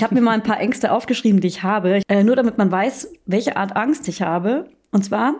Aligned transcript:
Ich 0.00 0.04
habe 0.04 0.14
mir 0.14 0.22
mal 0.22 0.30
ein 0.32 0.42
paar 0.42 0.58
Ängste 0.58 0.92
aufgeschrieben, 0.92 1.42
die 1.42 1.48
ich 1.48 1.62
habe, 1.62 2.00
äh, 2.08 2.24
nur 2.24 2.34
damit 2.34 2.56
man 2.56 2.72
weiß, 2.72 3.12
welche 3.26 3.58
Art 3.58 3.76
Angst 3.76 4.08
ich 4.08 4.22
habe. 4.22 4.64
Und 4.92 5.04
zwar, 5.04 5.34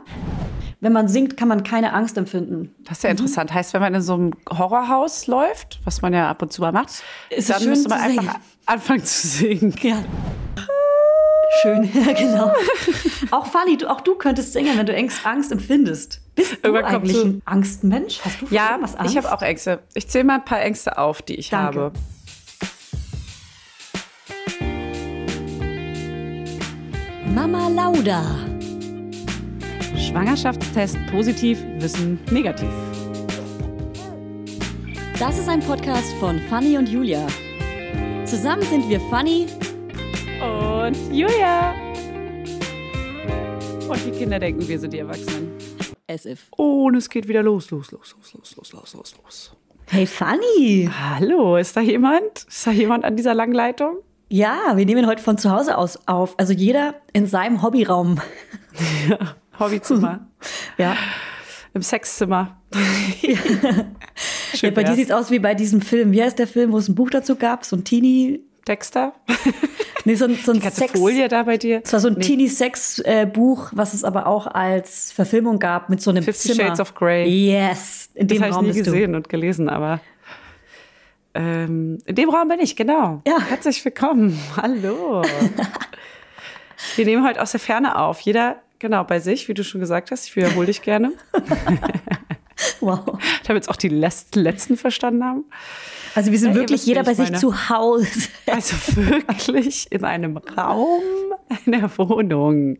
wenn 0.80 0.92
man 0.92 1.08
singt, 1.08 1.38
kann 1.38 1.48
man 1.48 1.62
keine 1.62 1.94
Angst 1.94 2.18
empfinden. 2.18 2.74
Das 2.84 2.98
ist 2.98 3.04
ja 3.04 3.08
interessant. 3.08 3.54
Heißt, 3.54 3.72
wenn 3.72 3.80
man 3.80 3.94
in 3.94 4.02
so 4.02 4.12
einem 4.12 4.32
Horrorhaus 4.50 5.26
läuft, 5.28 5.80
was 5.84 6.02
man 6.02 6.12
ja 6.12 6.28
ab 6.28 6.42
und 6.42 6.52
zu 6.52 6.60
mal 6.60 6.72
macht, 6.72 6.90
Ist 7.30 7.48
dann 7.48 7.64
müsste 7.64 7.88
man 7.88 8.00
einfach 8.00 8.34
anfangen 8.66 9.02
zu 9.02 9.28
singen. 9.28 9.74
Ja. 9.80 10.04
Schön, 11.62 11.84
ja, 11.94 12.12
genau. 12.12 12.52
Auch 13.30 13.46
Fanny, 13.46 13.78
du, 13.78 13.88
auch 13.90 14.02
du 14.02 14.14
könntest 14.16 14.52
singen, 14.52 14.76
wenn 14.76 14.84
du 14.84 14.94
Angst, 14.94 15.24
Angst 15.24 15.52
empfindest. 15.52 16.20
Bist 16.34 16.52
du 16.62 16.68
Irgendwann 16.68 16.96
eigentlich 16.96 17.16
du- 17.16 17.24
ein 17.28 17.42
Angstmensch? 17.46 18.20
Hast 18.22 18.42
du 18.42 18.46
Ja, 18.54 18.72
irgendwas 18.72 18.94
Angst? 18.94 19.10
ich 19.12 19.16
habe 19.16 19.32
auch 19.34 19.40
Ängste. 19.40 19.78
Ich 19.94 20.06
zähle 20.10 20.24
mal 20.24 20.34
ein 20.34 20.44
paar 20.44 20.60
Ängste 20.60 20.98
auf, 20.98 21.22
die 21.22 21.36
ich 21.36 21.48
Danke. 21.48 21.80
habe. 21.80 21.92
Mama 27.34 27.68
Lauda. 27.68 28.22
Schwangerschaftstest 29.96 30.98
positiv, 31.10 31.62
Wissen 31.78 32.18
negativ. 32.30 32.68
Das 35.18 35.38
ist 35.38 35.48
ein 35.48 35.60
Podcast 35.60 36.12
von 36.14 36.40
Fanny 36.48 36.76
und 36.76 36.88
Julia. 36.88 37.26
Zusammen 38.24 38.62
sind 38.62 38.88
wir 38.88 39.00
Fanny 39.10 39.46
Und 40.40 40.96
Julia. 41.12 41.74
Und 43.88 44.04
die 44.06 44.10
Kinder 44.12 44.38
denken, 44.38 44.66
wir 44.66 44.78
sind 44.78 44.92
die 44.92 44.98
Erwachsenen. 44.98 45.50
as 46.08 46.26
if. 46.26 46.46
Und 46.56 46.96
es 46.96 47.08
geht 47.08 47.28
wieder 47.28 47.42
los, 47.42 47.70
los, 47.70 47.92
los, 47.92 48.16
los, 48.16 48.34
los, 48.34 48.56
los, 48.56 48.72
los, 48.72 48.94
los, 48.94 49.14
los. 49.22 49.56
Hey 49.86 50.06
Fanny! 50.06 50.88
Hallo, 50.92 51.56
ist 51.56 51.76
da 51.76 51.80
jemand? 51.80 52.44
Ist 52.48 52.66
da 52.66 52.70
jemand 52.72 53.04
an 53.04 53.16
dieser 53.16 53.34
langen 53.34 53.54
Leitung? 53.54 53.98
Ja, 54.32 54.76
wir 54.76 54.86
nehmen 54.86 55.06
heute 55.08 55.22
von 55.22 55.38
zu 55.38 55.50
Hause 55.50 55.76
aus 55.76 55.98
auf. 56.06 56.34
Also 56.38 56.52
jeder 56.52 56.94
in 57.12 57.26
seinem 57.26 57.62
Hobbyraum. 57.62 58.20
Hobbyzimmer. 59.58 60.20
Ja. 60.78 60.96
Im 61.74 61.82
Sexzimmer. 61.82 62.56
ja 63.22 63.36
Schön 64.54 64.72
bei 64.74 64.82
dir 64.82 64.88
wär's. 64.88 64.96
sieht's 64.96 65.10
aus 65.10 65.30
wie 65.30 65.38
bei 65.40 65.54
diesem 65.54 65.80
Film. 65.80 66.12
Wie 66.12 66.22
heißt 66.22 66.38
der 66.38 66.46
Film, 66.46 66.72
wo 66.72 66.78
es 66.78 66.88
ein 66.88 66.94
Buch 66.94 67.10
dazu 67.10 67.34
gab? 67.36 67.64
So 67.64 67.76
ein 67.76 67.84
Teenie. 67.84 68.40
Dexter? 68.66 69.14
Nee, 70.06 70.14
so 70.14 70.24
ein, 70.24 70.34
so 70.34 70.52
ein 70.52 70.60
Die 70.60 70.68
Sex. 70.70 70.92
Folie 70.98 71.28
da 71.28 71.42
bei 71.42 71.58
dir? 71.58 71.82
Es 71.84 71.92
war 71.92 72.00
so 72.00 72.08
ein 72.08 72.14
Nee. 72.14 72.20
Teenie-Sex-Buch, 72.22 73.68
was 73.74 73.92
es 73.92 74.02
aber 74.02 74.26
auch 74.26 74.46
als 74.46 75.12
Verfilmung 75.12 75.58
gab 75.58 75.90
mit 75.90 76.00
so 76.00 76.08
einem 76.08 76.22
Fifty 76.22 76.48
Zimmer. 76.54 76.68
Shades 76.68 76.80
of 76.80 76.94
Grey. 76.94 77.28
Yes, 77.28 78.08
in 78.14 78.26
Das 78.26 78.38
dem 78.38 78.42
habe 78.50 78.66
ich 78.66 78.74
nie 78.74 78.82
gesehen 78.82 79.14
und 79.14 79.28
gelesen, 79.28 79.68
aber 79.68 80.00
ähm, 81.34 81.98
in 82.06 82.14
dem 82.14 82.28
Raum 82.30 82.48
bin 82.48 82.60
ich, 82.60 82.76
genau. 82.76 83.22
Ja. 83.26 83.40
Herzlich 83.48 83.84
willkommen. 83.84 84.38
Hallo. 84.56 85.22
Wir 86.96 87.04
nehmen 87.04 87.26
heute 87.26 87.40
aus 87.42 87.50
der 87.52 87.60
Ferne 87.60 87.96
auf. 87.98 88.20
Jeder, 88.20 88.56
genau, 88.78 89.04
bei 89.04 89.20
sich, 89.20 89.48
wie 89.48 89.54
du 89.54 89.62
schon 89.64 89.80
gesagt 89.80 90.10
hast. 90.10 90.26
Ich 90.26 90.36
wiederhole 90.36 90.66
dich 90.66 90.82
gerne. 90.82 91.12
Wow. 92.80 93.18
damit 93.46 93.62
es 93.62 93.68
auch 93.70 93.76
die 93.76 93.88
Letz- 93.88 94.36
Letzten 94.38 94.76
verstanden 94.76 95.24
haben. 95.24 95.44
Also 96.14 96.30
wir 96.30 96.38
sind 96.38 96.50
Ja, 96.50 96.56
wirklich 96.56 96.84
jeder 96.84 97.02
bei 97.04 97.14
sich 97.14 97.26
meine. 97.30 97.38
zu 97.38 97.70
Hause. 97.70 98.28
Also 98.46 98.76
wirklich 98.96 99.90
in 99.90 100.04
einem 100.04 100.36
Raum 100.36 101.00
einer 101.66 101.90
Wohnung. 101.96 102.76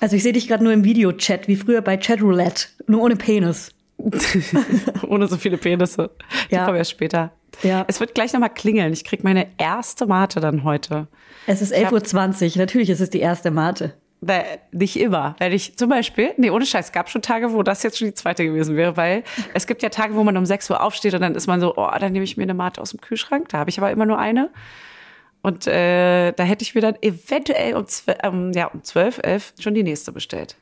Also 0.00 0.14
ich 0.14 0.22
sehe 0.22 0.32
dich 0.32 0.46
gerade 0.46 0.62
nur 0.62 0.72
im 0.72 0.84
Videochat, 0.84 1.48
wie 1.48 1.56
früher 1.56 1.80
bei 1.80 1.96
Chatroulette, 1.96 2.66
nur 2.86 3.02
ohne 3.02 3.16
Penis. 3.16 3.70
Ohne 5.08 5.26
so 5.28 5.36
viele 5.36 5.56
Penisse. 5.56 6.10
Die 6.50 6.54
Ja. 6.56 6.64
kommen 6.66 6.76
erst 6.76 6.90
später. 6.92 7.32
Ja. 7.62 7.84
Es 7.88 8.00
wird 8.00 8.14
gleich 8.14 8.32
nochmal 8.32 8.50
klingeln. 8.50 8.92
Ich 8.92 9.04
krieg 9.04 9.24
meine 9.24 9.46
erste 9.58 10.06
Mate 10.06 10.40
dann 10.40 10.64
heute. 10.64 11.06
Es 11.46 11.62
ist 11.62 11.74
11.20 11.74 12.52
Uhr, 12.52 12.58
natürlich 12.58 12.90
ist 12.90 13.00
es 13.00 13.10
die 13.10 13.20
erste 13.20 13.50
Mate. 13.50 13.94
Weil 14.20 14.44
nicht 14.72 14.98
immer. 14.98 15.36
Wenn 15.38 15.52
ich 15.52 15.76
zum 15.76 15.90
Beispiel, 15.90 16.30
nee, 16.38 16.48
ohne 16.48 16.64
Scheiß, 16.64 16.86
es 16.86 16.92
gab 16.92 17.10
schon 17.10 17.20
Tage, 17.20 17.52
wo 17.52 17.62
das 17.62 17.82
jetzt 17.82 17.98
schon 17.98 18.08
die 18.08 18.14
zweite 18.14 18.44
gewesen 18.44 18.76
wäre, 18.76 18.96
weil 18.96 19.22
es 19.54 19.66
gibt 19.66 19.82
ja 19.82 19.90
Tage, 19.90 20.14
wo 20.14 20.24
man 20.24 20.36
um 20.36 20.46
6 20.46 20.70
Uhr 20.70 20.82
aufsteht 20.82 21.14
und 21.14 21.20
dann 21.20 21.34
ist 21.34 21.46
man 21.46 21.60
so, 21.60 21.74
oh, 21.76 21.90
dann 21.98 22.12
nehme 22.12 22.24
ich 22.24 22.36
mir 22.36 22.44
eine 22.44 22.54
Mate 22.54 22.80
aus 22.80 22.90
dem 22.90 23.00
Kühlschrank. 23.00 23.50
Da 23.50 23.58
habe 23.58 23.70
ich 23.70 23.78
aber 23.78 23.90
immer 23.90 24.06
nur 24.06 24.18
eine. 24.18 24.50
Und 25.42 25.66
äh, 25.66 26.32
da 26.32 26.42
hätte 26.42 26.62
ich 26.62 26.74
mir 26.74 26.80
dann 26.80 26.96
eventuell 27.02 27.74
um, 27.74 27.86
zwe 27.86 28.16
ähm, 28.22 28.52
ja, 28.54 28.66
um 28.68 28.82
12, 28.82 29.20
11 29.22 29.52
schon 29.58 29.74
die 29.74 29.82
nächste 29.82 30.10
bestellt. 30.10 30.56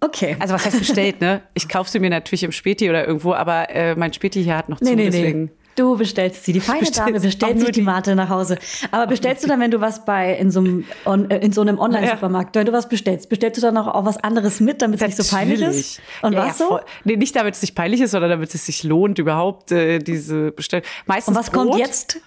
Okay. 0.00 0.36
Also 0.38 0.54
was 0.54 0.64
heißt 0.64 0.78
bestellt, 0.78 1.20
ne? 1.20 1.42
Ich 1.54 1.68
kaufe 1.68 1.90
sie 1.90 1.98
mir 1.98 2.10
natürlich 2.10 2.44
im 2.44 2.52
Späti 2.52 2.88
oder 2.88 3.06
irgendwo, 3.06 3.34
aber 3.34 3.68
äh, 3.70 3.96
mein 3.96 4.12
Späti 4.12 4.42
hier 4.42 4.56
hat 4.56 4.68
noch 4.68 4.78
zu, 4.78 4.84
nee, 4.84 4.94
nee, 4.94 5.10
deswegen. 5.10 5.44
nee. 5.44 5.50
Du 5.76 5.96
bestellst 5.96 6.44
sie. 6.44 6.52
Die 6.52 6.60
feine 6.60 6.80
bestellst 6.80 6.98
Dame 7.00 7.20
bestellt 7.20 7.58
sich 7.58 7.66
die 7.68 7.72
die- 7.72 7.82
Mate 7.82 8.14
nach 8.14 8.28
Hause. 8.28 8.58
Aber 8.90 9.06
bestellst 9.06 9.44
du 9.44 9.48
dann, 9.48 9.60
wenn 9.60 9.70
du 9.70 9.80
was 9.80 10.04
bei 10.04 10.34
in 10.36 10.50
so 10.50 10.60
einem, 10.60 10.84
on, 11.06 11.30
äh, 11.30 11.38
in 11.38 11.52
so 11.52 11.60
einem 11.62 11.78
Online-Supermarkt, 11.78 12.54
wenn 12.56 12.66
du 12.66 12.72
was 12.72 12.88
bestellst, 12.88 13.28
bestellst 13.28 13.56
du 13.58 13.62
dann 13.62 13.76
auch, 13.76 13.86
auch 13.86 14.04
was 14.04 14.16
anderes 14.18 14.60
mit, 14.60 14.82
damit 14.82 15.00
es 15.00 15.06
nicht 15.06 15.16
so 15.16 15.36
peinlich 15.36 15.60
ist? 15.62 16.00
Und 16.22 16.32
ja, 16.34 16.40
was 16.40 16.46
ja, 16.48 16.54
so? 16.54 16.68
voll. 16.68 16.80
Nee, 17.04 17.16
nicht 17.16 17.34
damit 17.36 17.54
es 17.54 17.62
nicht 17.62 17.74
peinlich 17.74 18.00
ist, 18.00 18.10
sondern 18.10 18.30
damit 18.30 18.52
es 18.54 18.66
sich 18.66 18.82
lohnt, 18.82 19.18
überhaupt 19.18 19.70
äh, 19.72 19.98
diese 20.00 20.50
Bestellung. 20.52 20.84
Meistens 21.06 21.36
Und 21.36 21.42
was 21.42 21.52
kommt 21.52 21.70
Brot. 21.70 21.78
jetzt? 21.80 22.20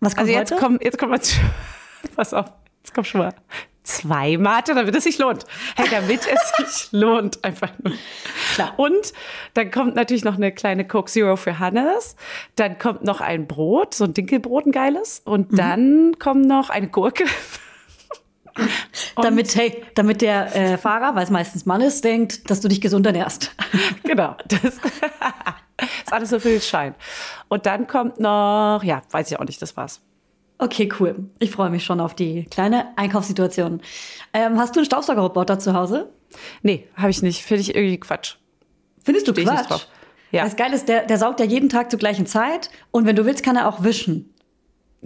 Was 0.00 0.14
kommt 0.14 0.28
Also 0.28 0.38
jetzt 0.38 0.52
heute? 0.52 0.60
kommen, 0.62 0.78
jetzt 0.82 0.98
kommt 0.98 1.12
mal, 1.12 1.20
pass 2.16 2.34
auf, 2.34 2.46
jetzt 2.82 2.94
kommt 2.94 3.06
schon 3.06 3.20
mal 3.20 3.34
zwei 3.88 4.36
Mate, 4.36 4.74
damit 4.74 4.94
es 4.94 5.04
sich 5.04 5.18
lohnt. 5.18 5.44
Hey, 5.76 5.86
damit 5.90 6.20
es 6.26 6.52
sich 6.88 6.92
lohnt, 6.92 7.42
einfach 7.44 7.70
nur. 7.82 7.94
Klar. 8.54 8.74
Und 8.76 9.12
dann 9.54 9.70
kommt 9.70 9.94
natürlich 9.96 10.24
noch 10.24 10.34
eine 10.36 10.52
kleine 10.52 10.86
Coke 10.86 11.10
Zero 11.10 11.36
für 11.36 11.58
Hannes. 11.58 12.16
Dann 12.56 12.78
kommt 12.78 13.02
noch 13.04 13.20
ein 13.20 13.46
Brot, 13.46 13.94
so 13.94 14.04
ein 14.04 14.14
Dinkelbrot, 14.14 14.66
ein 14.66 14.72
geiles. 14.72 15.22
Und 15.24 15.52
Mhm. 15.52 15.56
dann 15.56 16.18
kommt 16.18 16.46
noch 16.46 16.70
eine 16.70 16.88
Gurke. 16.88 17.24
damit, 19.16 19.54
hey, 19.56 19.84
damit 19.94 20.20
der 20.20 20.54
äh, 20.54 20.78
Fahrer, 20.78 21.14
weil 21.14 21.24
es 21.24 21.30
meistens 21.30 21.64
Mann 21.66 21.80
ist, 21.80 22.04
denkt, 22.04 22.50
dass 22.50 22.60
du 22.60 22.68
dich 22.68 22.80
gesund 22.80 23.06
ernährst. 23.06 23.54
genau. 24.02 24.36
Das 24.48 24.64
ist 24.64 24.80
alles 26.10 26.30
so 26.30 26.38
den 26.38 26.60
Schein. 26.60 26.94
Und 27.48 27.66
dann 27.66 27.86
kommt 27.86 28.18
noch, 28.20 28.80
ja, 28.82 29.02
weiß 29.10 29.30
ich 29.30 29.38
auch 29.38 29.44
nicht, 29.44 29.62
das 29.62 29.76
war's. 29.76 30.00
Okay, 30.58 30.88
cool. 30.98 31.30
Ich 31.38 31.52
freue 31.52 31.70
mich 31.70 31.84
schon 31.84 32.00
auf 32.00 32.14
die 32.14 32.44
kleine 32.44 32.96
Einkaufssituation. 32.96 33.80
Ähm, 34.34 34.58
hast 34.58 34.74
du 34.74 34.80
einen 34.80 34.86
Staubsaugerroboter 34.86 35.58
zu 35.58 35.72
Hause? 35.72 36.10
Nee, 36.62 36.88
habe 36.96 37.10
ich 37.10 37.22
nicht. 37.22 37.42
Finde 37.42 37.60
ich 37.62 37.74
irgendwie 37.74 38.00
Quatsch. 38.00 38.36
Findest 39.02 39.28
du 39.28 39.32
Steh 39.32 39.42
nicht 39.42 39.52
Quatsch? 39.52 39.70
drauf. 39.70 39.86
Ja. 40.30 40.44
Das 40.44 40.56
Geile 40.56 40.74
ist, 40.74 40.88
der, 40.88 41.06
der 41.06 41.16
saugt 41.16 41.40
ja 41.40 41.46
jeden 41.46 41.68
Tag 41.68 41.90
zur 41.90 41.98
gleichen 41.98 42.26
Zeit 42.26 42.70
und 42.90 43.06
wenn 43.06 43.16
du 43.16 43.24
willst, 43.24 43.42
kann 43.42 43.56
er 43.56 43.68
auch 43.68 43.82
wischen. 43.82 44.34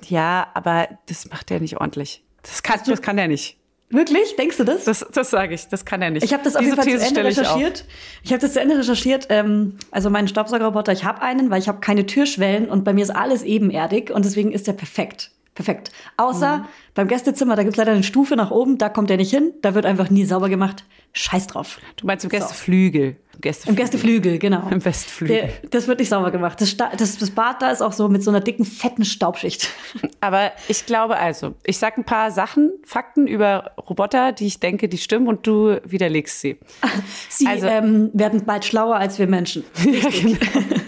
Ja, 0.09 0.49
aber 0.55 0.89
das 1.07 1.29
macht 1.29 1.51
er 1.51 1.61
nicht 1.61 1.77
ordentlich. 1.77 2.25
Das 2.43 2.63
kann, 2.63 2.81
das 2.87 3.03
kann 3.03 3.19
er 3.19 3.29
nicht. 3.29 3.59
Wirklich? 3.91 4.37
Denkst 4.37 4.57
du 4.57 4.65
das? 4.65 4.85
Das, 4.85 5.07
das 5.13 5.31
sage 5.31 5.55
ich, 5.55 5.69
das 5.69 5.85
kann 5.85 6.01
er 6.01 6.11
nicht. 6.11 6.25
ich 6.25 6.33
habe 6.33 6.43
das 6.43 6.57
auf 6.57 6.63
Diese 6.63 6.71
jeden 6.71 6.83
Fall 6.83 6.85
zu 6.85 6.91
These 6.93 7.05
Ende 7.05 7.21
stelle 7.21 7.31
ich 7.31 7.39
recherchiert. 7.39 7.85
Ich, 8.25 8.33
habe 8.33 8.41
das 8.41 8.55
zu 8.55 8.61
Ende 8.61 8.79
recherchiert. 8.79 9.27
Ähm, 9.29 9.77
also 9.91 10.09
meinen 10.09 10.29
Staubsaugerroboter, 10.29 10.93
ich 10.93 11.05
habe 11.05 11.21
einen, 11.21 11.51
weil 11.51 11.61
ich 11.61 11.69
habe 11.69 11.81
keine 11.81 12.07
Türschwellen 12.07 12.71
und 12.71 12.85
bei 12.85 12.95
mir 12.95 13.03
ist 13.03 13.11
alles 13.11 13.43
ebenerdig 13.43 14.11
und 14.11 14.25
deswegen 14.25 14.51
ist 14.51 14.67
der 14.67 14.73
perfekt. 14.73 15.31
Perfekt. 15.55 15.93
Außer 16.17 16.59
Mhm. 16.59 16.69
Beim 16.95 17.09
Gästezimmer, 17.09 17.57
da 17.57 17.63
gibt 17.63 17.75
es 17.75 17.79
leider 17.79 17.93
eine 17.93 18.03
Stufe 18.03 18.37
nach 18.37 18.51
oben, 18.51 18.77
da 18.79 18.89
kommt 18.89 19.11
er 19.11 19.17
nicht 19.17 19.31
hin, 19.31 19.53
da 19.63 19.75
wird 19.75 19.87
einfach 19.87 20.11
nie 20.11 20.25
sauber 20.25 20.49
gemacht. 20.49 20.85
Scheiß 21.15 21.47
drauf. 21.47 21.79
Du 21.97 22.07
meinst 22.07 22.25
im 22.25 22.31
Gästeflügel. 22.31 23.17
Im 23.35 23.41
Gästeflügel. 23.41 23.71
Im 23.71 23.77
Gästeflügel, 23.77 24.39
genau. 24.39 24.69
Im 24.71 24.83
Westflügel. 24.85 25.37
Der, 25.37 25.69
das 25.71 25.87
wird 25.89 25.99
nicht 26.01 26.09
sauber 26.09 26.31
gemacht. 26.31 26.59
Das, 26.61 26.75
das, 26.77 27.19
das 27.19 27.31
Bad 27.31 27.61
da 27.61 27.71
ist 27.71 27.83
auch 27.83 27.93
so 27.93 28.09
mit 28.09 28.23
so 28.25 28.31
einer 28.31 28.41
dicken, 28.41 28.65
fetten 28.65 29.05
Staubschicht. 29.05 29.69
Aber 30.21 30.53
ich 30.69 30.87
glaube 30.87 31.17
also, 31.19 31.55
ich 31.65 31.77
sage 31.79 31.99
ein 32.01 32.05
paar 32.05 32.31
Sachen, 32.31 32.71
Fakten 32.85 33.27
über 33.27 33.73
Roboter, 33.79 34.33
die 34.33 34.47
ich 34.47 34.59
denke, 34.61 34.89
die 34.89 34.97
stimmen 34.99 35.29
und 35.29 35.47
du 35.47 35.81
widerlegst 35.85 36.41
sie. 36.41 36.59
Sie 37.29 37.47
Also- 37.47 37.67
ähm, 37.67 38.11
werden 38.15 38.45
bald 38.47 38.65
schlauer 38.65 38.97
als 38.97 39.19
wir 39.19 39.27
Menschen. 39.27 39.65
Ja, 39.85 40.09
genau. 40.09 40.37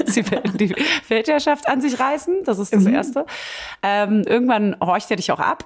Sie 0.06 0.30
werden 0.30 0.56
die 0.58 0.74
Weltherrschaft 1.08 1.66
an 1.66 1.80
sich 1.80 1.98
reißen, 1.98 2.44
das 2.44 2.58
ist 2.58 2.72
das 2.72 2.84
Mhm. 2.84 2.94
Erste. 2.94 3.26
Ähm, 3.82 4.22
irgendwann 4.26 4.76
horcht 4.80 5.10
er 5.10 5.16
dich 5.16 5.32
auch 5.32 5.40
ab. 5.40 5.64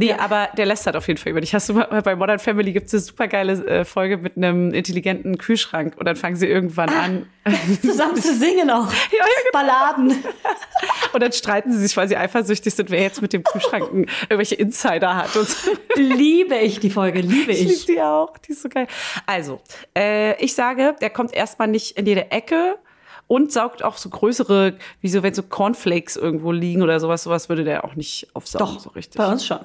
Nee, 0.00 0.12
aber 0.12 0.48
der 0.56 0.64
lästert 0.64 0.94
auf 0.94 1.08
jeden 1.08 1.18
Fall 1.18 1.32
über 1.32 1.40
dich. 1.40 1.52
Hast 1.52 1.68
du 1.68 1.72
mal 1.72 2.02
bei 2.02 2.14
Modern 2.14 2.38
Family 2.38 2.72
gibt 2.72 2.86
es 2.86 2.94
eine 2.94 3.00
super 3.00 3.26
geile 3.26 3.66
äh, 3.66 3.84
Folge 3.84 4.18
mit 4.18 4.36
einem 4.36 4.72
intelligenten 4.72 5.38
Kühlschrank 5.38 5.96
und 5.96 6.06
dann 6.06 6.14
fangen 6.14 6.36
sie 6.36 6.46
irgendwann 6.46 6.88
an 6.90 7.26
Zusammen 7.82 8.14
zu 8.14 8.32
singen 8.32 8.70
auch. 8.70 8.86
ja, 9.10 9.24
genau. 9.24 9.50
Balladen. 9.52 10.10
und 11.12 11.20
dann 11.20 11.32
streiten 11.32 11.72
sie 11.72 11.78
sich, 11.78 11.96
weil 11.96 12.06
sie 12.06 12.16
eifersüchtig 12.16 12.74
sind, 12.74 12.90
wer 12.90 13.02
jetzt 13.02 13.20
mit 13.22 13.32
dem 13.32 13.42
Kühlschrank 13.42 14.08
irgendwelche 14.28 14.54
Insider 14.54 15.16
hat 15.16 15.34
und 15.34 15.48
so. 15.48 15.72
Liebe 15.96 16.54
ich 16.58 16.78
die 16.78 16.90
Folge, 16.90 17.20
liebe 17.20 17.50
Ich 17.50 17.58
liebe 17.58 17.72
ich. 17.72 17.84
die 17.86 18.00
auch, 18.00 18.38
die 18.38 18.52
ist 18.52 18.62
so 18.62 18.68
geil. 18.68 18.86
Also, 19.26 19.60
äh, 19.96 20.40
ich 20.40 20.54
sage, 20.54 20.94
der 21.00 21.10
kommt 21.10 21.34
erstmal 21.34 21.66
nicht 21.66 21.98
in 21.98 22.06
jede 22.06 22.30
Ecke 22.30 22.78
und 23.26 23.50
saugt 23.50 23.82
auch 23.82 23.96
so 23.96 24.10
größere, 24.10 24.74
wie 25.00 25.08
so, 25.08 25.24
wenn 25.24 25.34
so 25.34 25.42
Cornflakes 25.42 26.16
irgendwo 26.16 26.52
liegen 26.52 26.82
oder 26.82 27.00
sowas, 27.00 27.24
sowas 27.24 27.48
würde 27.48 27.64
der 27.64 27.84
auch 27.84 27.96
nicht 27.96 28.28
aufsaugen, 28.34 28.74
Doch, 28.76 28.80
so 28.80 28.90
richtig. 28.90 29.18
bei 29.18 29.26
uns 29.26 29.44
schon. 29.44 29.58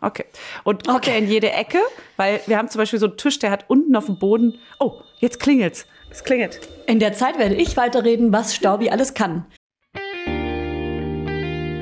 Okay. 0.00 0.24
Und 0.64 0.86
kommt 0.86 0.98
Okay. 0.98 1.10
er 1.12 1.18
in 1.18 1.28
jede 1.28 1.50
Ecke, 1.50 1.78
weil 2.16 2.40
wir 2.46 2.56
haben 2.56 2.68
zum 2.68 2.78
Beispiel 2.78 2.98
so 2.98 3.06
einen 3.06 3.16
Tisch, 3.16 3.38
der 3.38 3.50
hat 3.50 3.64
unten 3.68 3.96
auf 3.96 4.06
dem 4.06 4.18
Boden, 4.18 4.58
oh, 4.78 5.00
jetzt 5.18 5.40
klingelt's. 5.40 5.86
Es 6.10 6.24
klingelt. 6.24 6.60
In 6.86 7.00
der 7.00 7.12
Zeit 7.12 7.38
werde 7.38 7.54
ich 7.56 7.76
weiterreden, 7.76 8.32
was 8.32 8.54
Staubi 8.54 8.90
alles 8.90 9.14
kann. 9.14 9.44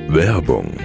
Werbung. 0.09 0.77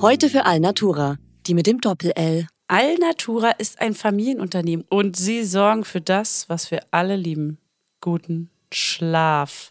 Heute 0.00 0.28
für 0.28 0.44
Alnatura, 0.46 1.16
die 1.46 1.54
mit 1.54 1.66
dem 1.66 1.80
Doppel-L. 1.80 2.46
Alnatura 2.68 3.50
ist 3.52 3.80
ein 3.80 3.94
Familienunternehmen 3.94 4.84
und 4.88 5.16
sie 5.16 5.42
sorgen 5.44 5.84
für 5.84 6.00
das, 6.00 6.48
was 6.48 6.70
wir 6.70 6.80
alle 6.90 7.16
lieben. 7.16 7.58
Guten 8.00 8.50
Schlaf. 8.72 9.70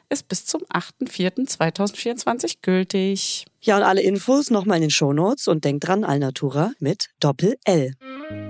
ist 0.11 0.27
bis 0.27 0.45
zum 0.45 0.61
8.4.2024 0.63 2.57
gültig. 2.61 3.45
Ja, 3.61 3.77
und 3.77 3.83
alle 3.83 4.01
Infos 4.01 4.51
nochmal 4.51 4.77
in 4.77 4.83
den 4.83 4.91
Shownotes 4.91 5.47
und 5.47 5.63
denkt 5.63 5.87
dran, 5.87 6.03
Alnatura 6.03 6.73
mit 6.79 7.09
Doppel-L. 7.19 7.93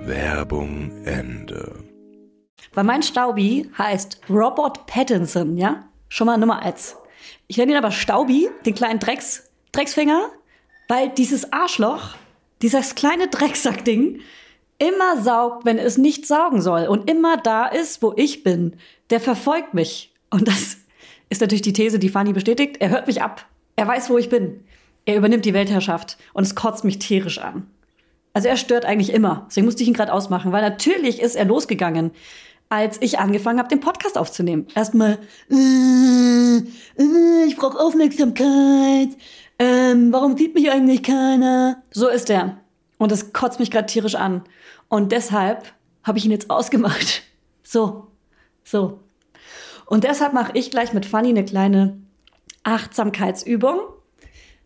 Werbung 0.04 0.90
Ende. 1.04 1.84
Weil 2.74 2.84
mein 2.84 3.02
Staubi 3.02 3.70
heißt 3.78 4.20
Robert 4.28 4.86
Pattinson, 4.86 5.56
ja? 5.56 5.84
Schon 6.08 6.26
mal 6.26 6.36
Nummer 6.36 6.60
eins. 6.60 6.96
Ich 7.46 7.56
nenne 7.56 7.72
ihn 7.72 7.78
aber 7.78 7.92
Staubi, 7.92 8.48
den 8.66 8.74
kleinen 8.74 8.98
Drecks, 8.98 9.50
Drecksfinger, 9.72 10.30
weil 10.88 11.10
dieses 11.10 11.52
Arschloch, 11.52 12.14
dieses 12.60 12.94
kleine 12.94 13.28
Drecksackding, 13.28 14.20
immer 14.78 15.22
saugt, 15.22 15.64
wenn 15.64 15.78
es 15.78 15.96
nicht 15.96 16.26
saugen 16.26 16.60
soll 16.60 16.86
und 16.88 17.08
immer 17.08 17.36
da 17.36 17.66
ist, 17.66 18.02
wo 18.02 18.14
ich 18.16 18.42
bin. 18.42 18.76
Der 19.10 19.20
verfolgt 19.20 19.74
mich. 19.74 20.12
Und 20.30 20.48
das 20.48 20.78
ist 21.32 21.40
natürlich 21.40 21.62
die 21.62 21.72
These, 21.72 21.98
die 21.98 22.10
Fanny 22.10 22.32
bestätigt. 22.32 22.76
Er 22.78 22.90
hört 22.90 23.06
mich 23.06 23.22
ab. 23.22 23.46
Er 23.74 23.88
weiß, 23.88 24.10
wo 24.10 24.18
ich 24.18 24.28
bin. 24.28 24.60
Er 25.06 25.16
übernimmt 25.16 25.44
die 25.44 25.54
Weltherrschaft 25.54 26.18
und 26.34 26.44
es 26.44 26.54
kotzt 26.54 26.84
mich 26.84 26.98
tierisch 26.98 27.38
an. 27.38 27.66
Also 28.34 28.48
er 28.48 28.56
stört 28.56 28.84
eigentlich 28.84 29.12
immer. 29.12 29.46
Deswegen 29.48 29.66
musste 29.66 29.82
ich 29.82 29.88
ihn 29.88 29.94
gerade 29.94 30.12
ausmachen, 30.12 30.52
weil 30.52 30.62
natürlich 30.62 31.20
ist 31.20 31.34
er 31.34 31.46
losgegangen, 31.46 32.12
als 32.68 32.98
ich 33.00 33.18
angefangen 33.18 33.58
habe, 33.58 33.68
den 33.68 33.80
Podcast 33.80 34.16
aufzunehmen. 34.16 34.66
Erstmal, 34.74 35.18
äh, 35.50 36.58
äh, 37.02 37.44
ich 37.46 37.56
brauche 37.56 37.78
Aufmerksamkeit. 37.78 39.08
Ähm, 39.58 40.12
warum 40.12 40.36
sieht 40.36 40.54
mich 40.54 40.70
eigentlich 40.70 41.02
keiner? 41.02 41.82
So 41.90 42.08
ist 42.08 42.30
er. 42.30 42.58
Und 42.98 43.10
das 43.10 43.32
kotzt 43.32 43.58
mich 43.58 43.70
gerade 43.70 43.86
tierisch 43.86 44.14
an. 44.14 44.42
Und 44.88 45.12
deshalb 45.12 45.72
habe 46.02 46.18
ich 46.18 46.24
ihn 46.24 46.30
jetzt 46.30 46.50
ausgemacht. 46.50 47.22
So, 47.62 48.08
so. 48.64 49.01
Und 49.92 50.04
deshalb 50.04 50.32
mache 50.32 50.52
ich 50.54 50.70
gleich 50.70 50.94
mit 50.94 51.04
Fanny 51.04 51.28
eine 51.28 51.44
kleine 51.44 51.98
Achtsamkeitsübung, 52.62 53.78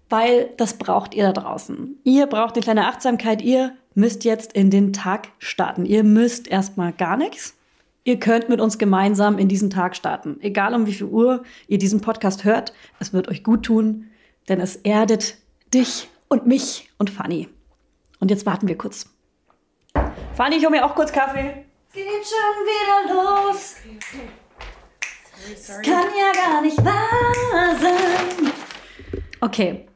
weil 0.09 0.51
das 0.57 0.79
braucht 0.79 1.15
ihr 1.15 1.25
da 1.25 1.33
draußen. 1.33 1.99
Ihr 2.05 2.29
braucht 2.29 2.55
eine 2.55 2.63
kleine 2.63 2.87
Achtsamkeit. 2.87 3.43
Ihr 3.43 3.73
müsst 3.97 4.23
jetzt 4.23 4.53
in 4.53 4.71
den 4.71 4.93
Tag 4.93 5.31
starten. 5.41 5.85
Ihr 5.85 6.05
müsst 6.05 6.47
erstmal 6.47 6.93
gar 6.93 7.17
nichts. 7.17 7.57
Ihr 8.05 8.21
könnt 8.21 8.49
mit 8.49 8.61
uns 8.61 8.79
gemeinsam 8.79 9.37
in 9.37 9.49
diesen 9.49 9.69
Tag 9.69 9.97
starten. 9.97 10.39
Egal 10.43 10.73
um 10.75 10.87
wie 10.87 10.95
viel 10.95 11.09
Uhr 11.09 11.43
ihr 11.67 11.79
diesen 11.79 12.01
Podcast 12.01 12.45
hört, 12.45 12.73
es 13.01 13.13
wird 13.13 13.27
euch 13.27 13.43
gut 13.43 13.65
tun, 13.65 14.07
denn 14.49 14.61
es 14.61 14.77
erdet 14.77 15.39
dich 15.75 16.09
und 16.29 16.47
mich 16.47 16.89
und 16.99 17.11
Fanny. 17.11 17.49
Und 18.21 18.31
jetzt 18.31 18.47
warten 18.47 18.69
wir 18.69 18.79
kurz. 18.79 19.13
Fanny, 20.37 20.55
ich 20.55 20.65
hol 20.65 20.71
mir 20.71 20.87
auch 20.87 20.95
kurz 20.95 21.11
Kaffee. 21.11 21.65
Geht 21.93 22.05
schon 22.05 22.63
wieder 22.65 23.13
los. 23.13 23.75
Das 25.49 25.83
kann 25.83 26.07
ja 26.19 26.33
gar 26.45 26.63
nicht 26.63 26.77
wahr 26.85 27.77
sein. 27.81 28.53
Okay. 29.41 29.87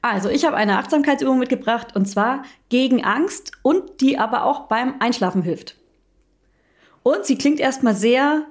Also, 0.00 0.28
ich 0.28 0.44
habe 0.44 0.56
eine 0.56 0.78
Achtsamkeitsübung 0.78 1.38
mitgebracht 1.38 1.94
und 1.96 2.06
zwar 2.06 2.42
gegen 2.68 3.04
Angst 3.04 3.52
und 3.62 4.00
die 4.00 4.18
aber 4.18 4.44
auch 4.44 4.68
beim 4.68 4.94
Einschlafen 5.00 5.42
hilft. 5.42 5.76
Und 7.02 7.24
sie 7.24 7.36
klingt 7.36 7.60
erstmal 7.60 7.94
sehr 7.94 8.44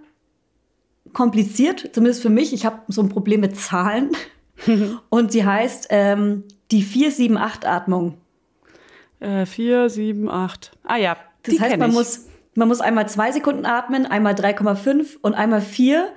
kompliziert, 1.13 1.89
zumindest 1.93 2.21
für 2.21 2.29
mich. 2.29 2.53
Ich 2.53 2.65
habe 2.65 2.81
so 2.87 3.01
ein 3.01 3.09
Problem 3.09 3.41
mit 3.41 3.57
Zahlen. 3.57 4.11
und 5.09 5.31
sie 5.31 5.45
heißt 5.45 5.87
ähm, 5.89 6.43
die 6.71 6.83
478-Atmung. 6.83 8.17
Äh, 9.19 9.45
4, 9.45 9.89
7, 9.89 10.29
8. 10.29 10.71
Ah 10.83 10.97
ja, 10.97 11.17
Das 11.43 11.59
heißt, 11.59 11.77
man 11.77 11.89
ich. 11.89 11.95
muss, 11.95 12.25
man 12.55 12.67
muss 12.67 12.81
einmal 12.81 13.07
zwei 13.07 13.31
Sekunden 13.31 13.65
atmen, 13.65 14.05
einmal 14.05 14.33
3,5 14.33 15.17
und 15.21 15.33
einmal 15.33 15.61
4. 15.61 16.09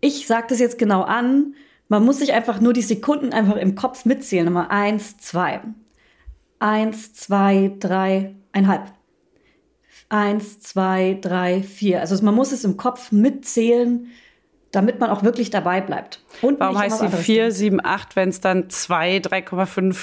Ich 0.00 0.26
sage 0.26 0.46
das 0.48 0.60
jetzt 0.60 0.78
genau 0.78 1.02
an. 1.02 1.54
Man 1.88 2.04
muss 2.04 2.18
sich 2.18 2.32
einfach 2.32 2.60
nur 2.60 2.72
die 2.72 2.82
Sekunden 2.82 3.32
einfach 3.32 3.56
im 3.56 3.74
Kopf 3.74 4.04
mitzählen. 4.04 4.44
Nochmal 4.44 4.68
eins, 4.68 5.16
zwei. 5.18 5.60
Eins, 6.58 7.14
zwei, 7.14 7.72
drei, 7.78 8.34
einhalb. 8.52 8.92
Eins, 10.08 10.60
zwei, 10.60 11.18
drei, 11.20 11.62
vier. 11.62 12.00
Also 12.00 12.22
man 12.24 12.34
muss 12.34 12.52
es 12.52 12.64
im 12.64 12.76
Kopf 12.76 13.12
mitzählen, 13.12 14.08
damit 14.70 15.00
man 15.00 15.10
auch 15.10 15.22
wirklich 15.22 15.50
dabei 15.50 15.80
bleibt. 15.80 16.22
Und 16.42 16.60
Warum 16.60 16.78
heißt 16.78 16.98
sie 16.98 17.04
was 17.04 17.12
anderes 17.12 17.26
4, 17.26 17.42
denkt. 17.44 17.56
7, 17.56 17.80
8, 17.84 18.16
wenn 18.16 18.28
es 18.28 18.40
dann 18.40 18.68
2, 18.68 19.18
3,5, 19.18 19.94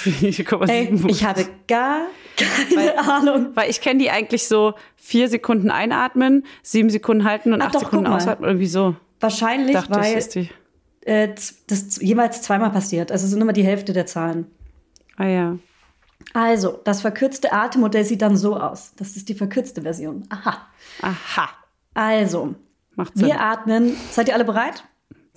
4,7 0.44 0.70
Ey, 0.70 1.00
ich 1.08 1.24
habe 1.24 1.46
gar 1.68 2.02
keine 2.36 2.98
Ahnung. 3.00 3.50
Weil 3.54 3.70
ich 3.70 3.82
kenne 3.82 4.00
die 4.00 4.10
eigentlich 4.10 4.48
so 4.48 4.74
4 4.98 5.30
Sekunden 5.30 5.70
einatmen, 5.70 6.46
7 6.64 6.90
Sekunden 6.90 7.24
halten 7.26 7.54
und 7.54 7.62
Ach 7.62 7.68
8 7.68 7.76
doch, 7.76 7.80
Sekunden 7.82 8.08
ausatmen. 8.08 8.50
Irgendwie 8.50 8.68
so. 8.68 8.96
Wahrscheinlich, 9.20 9.74
Dachte 9.76 9.92
weil 9.96 10.18
ist 10.18 10.36
die. 10.36 10.50
äh, 11.06 11.34
das 11.68 12.02
jeweils 12.02 12.42
zweimal 12.42 12.72
passiert. 12.72 13.12
Also 13.12 13.26
es 13.26 13.32
sind 13.32 13.42
immer 13.42 13.54
die 13.54 13.64
Hälfte 13.66 13.94
der 13.94 14.06
Zahlen. 14.06 14.48
Ah 15.18 15.26
ja. 15.26 15.58
Also, 16.34 16.80
das 16.84 17.02
verkürzte 17.02 17.54
Atemmodell 17.54 18.04
sieht 18.04 18.22
dann 18.22 18.36
so 18.36 18.58
aus. 18.58 18.94
Das 18.98 19.16
ist 19.16 19.30
die 19.30 19.36
verkürzte 19.36 19.84
Version. 19.84 20.24
Aha. 20.30 20.66
Aha. 21.02 21.50
Also, 21.94 22.56
Macht 22.96 23.16
Sinn. 23.18 23.28
wir 23.28 23.40
atmen. 23.42 23.96
Seid 24.12 24.28
ihr 24.30 24.34
alle 24.34 24.44
bereit? 24.46 24.84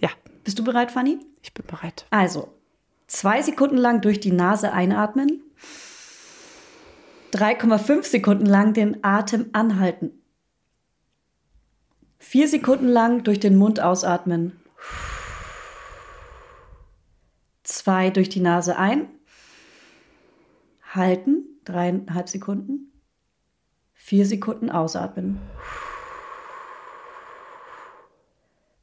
Ja, 0.01 0.09
Bist 0.45 0.59
du 0.59 0.65
bereit, 0.65 0.91
Fanny? 0.91 1.19
ich 1.43 1.53
bin 1.55 1.67
bereit. 1.67 2.07
Also, 2.11 2.49
zwei 3.07 3.43
Sekunden 3.43 3.77
lang 3.77 4.01
durch 4.01 4.19
die 4.21 4.33
Nase 4.33 4.73
einatmen. 4.73 5.43
3,5 7.33 8.05
Sekunden 8.05 8.47
lang 8.47 8.73
den 8.73 9.05
Atem 9.05 9.51
anhalten. 9.53 10.18
Vier 12.19 12.49
Sekunden 12.49 12.89
lang 12.89 13.23
durch 13.25 13.41
den 13.41 13.57
Mund 13.57 13.81
ausatmen. 13.81 14.61
Zwei 17.63 18.11
durch 18.11 18.29
die 18.29 18.41
Nase 18.41 18.77
ein. 18.77 19.09
halten, 20.95 21.61
dreieinhalb 21.65 22.29
Sekunden, 22.29 22.93
vier 23.93 24.25
Sekunden 24.25 24.71
ausatmen, 24.71 25.39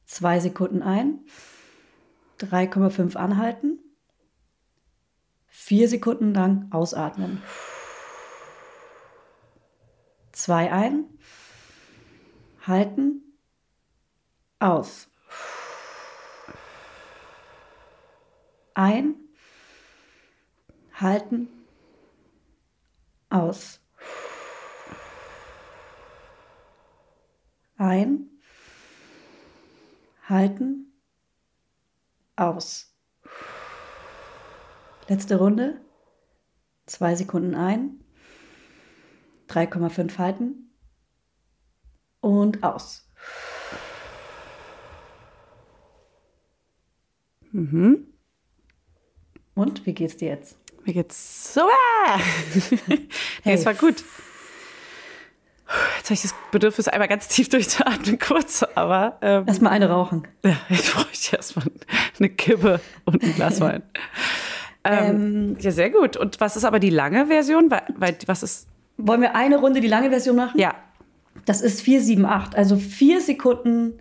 zwei 0.04 0.38
Sekunden 0.38 0.82
ein, 0.82 1.24
3,5 2.38 3.16
anhalten, 3.16 3.80
vier 5.46 5.88
Sekunden 5.88 6.32
lang 6.32 6.70
ausatmen, 6.70 7.42
zwei 10.30 10.70
ein, 10.72 11.06
halten, 12.62 13.25
aus. 14.58 15.08
Ein, 18.74 19.14
halten, 20.92 21.48
aus. 23.30 23.80
Ein, 27.76 28.30
halten, 30.28 30.92
aus. 32.36 32.92
Letzte 35.08 35.36
Runde. 35.36 35.80
Zwei 36.86 37.14
Sekunden 37.14 37.54
ein. 37.54 38.04
3,5 39.48 40.18
halten. 40.18 40.70
Und 42.20 42.62
aus. 42.62 43.05
Mhm. 47.56 48.06
Und 49.54 49.86
wie 49.86 49.94
geht's 49.94 50.18
dir 50.18 50.28
jetzt? 50.28 50.58
Mir 50.84 50.92
geht's 50.92 51.54
super. 51.54 51.70
nee, 53.44 53.52
es 53.54 53.64
war 53.64 53.72
gut. 53.72 54.04
Jetzt 55.96 56.04
habe 56.04 56.14
ich 56.14 56.22
das 56.22 56.34
Bedürfnis, 56.52 56.86
einmal 56.86 57.08
ganz 57.08 57.28
tief 57.28 57.48
durchzuatmen, 57.48 58.18
kurz, 58.20 58.62
aber 58.74 59.18
ähm, 59.22 59.44
Erstmal 59.46 59.72
eine 59.72 59.88
rauchen. 59.88 60.28
ja, 60.44 60.56
ich 60.68 60.92
bräuchte 60.92 61.36
erstmal 61.36 61.66
eine 62.18 62.28
Kippe 62.28 62.80
und 63.06 63.22
ein 63.22 63.34
Glas 63.34 63.60
Wein. 63.60 63.82
ähm, 64.84 65.56
ja, 65.58 65.70
sehr 65.70 65.90
gut. 65.90 66.16
Und 66.18 66.38
was 66.40 66.56
ist 66.56 66.64
aber 66.64 66.78
die 66.78 66.90
lange 66.90 67.26
Version? 67.26 67.70
Weil, 67.70 67.82
weil 67.96 68.16
was 68.26 68.42
ist. 68.42 68.68
Wollen 68.98 69.22
wir 69.22 69.34
eine 69.34 69.56
Runde 69.56 69.80
die 69.80 69.88
lange 69.88 70.10
Version 70.10 70.36
machen? 70.36 70.60
Ja, 70.60 70.74
Das 71.46 71.62
ist 71.62 71.80
4, 71.80 72.02
7, 72.02 72.26
8. 72.26 72.54
Also 72.54 72.76
4 72.76 73.22
Sekunden 73.22 73.98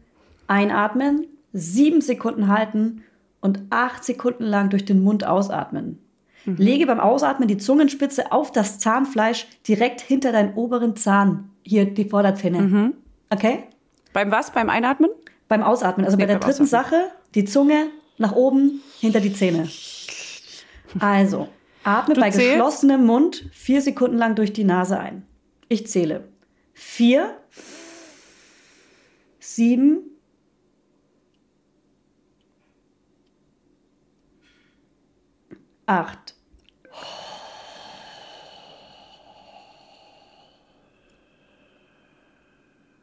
einatmen, 0.47 1.25
7 1.53 2.01
Sekunden 2.01 2.49
halten 2.49 3.03
und 3.45 3.61
8 3.69 4.03
Sekunden 4.03 4.43
lang 4.43 4.69
durch 4.69 4.83
den 4.83 5.01
Mund 5.03 5.25
ausatmen. 5.25 5.99
Lege 6.45 6.85
beim 6.85 6.99
Ausatmen 6.99 7.47
die 7.47 7.57
Zungenspitze 7.57 8.31
auf 8.31 8.51
das 8.51 8.77
Zahnfleisch 8.77 9.47
direkt 9.67 10.01
hinter 10.01 10.31
deinen 10.31 10.53
oberen 10.55 10.95
Zahn. 10.95 11.49
Hier 11.63 11.85
die 11.85 12.05
Vorderzähne. 12.09 12.93
Okay? 13.29 13.63
beim 14.13 14.29
was? 14.31 14.51
Beim 14.51 14.69
Einatmen? 14.69 15.09
Beim 15.47 15.63
Ausatmen. 15.63 16.05
Also 16.05 16.17
bei 16.17 16.23
Nee, 16.23 16.27
der 16.27 16.39
beim 16.39 16.49
dritten 16.49 16.63
Ausatmen. 16.63 16.91
Sache, 16.99 17.11
die 17.33 17.45
Zunge 17.45 17.87
nach 18.17 18.33
oben 18.33 18.81
hinter 18.99 19.19
die 19.21 19.33
Zähne. 19.33 19.67
Also, 20.99 21.49
atme 21.83 22.13
Du 22.15 22.21
bei 22.21 22.29
zählst? 22.31 22.51
geschlossenem 22.51 23.05
Mund 23.05 23.45
vier 23.51 23.81
Sekunden 23.81 24.17
lang 24.17 24.35
durch 24.35 24.53
die 24.53 24.63
Nase 24.63 24.99
ein. 24.99 25.23
Ich 25.67 25.87
zähle. 25.87 26.27
Vier, 26.73 27.35
sieben, 29.39 29.99
acht. 35.87 36.35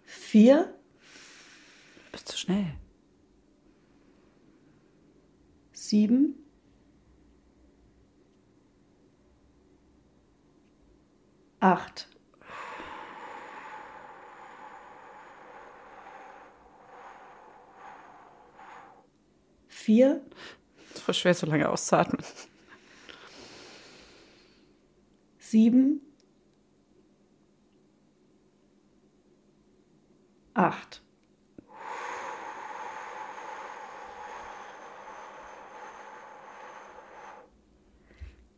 Vier, 0.05 0.75
Bist 2.13 2.33
du 2.33 2.37
schnell? 2.37 2.75
sieben, 5.73 6.37
acht. 11.61 12.09
Vier, 19.69 20.25
voll 20.95 21.15
schwer, 21.15 21.35
so 21.35 21.47
lange 21.47 21.69
auszuatmen. 21.69 22.23
Sieben, 25.53 26.01
acht. 30.55 31.03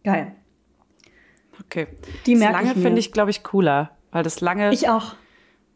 Geil. 0.05 0.37
Okay. 1.61 1.89
Die 2.27 2.35
das 2.35 2.43
lange 2.53 2.75
finde 2.75 3.01
ich, 3.01 3.11
glaube 3.11 3.31
ich, 3.31 3.43
cooler. 3.43 3.97
Weil 4.13 4.23
das 4.23 4.41
lange. 4.41 4.73
Ich 4.73 4.89
auch. 4.89 5.15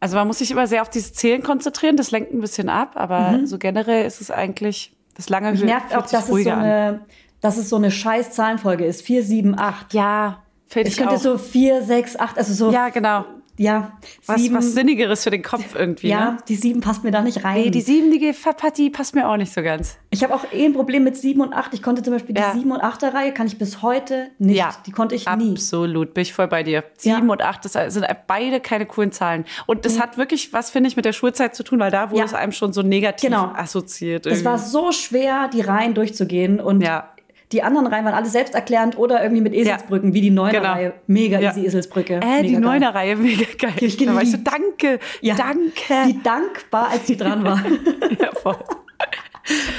also 0.01 0.17
man 0.17 0.27
muss 0.27 0.39
sich 0.39 0.51
immer 0.51 0.67
sehr 0.67 0.83
auf 0.83 0.91
dieses 0.91 1.15
Zählen 1.15 1.43
konzentrieren. 1.43 1.97
Das 1.97 2.11
lenkt 2.13 2.33
ein 2.33 2.41
bisschen 2.41 2.69
ab. 2.69 2.93
Aber 2.95 3.41
so 3.45 3.59
generell 3.59 4.07
ist 4.07 4.21
es 4.21 4.31
eigentlich. 4.31 4.95
Das 5.15 5.29
lange 5.31 5.51
Mich 5.51 5.65
nervt 5.65 5.97
auch, 5.97 6.07
sich 6.07 6.13
dass 6.13 6.25
es, 6.25 6.29
so 6.29 6.33
ruhiger 6.35 6.57
an. 6.57 6.63
eine, 6.63 7.07
dass 7.41 7.57
es 7.57 7.69
so 7.71 7.77
eine 7.77 7.91
scheiß 7.91 8.31
Zahlenfolge 8.33 8.85
ist. 8.85 9.03
4, 9.03 9.25
7, 9.25 9.59
8. 9.59 9.95
Ja, 9.95 10.45
finde 10.69 10.89
ich 10.91 10.97
könnte 10.97 11.15
auch. 11.17 11.21
so 11.21 11.39
4, 11.39 11.83
6, 11.83 12.19
8, 12.19 12.39
also 12.39 12.53
so, 12.55 12.71
ja, 12.73 12.89
genau. 12.91 13.25
ja, 13.57 13.93
Was, 14.27 14.41
sieben, 14.41 14.55
was 14.57 14.73
Sinnigeres 14.75 15.25
für 15.25 15.31
den 15.31 15.43
Kopf 15.43 15.75
irgendwie. 15.75 16.09
ja, 16.09 16.33
Ne? 16.33 16.37
die 16.49 16.55
7 16.55 16.81
passt 16.81 17.03
mir 17.03 17.11
da 17.11 17.23
nicht 17.23 17.43
rein. 17.45 17.63
Nee, 17.63 17.71
die 17.71 17.81
siebenige 17.81 18.33
Partie 18.57 18.91
passt 18.91 19.15
mir 19.17 19.29
auch 19.29 19.37
nicht 19.37 19.53
so 19.53 19.63
ganz. 19.63 19.97
ich 20.11 20.23
habe 20.23 20.33
auch 20.35 20.45
eh 20.53 20.65
ein 20.65 20.75
Problem 20.75 21.03
mit 21.05 21.17
7 21.17 21.41
und 21.41 21.53
8. 21.53 21.75
Ich 21.75 21.83
konnte 21.83 22.03
zum 22.03 22.13
Beispiel 22.13 22.37
Ja. 22.39 22.53
die 22.53 22.61
7 22.61 22.71
und 22.71 22.81
8er 22.83 23.13
Reihe, 23.15 23.33
kann 23.35 23.47
ich 23.49 23.59
bis 23.59 23.83
heute 23.83 24.29
nicht. 24.39 24.57
Ja, 24.59 24.71
Die 24.87 24.93
konnte 24.93 25.15
ich 25.17 25.27
nie. 25.27 25.53
Absolut, 25.53 26.15
bin 26.15 26.23
ich 26.23 26.33
voll 26.33 26.47
bei 26.49 26.63
dir. 26.63 26.85
Sieben 26.97 27.27
Ja. 27.27 27.33
und 27.33 27.43
acht, 27.43 27.65
das 27.65 27.73
sind 27.93 28.07
beide 28.29 28.61
keine 28.61 28.87
coolen 28.87 29.11
Zahlen. 29.11 29.45
Und 29.67 29.85
das 29.85 29.99
hat 30.01 30.19
wirklich 30.19 30.53
was, 30.53 30.71
finde 30.71 30.89
ich, 30.89 30.97
mit 30.97 31.05
der 31.05 31.13
Schulzeit 31.13 31.57
zu 31.57 31.65
tun, 31.65 31.81
weil 31.81 31.91
da 31.91 32.11
wurde 32.11 32.21
Ja. 32.21 32.25
es 32.27 32.35
einem 32.35 32.53
schon 32.53 32.73
so 32.73 32.83
negativ 32.83 33.29
Genau. 33.31 33.47
assoziiert. 33.57 34.27
Es 34.27 34.45
war 34.45 34.53
irgendwie. 34.55 34.71
so 34.71 34.93
schwer, 34.93 35.49
die 35.53 35.63
Reihen 35.63 35.95
durchzugehen 35.95 36.61
und 36.61 36.81
Ja. 36.83 37.09
Die 37.53 37.63
anderen 37.63 37.87
Reihen 37.87 38.05
waren 38.05 38.15
alle 38.15 38.27
selbsterklärend 38.29 38.99
oder 38.99 39.23
irgendwie 39.23 39.41
mit 39.43 39.55
Eselsbrücken, 39.55 40.13
wie 40.15 40.21
die 40.21 40.31
9er 40.31 40.51
Genau. 40.51 40.73
Reihe. 40.73 40.93
Mega 41.07 41.41
Ja. 41.41 41.51
easy 41.51 41.65
Eselsbrücke. 41.67 42.15
Äh, 42.17 42.43
Mega 42.43 42.43
die. 42.43 42.57
Neuner-Reihe, 42.59 43.17
mega 43.17 43.47
geil. 43.59 43.73
Ich 43.81 43.97
da 43.97 44.15
war 44.15 44.23
ich 44.23 44.31
so, 44.33 44.39
danke, 44.39 44.99
Ja. 45.23 45.35
danke. 45.35 45.95
Die 46.09 46.23
dankbar, 46.23 46.89
als 46.91 47.05
die 47.05 47.17
dran 47.17 47.43
war. 47.45 47.63
Ja, 48.21 48.31
voll. 48.33 48.57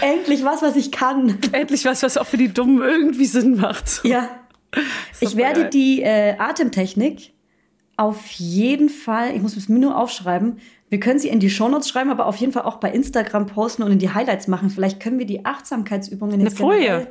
Endlich 0.01 0.43
was, 0.43 0.61
was 0.61 0.75
ich 0.75 0.91
kann. 0.91 1.37
Endlich 1.51 1.85
was, 1.85 2.01
was 2.03 2.17
auch 2.17 2.25
für 2.25 2.37
die 2.37 2.51
Dummen 2.53 2.81
irgendwie 2.81 3.25
Sinn 3.25 3.57
macht. 3.57 4.01
Ja. 4.03 4.29
doch 4.71 4.81
Ich 5.19 5.35
werde 5.35 5.61
geil. 5.61 5.69
die 5.71 6.01
äh, 6.01 6.35
Atemtechnik 6.37 7.33
auf 7.97 8.29
jeden 8.31 8.87
Fall, 8.89 9.35
ich 9.35 9.41
muss 9.41 9.57
es 9.57 9.67
mir 9.67 9.77
nur 9.79 9.97
aufschreiben, 9.97 10.59
wir 10.89 10.99
können 11.01 11.19
sie 11.19 11.27
in 11.27 11.39
die 11.39 11.49
Shownotes 11.49 11.89
schreiben, 11.89 12.09
aber 12.09 12.25
auf 12.25 12.37
jeden 12.37 12.53
Fall 12.53 12.63
auch 12.63 12.77
bei 12.77 12.89
Instagram 12.91 13.45
posten 13.45 13.83
und 13.83 13.91
in 13.91 13.99
die 13.99 14.11
Highlights 14.13 14.47
machen. 14.47 14.69
Vielleicht 14.69 14.99
können 15.01 15.19
wir 15.19 15.25
die 15.25 15.45
Achtsamkeitsübungen 15.45 16.39
jetzt 16.41 16.57
Folie. 16.57 17.07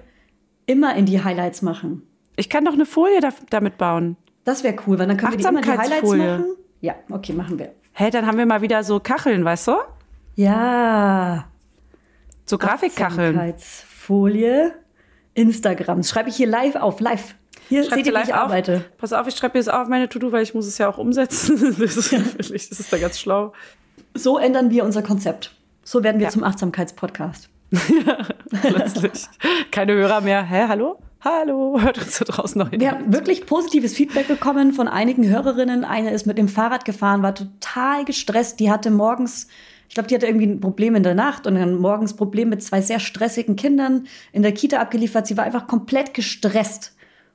Immer 0.68 0.94
in 0.94 1.06
die 1.06 1.22
Highlights 1.24 1.62
machen. 1.62 2.02
Ich 2.36 2.48
kann 2.48 2.64
doch 2.64 2.74
eine 2.74 2.86
Folie 2.86 3.20
da, 3.20 3.30
damit 3.50 3.78
bauen. 3.78 4.16
Das 4.44 4.62
wäre 4.62 4.76
cool, 4.86 4.98
weil 4.98 5.08
dann 5.08 5.16
können 5.16 5.32
wir 5.32 5.38
die 5.38 5.44
immer 5.44 5.60
die 5.60 5.68
Highlights 5.70 6.08
machen. 6.14 6.44
Ja, 6.80 6.94
okay, 7.10 7.32
machen 7.32 7.58
wir. 7.58 7.72
Hey, 7.92 8.10
dann 8.12 8.26
haben 8.26 8.38
wir 8.38 8.46
mal 8.46 8.62
wieder 8.62 8.84
so 8.84 9.00
Kacheln, 9.00 9.44
weißt 9.44 9.66
du? 9.68 9.72
Ja. 10.36 11.46
So 12.46 12.56
Grafikkacheln. 12.58 13.36
Achtsamkeitsfolie. 13.36 14.72
Instagram. 15.34 15.98
Das 15.98 16.08
schreibe 16.10 16.28
ich 16.28 16.36
hier 16.36 16.46
live 16.46 16.76
auf, 16.76 17.00
live. 17.00 17.34
Hier 17.68 17.84
Schreib 17.84 17.94
seht 17.98 18.06
dir 18.06 18.10
ihr, 18.10 18.12
wie 18.14 18.18
live 18.20 18.28
ich 18.28 18.34
auf. 18.34 18.40
arbeite. 18.40 18.84
Pass 18.98 19.12
auf, 19.12 19.26
ich 19.26 19.34
schreibe 19.36 19.58
mir 19.58 19.64
das 19.64 19.68
auf 19.74 19.88
meine 19.88 20.08
To-Do, 20.08 20.32
weil 20.32 20.42
ich 20.42 20.54
muss 20.54 20.66
es 20.66 20.78
ja 20.78 20.88
auch 20.88 20.98
umsetzen. 20.98 21.76
Das 21.78 21.96
ist, 21.96 22.12
wirklich, 22.12 22.68
das 22.68 22.80
ist 22.80 22.92
da 22.92 22.98
ganz 22.98 23.18
schlau. 23.18 23.52
So 24.14 24.38
ändern 24.38 24.70
wir 24.70 24.84
unser 24.84 25.02
Konzept. 25.02 25.54
So 25.82 26.02
werden 26.02 26.18
wir 26.18 26.26
Ja. 26.26 26.30
zum 26.30 26.44
Achtsamkeitspodcast. 26.44 27.50
Plötzlich. 28.62 29.26
Keine 29.70 29.94
Hörer 29.94 30.20
mehr. 30.20 30.42
Hä, 30.42 30.64
hallo? 30.68 30.98
Hallo? 31.20 31.80
Hört 31.80 31.98
uns 31.98 32.18
da 32.18 32.24
draußen 32.24 32.58
noch 32.58 32.70
hin? 32.70 32.80
Wir 32.80 32.92
haben 32.92 33.12
wirklich 33.12 33.44
positives 33.46 33.94
Feedback 33.94 34.28
bekommen 34.28 34.72
von 34.72 34.88
einigen 34.88 35.28
Hörerinnen. 35.28 35.84
Eine 35.84 36.12
ist 36.12 36.26
mit 36.26 36.38
dem 36.38 36.48
Fahrrad 36.48 36.84
gefahren, 36.84 37.22
war 37.22 37.34
total 37.34 38.04
gestresst. 38.04 38.60
Die 38.60 38.70
hatte 38.70 38.90
morgens, 38.90 39.48
ich 39.88 39.94
glaube, 39.94 40.08
die 40.08 40.14
hatte 40.14 40.26
irgendwie 40.26 40.46
ein 40.46 40.60
Problem 40.60 40.94
in 40.94 41.02
der 41.02 41.14
Nacht 41.14 41.46
und 41.46 41.56
dann 41.56 41.76
morgens 41.78 42.14
Problem 42.14 42.48
mit 42.50 42.62
zwei 42.62 42.80
sehr 42.80 43.00
stressigen 43.00 43.56
Kindern 43.56 44.06
in 44.32 44.42
der 44.42 44.52
Kita 44.52 44.78
abgeliefert. 44.80 45.26
Sie 45.26 45.36
war 45.36 45.44
einfach 45.44 45.66
komplett 45.66 46.14
gestresst. 46.14 46.94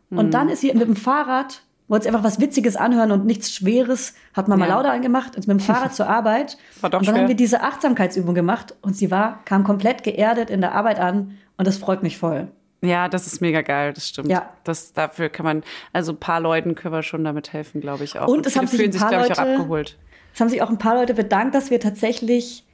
Und 0.09 0.27
Mhm. 0.27 0.31
dann 0.31 0.49
ist 0.49 0.61
sie 0.61 0.71
mit 0.73 0.87
dem 0.87 0.95
Fahrrad, 0.95 1.63
wollte 1.87 2.07
einfach 2.07 2.23
was 2.23 2.39
Witziges 2.39 2.75
anhören 2.75 3.11
und 3.11 3.25
nichts 3.25 3.51
Schweres, 3.53 4.13
hat 4.33 4.47
Mama 4.47 4.65
Ja. 4.67 4.75
Lauda 4.77 4.91
angemacht, 4.91 5.35
ist 5.35 5.47
mit 5.47 5.59
dem 5.59 5.59
Fahrrad 5.65 5.93
zur 5.93 6.07
Arbeit. 6.07 6.57
War 6.81 6.89
doch 6.89 6.99
und 6.99 7.07
dann 7.07 7.13
schwer. 7.15 7.21
haben 7.23 7.27
wir 7.29 7.35
diese 7.35 7.61
Achtsamkeitsübung 7.61 8.33
gemacht 8.35 8.73
und 8.81 8.95
sie 8.95 9.11
war, 9.11 9.39
kam 9.45 9.63
komplett 9.63 10.03
geerdet 10.03 10.49
in 10.49 10.61
der 10.61 10.73
Arbeit 10.73 10.99
an 10.99 11.37
und 11.57 11.67
das 11.67 11.77
freut 11.77 12.01
mich 12.03 12.17
voll. 12.17 12.47
Ja, 12.81 13.07
das 13.07 13.27
ist 13.27 13.39
mega 13.41 13.61
geil, 13.61 13.93
das 13.93 14.09
stimmt. 14.09 14.29
Ja. 14.29 14.49
Das, 14.65 14.91
dafür 14.91 15.29
kann 15.29 15.45
man, 15.45 15.63
also 15.93 16.11
ein 16.11 16.17
paar 16.17 16.39
Leuten 16.41 16.75
können 16.75 16.93
wir 16.93 17.03
schon 17.03 17.23
damit 17.23 17.53
helfen, 17.53 17.79
glaube 17.79 18.03
ich 18.03 18.19
auch. 18.19 18.27
Und 18.27 18.45
es 18.45 18.53
viele 18.53 18.61
haben 18.65 18.67
sich 18.67 18.83
ein 18.83 18.91
sich, 18.91 19.01
paar 19.01 19.11
ich, 19.11 19.17
auch 19.17 19.29
Leute- 19.29 19.41
abgeholt. 19.41 19.97
Es 20.33 20.41
haben 20.41 20.49
sich 20.49 20.61
auch 20.61 20.69
ein 20.69 20.79
paar 20.79 20.95
Leute 20.95 21.13
bedankt, 21.13 21.53
dass 21.55 21.69
wir 21.69 21.79
tatsächlich 21.79 22.65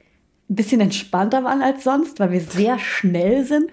ein 0.50 0.56
bisschen 0.56 0.80
entspannter 0.80 1.44
waren 1.44 1.62
als 1.62 1.84
sonst, 1.84 2.18
weil 2.18 2.32
wir 2.32 2.40
sehr 2.40 2.78
schnell 2.78 3.44
sind. 3.44 3.70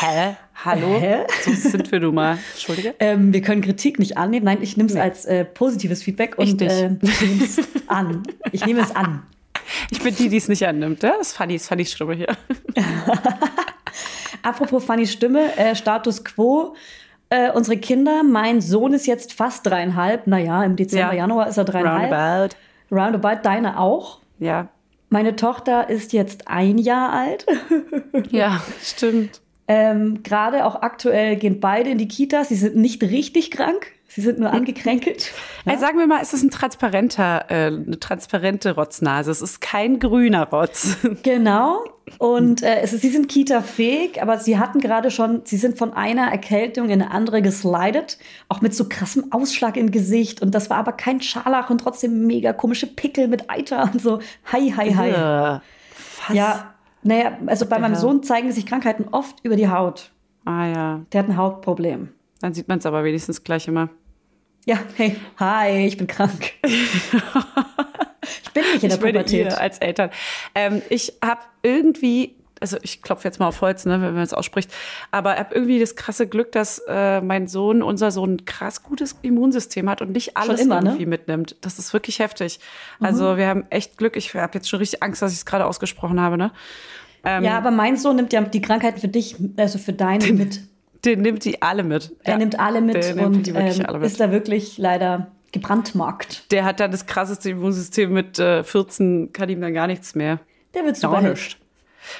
Hä? 0.00 0.36
Hallo? 0.64 0.98
Hä? 1.00 1.24
So 1.44 1.52
sind 1.52 1.90
wir 1.90 2.00
nun 2.00 2.14
mal. 2.14 2.38
Entschuldige. 2.52 2.94
Ähm, 3.00 3.32
wir 3.32 3.40
können 3.40 3.62
Kritik 3.62 3.98
nicht 3.98 4.16
annehmen. 4.18 4.44
Nein, 4.44 4.58
ich 4.60 4.76
nehme 4.76 4.88
es 4.90 4.96
als 4.96 5.24
äh, 5.24 5.44
positives 5.44 6.02
Feedback 6.02 6.36
und 6.38 6.46
Ich 6.46 6.54
nicht. 6.56 6.70
äh, 6.70 6.96
ich 7.02 7.20
nehme 7.22 7.44
es 7.44 7.58
an. 7.88 8.22
Ich 8.52 8.66
nehme 8.66 8.80
es 8.80 8.94
an. 8.94 9.22
Ich 9.90 10.02
bin 10.02 10.14
die, 10.14 10.28
die 10.28 10.36
es 10.36 10.48
nicht 10.48 10.66
annimmt. 10.66 11.02
Ja? 11.02 11.14
Das 11.18 11.32
ist 11.32 11.40
ist 11.40 11.68
funny 11.68 11.84
Stimme 11.86 12.14
hier. 12.14 12.36
Apropos 14.42 14.84
Fanny 14.84 15.06
Stimme, 15.06 15.56
äh, 15.56 15.74
Status 15.74 16.24
Quo. 16.24 16.74
Äh, 17.30 17.50
unsere 17.52 17.76
Kinder, 17.78 18.22
mein 18.22 18.60
Sohn 18.60 18.92
ist 18.92 19.06
jetzt 19.06 19.32
fast 19.32 19.64
dreieinhalb. 19.66 20.26
Naja, 20.26 20.64
im 20.64 20.76
Dezember, 20.76 21.12
Ja. 21.12 21.18
Januar 21.20 21.48
ist 21.48 21.56
er 21.58 21.64
dreieinhalb. 21.64 22.10
Roundabout. 22.12 22.56
Roundabout, 22.90 23.42
deine 23.44 23.78
auch. 23.78 24.18
Ja. 24.38 24.68
Meine 25.12 25.36
Tochter 25.36 25.90
ist 25.90 26.14
jetzt 26.14 26.48
ein 26.48 26.78
Jahr 26.78 27.12
alt. 27.12 27.46
Ja, 28.30 28.62
stimmt. 28.82 29.40
Ähm, 29.68 30.22
Gerade 30.22 30.64
auch 30.64 30.76
aktuell 30.76 31.36
gehen 31.36 31.60
beide 31.60 31.90
in 31.90 31.98
die 31.98 32.08
Kita. 32.08 32.44
Sie 32.44 32.54
sind 32.54 32.76
nicht 32.76 33.02
richtig 33.02 33.50
krank. 33.50 33.92
Sie 34.14 34.20
sind 34.20 34.38
nur 34.38 34.50
angekränkelt. 34.52 35.32
Ey, 35.64 35.78
sagen 35.78 35.98
wir 35.98 36.06
mal, 36.06 36.20
es 36.20 36.34
ist 36.34 36.42
ein 36.42 36.50
transparenter, 36.50 37.46
äh, 37.48 37.66
eine 37.68 37.98
transparente 37.98 38.74
Rotznase. 38.74 39.30
Es 39.30 39.40
ist 39.40 39.60
kein 39.62 39.98
grüner 40.00 40.48
Rotz. 40.50 40.98
Genau. 41.22 41.82
Und 42.18 42.62
äh, 42.62 42.80
es 42.80 42.92
ist, 42.92 43.00
sie 43.02 43.08
sind 43.08 43.28
Kita-fähig, 43.28 44.20
aber 44.20 44.36
sie 44.36 44.58
hatten 44.58 44.80
gerade 44.80 45.10
schon, 45.10 45.42
sie 45.44 45.56
sind 45.56 45.78
von 45.78 45.94
einer 45.94 46.30
Erkältung 46.30 46.86
in 46.90 47.00
eine 47.00 47.10
andere 47.10 47.40
geslidet, 47.40 48.18
auch 48.50 48.60
mit 48.60 48.74
so 48.74 48.86
krassem 48.88 49.32
Ausschlag 49.32 49.76
im 49.78 49.90
Gesicht. 49.90 50.42
Und 50.42 50.54
das 50.54 50.68
war 50.68 50.76
aber 50.78 50.92
kein 50.92 51.22
Scharlach 51.22 51.70
und 51.70 51.78
trotzdem 51.78 52.26
mega 52.26 52.52
komische 52.52 52.88
Pickel 52.88 53.28
mit 53.28 53.48
Eiter 53.48 53.88
und 53.92 54.02
so. 54.02 54.18
Hi, 54.52 54.70
hi, 54.76 54.94
hi. 54.94 55.08
Äh, 55.10 55.60
Was? 56.28 56.36
Ja, 56.36 56.74
naja, 57.02 57.38
also 57.46 57.64
bei 57.66 57.78
meinem? 57.78 57.94
Sohn 57.94 58.22
zeigen 58.22 58.52
sich 58.52 58.66
Krankheiten 58.66 59.06
oft 59.10 59.36
über 59.42 59.56
die 59.56 59.68
Haut. 59.68 60.10
Ah 60.44 60.66
ja, 60.66 61.00
Der 61.12 61.22
hat 61.22 61.28
ein 61.30 61.36
Hautproblem. 61.38 62.08
dann 62.40 62.52
sieht 62.52 62.68
man 62.68 62.78
es 62.78 62.84
aber 62.86 63.04
wenigstens 63.04 63.42
gleich 63.44 63.68
immer. 63.68 63.88
Ja, 64.64 64.78
hey, 64.96 65.16
hi, 65.38 65.86
ich 65.86 65.96
bin 65.96 66.06
krank. 66.06 66.52
ich 66.64 66.70
bin 68.54 68.62
nicht 68.62 68.84
in 68.84 68.90
der 68.90 68.98
ich 68.98 69.00
Pubertät. 69.00 69.52
als 69.58 69.78
Eltern. 69.78 70.10
Ähm, 70.54 70.82
ich 70.88 71.14
habe 71.24 71.40
irgendwie, 71.64 72.36
also 72.60 72.76
ich 72.82 73.02
klopfe 73.02 73.26
jetzt 73.26 73.40
mal 73.40 73.48
auf 73.48 73.60
Holz, 73.60 73.84
ne, 73.86 74.00
wenn 74.00 74.14
man 74.14 74.22
es 74.22 74.32
ausspricht, 74.32 74.70
aber 75.10 75.32
ich 75.32 75.40
habe 75.40 75.54
irgendwie 75.56 75.80
das 75.80 75.96
krasse 75.96 76.28
Glück, 76.28 76.52
dass 76.52 76.80
äh, 76.86 77.20
mein 77.20 77.48
Sohn, 77.48 77.82
unser 77.82 78.12
Sohn, 78.12 78.34
ein 78.34 78.44
krass 78.44 78.84
gutes 78.84 79.16
Immunsystem 79.22 79.90
hat 79.90 80.00
und 80.00 80.12
nicht 80.12 80.36
alles 80.36 80.60
immer, 80.60 80.80
ne? 80.80 80.90
irgendwie 80.90 81.06
mitnimmt. 81.06 81.56
Das 81.60 81.80
ist 81.80 81.92
wirklich 81.92 82.20
heftig. 82.20 82.60
Also 83.00 83.36
wir 83.36 83.48
haben 83.48 83.64
echt 83.70 83.98
Glück. 83.98 84.16
Ich 84.16 84.32
habe 84.32 84.54
jetzt 84.54 84.68
schon 84.68 84.78
richtig 84.78 85.02
Angst, 85.02 85.22
dass 85.22 85.32
ich 85.32 85.38
es 85.38 85.46
gerade 85.46 85.66
ausgesprochen 85.66 86.20
habe. 86.20 86.38
Ne? 86.38 86.52
Ähm, 87.24 87.42
Ja, 87.42 87.58
aber 87.58 87.72
mein 87.72 87.96
Sohn 87.96 88.14
nimmt 88.14 88.32
ja 88.32 88.40
die 88.42 88.62
Krankheiten 88.62 89.00
für 89.00 89.08
dich, 89.08 89.34
also 89.56 89.78
für 89.78 89.92
deine 89.92 90.24
mit. 90.32 90.60
Den 91.04 91.20
nimmt 91.22 91.44
die 91.44 91.60
alle 91.62 91.82
mit. 91.82 92.12
Er 92.24 92.32
Ja. 92.34 92.38
nimmt 92.38 92.58
alle 92.60 92.80
mit 92.80 92.94
Der 92.94 93.26
und 93.26 93.48
ähm, 93.48 93.56
alle 93.86 93.98
mit. 93.98 94.06
ist 94.06 94.20
da 94.20 94.30
wirklich 94.30 94.78
leider 94.78 95.32
gebrandmarkt. 95.52 96.50
Der 96.52 96.64
hat 96.64 96.80
dann 96.80 96.90
das 96.90 97.06
krasseste 97.06 97.50
Immunsystem 97.50 98.12
mit 98.12 98.38
äh, 98.38 98.62
14, 98.64 99.32
kann 99.32 99.48
ihm 99.48 99.60
dann 99.60 99.74
gar 99.74 99.86
nichts 99.86 100.14
mehr. 100.14 100.38
Der 100.74 100.84
wird 100.84 101.00
Gar 101.00 101.10
super 101.10 101.28
nichts. 101.28 101.56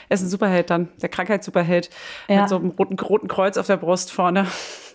Er 0.09 0.15
ist 0.15 0.23
ein 0.23 0.29
Superheld 0.29 0.71
dann, 0.71 0.89
der 1.01 1.09
Krankheitssuperheld 1.09 1.91
Ja. 2.29 2.43
mit 2.43 2.49
so 2.49 2.57
einem 2.57 2.71
roten, 2.71 2.97
roten 2.99 3.27
Kreuz 3.27 3.57
auf 3.57 3.67
der 3.67 3.79
Brust 3.79 4.13
vorne. 4.13 4.47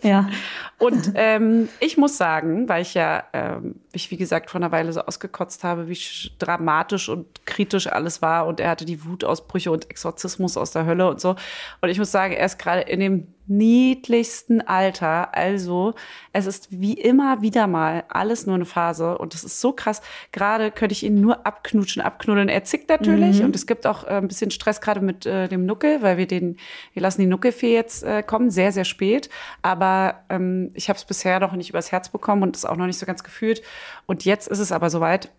Ja. 0.02 0.30
Und 0.80 1.12
ähm, 1.16 1.68
ich 1.82 1.98
muss 1.98 2.18
sagen, 2.18 2.70
weil 2.70 2.84
ich 2.84 2.94
ja, 2.94 3.24
ähm, 3.34 3.76
ich 3.92 4.12
wie 4.12 4.18
gesagt 4.18 4.50
vor 4.52 4.60
einer 4.62 4.72
Weile 4.72 4.94
so 4.94 5.02
ausgekotzt 5.02 5.64
habe, 5.64 5.90
wie 5.90 5.94
sch- 5.94 6.32
dramatisch 6.40 7.10
und 7.10 7.26
kritisch 7.48 7.88
alles 7.88 8.22
war 8.22 8.46
und 8.48 8.60
er 8.60 8.70
hatte 8.70 8.86
die 8.86 9.04
Wutausbrüche 9.04 9.72
und 9.72 9.90
Exorzismus 9.90 10.56
aus 10.56 10.72
der 10.72 10.86
Hölle 10.86 11.10
und 11.10 11.20
so. 11.20 11.36
Und 11.82 11.90
ich 11.90 11.98
muss 11.98 12.12
sagen, 12.12 12.34
er 12.34 12.46
ist 12.46 12.60
gerade 12.60 12.82
in 12.82 13.00
dem 13.00 13.28
niedlichsten 13.48 14.62
Alter. 14.62 15.36
Also 15.36 15.94
es 16.34 16.46
ist 16.46 16.68
wie 16.72 16.94
immer 16.94 17.42
wieder 17.42 17.68
mal 17.68 18.04
alles 18.10 18.46
nur 18.46 18.56
eine 18.56 18.66
Phase 18.66 19.18
und 19.18 19.34
das 19.34 19.44
ist 19.44 19.62
so 19.62 19.72
krass. 19.72 20.02
Gerade 20.32 20.72
könnte 20.72 20.94
ich 20.94 21.04
ihn 21.04 21.22
nur 21.22 21.46
abknutschen, 21.46 22.02
abknuddeln. 22.02 22.50
Er 22.50 22.64
zickt 22.64 22.90
natürlich 22.90 23.44
und 23.44 23.56
es 23.56 23.66
gibt 23.66 23.88
auch 23.88 24.04
äh, 24.04 24.18
ein 24.18 24.28
bisschen 24.28 24.52
Stress 24.52 24.82
gerade 24.82 25.02
mit 25.02 25.26
äh, 25.26 25.48
dem 25.48 25.66
Nuckel, 25.66 26.02
weil 26.02 26.18
wir 26.18 26.28
den, 26.28 26.58
wir 26.94 27.02
lassen 27.02 27.22
die 27.22 27.28
Nuckelfee 27.28 27.74
jetzt 27.74 28.04
äh, 28.04 28.24
kommen, 28.24 28.50
sehr, 28.50 28.72
sehr 28.72 28.86
spät. 28.86 29.30
Aber 29.62 30.24
ähm, 30.30 30.72
ich 30.74 30.90
habe 30.90 30.98
es 30.98 31.06
bisher 31.06 31.40
noch 31.40 31.54
nicht 31.54 31.70
übers 31.70 31.92
Herz 31.92 32.10
bekommen 32.10 32.44
und 32.44 32.56
es 32.56 32.66
auch 32.66 32.76
noch 32.76 32.86
nicht 32.86 33.00
so 33.00 33.06
ganz 33.06 33.24
gefühlt. 33.24 33.62
Und 34.06 34.26
jetzt 34.26 34.48
ist 34.48 34.60
es 34.60 34.72
aber 34.72 34.90
soweit 34.90 35.30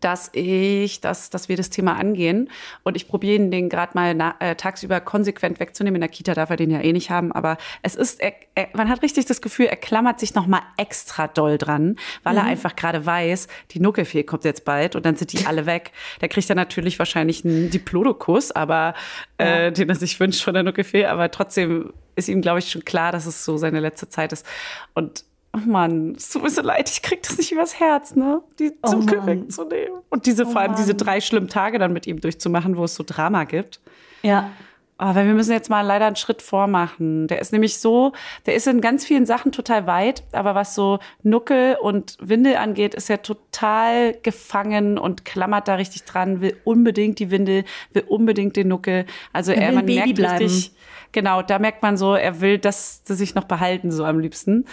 dass 0.00 0.30
ich, 0.32 1.00
dass, 1.00 1.30
dass 1.30 1.48
wir 1.48 1.56
das 1.56 1.70
Thema 1.70 1.96
angehen. 1.96 2.50
Und 2.82 2.96
ich 2.96 3.08
probiere 3.08 3.36
ihn 3.36 3.50
den 3.50 3.68
gerade 3.68 3.92
mal 3.94 4.14
na, 4.14 4.34
äh, 4.40 4.54
tagsüber 4.54 5.00
konsequent 5.00 5.60
wegzunehmen. 5.60 5.96
In 5.96 6.00
der 6.00 6.10
Kita 6.10 6.34
darf 6.34 6.50
er 6.50 6.56
den 6.56 6.70
ja 6.70 6.80
eh 6.80 6.92
nicht 6.92 7.10
haben. 7.10 7.32
Aber 7.32 7.56
es 7.82 7.94
ist, 7.94 8.20
er, 8.20 8.34
er, 8.54 8.68
man 8.74 8.88
hat 8.88 9.02
richtig 9.02 9.26
das 9.26 9.40
Gefühl, 9.40 9.66
er 9.66 9.76
klammert 9.76 10.20
sich 10.20 10.34
noch 10.34 10.46
mal 10.46 10.62
extra 10.76 11.28
doll 11.28 11.58
dran, 11.58 11.96
weil 12.22 12.36
er 12.36 12.44
einfach 12.44 12.76
gerade 12.76 13.04
weiß, 13.04 13.48
die 13.72 13.80
Nuckelfee 13.80 14.22
kommt 14.22 14.44
jetzt 14.44 14.64
bald 14.64 14.96
und 14.96 15.04
dann 15.06 15.16
sind 15.16 15.32
die 15.32 15.46
alle 15.46 15.66
weg. 15.66 15.92
Der 16.20 16.28
kriegt 16.28 16.48
dann 16.48 16.56
natürlich 16.56 16.98
wahrscheinlich 16.98 17.44
einen 17.44 17.70
Diplodokuss, 17.70 18.52
aber 18.52 18.94
äh, 19.38 19.72
den 19.72 19.88
er 19.88 19.94
sich 19.94 20.18
wünscht 20.20 20.42
von 20.42 20.54
der 20.54 20.62
Nuckelfee. 20.62 21.06
Aber 21.06 21.30
trotzdem 21.30 21.92
ist 22.16 22.28
ihm, 22.28 22.40
glaube 22.40 22.58
ich, 22.58 22.70
schon 22.70 22.84
klar, 22.84 23.12
dass 23.12 23.26
es 23.26 23.44
so 23.44 23.56
seine 23.56 23.80
letzte 23.80 24.08
Zeit 24.08 24.32
ist. 24.32 24.46
Und 24.94 25.24
Oh 25.56 25.68
Mann, 25.68 26.14
es 26.16 26.28
tut 26.28 26.42
mir 26.42 26.50
so 26.50 26.60
leid, 26.60 26.90
ich 26.90 27.00
krieg 27.00 27.22
das 27.22 27.38
nicht 27.38 27.50
übers 27.50 27.80
Herz, 27.80 28.14
ne? 28.14 28.42
Die 28.58 28.72
Oh 28.82 28.90
Zucke 28.90 29.16
Mann. 29.16 29.26
wegzunehmen. 29.26 30.00
Und 30.10 30.26
diese, 30.26 30.44
vor 30.44 30.60
allem 30.60 30.74
diese 30.74 30.94
drei 30.94 31.20
schlimmen 31.20 31.48
Tage 31.48 31.78
dann 31.78 31.92
mit 31.94 32.06
ihm 32.06 32.20
durchzumachen, 32.20 32.76
wo 32.76 32.84
es 32.84 32.94
so 32.94 33.04
Drama 33.06 33.44
gibt. 33.44 33.80
Ja. 34.22 34.50
Oh, 34.98 35.14
weil 35.14 35.26
wir 35.26 35.34
müssen 35.34 35.52
jetzt 35.52 35.68
mal 35.68 35.82
leider 35.82 36.06
einen 36.06 36.16
Schritt 36.16 36.40
vormachen. 36.40 37.26
Der 37.28 37.38
ist 37.40 37.52
nämlich 37.52 37.78
so, 37.78 38.12
der 38.46 38.54
ist 38.54 38.66
in 38.66 38.80
ganz 38.80 39.04
vielen 39.04 39.26
Sachen 39.26 39.52
total 39.52 39.86
weit, 39.86 40.22
aber 40.32 40.54
was 40.54 40.74
so 40.74 41.00
Nuckel 41.22 41.76
und 41.78 42.16
Windel 42.18 42.56
angeht, 42.56 42.94
ist 42.94 43.10
er 43.10 43.20
total 43.20 44.14
gefangen 44.22 44.96
und 44.96 45.26
klammert 45.26 45.68
da 45.68 45.74
richtig 45.74 46.04
dran, 46.04 46.40
will 46.40 46.56
unbedingt 46.64 47.18
die 47.18 47.30
Windel, 47.30 47.64
will 47.92 48.04
unbedingt 48.08 48.56
den 48.56 48.68
Nuckel. 48.68 49.04
Also 49.34 49.52
Er 49.52 49.60
er, 49.60 49.68
will 49.68 49.74
man 49.74 49.86
Baby 49.86 49.98
merkt 49.98 50.14
bleiben. 50.14 50.44
richtig, 50.44 50.72
genau, 51.12 51.42
da 51.42 51.58
merkt 51.58 51.82
man 51.82 51.98
so, 51.98 52.14
er 52.14 52.40
will 52.40 52.56
das, 52.56 53.02
das 53.04 53.18
sich 53.18 53.34
noch 53.34 53.44
behalten, 53.44 53.90
so 53.92 54.02
am 54.06 54.18
liebsten. 54.18 54.64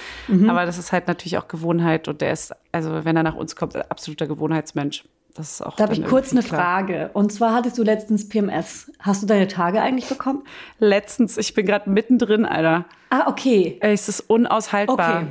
Aber 0.47 0.65
das 0.65 0.77
ist 0.77 0.93
halt 0.93 1.09
natürlich 1.09 1.37
auch 1.37 1.49
Gewohnheit 1.49 2.07
und 2.07 2.21
der 2.21 2.31
ist, 2.31 2.53
also 2.71 3.03
wenn 3.03 3.17
er 3.17 3.23
nach 3.23 3.35
uns 3.35 3.57
kommt, 3.57 3.75
absoluter 3.91 4.27
Gewohnheitsmensch. 4.27 5.03
Das 5.35 5.53
ist 5.53 5.61
auch 5.65 5.75
Da 5.75 5.85
habe 5.85 5.93
ich 5.93 6.05
kurz 6.05 6.31
eine 6.31 6.41
klar. 6.43 6.61
Frage. 6.61 7.09
Und 7.13 7.33
zwar 7.33 7.55
hattest 7.55 7.77
du 7.77 7.83
letztens 7.83 8.29
PMS. 8.29 8.91
Hast 8.99 9.23
du 9.23 9.27
deine 9.27 9.47
Tage 9.47 9.81
eigentlich 9.81 10.07
bekommen? 10.07 10.43
Letztens, 10.79 11.37
ich 11.37 11.53
bin 11.53 11.65
gerade 11.65 11.89
mittendrin, 11.89 12.45
Alter. 12.45 12.85
Ah, 13.09 13.23
okay. 13.27 13.77
Es 13.81 14.09
ist 14.09 14.21
unaushaltbar. 14.21 15.23
Okay. 15.23 15.27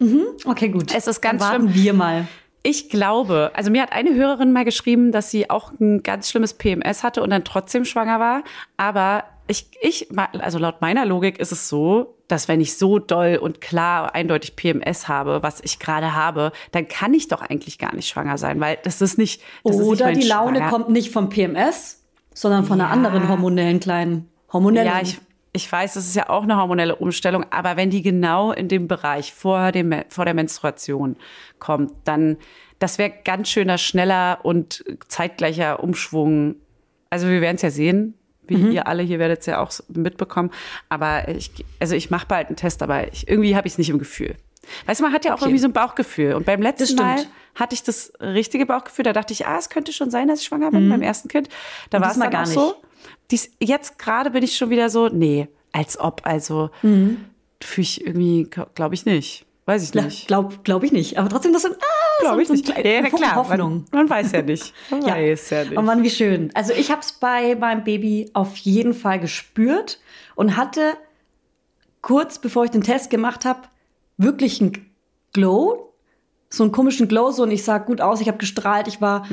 Mhm. 0.00 0.22
Okay, 0.44 0.68
gut. 0.70 0.92
Es 0.94 1.06
ist 1.06 1.20
ganz 1.20 1.40
Dann 1.40 1.50
warten 1.50 1.72
schlimm. 1.72 1.84
wir 1.84 1.92
mal. 1.94 2.26
Ich 2.64 2.88
glaube, 2.88 3.52
also 3.54 3.70
mir 3.70 3.82
hat 3.82 3.92
eine 3.92 4.14
Hörerin 4.14 4.50
mal 4.50 4.64
geschrieben, 4.64 5.12
dass 5.12 5.30
sie 5.30 5.50
auch 5.50 5.72
ein 5.78 6.02
ganz 6.02 6.30
schlimmes 6.30 6.54
PMS 6.54 7.02
hatte 7.04 7.22
und 7.22 7.30
dann 7.30 7.44
trotzdem 7.44 7.84
schwanger 7.84 8.18
war. 8.20 8.42
Aber 8.78 9.24
ich, 9.46 9.66
ich, 9.82 10.08
also 10.40 10.58
laut 10.58 10.80
meiner 10.80 11.04
Logik 11.04 11.38
ist 11.38 11.52
es 11.52 11.68
so, 11.68 12.16
dass 12.28 12.48
wenn 12.48 12.60
ich 12.60 12.76
so 12.78 12.98
doll 12.98 13.36
und 13.40 13.60
klar 13.60 14.14
eindeutig 14.14 14.56
PMS 14.56 15.06
habe, 15.08 15.42
was 15.42 15.60
ich 15.62 15.78
gerade 15.78 16.14
habe, 16.14 16.52
dann 16.72 16.88
kann 16.88 17.12
ich 17.12 17.28
doch 17.28 17.42
eigentlich 17.42 17.78
gar 17.78 17.94
nicht 17.94 18.08
schwanger 18.08 18.38
sein, 18.38 18.58
weil 18.60 18.78
das 18.82 19.02
ist 19.02 19.18
nicht. 19.18 19.42
Das 19.62 19.74
ist 19.76 19.80
nicht 19.82 19.88
Oder 20.00 20.12
die 20.12 20.22
Laune 20.26 20.58
Schwanger- 20.58 20.70
kommt 20.70 20.88
nicht 20.90 21.10
vom 21.12 21.28
PMS, 21.28 22.02
sondern 22.32 22.64
von 22.64 22.80
einer 22.80 22.88
Ja. 22.88 22.94
anderen 22.94 23.28
hormonellen 23.28 23.80
kleinen 23.80 24.28
hormonellen. 24.52 24.88
Ja, 24.88 25.00
ich, 25.02 25.18
ich 25.52 25.70
weiß, 25.70 25.94
das 25.94 26.06
ist 26.06 26.16
ja 26.16 26.30
auch 26.30 26.44
eine 26.44 26.56
hormonelle 26.56 26.96
Umstellung, 26.96 27.44
aber 27.50 27.76
wenn 27.76 27.90
die 27.90 28.02
genau 28.02 28.52
in 28.52 28.68
dem 28.68 28.88
Bereich 28.88 29.34
vor, 29.34 29.70
dem, 29.72 29.92
vor 30.08 30.24
der 30.24 30.32
Menstruation 30.34 31.16
kommt, 31.58 31.92
dann, 32.04 32.38
das 32.78 32.96
wäre 32.98 33.12
ganz 33.24 33.50
schöner, 33.50 33.76
schneller 33.78 34.38
und 34.42 34.82
zeitgleicher 35.08 35.82
Umschwung. 35.82 36.56
Also 37.10 37.28
wir 37.28 37.40
werden 37.42 37.56
es 37.56 37.62
ja 37.62 37.70
sehen, 37.70 38.14
wie 38.46 38.74
ihr 38.74 38.86
alle 38.86 39.02
hier 39.02 39.18
werdet 39.18 39.40
es 39.40 39.46
ja 39.46 39.60
auch 39.60 39.72
mitbekommen. 39.88 40.50
Aber 40.88 41.28
ich, 41.28 41.50
also 41.80 41.94
ich 41.94 42.10
mache 42.10 42.26
bald 42.26 42.48
einen 42.48 42.56
Test, 42.56 42.82
aber 42.82 43.12
ich, 43.12 43.28
irgendwie 43.28 43.56
habe 43.56 43.66
ich 43.66 43.74
es 43.74 43.78
nicht 43.78 43.90
im 43.90 43.98
Gefühl. 43.98 44.34
Weißt 44.86 45.00
du, 45.00 45.04
man 45.04 45.12
hat 45.12 45.24
ja 45.24 45.32
auch 45.32 45.36
Okay. 45.36 45.44
irgendwie 45.46 45.60
so 45.60 45.68
ein 45.68 45.72
Bauchgefühl. 45.72 46.34
Und 46.34 46.46
beim 46.46 46.62
letzten. 46.62 46.96
Mal 46.96 47.24
hatte 47.54 47.74
ich 47.74 47.82
das 47.82 48.12
richtige 48.20 48.66
Bauchgefühl. 48.66 49.04
Da 49.04 49.12
dachte 49.12 49.32
ich, 49.32 49.46
ah, 49.46 49.58
es 49.58 49.68
könnte 49.68 49.92
schon 49.92 50.10
sein, 50.10 50.28
dass 50.28 50.40
ich 50.40 50.46
schwanger 50.46 50.70
bin 50.70 50.88
beim 50.88 51.02
ersten 51.02 51.28
Kind. 51.28 51.48
Da 51.90 52.00
war 52.00 52.10
es 52.10 52.18
dann 52.18 52.30
gar 52.30 52.42
auch 52.42 52.46
so. 52.46 52.74
Dies, 53.30 53.50
jetzt 53.60 53.98
gerade 53.98 54.30
bin 54.30 54.42
ich 54.42 54.56
schon 54.56 54.70
wieder 54.70 54.90
so, 54.90 55.08
nee, 55.08 55.48
als 55.72 55.98
ob, 56.00 56.22
also 56.24 56.70
fühle 56.82 57.18
ich 57.82 58.06
irgendwie, 58.06 58.48
glaube 58.74 58.94
ich 58.94 59.04
nicht. 59.06 59.46
Weiß 59.66 59.82
ich 59.82 59.94
nicht. 59.94 60.26
Glaube 60.26 60.56
glaub 60.62 60.82
ich 60.84 60.92
nicht. 60.92 61.18
Aber 61.18 61.28
trotzdem, 61.30 61.52
das 61.54 61.62
sind, 61.62 61.74
ah, 61.80 62.20
Glaube 62.20 62.42
ich 62.42 62.48
so, 62.48 62.54
nicht. 62.54 62.66
so 62.66 62.72
ein 62.74 62.84
Ja, 62.84 62.90
ja, 62.92 63.02
klar. 63.08 63.34
Hoffnung. 63.36 63.86
Man, 63.92 64.06
man 64.06 64.10
weiß 64.10 64.32
ja 64.32 64.42
nicht. 64.42 64.74
Man 64.90 65.02
Ja. 65.06 65.14
weiß 65.16 65.50
ja 65.50 65.64
nicht. 65.64 65.78
Oh 65.78 65.82
Mann, 65.82 66.02
wie 66.02 66.10
schön. 66.10 66.50
Also 66.54 66.72
ich 66.74 66.90
habe 66.90 67.00
es 67.00 67.12
bei 67.12 67.54
meinem 67.54 67.82
Baby 67.82 68.30
auf 68.34 68.56
jeden 68.58 68.92
Fall 68.92 69.18
gespürt 69.20 70.00
und 70.34 70.56
hatte 70.58 70.94
kurz 72.02 72.38
bevor 72.38 72.64
ich 72.64 72.70
den 72.72 72.82
Test 72.82 73.08
gemacht 73.08 73.46
habe, 73.46 73.60
wirklich 74.18 74.60
einen 74.60 74.90
Glow, 75.32 75.93
so 76.54 76.62
einen 76.62 76.72
komischen 76.72 77.08
Glow, 77.08 77.30
so 77.32 77.42
und 77.42 77.50
ich 77.50 77.64
sah 77.64 77.78
gut 77.78 78.00
aus, 78.00 78.20
ich 78.20 78.28
habe 78.28 78.38
gestrahlt, 78.38 78.86
ich 78.88 79.00
war, 79.00 79.26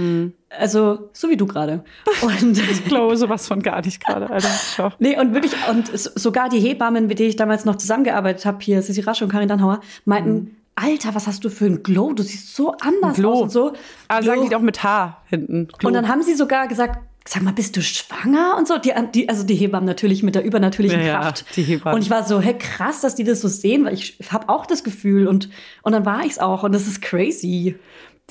also 0.50 1.10
so 1.14 1.30
wie 1.30 1.38
du 1.38 1.46
gerade. 1.46 1.84
Und 2.22 2.58
Ich 2.58 2.86
glaube 2.86 3.16
sowas 3.16 3.48
von 3.48 3.62
gar 3.62 3.82
nicht 3.82 4.04
gerade, 4.06 4.30
Alter. 4.30 4.50
Schau. 4.76 4.90
Nee, 5.00 5.18
und 5.20 5.34
wirklich, 5.34 5.54
und 5.70 5.88
sogar 5.94 6.50
die 6.50 6.60
Hebammen, 6.60 7.08
mit 7.08 7.20
denen 7.20 7.30
ich 7.30 7.36
damals 7.36 7.64
noch 7.66 7.76
zusammengearbeitet 7.78 8.46
habe, 8.46 8.58
hier 8.62 8.82
Sissi 8.82 9.02
Rasche 9.02 9.24
und 9.24 9.32
Karin 9.32 9.48
Dannhauer, 9.48 9.80
meinten, 10.06 10.58
Alter, 10.76 11.14
was 11.16 11.28
hast 11.28 11.44
du 11.44 11.50
für 11.50 11.66
ein 11.66 11.84
Glow? 11.84 12.14
Du 12.14 12.24
siehst 12.24 12.56
so 12.56 12.72
anders 12.82 13.16
Glow. 13.18 13.34
aus 13.34 13.42
und 13.44 13.50
so. 13.52 13.74
Aber 14.08 14.22
Glow. 14.22 14.32
sagen 14.32 14.42
die 14.44 14.50
doch 14.50 14.62
mit 14.62 14.84
H 14.84 15.18
hinten. 15.28 15.68
Glow. 15.78 15.88
Und 15.88 15.94
dann 15.94 16.08
haben 16.08 16.24
sie 16.24 16.34
sogar 16.34 16.68
gesagt, 16.68 17.00
sag 17.28 17.44
mal, 17.44 17.54
bist 17.54 17.78
du 17.78 17.82
schwanger 17.82 18.56
und 18.58 18.68
so? 18.68 18.78
Die, 18.78 18.92
die, 19.14 19.30
also 19.30 19.44
die 19.44 19.56
Hebammen 19.56 19.86
natürlich 19.86 20.24
mit 20.24 20.36
der 20.36 20.44
übernatürlichen 20.44 21.00
Ja, 21.00 21.06
ja, 21.06 21.20
Kraft. 21.22 21.46
die 21.56 21.64
Hebammen. 21.64 21.96
Und 21.96 22.02
ich 22.02 22.10
war 22.10 22.24
so, 22.24 22.40
hä, 22.40 22.56
krass, 22.58 23.02
dass 23.02 23.16
die 23.16 23.24
das 23.24 23.42
so 23.42 23.48
sehen, 23.48 23.86
weil 23.86 23.94
ich 23.94 24.18
habe 24.32 24.50
auch 24.50 24.66
das 24.66 24.84
Gefühl 24.84 25.28
und, 25.28 25.50
und 25.84 25.92
dann 25.92 26.06
war 26.06 26.26
ich's 26.26 26.40
auch 26.40 26.64
und 26.64 26.74
das 26.74 26.88
ist 26.88 27.02
crazy. 27.02 27.76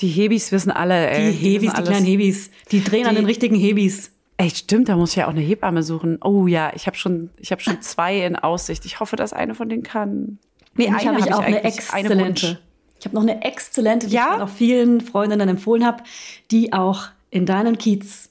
die 0.00 0.08
Hebis 0.08 0.50
wissen 0.52 0.70
alle, 0.70 1.06
Die 1.08 1.12
ey. 1.16 1.32
Hebis, 1.32 1.62
wissen 1.62 1.62
die 1.62 1.68
alles. 1.76 1.88
kleinen 1.88 2.06
Hebis, 2.06 2.50
die 2.72 2.82
drehen 2.84 3.06
an 3.06 3.10
Die- 3.14 3.20
den 3.20 3.26
richtigen 3.26 3.54
Hebis. 3.56 4.10
Ey, 4.38 4.48
stimmt, 4.48 4.88
da 4.88 4.96
muss 4.96 5.10
ich 5.10 5.16
ja 5.16 5.26
auch 5.26 5.30
eine 5.32 5.42
Hebamme 5.42 5.82
suchen. 5.82 6.16
Oh 6.24 6.46
ja, 6.46 6.72
ich 6.74 6.86
habe 6.86 6.96
schon, 6.96 7.28
ich 7.38 7.52
habe 7.52 7.60
schon 7.60 7.82
zwei 7.82 8.24
in 8.24 8.36
Aussicht. 8.36 8.86
Ich 8.86 8.98
hoffe, 8.98 9.16
dass 9.16 9.34
eine 9.34 9.54
von 9.54 9.68
denen 9.68 9.82
kann. 9.82 10.38
Nee, 10.76 10.84
ich 10.98 11.06
habe 11.06 11.18
ich 11.20 11.30
auch 11.34 11.40
eine 11.40 11.58
eine 11.58 11.64
exzellente. 11.64 12.24
Wunsch. 12.24 12.56
ich 12.98 13.04
habe 13.04 13.14
noch 13.16 13.22
eine 13.22 13.42
exzellente, 13.44 14.06
die 14.06 14.14
Ja? 14.14 14.36
ich 14.36 14.42
auch 14.42 14.48
vielen 14.48 15.02
Freundinnen 15.02 15.46
empfohlen 15.50 15.84
habe, 15.84 16.02
die 16.50 16.72
auch 16.72 17.08
in 17.30 17.44
deinen 17.44 17.76
Kiez 17.76 18.29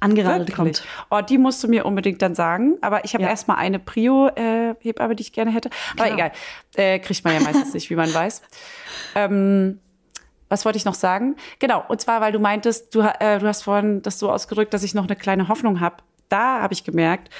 angeradelt 0.00 0.48
Wirklich? 0.56 0.56
kommt. 0.56 0.82
Oh, 1.10 1.20
die 1.20 1.38
musst 1.38 1.62
du 1.62 1.68
mir 1.68 1.84
unbedingt 1.86 2.20
dann 2.22 2.34
sagen. 2.34 2.76
Aber 2.80 3.04
ich 3.04 3.14
habe 3.14 3.24
Ja. 3.24 3.30
erstmal 3.30 3.58
eine 3.58 3.78
Prio-Hebamme, 3.78 5.14
die 5.14 5.22
ich 5.22 5.32
gerne 5.32 5.50
hätte. 5.52 5.70
Aber 5.96 6.04
Klar. 6.06 6.14
egal. 6.18 6.32
Äh, 6.76 6.98
kriegt 6.98 7.24
man 7.24 7.34
ja 7.34 7.40
meistens 7.40 7.74
nicht, 7.74 7.90
wie 7.90 7.96
man 7.96 8.12
weiß. 8.12 8.42
Ähm, 9.14 9.78
was 10.48 10.64
wollte 10.64 10.78
ich 10.78 10.84
noch 10.84 10.94
sagen? 10.94 11.36
Genau, 11.60 11.84
und 11.88 12.00
zwar, 12.00 12.20
weil 12.20 12.32
du 12.32 12.38
meintest, 12.40 12.94
du, 12.94 13.00
äh, 13.00 13.38
du 13.38 13.46
hast 13.46 13.62
vorhin 13.62 14.02
das 14.02 14.18
so 14.18 14.30
ausgedrückt, 14.32 14.74
dass 14.74 14.82
ich 14.82 14.94
noch 14.94 15.04
eine 15.06 15.16
kleine 15.16 15.48
Hoffnung 15.48 15.80
habe. 15.80 15.96
Da 16.28 16.60
habe 16.60 16.72
ich 16.74 16.82
gemerkt, 16.84 17.30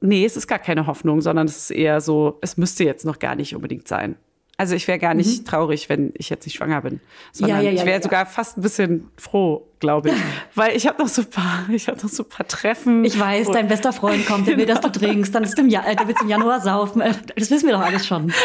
nee, 0.00 0.24
es 0.24 0.36
ist 0.36 0.46
gar 0.46 0.58
keine 0.58 0.86
Hoffnung, 0.86 1.20
sondern 1.20 1.46
es 1.46 1.56
ist 1.56 1.70
eher 1.70 2.00
so, 2.00 2.38
es 2.42 2.56
müsste 2.56 2.84
jetzt 2.84 3.04
noch 3.04 3.18
gar 3.18 3.34
nicht 3.34 3.54
unbedingt 3.56 3.88
sein. 3.88 4.16
Also 4.60 4.74
ich 4.74 4.88
wäre 4.88 4.98
gar 4.98 5.14
nicht 5.14 5.46
traurig, 5.46 5.88
wenn 5.88 6.12
ich 6.16 6.30
jetzt 6.30 6.44
nicht 6.44 6.56
schwanger 6.56 6.80
bin, 6.82 7.00
sondern 7.32 7.58
Mhm. 7.60 7.64
ja, 7.64 7.70
ja, 7.70 7.76
ich 7.80 7.86
wäre 7.86 7.98
ja. 7.98 8.02
sogar 8.02 8.26
fast 8.26 8.58
ein 8.58 8.60
bisschen 8.60 9.08
froh, 9.16 9.66
glaube 9.78 10.08
ich, 10.10 10.14
weil 10.56 10.76
ich 10.76 10.86
habe 10.88 11.00
noch 11.00 11.08
so 11.08 11.22
ein 11.22 11.30
paar, 11.30 11.66
ich 11.70 11.86
habe 11.86 11.96
noch 12.02 12.08
so 12.08 12.24
ein 12.24 12.28
paar 12.28 12.46
Treffen. 12.48 13.04
Ich 13.04 13.16
weiß, 13.18 13.52
dein 13.52 13.68
bester 13.68 13.92
Freund 13.92 14.26
kommt, 14.26 14.48
der 14.48 14.56
will, 14.56 14.66
dass 14.66 14.80
du 14.80 14.90
Genau. 14.92 15.06
trinkst, 15.12 15.32
dann 15.34 15.44
ist 15.44 15.56
im 15.58 15.68
ja 15.68 15.84
äh, 15.86 15.94
der 15.94 16.08
wird 16.08 16.20
im 16.20 16.28
Januar 16.28 16.60
saufen. 16.60 17.00
Äh, 17.00 17.14
Das 17.36 17.50
wissen 17.52 17.66
wir 17.68 17.74
doch 17.74 17.82
alles 17.84 18.04
schon. 18.06 18.32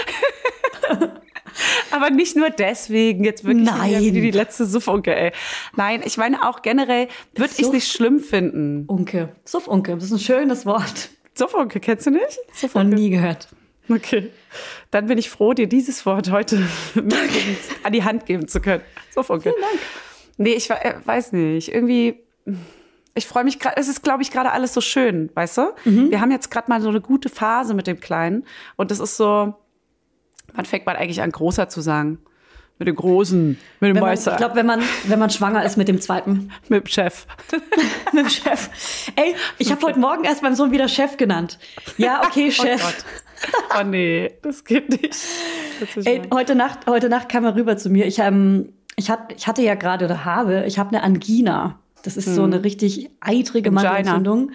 Aber 1.91 2.10
nicht 2.10 2.36
nur 2.36 2.49
deswegen, 2.49 3.23
jetzt 3.23 3.43
wirklich 3.43 3.65
Nein. 3.69 4.02
wie 4.02 4.12
die 4.12 4.32
letzte 4.32 4.65
Suffunke, 4.65 5.15
ey. 5.15 5.32
Nein, 5.76 6.02
ich 6.04 6.17
meine 6.17 6.47
auch 6.47 6.62
generell 6.63 7.08
würde 7.36 7.54
ich 7.56 7.63
es 7.63 7.71
nicht 7.71 7.91
schlimm 7.91 8.19
finden. 8.19 8.86
Unke. 8.88 9.30
Suff-Unke, 9.45 9.93
das 9.95 10.06
ist 10.06 10.12
ein 10.13 10.19
schönes 10.19 10.65
Wort. 10.65 11.10
Suffunke, 11.36 11.80
kennst 11.80 12.08
du 12.08 12.12
nicht? 12.12 12.23
Noch 12.49 12.56
Suffunke. 12.56 12.95
nie 12.95 13.10
gehört. 13.12 13.47
Okay. 13.89 14.32
Dann 14.91 15.08
bin 15.08 15.17
ich 15.17 15.30
froh, 15.30 15.54
dir 15.54 15.67
dieses 15.67 16.06
Wort 16.06 16.32
heute 16.32 16.67
an 17.84 17.93
die 17.93 18.04
Hand 18.04 18.26
geben 18.26 18.48
zu 18.48 18.62
können. 18.62 18.84
Suffunke. 19.12 19.50
Vielen 19.50 19.62
Dank. 19.62 19.80
Nee, 20.38 20.54
ich 20.54 20.69
äh, 20.69 20.96
weiß 21.04 21.34
nicht. 21.34 21.74
Irgendwie, 21.74 22.24
ich 23.15 23.28
freue 23.28 23.43
mich 23.43 23.60
gerade, 23.60 23.78
es 23.78 23.88
ist, 23.88 24.04
glaube 24.04 24.24
ich, 24.24 24.32
gerade 24.32 24.52
alles 24.52 24.74
so 24.74 24.82
schön, 24.82 25.30
weißt 25.34 25.58
du? 25.58 25.62
Mhm. 25.86 26.12
Wir 26.12 26.22
haben 26.22 26.32
jetzt 26.32 26.50
gerade 26.50 26.69
mal 26.69 26.82
so 26.82 26.89
eine 26.89 27.02
gute 27.02 27.30
Phase 27.30 27.74
mit 27.74 27.88
dem 27.88 28.00
Kleinen. 28.00 28.46
Und 28.76 28.91
das 28.91 29.00
ist 29.00 29.17
so, 29.17 29.54
wann 30.54 30.65
fängt 30.65 30.86
man 30.86 30.96
eigentlich 30.96 31.22
an, 31.22 31.32
großer 31.32 31.69
zu 31.69 31.82
sagen? 31.82 32.19
Mit 32.80 32.88
dem 32.88 32.96
Großen, 32.96 33.60
mit 33.80 33.89
dem 33.89 33.93
man, 33.93 34.04
Meister, 34.04 34.32
ich 34.32 34.38
glaube, 34.38 34.56
wenn 34.56 34.65
man, 34.65 34.82
wenn 35.06 35.19
man 35.19 35.30
schwanger 35.30 35.63
ist 35.63 35.78
mit 35.78 35.88
dem 35.88 36.02
zweiten, 36.02 36.52
mit 36.69 36.86
dem 36.86 36.88
Chef. 36.88 37.28
mit 38.12 38.26
dem 38.26 38.30
Chef. 38.30 38.69
Ey, 39.15 39.36
ich 39.60 39.72
habe 39.72 39.86
heute 39.86 40.00
Morgen 40.00 40.24
erst 40.24 40.41
meinem 40.41 40.56
Sohn 40.56 40.72
wieder 40.72 40.88
Chef 40.88 41.17
genannt. 41.17 41.60
Ja, 41.98 42.24
okay, 42.26 42.52
Chef. 42.52 42.82
Gott. 42.82 43.06
Oh 43.80 43.84
nee, 43.84 44.32
das 44.42 44.64
geht 44.64 44.90
nicht. 44.90 45.16
Das 45.80 46.06
Ey, 46.06 46.22
heute 46.34 46.56
Nacht, 46.56 46.86
heute 46.88 47.10
Nacht 47.10 47.30
kam 47.30 47.44
er 47.46 47.56
rüber 47.56 47.78
zu 47.78 47.90
mir. 47.90 48.06
Ich, 48.06 48.20
ähm, 48.20 48.70
ich, 48.96 49.10
hat, 49.10 49.34
ich 49.36 49.48
hatte 49.48 49.62
ja 49.62 49.76
gerade 49.76 50.06
oder 50.06 50.26
habe, 50.26 50.64
ich 50.68 50.78
habe 50.80 50.90
eine 50.90 51.04
Angina. 51.04 51.80
Das 52.04 52.18
ist 52.18 52.36
so 52.36 52.44
eine 52.44 52.64
richtig 52.64 53.10
eitrige. 53.22 53.72
Mandelentzündung. 53.72 54.52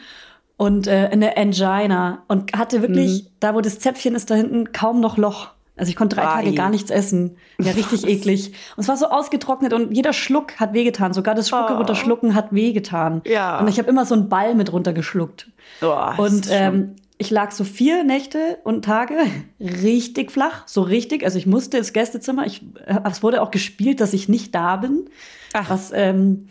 Und 0.57 0.87
äh, 0.87 1.09
eine 1.11 1.37
Angina. 1.37 2.22
Und 2.29 2.53
hatte 2.57 2.83
wirklich, 2.83 3.27
da 3.40 3.55
wo 3.55 3.61
das 3.61 3.79
Zäpfchen 3.79 4.14
ist, 4.14 4.31
da 4.31 4.35
hinten 4.35 4.72
kaum 4.72 5.01
noch 5.01 5.16
Loch. 5.16 5.48
Also 5.77 5.90
ich 5.90 5.96
konnte 5.96 6.16
drei 6.16 6.22
Ei. 6.27 6.33
Tage 6.42 6.55
gar 6.55 6.70
nichts 6.70 6.90
essen. 6.90 7.37
Ja, 7.61 7.70
richtig 7.72 8.07
eklig. 8.09 8.48
Und 8.77 8.83
es 8.83 8.88
war 8.88 8.96
so 8.96 9.07
ausgetrocknet 9.07 9.72
und 9.72 9.92
jeder 9.96 10.12
Schluck 10.12 10.59
hat 10.59 10.72
wehgetan. 10.74 11.12
Sogar 11.12 11.35
das 11.37 11.48
Spucke 11.48 11.72
Oh. 11.74 11.77
runterschlucken 11.77 12.35
hat 12.35 12.53
wehgetan. 12.53 13.22
Ja. 13.24 13.61
Und 13.61 13.68
ich 13.68 13.79
habe 13.79 13.88
immer 13.88 14.05
so 14.05 14.14
einen 14.14 14.29
Ball 14.29 14.55
mit 14.57 14.72
runtergeschluckt. 14.72 15.48
Oh, 15.81 15.94
Und 16.16 16.48
ähm, 16.51 16.96
ich 17.18 17.31
lag 17.31 17.50
so 17.50 17.64
vier 17.64 18.04
Nächte 18.04 18.59
und 18.62 18.85
Tage 18.85 19.14
richtig 19.61 20.31
flach, 20.31 20.66
so 20.66 20.83
richtig. 20.83 21.24
Also 21.24 21.37
ich 21.37 21.46
musste 21.46 21.76
ins 21.78 21.92
Gästezimmer. 21.92 22.46
Ich, 22.46 22.62
äh, 22.87 23.00
es 23.11 23.22
wurde 23.22 23.42
auch 23.42 23.50
gespielt, 23.50 24.00
dass 24.00 24.12
ich 24.12 24.28
nicht 24.28 24.54
da 24.54 24.76
bin. 24.76 25.11
Ach. 25.52 25.68
Was, 25.68 25.90
ähm, 25.92 26.46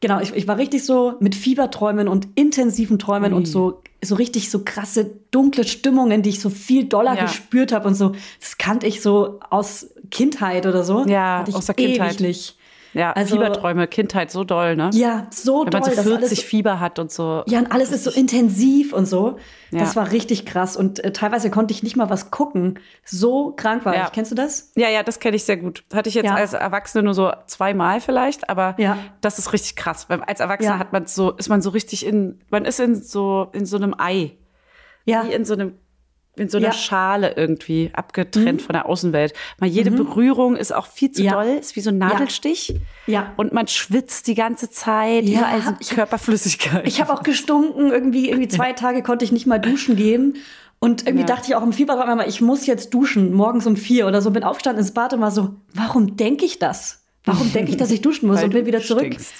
genau, 0.00 0.20
ich, 0.20 0.34
ich 0.34 0.46
war 0.46 0.58
richtig 0.58 0.84
so 0.84 1.14
mit 1.20 1.34
Fieberträumen 1.34 2.06
und 2.06 2.28
intensiven 2.34 2.98
Träumen 2.98 3.32
Ui. 3.32 3.38
und 3.38 3.46
so, 3.46 3.82
so 4.02 4.14
richtig 4.14 4.50
so 4.50 4.62
krasse, 4.62 5.10
dunkle 5.30 5.64
Stimmungen, 5.64 6.22
die 6.22 6.30
ich 6.30 6.40
so 6.40 6.50
viel 6.50 6.84
doller 6.84 7.14
Ja. 7.16 7.22
gespürt 7.24 7.72
habe 7.72 7.88
und 7.88 7.94
so. 7.94 8.12
Das 8.40 8.58
kannte 8.58 8.86
ich 8.86 9.00
so 9.00 9.40
aus 9.48 9.88
Kindheit 10.10 10.66
oder 10.66 10.84
so. 10.84 11.06
Ja, 11.06 11.44
aus 11.50 11.64
der 11.66 11.74
Kindheit. 11.74 12.10
Ewig 12.16 12.20
nicht. 12.20 12.56
Ja, 12.92 13.12
Also- 13.12 13.36
Fieberträume, 13.36 13.86
Kindheit, 13.86 14.30
so 14.30 14.42
doll, 14.44 14.74
ne? 14.76 14.90
Ja, 14.92 15.26
so 15.30 15.64
Wenn 15.64 15.70
doll. 15.70 15.80
man 15.80 15.90
so 15.90 15.96
dass 15.96 16.04
40 16.06 16.16
alles 16.28 16.30
so- 16.40 16.42
Fieber 16.46 16.80
hat 16.80 16.98
und 16.98 17.12
so. 17.12 17.42
Ja, 17.46 17.60
und 17.60 17.70
alles 17.70 17.92
ist 17.92 18.04
so 18.04 18.10
intensiv 18.10 18.92
und 18.92 19.06
so. 19.06 19.38
Das 19.70 19.94
Ja. 19.94 20.02
war 20.02 20.10
richtig 20.10 20.44
krass. 20.46 20.76
Und 20.76 21.02
äh, 21.04 21.12
teilweise 21.12 21.50
konnte 21.50 21.72
ich 21.72 21.82
nicht 21.84 21.96
mal 21.96 22.10
was 22.10 22.30
gucken. 22.32 22.80
So 23.04 23.52
krank 23.52 23.84
war 23.84 23.94
Ja. 23.94 24.04
ich. 24.06 24.12
Kennst 24.12 24.32
du 24.32 24.34
das? 24.34 24.72
Ja, 24.74 24.88
ja, 24.88 25.02
das 25.04 25.20
kenne 25.20 25.36
ich 25.36 25.44
sehr 25.44 25.56
gut. 25.56 25.84
Hatte 25.94 26.08
ich 26.08 26.14
jetzt 26.16 26.26
Ja. 26.26 26.34
als 26.34 26.52
Erwachsene 26.52 27.04
nur 27.04 27.14
so 27.14 27.30
zweimal 27.46 28.00
vielleicht, 28.00 28.50
aber 28.50 28.74
Ja. 28.78 28.98
das 29.20 29.38
ist 29.38 29.52
richtig 29.52 29.76
krass. 29.76 30.06
Weil 30.08 30.22
als 30.22 30.40
Erwachsener 30.40 30.78
hat 30.80 30.92
man 30.92 31.06
so, 31.06 31.30
ist 31.32 31.48
man 31.48 31.62
so 31.62 31.70
richtig 31.70 32.04
in, 32.04 32.40
man 32.50 32.64
ist 32.64 32.80
in 32.80 32.96
so, 33.00 33.48
in 33.52 33.66
so 33.66 33.76
einem 33.76 33.94
Ei. 33.98 34.32
Ja. 35.04 35.24
Wie 35.24 35.32
in 35.32 35.44
so 35.44 35.54
einem, 35.54 35.74
in 36.36 36.48
so 36.48 36.58
einer 36.58 36.68
Ja. 36.68 36.72
Mhm. 36.72 36.78
Schale 36.78 37.32
irgendwie, 37.36 37.90
abgetrennt 37.92 38.62
von 38.62 38.72
der 38.72 38.86
Außenwelt. 38.86 39.34
Mal 39.58 39.66
jede 39.68 39.90
Berührung 39.90 40.56
ist 40.56 40.72
auch 40.72 40.86
viel 40.86 41.10
zu 41.10 41.22
Ja. 41.22 41.32
doll, 41.32 41.56
ist 41.60 41.76
wie 41.76 41.80
so 41.80 41.90
ein 41.90 41.98
Nadelstich. 41.98 42.74
Ja. 43.06 43.32
Und 43.36 43.52
man 43.52 43.66
schwitzt 43.68 44.26
die 44.26 44.34
ganze 44.34 44.70
Zeit, 44.70 45.24
Ja, 45.24 45.40
überall 45.40 45.62
sind 45.62 45.76
ich- 45.80 45.90
Körperflüssigkeit. 45.90 46.86
Ich 46.86 47.00
habe 47.00 47.12
auch 47.12 47.22
gestunken. 47.22 47.90
Irgendwie, 47.90 48.28
irgendwie 48.30 48.48
zwei 48.48 48.72
Tage 48.72 49.02
konnte 49.02 49.24
ich 49.24 49.32
nicht 49.32 49.46
mal 49.46 49.58
duschen 49.58 49.96
gehen. 49.96 50.36
Und 50.78 51.02
irgendwie 51.06 51.28
Ja. 51.28 51.34
dachte 51.34 51.48
ich 51.48 51.54
auch 51.56 51.62
im 51.62 51.74
Fiebertraum 51.74 52.08
immer, 52.08 52.26
ich 52.26 52.40
muss 52.40 52.66
jetzt 52.66 52.94
duschen, 52.94 53.34
morgens 53.34 53.66
um 53.66 53.76
vier 53.76 54.06
oder 54.06 54.22
so. 54.22 54.30
Bin 54.30 54.44
aufgestanden 54.44 54.80
ins 54.82 54.94
Bad 54.94 55.12
und 55.12 55.20
war 55.20 55.30
so, 55.30 55.56
warum 55.74 56.16
denke 56.16 56.44
ich 56.46 56.58
das? 56.58 57.02
Warum 57.26 57.52
denke 57.52 57.70
ich, 57.70 57.76
dass 57.76 57.90
ich 57.90 58.00
duschen 58.00 58.28
muss 58.28 58.42
und 58.42 58.54
bin 58.54 58.64
wieder 58.64 58.80
zurück? 58.80 59.04
stinkst. 59.04 59.34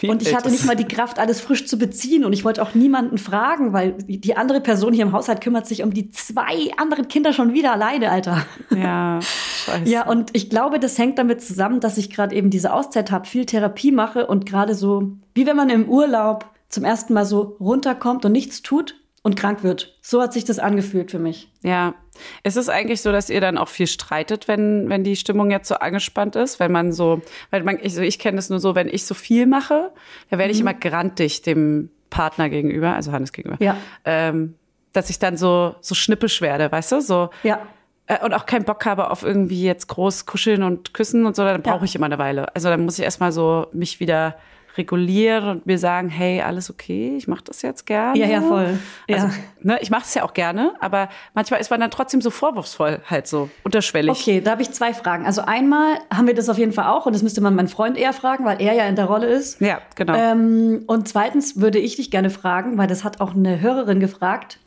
Wie 0.00 0.08
Und 0.08 0.22
ich 0.22 0.34
hatte 0.34 0.50
nicht 0.50 0.64
mal 0.64 0.76
die 0.76 0.86
Kraft, 0.86 1.18
alles 1.18 1.40
frisch 1.40 1.66
zu 1.66 1.78
beziehen. 1.78 2.24
Und 2.24 2.32
ich 2.32 2.44
wollte 2.44 2.62
auch 2.62 2.74
niemanden 2.74 3.18
fragen, 3.18 3.72
weil 3.72 3.92
die 3.92 4.20
die 4.20 4.36
andere 4.36 4.60
Person 4.60 4.92
hier 4.92 5.04
im 5.04 5.12
Haushalt 5.12 5.40
kümmert 5.40 5.66
sich 5.66 5.82
um 5.82 5.92
die 5.92 6.10
zwei 6.10 6.70
anderen 6.76 7.08
Kinder 7.08 7.32
schon 7.32 7.52
wieder 7.52 7.72
alleine, 7.72 8.10
Alter. 8.10 8.46
Ja, 8.70 9.20
scheiße. 9.64 9.90
Ja, 9.90 10.06
und 10.06 10.30
ich 10.32 10.50
glaube, 10.50 10.78
das 10.78 10.98
hängt 10.98 11.18
damit 11.18 11.42
zusammen, 11.42 11.80
dass 11.80 11.98
ich 11.98 12.10
gerade 12.10 12.34
eben 12.34 12.50
diese 12.50 12.72
Auszeit 12.72 13.10
habe, 13.10 13.26
viel 13.26 13.46
Therapie 13.46 13.92
mache 13.92 14.26
und 14.26 14.46
gerade 14.46 14.74
so, 14.74 15.12
wie 15.34 15.46
wenn 15.46 15.56
man 15.56 15.70
im 15.70 15.88
Urlaub 15.88 16.46
zum 16.68 16.84
ersten 16.84 17.14
Mal 17.14 17.26
so 17.26 17.56
runterkommt 17.60 18.24
und 18.24 18.32
nichts 18.32 18.62
tut 18.62 18.99
und 19.22 19.36
krank 19.36 19.62
wird. 19.62 19.98
So 20.02 20.22
hat 20.22 20.32
sich 20.32 20.44
das 20.44 20.58
angefühlt 20.58 21.10
für 21.10 21.18
mich. 21.18 21.48
Ja. 21.62 21.94
Ist 22.42 22.56
es 22.56 22.68
eigentlich 22.68 23.02
so, 23.02 23.12
dass 23.12 23.28
ihr 23.30 23.40
dann 23.40 23.58
auch 23.58 23.68
viel 23.68 23.86
streitet, 23.86 24.48
wenn, 24.48 24.88
wenn 24.88 25.04
die 25.04 25.16
Stimmung 25.16 25.50
jetzt 25.50 25.68
so 25.68 25.74
angespannt 25.76 26.36
ist? 26.36 26.58
Wenn 26.60 26.72
man 26.72 26.92
so, 26.92 27.20
weil 27.50 27.62
man, 27.62 27.78
ich, 27.82 27.94
so, 27.94 28.00
ich 28.02 28.18
kenne 28.18 28.36
das 28.36 28.50
nur 28.50 28.60
so, 28.60 28.74
wenn 28.74 28.88
ich 28.88 29.04
so 29.04 29.14
viel 29.14 29.46
mache, 29.46 29.92
dann 30.30 30.38
werde 30.38 30.52
ich 30.52 30.60
Mhm. 30.60 30.68
immer 30.68 30.74
grantig 30.78 31.42
dem 31.42 31.90
Partner 32.08 32.48
gegenüber, 32.48 32.94
also 32.94 33.12
Hannes 33.12 33.32
gegenüber. 33.32 33.62
Ja. 33.62 33.76
Ähm, 34.04 34.54
dass 34.92 35.10
ich 35.10 35.18
dann 35.18 35.36
so, 35.36 35.74
so 35.80 35.94
schnippisch 35.94 36.40
werde, 36.40 36.72
weißt 36.72 36.92
du? 36.92 37.00
So, 37.00 37.30
Ja. 37.42 37.60
äh, 38.06 38.24
und 38.24 38.34
auch 38.34 38.46
keinen 38.46 38.64
Bock 38.64 38.84
habe 38.86 39.10
auf 39.10 39.22
irgendwie 39.22 39.62
jetzt 39.62 39.86
groß 39.86 40.26
kuscheln 40.26 40.62
und 40.62 40.92
küssen 40.94 41.26
und 41.26 41.36
so, 41.36 41.44
dann 41.44 41.62
Ja. 41.62 41.72
brauche 41.72 41.84
ich 41.84 41.94
immer 41.94 42.06
eine 42.06 42.18
Weile. 42.18 42.54
Also 42.56 42.68
dann 42.68 42.84
muss 42.84 42.98
ich 42.98 43.04
erstmal 43.04 43.32
so 43.32 43.66
mich 43.72 44.00
wieder 44.00 44.36
regulieren 44.80 45.48
und 45.48 45.66
mir 45.66 45.78
sagen, 45.78 46.08
hey, 46.08 46.40
alles 46.40 46.70
okay, 46.70 47.14
ich 47.16 47.28
mache 47.28 47.44
das 47.44 47.62
jetzt 47.62 47.86
gerne. 47.86 48.18
Ja, 48.18 48.26
ja, 48.26 48.40
voll. 48.40 48.78
Ja. 49.08 49.16
Also, 49.16 49.28
ne, 49.60 49.78
ich 49.80 49.90
mache 49.90 50.04
es 50.04 50.14
ja 50.14 50.24
auch 50.24 50.32
gerne, 50.32 50.72
aber 50.80 51.08
manchmal 51.34 51.60
ist 51.60 51.70
man 51.70 51.80
dann 51.80 51.90
trotzdem 51.90 52.20
so 52.20 52.30
vorwurfsvoll, 52.30 53.00
halt 53.08 53.26
so 53.26 53.50
unterschwellig. 53.64 54.10
Okay, 54.10 54.40
da 54.40 54.52
habe 54.52 54.62
ich 54.62 54.70
zwei 54.72 54.94
Fragen. 54.94 55.26
Also 55.26 55.42
einmal 55.42 55.98
haben 56.12 56.26
wir 56.26 56.34
das 56.34 56.48
auf 56.48 56.58
jeden 56.58 56.72
Fall 56.72 56.86
auch 56.86 57.06
und 57.06 57.14
das 57.14 57.22
müsste 57.22 57.40
man 57.40 57.54
meinen 57.54 57.68
Freund 57.68 57.96
eher 57.96 58.12
fragen, 58.12 58.44
weil 58.44 58.60
er 58.60 58.74
ja 58.74 58.86
in 58.86 58.96
der 58.96 59.06
Rolle 59.06 59.26
ist. 59.26 59.60
Ja, 59.60 59.80
genau. 59.94 60.14
Ähm, 60.14 60.84
und 60.86 61.08
zweitens 61.08 61.60
würde 61.60 61.78
ich 61.78 61.96
dich 61.96 62.10
gerne 62.10 62.30
fragen, 62.30 62.78
weil 62.78 62.88
das 62.88 63.04
hat 63.04 63.20
auch 63.20 63.34
eine 63.34 63.60
Hörerin 63.60 64.00
gefragt, 64.00 64.58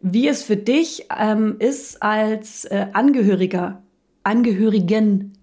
wie 0.00 0.28
es 0.28 0.42
für 0.42 0.56
dich 0.56 1.06
ähm, 1.18 1.56
ist 1.58 2.02
als 2.02 2.66
äh, 2.66 2.86
Angehöriger, 2.92 3.82
Angehörigen, 4.22 5.33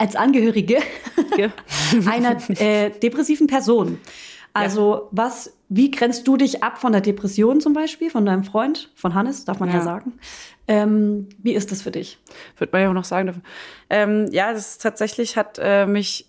als 0.00 0.16
Angehörige 0.16 0.78
einer 2.10 2.36
äh, 2.60 2.90
depressiven 2.90 3.46
Person. 3.46 3.98
Also 4.52 5.08
was, 5.12 5.52
wie 5.68 5.92
grenzt 5.92 6.26
du 6.26 6.36
dich 6.36 6.64
ab 6.64 6.78
von 6.78 6.90
der 6.90 7.00
Depression 7.02 7.60
zum 7.60 7.72
Beispiel, 7.72 8.10
von 8.10 8.26
deinem 8.26 8.42
Freund, 8.42 8.90
von 8.96 9.14
Hannes, 9.14 9.44
darf 9.44 9.60
man 9.60 9.68
ja, 9.68 9.76
Ja. 9.76 9.82
sagen. 9.82 10.14
Ähm, 10.66 11.28
wie 11.38 11.52
ist 11.52 11.70
das 11.70 11.82
für 11.82 11.90
dich? 11.92 12.18
Würde 12.58 12.70
man 12.72 12.82
ja 12.82 12.88
auch 12.90 12.94
noch 12.94 13.04
sagen 13.04 13.26
dürfen. 13.26 13.42
Ähm, 13.90 14.26
ja, 14.32 14.52
das 14.52 14.72
ist 14.72 14.82
tatsächlich 14.82 15.36
hat 15.36 15.58
äh, 15.62 15.86
mich 15.86 16.26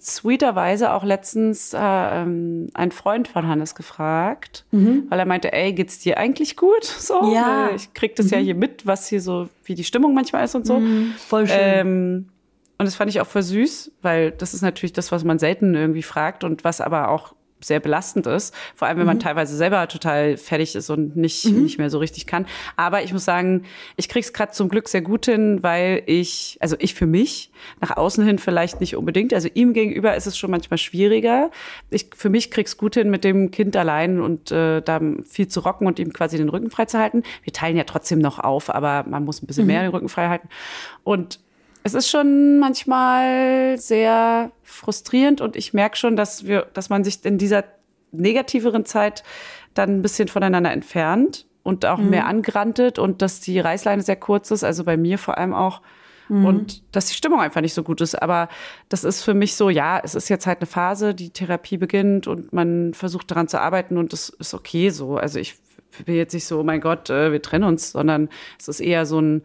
sweeterweise 0.00 0.92
auch 0.92 1.04
letztens 1.04 1.72
äh, 1.74 1.78
ähm, 1.80 2.68
ein 2.74 2.92
Freund 2.92 3.28
von 3.28 3.46
Hannes 3.48 3.74
gefragt, 3.74 4.64
weil 4.70 5.18
er 5.18 5.26
meinte, 5.26 5.52
ey, 5.52 5.72
geht's 5.72 5.98
dir 5.98 6.18
eigentlich 6.18 6.56
gut? 6.56 6.84
So, 6.98 7.22
Mhm. 7.22 7.32
Ja. 7.32 7.70
Ich 7.74 7.92
krieg 7.94 8.14
das 8.16 8.30
ja 8.30 8.38
hier 8.38 8.54
mit, 8.54 8.86
was 8.86 9.08
hier 9.08 9.20
so, 9.20 9.48
wie 9.64 9.74
die 9.74 9.84
Stimmung 9.84 10.14
manchmal 10.14 10.44
ist 10.44 10.54
und 10.54 10.66
so. 10.66 10.80
Voll 11.28 11.46
schön. 11.46 11.56
Ähm, 11.58 12.28
und 12.78 12.86
das 12.86 12.94
fand 12.94 13.10
ich 13.10 13.20
auch 13.20 13.26
voll 13.26 13.42
süß, 13.42 13.92
weil 14.02 14.32
das 14.32 14.54
ist 14.54 14.62
natürlich 14.62 14.92
das, 14.92 15.12
was 15.12 15.24
man 15.24 15.38
selten 15.38 15.74
irgendwie 15.74 16.02
fragt 16.02 16.44
und 16.44 16.64
was 16.64 16.80
aber 16.80 17.08
auch 17.08 17.34
sehr 17.60 17.80
belastend 17.80 18.26
ist. 18.26 18.54
Vor 18.74 18.86
allem, 18.86 18.98
wenn 18.98 19.06
man 19.06 19.18
teilweise 19.18 19.56
selber 19.56 19.88
total 19.88 20.36
fertig 20.36 20.76
ist 20.76 20.90
und 20.90 21.16
nicht, 21.16 21.46
nicht 21.46 21.78
mehr 21.78 21.90
so 21.90 21.98
richtig 21.98 22.26
kann. 22.26 22.46
Aber 22.76 23.02
ich 23.02 23.12
muss 23.12 23.24
sagen, 23.24 23.64
ich 23.96 24.08
krieg's 24.08 24.32
gerade 24.32 24.52
zum 24.52 24.68
Glück 24.68 24.88
sehr 24.88 25.00
gut 25.00 25.26
hin, 25.26 25.62
weil 25.62 26.02
ich, 26.06 26.58
also 26.60 26.76
ich 26.78 26.94
für 26.94 27.06
mich, 27.06 27.50
nach 27.80 27.96
außen 27.96 28.24
hin 28.24 28.38
vielleicht 28.38 28.80
nicht 28.80 28.96
unbedingt. 28.96 29.32
Also 29.32 29.48
ihm 29.54 29.72
gegenüber 29.72 30.14
ist 30.16 30.26
es 30.26 30.36
schon 30.36 30.50
manchmal 30.50 30.78
schwieriger. 30.78 31.50
Ich 31.90 32.10
für 32.14 32.28
mich 32.28 32.50
krieg's 32.50 32.76
gut 32.76 32.94
hin, 32.94 33.10
mit 33.10 33.24
dem 33.24 33.50
Kind 33.50 33.76
allein 33.76 34.20
und 34.20 34.52
äh, 34.52 34.82
da 34.82 35.00
viel 35.24 35.48
zu 35.48 35.60
rocken 35.60 35.86
und 35.86 35.98
ihm 35.98 36.12
quasi 36.12 36.36
den 36.36 36.48
Rücken 36.48 36.70
frei 36.70 36.84
zu 36.84 36.98
halten. 36.98 37.22
Wir 37.42 37.52
teilen 37.52 37.76
ja 37.76 37.84
trotzdem 37.84 38.18
noch 38.18 38.38
auf, 38.38 38.72
aber 38.74 39.04
man 39.08 39.24
muss 39.24 39.42
ein 39.42 39.46
bisschen 39.46 39.66
mehr 39.66 39.82
den 39.82 39.90
Rücken 39.90 40.08
frei 40.08 40.28
halten. 40.28 40.48
Und 41.04 41.40
es 41.86 41.94
ist 41.94 42.10
schon 42.10 42.58
manchmal 42.58 43.78
sehr 43.78 44.50
frustrierend 44.64 45.40
und 45.40 45.54
ich 45.54 45.72
merke 45.72 45.96
schon, 45.96 46.16
dass 46.16 46.44
wir, 46.44 46.66
dass 46.72 46.90
man 46.90 47.04
sich 47.04 47.24
in 47.24 47.38
dieser 47.38 47.62
negativeren 48.10 48.84
Zeit 48.84 49.22
dann 49.74 49.90
ein 49.90 50.02
bisschen 50.02 50.26
voneinander 50.26 50.72
entfernt 50.72 51.46
und 51.62 51.86
auch 51.86 51.98
mehr 51.98 52.26
angrantet 52.26 52.98
und 52.98 53.22
dass 53.22 53.40
die 53.40 53.60
Reißleine 53.60 54.02
sehr 54.02 54.16
kurz 54.16 54.50
ist, 54.50 54.64
also 54.64 54.82
bei 54.82 54.96
mir 54.96 55.16
vor 55.16 55.38
allem 55.38 55.54
auch. 55.54 55.80
Und 56.28 56.82
dass 56.90 57.06
die 57.06 57.14
Stimmung 57.14 57.40
einfach 57.40 57.60
nicht 57.60 57.74
so 57.74 57.84
gut 57.84 58.00
ist. 58.00 58.20
Aber 58.20 58.48
das 58.88 59.04
ist 59.04 59.22
für 59.22 59.34
mich 59.34 59.54
so, 59.54 59.70
ja, 59.70 60.00
es 60.02 60.16
ist 60.16 60.28
jetzt 60.28 60.44
halt 60.44 60.58
eine 60.58 60.66
Phase, 60.66 61.14
die 61.14 61.30
Therapie 61.30 61.76
beginnt 61.76 62.26
und 62.26 62.52
man 62.52 62.94
versucht 62.94 63.30
daran 63.30 63.46
zu 63.46 63.60
arbeiten 63.60 63.96
und 63.96 64.12
das 64.12 64.30
ist 64.30 64.54
okay 64.54 64.90
so. 64.90 65.18
Also 65.18 65.38
ich 65.38 65.54
bin 66.04 66.16
jetzt 66.16 66.34
nicht 66.34 66.46
so, 66.46 66.58
oh 66.58 66.64
mein 66.64 66.80
Gott, 66.80 67.10
äh, 67.10 67.30
wir 67.30 67.40
trennen 67.42 67.62
uns, 67.62 67.92
sondern 67.92 68.28
es 68.58 68.66
ist 68.66 68.80
eher 68.80 69.06
so 69.06 69.20
ein, 69.20 69.42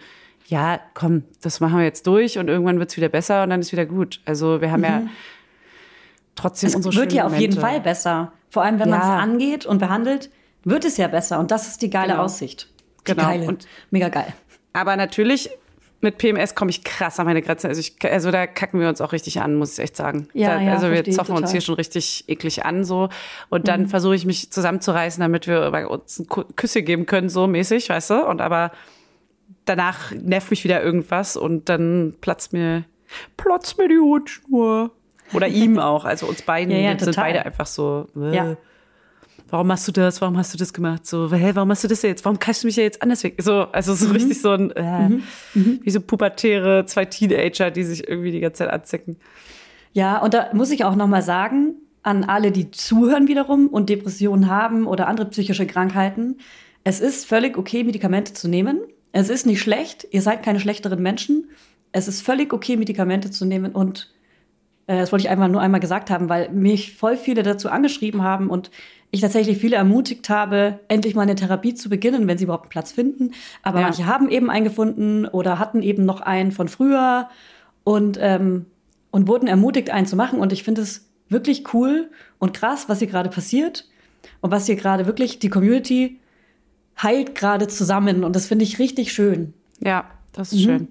ja, 0.52 0.82
komm, 0.94 1.24
das 1.42 1.62
machen 1.62 1.78
wir 1.78 1.86
jetzt 1.86 2.06
durch 2.08 2.38
und 2.38 2.50
irgendwann 2.50 2.78
wird's 2.78 2.98
wieder 2.98 3.08
besser 3.08 3.44
und 3.44 3.50
dann 3.52 3.62
ist 3.62 3.72
wieder 3.72 3.86
gut. 3.86 4.20
Also 4.26 4.60
wir 4.60 4.70
haben 4.70 4.84
ja 4.84 5.04
trotzdem 6.36 6.68
Es 6.68 6.76
unsere 6.76 6.94
wird 6.96 7.12
schönen 7.12 7.16
ja 7.18 7.26
auf 7.26 7.38
jeden. 7.38 7.58
Fall 7.60 7.80
besser. 7.80 8.34
Vor 8.50 8.64
allem, 8.64 8.78
wenn 8.80 8.90
man 8.90 9.00
es 9.00 9.08
Ja. 9.08 9.18
angeht 9.20 9.66
und 9.66 9.78
behandelt, 9.78 10.30
wird 10.66 10.84
es 10.84 10.98
ja 10.98 11.08
besser. 11.08 11.40
Und 11.40 11.52
das 11.52 11.68
ist 11.68 11.82
die 11.82 11.90
geile 11.90 12.12
Genau. 12.14 12.24
Aussicht. 12.24 12.68
Die 13.08 13.14
Genau. 13.14 13.24
Geile. 13.24 13.48
Und- 13.48 13.66
Mega 13.92 14.10
geil. 14.10 14.34
Aber 14.74 14.98
natürlich, 14.98 15.50
mit 16.02 16.18
PMS 16.18 16.54
komme 16.54 16.70
ich 16.72 16.84
krass 16.84 17.18
an 17.20 17.26
meine 17.28 17.42
Grenze. 17.42 17.70
Also, 17.70 17.80
ich, 17.80 17.96
also 18.04 18.30
da 18.32 18.46
kacken 18.46 18.80
wir 18.82 18.90
uns 18.90 19.00
auch 19.00 19.14
richtig 19.14 19.40
an, 19.40 19.56
muss 19.56 19.74
ich 19.74 19.80
echt 19.80 19.96
sagen. 19.96 20.28
Ja, 20.34 20.56
da, 20.56 20.62
ja, 20.62 20.74
also 20.74 20.92
wir 20.92 21.04
zoffen 21.06 21.32
uns 21.32 21.42
total. 21.42 21.42
Mhm. 21.44 21.52
hier 21.52 21.62
schon 21.62 21.76
richtig 21.76 22.26
eklig 22.28 22.66
an 22.66 22.84
so. 22.84 23.08
Und 23.50 23.68
dann 23.70 23.88
versuche 23.88 24.16
ich 24.16 24.26
mich 24.26 24.52
zusammenzureißen, 24.52 25.22
damit 25.22 25.48
wir 25.48 25.72
bei 25.72 25.88
uns 25.88 26.24
Küsse 26.58 26.84
geben 26.84 27.06
können, 27.06 27.30
so 27.30 27.48
mäßig, 27.48 27.88
weißt 27.90 28.10
du? 28.10 28.26
Und 28.28 28.42
aber 28.42 28.72
danach 29.76 30.12
nervt 30.12 30.50
mich 30.52 30.64
wieder 30.64 30.82
irgendwas 30.84 31.38
und 31.38 31.70
dann 31.70 32.16
platzt 32.22 32.54
mir, 32.54 32.84
platzt 33.38 33.78
mir 33.78 33.88
die 33.88 33.98
Hutschnur. 34.00 34.92
Oder 35.34 35.48
ihm 35.48 35.80
auch, 35.92 36.06
also 36.06 36.26
uns 36.28 36.42
beiden. 36.42 36.72
Ja, 36.74 36.80
ja, 36.92 37.00
sind 37.00 37.16
beide 37.16 37.46
einfach 37.46 37.66
so. 37.66 38.08
Äh, 38.16 38.36
Ja. 38.36 38.58
warum 39.50 39.68
machst 39.68 39.88
du 39.88 39.92
das? 39.92 40.20
Warum 40.22 40.38
hast 40.38 40.54
du 40.54 40.58
das 40.58 40.74
gemacht? 40.74 41.06
So, 41.06 41.32
hä, 41.34 41.52
warum 41.54 41.70
machst 41.70 41.84
du 41.84 41.88
das 41.88 42.02
jetzt? 42.02 42.24
Warum 42.26 42.38
kannst 42.40 42.64
du 42.64 42.68
mich 42.68 42.76
ja 42.76 42.84
jetzt 42.84 43.02
anders 43.02 43.24
weg? 43.24 43.36
So, 43.42 43.68
also 43.72 43.94
so 43.96 44.10
richtig 44.12 44.42
so 44.42 44.52
ein, 44.52 44.72
äh, 44.72 45.10
wie 45.54 45.90
so 45.90 46.02
pubertäre 46.02 46.86
zwei 46.86 47.06
Teenager, 47.06 47.72
die 47.72 47.84
sich 47.84 48.08
irgendwie 48.08 48.32
die 48.32 48.40
ganze 48.42 48.60
Zeit 48.60 48.70
anzicken. 48.70 49.18
Ja, 49.94 50.20
und 50.20 50.34
da 50.34 50.50
muss 50.54 50.72
ich 50.72 50.84
auch 50.86 50.96
noch 50.96 51.08
mal 51.08 51.22
sagen, 51.22 51.76
an 52.04 52.24
alle, 52.24 52.52
die 52.52 52.72
zuhören 52.72 53.28
wiederum 53.28 53.68
und 53.68 53.90
Depressionen 53.90 54.50
haben 54.50 54.88
oder 54.88 55.08
andere 55.08 55.30
psychische 55.30 55.68
Krankheiten, 55.68 56.38
es 56.84 57.00
ist 57.00 57.26
völlig 57.28 57.58
okay, 57.58 57.84
Medikamente 57.84 58.34
zu 58.34 58.48
nehmen. 58.48 58.80
Es 59.12 59.30
ist 59.30 59.46
nicht 59.46 59.62
schlecht, 59.62 60.08
ihr 60.12 60.22
seid 60.22 60.44
keine 60.44 60.60
schlechteren 60.60 61.02
Menschen. 61.02 61.50
Es 61.92 62.08
ist 62.08 62.22
völlig 62.22 62.54
okay, 62.54 62.78
Medikamente 62.78 63.32
zu 63.32 63.46
nehmen 63.46 63.74
und 63.74 64.10
äh, 64.88 64.98
das 64.98 65.12
wollte 65.12 65.26
ich 65.26 65.30
einfach 65.30 65.48
nur 65.50 65.62
einmal 65.62 65.82
gesagt 65.82 66.10
haben, 66.10 66.30
weil 66.30 66.50
mich 66.50 66.96
voll 66.96 67.18
viele 67.18 67.44
dazu 67.44 67.70
angeschrieben 67.70 68.24
haben 68.24 68.50
und 68.50 68.72
ich 69.14 69.20
tatsächlich 69.20 69.58
viele 69.58 69.76
ermutigt 69.76 70.30
habe, 70.30 70.80
endlich 70.88 71.16
mal 71.16 71.24
eine 71.24 71.36
Therapie 71.36 71.74
zu 71.74 71.90
beginnen, 71.90 72.28
wenn 72.28 72.38
sie 72.38 72.46
überhaupt 72.46 72.64
einen 72.66 72.70
Platz 72.70 72.94
finden. 72.94 73.32
Aber 73.62 73.80
Ja. 73.80 73.88
manche 73.88 74.06
haben 74.06 74.30
eben 74.30 74.50
einen 74.50 74.64
gefunden 74.64 75.26
oder 75.26 75.60
hatten 75.60 75.82
eben 75.84 76.06
noch 76.06 76.22
einen 76.22 76.54
von 76.54 76.70
früher 76.70 77.28
und, 77.84 78.18
ähm, 78.22 78.68
und 79.12 79.28
wurden 79.28 79.48
ermutigt, 79.48 79.90
einen 79.90 80.08
zu 80.08 80.16
machen. 80.16 80.40
Und 80.40 80.54
ich 80.54 80.64
finde 80.64 80.82
es 80.82 81.10
wirklich 81.28 81.74
cool 81.74 82.10
und 82.40 82.54
krass, 82.54 82.88
was 82.88 83.00
hier 83.00 83.10
gerade 83.10 83.30
passiert 83.30 83.86
und 84.40 84.52
was 84.52 84.66
hier 84.66 84.78
gerade 84.78 85.06
wirklich 85.06 85.40
die 85.40 85.50
Community 85.50 86.21
heilt 87.02 87.36
gerade 87.36 87.68
zusammen. 87.68 88.24
Und 88.24 88.36
das 88.36 88.48
finde 88.48 88.64
ich 88.64 88.80
richtig 88.80 89.14
schön. 89.14 89.54
Ja, 89.80 90.06
das 90.34 90.52
Mhm. 90.52 90.58
ist 90.58 90.64
schön. 90.64 90.88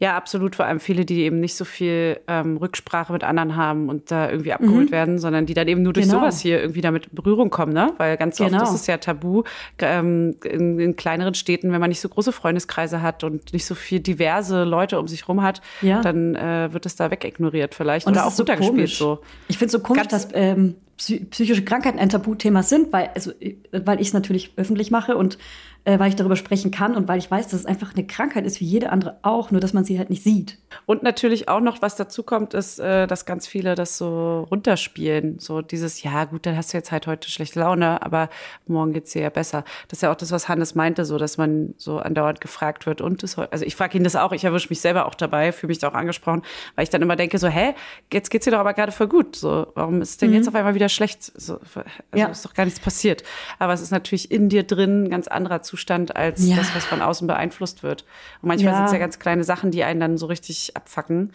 Ja, 0.00 0.16
absolut. 0.16 0.56
Vor 0.56 0.64
allem 0.66 0.80
viele, 0.80 1.04
die 1.04 1.22
eben 1.22 1.38
nicht 1.38 1.54
so 1.54 1.64
viel 1.64 2.18
ähm, 2.26 2.56
Rücksprache 2.56 3.12
mit 3.12 3.22
anderen 3.22 3.54
haben 3.54 3.88
und 3.88 4.10
da 4.10 4.28
irgendwie 4.28 4.52
abgeholt 4.52 4.90
werden, 4.90 5.18
sondern 5.20 5.46
die 5.46 5.54
dann 5.54 5.68
eben 5.68 5.82
nur 5.82 5.92
durch 5.92 6.06
Mhm. 6.06 6.10
Genau. 6.10 6.22
sowas 6.22 6.40
hier 6.40 6.60
irgendwie 6.60 6.80
damit 6.80 7.06
in 7.06 7.14
Berührung 7.14 7.48
kommen, 7.48 7.72
ne? 7.72 7.92
Weil 7.96 8.16
ganz 8.16 8.40
oft 8.40 8.50
Genau. 8.50 8.64
ist 8.64 8.72
es 8.74 8.86
ja 8.88 8.96
tabu 8.98 9.44
ähm, 9.78 10.34
in, 10.44 10.80
in 10.80 10.96
kleineren 10.96 11.34
Städten, 11.34 11.70
wenn 11.72 11.80
man 11.80 11.90
nicht 11.90 12.00
so 12.00 12.08
große 12.08 12.32
Freundeskreise 12.32 13.02
hat 13.02 13.22
und 13.22 13.52
nicht 13.52 13.64
so 13.66 13.76
viel 13.76 14.00
diverse 14.00 14.64
Leute 14.64 14.98
um 14.98 15.06
sich 15.06 15.28
rum 15.28 15.42
hat, 15.42 15.62
Ja. 15.80 16.00
dann 16.02 16.34
äh, 16.34 16.72
wird 16.72 16.86
es 16.86 16.96
da 16.96 17.10
wegignoriert 17.12 17.74
vielleicht 17.74 18.06
Und 18.08 18.14
oder 18.14 18.26
auch 18.26 18.32
so 18.32 18.42
runtergespielt 18.42 18.90
so. 18.90 19.20
Ich 19.48 19.58
finde 19.58 19.66
es 19.66 19.72
so 19.72 19.78
komisch, 19.78 20.08
Ganz- 20.08 20.26
dass 20.26 20.28
ähm, 20.34 20.74
psy- 20.98 21.24
psychische 21.30 21.64
Krankheiten 21.64 21.98
ein 22.00 22.08
Tabuthema 22.08 22.62
sind, 22.64 22.92
weil, 22.92 23.10
also, 23.14 23.30
äh, 23.40 23.54
weil 23.70 24.00
ich 24.00 24.08
es 24.08 24.12
natürlich 24.12 24.52
öffentlich 24.56 24.90
mache 24.90 25.16
und 25.16 25.38
äh, 25.84 25.98
weil 25.98 26.08
ich 26.08 26.16
darüber 26.16 26.36
sprechen 26.36 26.70
kann 26.70 26.96
und 26.96 27.08
weil 27.08 27.18
ich 27.18 27.30
weiß, 27.30 27.48
dass 27.48 27.60
es 27.60 27.66
einfach 27.66 27.94
eine 27.94 28.06
Krankheit 28.06 28.46
ist, 28.46 28.60
wie 28.60 28.64
jede 28.64 28.90
andere 28.90 29.18
auch, 29.22 29.50
nur 29.50 29.60
dass 29.60 29.72
man 29.74 29.84
sie 29.84 29.98
halt 29.98 30.08
nicht 30.10 30.22
sieht. 30.22 30.58
Und 30.86 31.02
natürlich 31.02 31.48
auch 31.48 31.60
noch, 31.60 31.82
was 31.82 31.94
dazu 31.96 32.22
kommt, 32.22 32.54
ist, 32.54 32.78
äh, 32.80 33.06
dass 33.06 33.26
ganz 33.26 33.46
viele 33.46 33.74
das 33.74 33.98
so 33.98 34.46
runterspielen. 34.50 35.38
So 35.38 35.60
dieses, 35.60 36.02
ja 36.02 36.24
gut, 36.24 36.46
dann 36.46 36.56
hast 36.56 36.72
du 36.72 36.78
jetzt 36.78 36.90
halt 36.90 37.06
heute 37.06 37.30
schlechte 37.30 37.60
Laune, 37.60 38.02
aber 38.02 38.30
morgen 38.66 38.92
geht's 38.94 39.12
dir 39.12 39.22
ja 39.22 39.30
besser. 39.30 39.62
Das 39.88 39.98
ist 39.98 40.02
ja 40.02 40.10
auch 40.10 40.16
das, 40.16 40.32
was 40.32 40.48
Hannes 40.48 40.74
meinte, 40.74 41.04
so 41.04 41.18
dass 41.18 41.36
man 41.36 41.74
so 41.76 41.98
andauernd 41.98 42.40
gefragt 42.40 42.86
wird. 42.86 43.00
Und 43.02 43.22
heu- 43.36 43.46
also 43.50 43.64
ich 43.66 43.76
frage 43.76 43.98
ihn 43.98 44.04
das 44.04 44.16
auch, 44.16 44.32
ich 44.32 44.44
erwische 44.44 44.70
mich 44.70 44.80
selber 44.80 45.04
auch 45.06 45.14
dabei, 45.14 45.52
fühle 45.52 45.68
mich 45.68 45.78
da 45.80 45.88
auch 45.88 45.94
angesprochen, 45.94 46.42
weil 46.76 46.84
ich 46.84 46.90
dann 46.90 47.02
immer 47.02 47.16
denke, 47.16 47.38
so, 47.38 47.48
hä, 47.48 47.74
jetzt 48.12 48.30
geht's 48.30 48.44
dir 48.46 48.52
doch 48.52 48.58
aber 48.60 48.72
gerade 48.72 48.90
voll 48.92 49.08
gut. 49.08 49.36
So, 49.36 49.66
warum 49.74 50.00
ist 50.00 50.22
denn 50.22 50.32
jetzt 50.32 50.48
auf 50.48 50.54
einmal 50.54 50.74
wieder 50.74 50.88
schlecht? 50.88 51.22
So, 51.22 51.58
also 51.74 51.84
Ja. 52.14 52.26
ist 52.28 52.44
doch 52.44 52.54
gar 52.54 52.64
nichts 52.64 52.80
passiert. 52.80 53.22
Aber 53.58 53.74
es 53.74 53.82
ist 53.82 53.90
natürlich 53.90 54.30
in 54.30 54.48
dir 54.48 54.62
drin 54.62 55.04
ein 55.04 55.10
ganz 55.10 55.28
anderer 55.28 55.60
Zustand 55.60 55.73
als 56.16 56.46
Ja. 56.46 56.56
das, 56.56 56.74
was 56.74 56.84
von 56.84 57.02
außen 57.02 57.26
beeinflusst 57.26 57.82
wird. 57.82 58.04
Und 58.42 58.48
manchmal 58.48 58.72
Ja. 58.72 58.76
sind 58.78 58.86
es 58.86 58.92
ja 58.92 58.98
ganz 58.98 59.18
kleine 59.18 59.44
Sachen, 59.44 59.70
die 59.70 59.84
einen 59.84 60.00
dann 60.00 60.18
so 60.18 60.26
richtig 60.26 60.76
abfacken. 60.76 61.32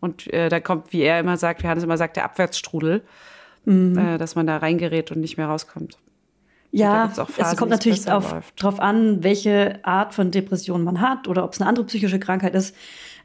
Und 0.00 0.32
äh, 0.32 0.48
da 0.48 0.60
kommt, 0.60 0.92
wie 0.92 1.02
er 1.02 1.20
immer 1.20 1.36
sagt, 1.36 1.62
wie 1.62 1.68
Hannes 1.68 1.84
immer 1.84 1.98
sagt, 1.98 2.16
der 2.16 2.24
Abwärtsstrudel, 2.24 3.02
Mhm. 3.66 3.98
äh, 3.98 4.18
dass 4.18 4.34
man 4.36 4.46
da 4.46 4.56
reingerät 4.56 5.10
und 5.10 5.20
nicht 5.20 5.36
mehr 5.36 5.46
rauskommt. 5.46 5.98
Ja, 6.72 7.08
Phasen, 7.08 7.34
es 7.38 7.56
kommt 7.56 7.70
natürlich 7.72 7.98
besser 7.98 8.16
auf, 8.16 8.30
läuft. 8.32 8.62
drauf 8.62 8.78
an, 8.80 9.22
welche 9.24 9.80
Art 9.84 10.14
von 10.14 10.30
Depression 10.30 10.84
man 10.84 11.00
hat 11.00 11.26
oder 11.26 11.44
ob 11.44 11.52
es 11.52 11.60
eine 11.60 11.68
andere 11.68 11.84
psychische 11.86 12.20
Krankheit 12.20 12.54
ist. 12.54 12.76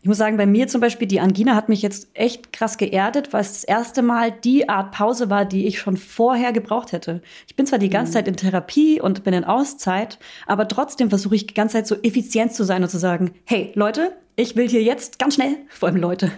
Ich 0.01 0.07
muss 0.07 0.17
sagen, 0.17 0.37
bei 0.37 0.45
mir 0.45 0.67
zum 0.67 0.81
Beispiel, 0.81 1.07
die 1.07 1.19
Angina 1.19 1.55
hat 1.55 1.69
mich 1.69 1.81
jetzt 1.81 2.09
echt 2.13 2.53
krass 2.53 2.77
geerdet, 2.77 3.33
weil 3.33 3.41
es 3.41 3.53
das 3.53 3.63
erste 3.63 4.01
Mal 4.01 4.31
die 4.31 4.69
Art 4.69 4.91
Pause 4.91 5.29
war, 5.29 5.45
die 5.45 5.65
ich 5.65 5.79
schon 5.79 5.97
vorher 5.97 6.51
gebraucht 6.53 6.91
hätte. 6.91 7.21
Ich 7.47 7.55
bin 7.55 7.65
zwar 7.65 7.79
die 7.79 7.87
Mhm. 7.87 7.91
ganze 7.91 8.13
Zeit 8.13 8.27
in 8.27 8.35
Therapie 8.35 9.01
und 9.01 9.23
bin 9.23 9.33
in 9.33 9.43
Auszeit, 9.43 10.19
aber 10.47 10.67
trotzdem 10.67 11.09
versuche 11.09 11.35
ich 11.35 11.47
die 11.47 11.53
ganze 11.53 11.77
Zeit 11.77 11.87
so 11.87 11.95
effizient 12.03 12.53
zu 12.53 12.63
sein 12.63 12.83
und 12.83 12.89
zu 12.89 12.97
sagen, 12.99 13.31
hey 13.45 13.71
Leute, 13.75 14.11
ich 14.35 14.55
will 14.55 14.67
hier 14.67 14.83
jetzt 14.83 15.17
ganz 15.17 15.35
schnell, 15.35 15.57
vor 15.69 15.89
allem 15.89 15.97
Leute, 15.97 16.31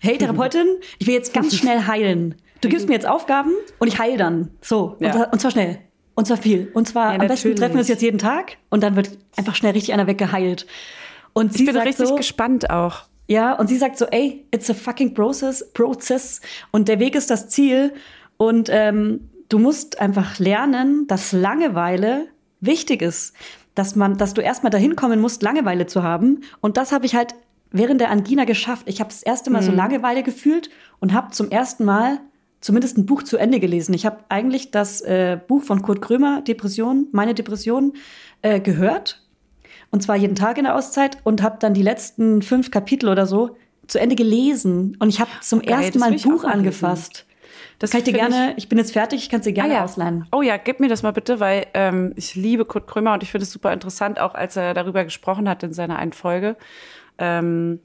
hey 0.00 0.16
Therapeutin, 0.16 0.66
ich 0.98 1.06
will 1.06 1.14
jetzt 1.14 1.34
ganz 1.34 1.54
schnell 1.56 1.86
heilen. 1.86 2.36
Du 2.60 2.68
gibst 2.68 2.86
mir 2.88 2.94
jetzt 2.94 3.06
Aufgaben 3.08 3.50
und 3.80 3.88
ich 3.88 3.98
heile 3.98 4.16
dann. 4.16 4.50
So, 4.62 4.96
Ja. 5.00 5.14
und, 5.24 5.32
und 5.32 5.40
zwar 5.40 5.50
schnell. 5.50 5.78
Und 6.14 6.26
zwar 6.26 6.36
viel. 6.36 6.70
Und 6.74 6.86
zwar 6.86 7.14
Ja, 7.14 7.20
am 7.20 7.26
besten 7.26 7.56
treffen 7.56 7.72
wir 7.74 7.80
uns 7.80 7.88
jetzt 7.88 8.02
jeden 8.02 8.18
Tag 8.18 8.58
und 8.68 8.82
dann 8.82 8.96
wird 8.96 9.10
einfach 9.36 9.54
schnell 9.56 9.72
richtig 9.72 9.94
einer 9.94 10.06
weggeheilt. 10.06 10.66
Und 11.32 11.52
sie 11.52 11.60
Ich 11.60 11.66
bin 11.66 11.74
sagt 11.74 11.86
richtig 11.86 12.08
so, 12.08 12.16
gespannt 12.16 12.70
auch. 12.70 13.04
ja, 13.28 13.54
und 13.54 13.68
sie 13.68 13.76
sagt 13.76 13.98
so, 13.98 14.06
ey, 14.06 14.46
it's 14.50 14.68
a 14.70 14.74
fucking 14.74 15.14
process, 15.14 15.72
process 15.72 16.40
und 16.70 16.88
der 16.88 16.98
Weg 16.98 17.14
ist 17.14 17.30
das 17.30 17.48
Ziel 17.48 17.94
und 18.36 18.68
ähm, 18.70 19.30
du 19.48 19.58
musst 19.58 20.00
einfach 20.00 20.38
lernen, 20.38 21.06
dass 21.06 21.32
Langeweile 21.32 22.28
wichtig 22.60 23.02
ist. 23.02 23.34
dass 23.74 23.96
man, 23.96 24.18
dass 24.18 24.34
du 24.34 24.42
erstmal 24.42 24.70
dahin 24.70 24.96
kommen 24.96 25.20
musst, 25.20 25.42
Langeweile 25.42 25.86
zu 25.86 26.02
haben. 26.02 26.42
Und 26.60 26.76
das 26.76 26.92
habe 26.92 27.06
ich 27.06 27.14
halt 27.14 27.34
während 27.70 28.00
der 28.00 28.10
Angina 28.10 28.44
geschafft. 28.44 28.86
Ich 28.86 29.00
habe 29.00 29.08
das 29.08 29.22
erste 29.22 29.50
Mal 29.50 29.62
so 29.62 29.72
Langeweile 29.72 30.22
gefühlt 30.22 30.68
und 31.00 31.14
habe 31.14 31.30
zum 31.30 31.50
ersten 31.50 31.84
Mal 31.84 32.20
zumindest 32.60 32.98
ein 32.98 33.06
Buch 33.06 33.22
zu 33.22 33.38
Ende 33.38 33.60
gelesen. 33.60 33.94
Ich 33.94 34.04
habe 34.04 34.18
eigentlich 34.28 34.70
das 34.70 35.00
äh, 35.00 35.38
Buch 35.48 35.62
von 35.62 35.82
Kurt 35.82 36.02
Krömer, 36.02 36.42
Depression, 36.42 37.08
meine 37.12 37.34
Depression, 37.34 37.94
äh, 38.42 38.60
gehört. 38.60 39.21
Und 39.92 40.02
zwar 40.02 40.16
jeden 40.16 40.34
Tag 40.34 40.58
in 40.58 40.64
der 40.64 40.74
Auszeit 40.74 41.18
und 41.22 41.42
habe 41.42 41.58
dann 41.60 41.74
die 41.74 41.82
letzten 41.82 42.42
fünf 42.42 42.70
Kapitel 42.70 43.08
oder 43.08 43.26
so 43.26 43.56
zu 43.86 44.00
Ende 44.00 44.16
gelesen. 44.16 44.96
Und 44.98 45.10
ich 45.10 45.20
habe 45.20 45.30
zum 45.42 45.60
Geil, 45.60 45.78
ersten 45.78 45.92
das 45.92 46.00
Mal 46.00 46.06
ein 46.06 46.14
ich 46.14 46.24
Buch 46.24 46.44
angefasst. 46.44 47.26
Das 47.78 47.90
kann 47.90 47.98
ich 47.98 48.04
dir 48.04 48.12
gerne, 48.12 48.54
ich, 48.56 48.68
bin 48.68 48.78
jetzt 48.78 48.92
fertig, 48.92 49.22
ich 49.22 49.28
kann 49.28 49.40
es 49.40 49.44
dir 49.44 49.52
gerne 49.52 49.74
Ah 49.74 49.76
ja. 49.78 49.84
ausleihen. 49.84 50.26
Oh 50.32 50.40
ja, 50.40 50.56
gib 50.56 50.80
mir 50.80 50.88
das 50.88 51.02
mal 51.02 51.12
bitte, 51.12 51.40
weil 51.40 51.66
ähm, 51.74 52.12
ich 52.16 52.34
liebe 52.34 52.64
Kurt 52.64 52.86
Krömer 52.86 53.12
und 53.12 53.22
ich 53.22 53.30
finde 53.30 53.42
es 53.42 53.52
super 53.52 53.72
interessant, 53.72 54.18
auch 54.18 54.34
als 54.34 54.56
er 54.56 54.72
darüber 54.72 55.04
gesprochen 55.04 55.48
hat 55.48 55.62
in 55.62 55.72
seiner 55.72 55.98
einen 55.98 56.12
Folge. 56.12 56.56
Ähm, 57.18 57.80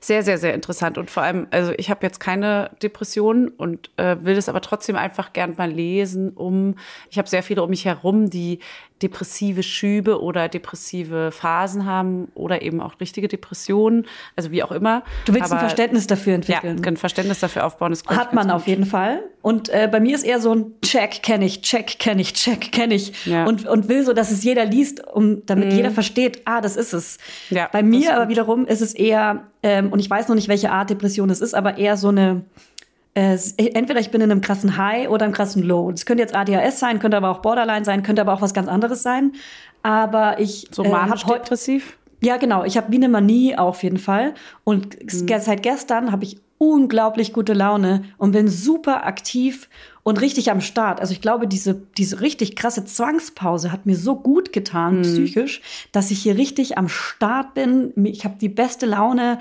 sehr, 0.00 0.22
sehr, 0.22 0.38
sehr 0.38 0.54
interessant. 0.54 0.98
Und 0.98 1.10
vor 1.10 1.22
allem, 1.22 1.46
also 1.50 1.72
ich 1.76 1.90
habe 1.90 2.00
jetzt 2.04 2.20
keine 2.20 2.70
Depressionen 2.82 3.48
und 3.48 3.90
äh, 3.96 4.16
will 4.22 4.34
das 4.34 4.48
aber 4.48 4.60
trotzdem 4.60 4.96
einfach 4.96 5.32
gern 5.32 5.54
mal 5.56 5.70
lesen, 5.70 6.30
um, 6.30 6.74
ich 7.10 7.18
habe 7.18 7.28
sehr 7.28 7.42
viele 7.42 7.62
um 7.62 7.70
mich 7.70 7.84
herum, 7.84 8.30
die 8.30 8.58
depressive 9.02 9.62
Schübe 9.62 10.22
oder 10.22 10.48
depressive 10.48 11.30
Phasen 11.30 11.84
haben 11.84 12.28
oder 12.34 12.62
eben 12.62 12.80
auch 12.80 12.98
richtige 12.98 13.28
Depressionen, 13.28 14.06
also 14.36 14.50
wie 14.50 14.62
auch 14.62 14.72
immer. 14.72 15.02
Du 15.26 15.34
willst 15.34 15.50
ein 15.52 15.58
Aber- 15.58 15.66
Verständnis 15.66 16.06
dafür 16.06 16.32
Ja, 16.32 16.36
entwickeln. 16.36 16.82
ein 16.82 16.96
Verständnis 16.96 17.40
dafür 17.40 17.66
aufbauen. 17.66 17.92
Ich, 17.92 18.06
Hat 18.08 18.32
man 18.32 18.50
auf 18.50 18.66
jeden 18.66 18.86
Fall. 18.86 19.22
Und 19.42 19.68
äh, 19.68 19.86
bei 19.92 20.00
mir 20.00 20.14
ist 20.14 20.24
eher 20.24 20.40
so 20.40 20.54
ein 20.54 20.72
Check 20.82 21.22
kenne 21.22 21.44
ich, 21.44 21.60
Check 21.60 21.98
kenne 21.98 22.22
ich, 22.22 22.32
Check 22.32 22.72
kenne 22.72 22.94
ich. 22.94 23.26
Ja. 23.26 23.42
Mhm. 23.42 23.48
Und, 23.48 23.66
und 23.68 23.88
will 23.90 24.02
so, 24.02 24.14
dass 24.14 24.30
es 24.30 24.42
jeder 24.42 24.64
liest, 24.64 25.06
um, 25.06 25.44
damit 25.44 25.74
jeder 25.74 25.90
versteht, 25.90 26.40
ah, 26.46 26.62
das 26.62 26.76
ist 26.76 26.94
es. 26.94 27.18
Ja, 27.50 27.68
bei 27.70 27.82
das 27.82 27.90
mir 27.90 28.16
aber 28.16 28.28
wiederum 28.30 28.66
ist 28.66 28.80
es 28.80 28.94
eher, 28.94 29.44
ähm, 29.66 29.92
und 29.92 29.98
ich 29.98 30.08
weiß 30.08 30.28
noch 30.28 30.34
nicht, 30.36 30.48
welche 30.48 30.70
Art 30.70 30.90
Depression 30.90 31.28
es 31.30 31.40
ist, 31.40 31.54
aber 31.54 31.76
eher 31.78 31.96
so 31.96 32.08
eine, 32.08 32.42
äh, 33.14 33.32
s- 33.34 33.54
entweder 33.56 33.98
ich 34.00 34.10
bin 34.10 34.20
in 34.20 34.30
einem 34.30 34.40
krassen 34.40 34.76
High 34.76 35.08
oder 35.08 35.24
einem 35.24 35.34
krassen 35.34 35.62
Low. 35.62 35.90
Das 35.90 36.06
könnte 36.06 36.22
jetzt 36.22 36.34
ADHS 36.36 36.78
sein, 36.78 36.98
könnte 37.00 37.16
aber 37.16 37.30
auch 37.30 37.40
Borderline 37.40 37.84
sein, 37.84 38.02
könnte 38.02 38.22
aber 38.22 38.32
auch 38.32 38.42
was 38.42 38.54
ganz 38.54 38.68
anderes 38.68 39.02
sein. 39.02 39.32
Aber 39.82 40.38
ich 40.38 40.68
So 40.70 40.84
äh, 40.84 40.88
manisch 40.88 41.24
heute 41.26 41.40
depressiv. 41.40 41.96
ja, 42.20 42.36
genau. 42.36 42.64
Ich 42.64 42.76
habe 42.76 42.90
wie 42.92 42.96
eine 42.96 43.08
Manie 43.08 43.56
auf 43.56 43.82
jeden 43.82 43.98
Fall. 43.98 44.34
Und 44.64 44.96
ge- 45.00 45.40
seit 45.40 45.62
gestern 45.62 46.12
habe 46.12 46.24
ich 46.24 46.38
unglaublich 46.58 47.32
gute 47.32 47.52
Laune 47.52 48.04
und 48.16 48.32
bin 48.32 48.48
super 48.48 49.06
aktiv 49.06 49.68
und 50.06 50.20
richtig 50.20 50.52
am 50.52 50.60
Start. 50.60 51.00
Also 51.00 51.12
ich 51.12 51.20
glaube, 51.20 51.48
diese, 51.48 51.74
diese 51.74 52.20
richtig 52.20 52.54
krasse 52.54 52.84
Zwangspause 52.84 53.72
hat 53.72 53.86
mir 53.86 53.96
so 53.96 54.14
gut 54.14 54.52
getan, 54.52 55.02
psychisch, 55.02 55.62
dass 55.90 56.12
ich 56.12 56.20
hier 56.20 56.36
richtig 56.36 56.78
am 56.78 56.88
Start 56.88 57.54
bin. 57.54 57.92
Ich 58.04 58.24
habe 58.24 58.36
die 58.40 58.48
beste 58.48 58.86
Laune 58.86 59.40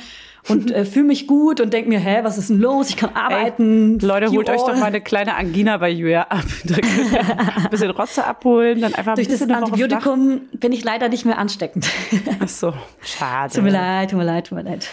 und 0.49 0.71
äh, 0.71 0.83
fühle 0.83 1.05
mich 1.05 1.27
gut 1.27 1.61
und 1.61 1.71
denke 1.71 1.89
mir, 1.89 1.99
hä, 1.99 2.21
was 2.23 2.39
ist 2.39 2.49
denn 2.49 2.59
los? 2.59 2.89
Ich 2.89 2.97
kann 2.97 3.11
arbeiten. 3.13 3.99
Leute, 3.99 4.25
Fuck 4.25 4.37
holt 4.37 4.49
euch 4.49 4.61
doch 4.61 4.75
mal 4.75 4.85
eine 4.85 5.01
kleine 5.01 5.35
Angina 5.35 5.77
bei 5.77 5.91
Julia 5.91 6.23
ab. 6.23 6.45
ein 6.67 7.69
bisschen 7.69 7.91
Rotze 7.91 8.25
abholen, 8.25 8.81
dann 8.81 8.95
einfach 8.95 9.11
ein 9.11 9.23
Durch 9.23 9.27
das. 9.27 9.41
Antibiotikum 9.47 10.41
bin 10.53 10.71
ich 10.71 10.83
leider 10.83 11.09
nicht 11.09 11.25
mehr 11.25 11.37
ansteckend. 11.37 11.87
Ach 12.39 12.49
so, 12.49 12.73
schade. 13.01 13.53
tut 13.53 13.63
mir 13.63 13.69
leid, 13.69 14.09
tut 14.09 14.17
mir 14.17 14.25
leid, 14.25 14.47
tut 14.47 14.57
mir 14.57 14.63
leid. 14.63 14.89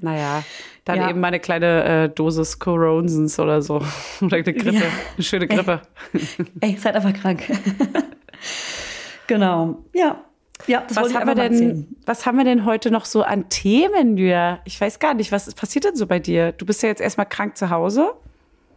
Naja, 0.00 0.44
dann 0.88 0.98
Ja. 0.98 1.10
eben 1.10 1.20
mal 1.20 1.28
eine 1.28 1.38
kleine 1.40 1.84
äh, 1.84 2.08
Dosis 2.08 2.58
Coronsens 2.58 3.38
oder 3.38 3.60
so. 3.62 3.76
Oder 4.22 4.36
eine 4.38 4.42
Grippe, 4.54 4.78
Ja. 4.78 4.82
eine 5.16 5.22
schöne 5.24 5.46
Grippe. 5.46 5.82
Ey, 6.60 6.76
seid 6.78 6.96
einfach 6.96 7.12
krank. 7.12 7.42
genau. 9.26 9.78
Ja. 9.94 10.22
Ja, 10.66 10.82
das 10.88 10.96
Was 10.96 11.14
haben, 11.14 11.26
wir 11.28 11.34
denn, 11.36 11.52
erzählen. 11.52 11.96
was 12.04 12.26
haben 12.26 12.36
wir 12.36 12.44
denn 12.44 12.64
heute 12.64 12.90
noch 12.90 13.04
so 13.04 13.22
an 13.22 13.48
Themen, 13.48 14.16
Julia? 14.16 14.58
Ich 14.64 14.80
weiß 14.80 14.98
gar 14.98 15.14
nicht, 15.14 15.30
was 15.30 15.54
passiert 15.54 15.84
denn 15.84 15.94
so 15.94 16.06
bei 16.06 16.18
dir? 16.18 16.50
Du 16.52 16.66
bist 16.66 16.82
ja 16.82 16.88
jetzt 16.88 17.00
erstmal 17.00 17.26
krank 17.26 17.56
zu 17.56 17.70
Hause. 17.70 18.10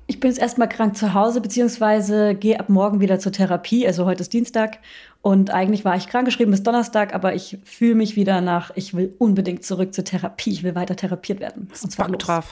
Ich 0.05 0.19
bin 0.19 0.29
jetzt 0.29 0.39
erstmal 0.39 0.69
krank 0.69 0.95
zu 0.95 1.13
Hause, 1.15 1.41
beziehungsweise 1.41 2.35
gehe 2.35 2.59
ab 2.59 2.69
morgen 2.69 2.99
wieder 2.99 3.17
zur 3.17 3.31
Therapie. 3.31 3.87
Also 3.87 4.05
heute 4.05 4.21
ist 4.21 4.31
Dienstag 4.33 4.77
und 5.21 5.51
eigentlich 5.51 5.85
war 5.85 5.95
ich 5.95 6.07
krankgeschrieben 6.07 6.51
bis 6.51 6.63
Donnerstag, 6.63 7.13
aber 7.13 7.35
ich 7.35 7.59
fühle 7.63 7.95
mich 7.95 8.15
wieder 8.15 8.41
nach, 8.41 8.71
ich 8.75 8.95
will 8.95 9.13
unbedingt 9.19 9.63
zurück 9.63 9.93
zur 9.93 10.03
Therapie. 10.03 10.51
Ich 10.51 10.63
will 10.63 10.73
weiter 10.73 10.95
therapiert 10.95 11.39
werden. 11.39 11.69
Und 11.81 11.91
zwar 11.91 12.07
Bock 12.07 12.19
drauf. 12.19 12.49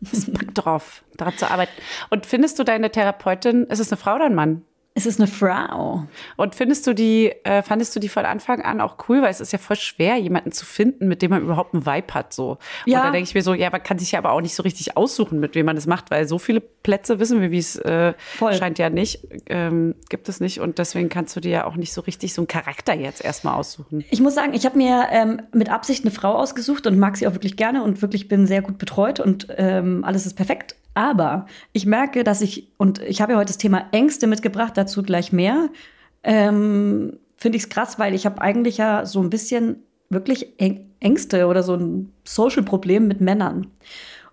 Bock 0.00 0.54
drauf, 0.54 1.04
daran 1.16 1.36
zu 1.36 1.50
arbeiten. 1.50 1.72
Und 2.10 2.26
findest 2.26 2.58
du 2.58 2.64
deine 2.64 2.90
Therapeutin, 2.90 3.64
ist 3.64 3.80
es 3.80 3.90
eine 3.90 3.96
Frau 3.96 4.16
oder 4.16 4.26
ein 4.26 4.34
Mann? 4.34 4.62
Es 4.94 5.06
ist 5.06 5.18
eine 5.18 5.26
Frau. 5.26 6.06
Und 6.36 6.54
findest 6.54 6.86
du 6.86 6.94
die, 6.94 7.32
äh, 7.44 7.62
fandest 7.62 7.96
du 7.96 8.00
die 8.00 8.10
von 8.10 8.26
Anfang 8.26 8.60
an 8.60 8.80
auch 8.82 8.96
cool? 9.08 9.22
Weil 9.22 9.30
es 9.30 9.40
ist 9.40 9.50
ja 9.50 9.58
voll 9.58 9.76
schwer, 9.76 10.16
jemanden 10.16 10.52
zu 10.52 10.66
finden, 10.66 11.08
mit 11.08 11.22
dem 11.22 11.30
man 11.30 11.42
überhaupt 11.42 11.72
einen 11.72 11.86
Vibe 11.86 12.12
hat. 12.12 12.34
So. 12.34 12.58
Ja. 12.84 12.98
Und 12.98 13.06
da 13.06 13.10
denke 13.12 13.28
ich 13.28 13.34
mir 13.34 13.42
so, 13.42 13.54
ja, 13.54 13.70
man 13.70 13.82
kann 13.82 13.98
sich 13.98 14.12
ja 14.12 14.18
aber 14.18 14.32
auch 14.32 14.42
nicht 14.42 14.54
so 14.54 14.62
richtig 14.62 14.96
aussuchen, 14.96 15.40
mit 15.40 15.54
wem 15.54 15.64
man 15.64 15.76
das 15.76 15.86
macht, 15.86 16.10
weil 16.10 16.28
so 16.28 16.38
viele 16.38 16.60
Plätze 16.60 17.18
wissen 17.18 17.40
wir, 17.40 17.50
wie 17.50 17.58
es 17.58 17.76
äh, 17.76 18.12
Voll. 18.36 18.52
scheint 18.54 18.78
ja 18.78 18.90
nicht, 18.90 19.20
ähm, 19.46 19.94
gibt 20.10 20.28
es 20.28 20.40
nicht. 20.40 20.60
Und 20.60 20.78
deswegen 20.78 21.08
kannst 21.08 21.34
du 21.36 21.40
dir 21.40 21.50
ja 21.50 21.64
auch 21.64 21.76
nicht 21.76 21.94
so 21.94 22.02
richtig 22.02 22.34
so 22.34 22.42
einen 22.42 22.48
Charakter 22.48 22.94
jetzt 22.94 23.24
erstmal 23.24 23.54
aussuchen. 23.54 24.04
Ich 24.10 24.20
muss 24.20 24.34
sagen, 24.34 24.52
ich 24.52 24.66
habe 24.66 24.76
mir 24.76 25.06
ähm, 25.10 25.40
mit 25.52 25.70
Absicht 25.70 26.04
eine 26.04 26.10
Frau 26.10 26.34
ausgesucht 26.34 26.86
und 26.86 26.98
mag 26.98 27.16
sie 27.16 27.26
auch 27.26 27.32
wirklich 27.32 27.56
gerne 27.56 27.82
und 27.82 28.02
wirklich 28.02 28.28
bin 28.28 28.46
sehr 28.46 28.60
gut 28.60 28.76
betreut 28.76 29.20
und 29.20 29.46
ähm, 29.56 30.04
alles 30.04 30.26
ist 30.26 30.34
perfekt. 30.34 30.76
Aber 30.94 31.46
ich 31.72 31.86
merke, 31.86 32.24
dass 32.24 32.40
ich, 32.40 32.68
und 32.76 33.00
ich 33.02 33.22
habe 33.22 33.32
ja 33.32 33.38
heute 33.38 33.48
das 33.48 33.58
Thema 33.58 33.86
Ängste 33.92 34.26
mitgebracht, 34.26 34.72
dazu 34.76 35.02
gleich 35.02 35.32
mehr, 35.32 35.68
ähm, 36.22 37.18
finde 37.36 37.56
ich 37.56 37.64
es 37.64 37.68
krass, 37.68 37.98
weil 37.98 38.14
ich 38.14 38.26
habe 38.26 38.40
eigentlich 38.40 38.76
ja 38.76 39.06
so 39.06 39.20
ein 39.20 39.30
bisschen 39.30 39.76
wirklich 40.10 40.54
Äng- 40.58 40.82
Ängste 41.00 41.46
oder 41.46 41.62
so 41.62 41.74
ein 41.74 42.12
Social-Problem 42.24 43.08
mit 43.08 43.20
Männern. 43.20 43.68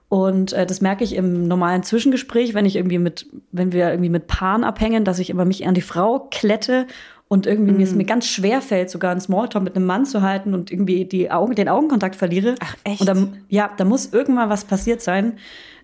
Und 0.10 0.54
äh, 0.54 0.66
das 0.66 0.82
merke 0.82 1.04
ich 1.04 1.16
im 1.16 1.48
normalen 1.48 1.84
Zwischengespräch, 1.84 2.54
wenn 2.54 2.66
ich 2.66 2.76
irgendwie 2.76 2.98
mit, 2.98 3.28
wenn 3.52 3.72
wir 3.72 3.90
irgendwie 3.92 4.10
mit 4.10 4.28
Paaren 4.28 4.64
abhängen, 4.64 5.06
dass 5.06 5.20
ich 5.20 5.30
immer 5.30 5.46
mich 5.46 5.68
an 5.68 5.76
die 5.76 5.82
Frau 5.82 6.28
klette 6.32 6.88
und 7.28 7.46
irgendwie 7.46 7.74
mir 7.74 7.84
es 7.84 7.94
mir 7.94 8.06
ganz 8.06 8.26
schwer 8.26 8.60
fällt, 8.60 8.90
sogar 8.90 9.12
einen 9.12 9.22
Smalltalk 9.22 9.64
mit 9.64 9.76
einem 9.76 9.86
Mann 9.86 10.06
zu 10.06 10.24
halten 10.24 10.56
und 10.56 10.72
irgendwie 10.72 11.06
die 11.06 11.30
Augen, 11.30 11.54
den 11.54 11.70
Augenkontakt 11.70 12.16
verliere. 12.16 12.56
Ach, 12.60 12.76
echt? 12.84 13.02
Und 13.02 13.08
dann, 13.08 13.38
ja, 13.50 13.70
da 13.78 13.86
muss 13.86 14.12
irgendwann 14.12 14.50
was 14.50 14.66
passiert 14.66 15.02
sein, 15.02 15.38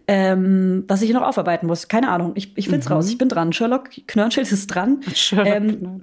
ähm, 0.08 0.84
was 0.88 1.02
ich 1.02 1.12
noch 1.14 1.24
aufarbeiten 1.24 1.68
muss. 1.68 1.88
Keine 1.88 2.10
Ahnung. 2.10 2.34
Ich, 2.36 2.58
ich 2.58 2.70
find's 2.70 2.90
raus. 2.90 3.10
Ich 3.10 3.18
bin 3.18 3.30
dran. 3.30 3.54
Sherlock 3.54 3.90
Knörnschild 4.08 4.52
ist 4.52 4.68
dran. 4.68 5.02
Sherlock 5.14 5.48
Ähm, 5.48 6.02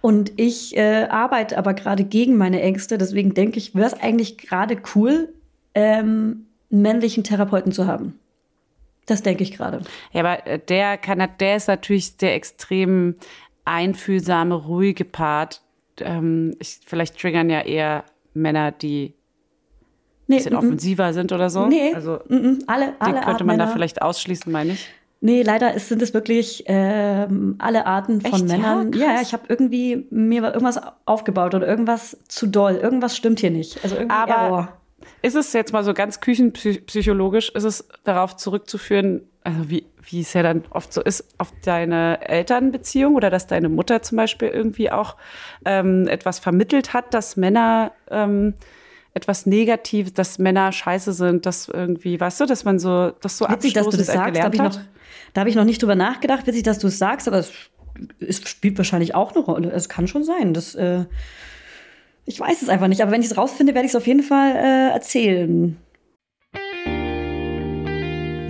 und 0.00 0.32
ich 0.36 0.76
äh, 0.76 1.06
arbeite 1.10 1.58
aber 1.58 1.74
gerade 1.74 2.04
gegen 2.04 2.36
meine 2.36 2.60
Ängste. 2.60 2.98
Deswegen 2.98 3.34
denke 3.34 3.58
ich, 3.58 3.74
wäre 3.74 3.86
es 3.86 3.94
eigentlich 3.94 4.38
gerade 4.38 4.76
cool, 4.94 5.32
ähm, 5.74 6.46
einen 6.70 6.82
männlichen 6.82 7.24
Therapeuten 7.24 7.72
zu 7.72 7.86
haben. 7.86 8.18
Das 9.06 9.22
denke 9.22 9.42
ich 9.42 9.52
gerade. 9.52 9.80
Ja, 10.12 10.20
aber 10.20 10.46
äh, 10.46 10.58
der 10.58 10.98
kann, 10.98 11.26
der 11.40 11.56
ist 11.56 11.68
natürlich 11.68 12.16
der 12.18 12.34
extrem 12.34 13.16
einfühlsame, 13.64 14.54
ruhige 14.54 15.04
Part. 15.04 15.62
Ähm, 16.00 16.54
ich, 16.58 16.80
vielleicht 16.84 17.18
triggern 17.18 17.50
ja 17.50 17.62
eher 17.62 18.04
Männer, 18.34 18.70
die 18.70 19.14
Nee, 20.28 20.36
bisschen 20.36 20.52
mm, 20.52 20.56
mm. 20.56 20.58
offensiver 20.58 21.12
sind 21.12 21.32
oder 21.32 21.50
so. 21.50 21.66
Nee, 21.66 21.92
Also 21.94 22.20
mm. 22.28 22.58
alle, 22.66 22.86
den 22.86 22.94
alle 23.00 23.14
könnte 23.14 23.26
Arten 23.26 23.46
man 23.46 23.58
da 23.58 23.64
Männer. 23.64 23.72
vielleicht 23.72 24.02
ausschließen, 24.02 24.52
meine 24.52 24.72
ich. 24.72 24.88
Nee, 25.20 25.42
leider 25.42 25.74
ist, 25.74 25.88
sind 25.88 26.00
es 26.00 26.14
wirklich 26.14 26.62
ähm, 26.66 27.56
alle 27.58 27.86
Arten 27.86 28.20
von 28.20 28.32
Echt? 28.32 28.46
Männern. 28.46 28.92
Ja, 28.92 29.14
ja, 29.14 29.20
ich 29.20 29.32
habe 29.32 29.44
irgendwie 29.48 30.06
mir 30.10 30.44
irgendwas 30.44 30.80
aufgebaut 31.06 31.54
oder 31.56 31.66
irgendwas 31.66 32.16
zu 32.28 32.46
doll. 32.46 32.76
Irgendwas 32.76 33.16
stimmt 33.16 33.40
hier 33.40 33.50
nicht. 33.50 33.82
Also 33.82 33.96
irgendwie 33.96 34.14
Aber 34.14 34.32
Error. 34.32 34.72
ist 35.22 35.34
es 35.34 35.52
jetzt 35.54 35.72
mal 35.72 35.82
so 35.82 35.92
ganz 35.92 36.20
küchenpsychologisch, 36.20 37.48
ist 37.50 37.64
es 37.64 37.88
darauf 38.04 38.36
zurückzuführen, 38.36 39.22
also 39.42 39.70
wie, 39.70 39.86
wie 40.08 40.20
es 40.20 40.32
ja 40.34 40.44
dann 40.44 40.62
oft 40.70 40.92
so 40.92 41.02
ist, 41.02 41.24
auf 41.38 41.52
deine 41.64 42.28
Elternbeziehung 42.28 43.16
oder 43.16 43.28
dass 43.30 43.48
deine 43.48 43.68
Mutter 43.68 44.02
zum 44.02 44.16
Beispiel 44.18 44.48
irgendwie 44.48 44.92
auch 44.92 45.16
ähm, 45.64 46.06
etwas 46.06 46.38
vermittelt 46.38 46.92
hat, 46.92 47.12
dass 47.12 47.36
Männer 47.36 47.90
ähm, 48.08 48.54
etwas 49.14 49.46
Negatives, 49.46 50.12
dass 50.12 50.38
Männer 50.38 50.70
scheiße 50.72 51.12
sind, 51.12 51.46
dass 51.46 51.68
irgendwie, 51.68 52.20
weißt 52.20 52.40
du, 52.40 52.46
dass 52.46 52.64
man 52.64 52.78
so, 52.78 53.10
das 53.20 53.38
so 53.38 53.46
Witzig, 53.48 53.72
dass 53.74 53.88
du 53.88 53.96
das 53.96 54.08
abstoßend 54.08 54.16
sagst. 54.16 54.16
Da 54.16 54.22
habe 54.22 54.32
gelernt 54.32 54.54
ich, 54.54 54.60
noch- 54.60 54.82
hat. 54.82 54.88
da 55.34 55.40
hab 55.40 55.48
ich 55.48 55.54
noch 55.54 55.64
nicht 55.64 55.82
drüber 55.82 55.94
nachgedacht. 55.94 56.46
Witzig, 56.46 56.62
dass 56.62 56.78
du 56.78 56.86
es 56.88 56.98
sagst, 56.98 57.26
aber 57.28 57.38
es, 57.38 57.52
es 58.20 58.48
spielt 58.48 58.76
wahrscheinlich 58.78 59.14
auch 59.14 59.34
eine 59.34 59.44
Rolle. 59.44 59.70
Es 59.70 59.88
kann 59.88 60.06
schon 60.06 60.24
sein. 60.24 60.54
Das, 60.54 60.74
äh, 60.74 61.04
ich 62.26 62.38
weiß 62.38 62.62
es 62.62 62.68
einfach 62.68 62.88
nicht. 62.88 63.02
Aber 63.02 63.10
wenn 63.10 63.20
ich 63.22 63.28
es 63.28 63.36
rausfinde, 63.36 63.74
werde 63.74 63.86
ich 63.86 63.92
es 63.92 63.96
auf 63.96 64.06
jeden 64.06 64.22
Fall 64.22 64.52
äh, 64.54 64.92
erzählen. 64.92 65.76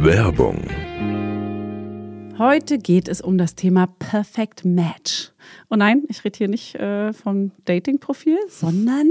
Werbung, 0.00 0.62
Heute 2.38 2.78
geht 2.78 3.08
es 3.08 3.20
um 3.20 3.36
das 3.36 3.56
Thema 3.56 3.88
Perfect 3.98 4.64
Match. 4.64 5.32
Und 5.68 5.80
nein, 5.80 6.04
ich 6.08 6.22
rede 6.24 6.38
hier 6.38 6.46
nicht 6.46 6.76
äh, 6.76 7.12
vom 7.12 7.50
Dating-Profil, 7.64 8.38
sondern 8.48 9.10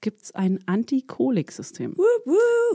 gibt 0.00 0.22
es 0.22 0.34
ein 0.34 0.60
Antikoliksystem. 0.66 1.96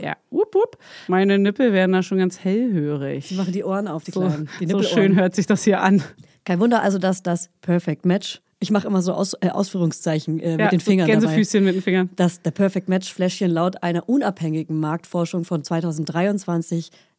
Ja, 0.00 0.16
wup, 0.30 0.54
wup. 0.54 0.78
Meine 1.08 1.38
Nippel 1.38 1.72
werden 1.72 1.92
da 1.92 2.02
schon 2.02 2.18
ganz 2.18 2.40
hellhörig. 2.40 3.28
Sie 3.28 3.34
machen 3.34 3.52
die 3.52 3.64
Ohren 3.64 3.88
auf, 3.88 4.04
die 4.04 4.10
So, 4.10 4.20
Kleinen. 4.20 4.48
Die 4.60 4.66
so 4.66 4.82
schön 4.82 5.16
hört 5.16 5.34
sich 5.34 5.46
das 5.46 5.64
hier 5.64 5.80
an. 5.80 6.02
Kein 6.44 6.60
Wunder 6.60 6.82
also, 6.82 6.98
dass 6.98 7.22
das 7.22 7.48
Perfect 7.62 8.04
Match, 8.04 8.42
ich 8.60 8.70
mache 8.70 8.86
immer 8.86 9.00
so 9.02 9.12
Aus, 9.14 9.34
äh, 9.40 9.48
Ausführungszeichen 9.48 10.40
äh, 10.40 10.52
Ja, 10.52 10.56
mit 10.64 10.72
den 10.72 10.80
Fingern 10.80 11.08
dabei. 11.08 11.20
Gänsefüßchen 11.22 11.64
mit 11.64 11.74
den 11.76 11.82
Fingern. 11.82 12.10
dass 12.16 12.42
der 12.42 12.50
Perfect 12.50 12.88
Match 12.88 13.12
Fläschchen 13.12 13.50
laut 13.50 13.82
einer 13.82 14.08
unabhängigen 14.08 14.78
Marktforschung 14.78 15.44
von 15.44 15.64
2023 15.64 16.90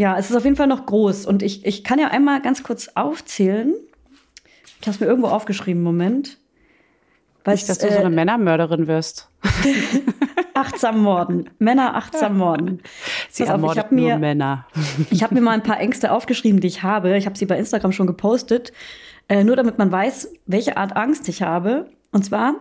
Ja, 0.00 0.16
es 0.16 0.30
ist 0.30 0.36
auf 0.36 0.44
jeden 0.44 0.56
Fall 0.56 0.66
noch 0.66 0.86
groß. 0.86 1.26
Und 1.26 1.42
ich, 1.42 1.66
ich 1.66 1.84
kann 1.84 1.98
ja 1.98 2.08
einmal 2.08 2.40
ganz 2.40 2.62
kurz 2.62 2.88
aufzählen. 2.94 3.74
Ich 4.80 4.86
habe 4.86 4.92
es 4.92 5.00
mir 5.00 5.04
irgendwo 5.04 5.28
aufgeschrieben, 5.28 5.82
Moment. 5.82 6.38
Weil 7.44 7.56
Nicht, 7.56 7.68
dass 7.68 7.76
du 7.76 7.92
so 7.92 7.98
eine 7.98 8.08
Männermörderin 8.08 8.86
wirst. 8.86 9.28
achtsam 10.54 11.02
morden. 11.02 11.50
Männer 11.58 11.96
achtsam 11.96 12.38
morden. 12.38 12.80
Sie 13.28 13.44
Pass 13.44 13.62
auf, 13.62 13.72
ich 13.72 13.78
habe 13.78 13.94
mir, 13.94 14.12
nur 14.12 14.20
Männer. 14.20 14.66
ich 15.10 15.22
hab 15.22 15.32
mir 15.32 15.42
mal 15.42 15.52
ein 15.52 15.62
paar 15.62 15.78
Ängste 15.78 16.12
aufgeschrieben, 16.12 16.62
die 16.62 16.68
ich 16.68 16.82
habe. 16.82 17.18
Ich 17.18 17.26
habe 17.26 17.36
sie 17.36 17.44
bei 17.44 17.58
Instagram 17.58 17.92
schon 17.92 18.06
gepostet. 18.06 18.72
Äh, 19.28 19.44
nur 19.44 19.56
damit 19.56 19.76
man 19.76 19.92
weiß, 19.92 20.32
welche 20.46 20.78
Art 20.78 20.96
Angst 20.96 21.28
ich 21.28 21.42
habe. 21.42 21.90
Und 22.10 22.24
zwar 22.24 22.54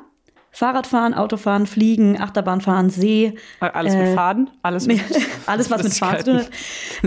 Fahrradfahren, 0.52 1.14
Autofahren, 1.14 1.68
Fliegen, 1.68 2.20
Achterbahnfahren, 2.20 2.90
See. 2.90 3.36
Alles 3.60 3.94
mit 3.94 4.04
äh, 4.08 4.16
Faden, 4.16 4.50
alles 4.64 4.88
mit 4.88 5.00
Alles, 5.46 5.70
was 5.70 5.84
mit 5.84 5.94
Fahren 5.94 6.18
zu 6.20 6.24
tun 6.26 6.38
hat. 6.40 6.50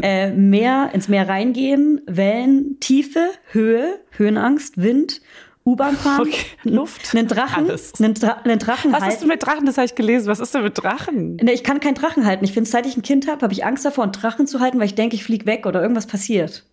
Äh, 0.02 0.30
Meer, 0.32 0.90
ins 0.92 1.08
Meer 1.08 1.28
reingehen, 1.28 2.00
Wellen, 2.06 2.78
Tiefe, 2.80 3.30
Höhe, 3.50 4.00
Höhenangst, 4.12 4.80
Wind, 4.80 5.20
U-Bahn 5.64 5.96
fahren, 5.96 6.22
Okay, 6.22 6.44
Luft, 6.64 7.14
einen 7.14 7.28
Drachen, 7.28 7.66
alles. 7.68 7.92
einen, 8.00 8.14
Dra 8.14 8.32
einen 8.44 8.58
Drachen 8.58 8.92
Was 8.92 8.98
ist 9.00 9.04
halten. 9.06 9.20
denn 9.20 9.28
mit 9.28 9.42
Drachen? 9.46 9.66
Das 9.66 9.76
habe 9.76 9.84
ich 9.86 9.94
gelesen. 9.94 10.26
Was 10.26 10.40
ist 10.40 10.54
denn 10.54 10.62
mit 10.64 10.76
Drachen? 10.82 11.36
Nee, 11.40 11.52
ich 11.52 11.62
kann 11.62 11.78
keinen 11.78 11.94
Drachen 11.94 12.26
halten. 12.26 12.44
Ich 12.44 12.52
finde, 12.52 12.68
seit 12.68 12.84
ich 12.86 12.96
ein 12.96 13.02
Kind 13.02 13.28
habe, 13.28 13.42
habe 13.42 13.52
ich 13.52 13.64
Angst 13.64 13.84
davor, 13.84 14.02
einen 14.04 14.12
Drachen 14.12 14.46
zu 14.48 14.58
halten, 14.60 14.78
weil 14.78 14.86
ich 14.86 14.96
denke, 14.96 15.14
ich 15.14 15.22
fliege 15.24 15.46
weg 15.46 15.66
oder 15.66 15.80
irgendwas 15.80 16.06
passiert. 16.06 16.64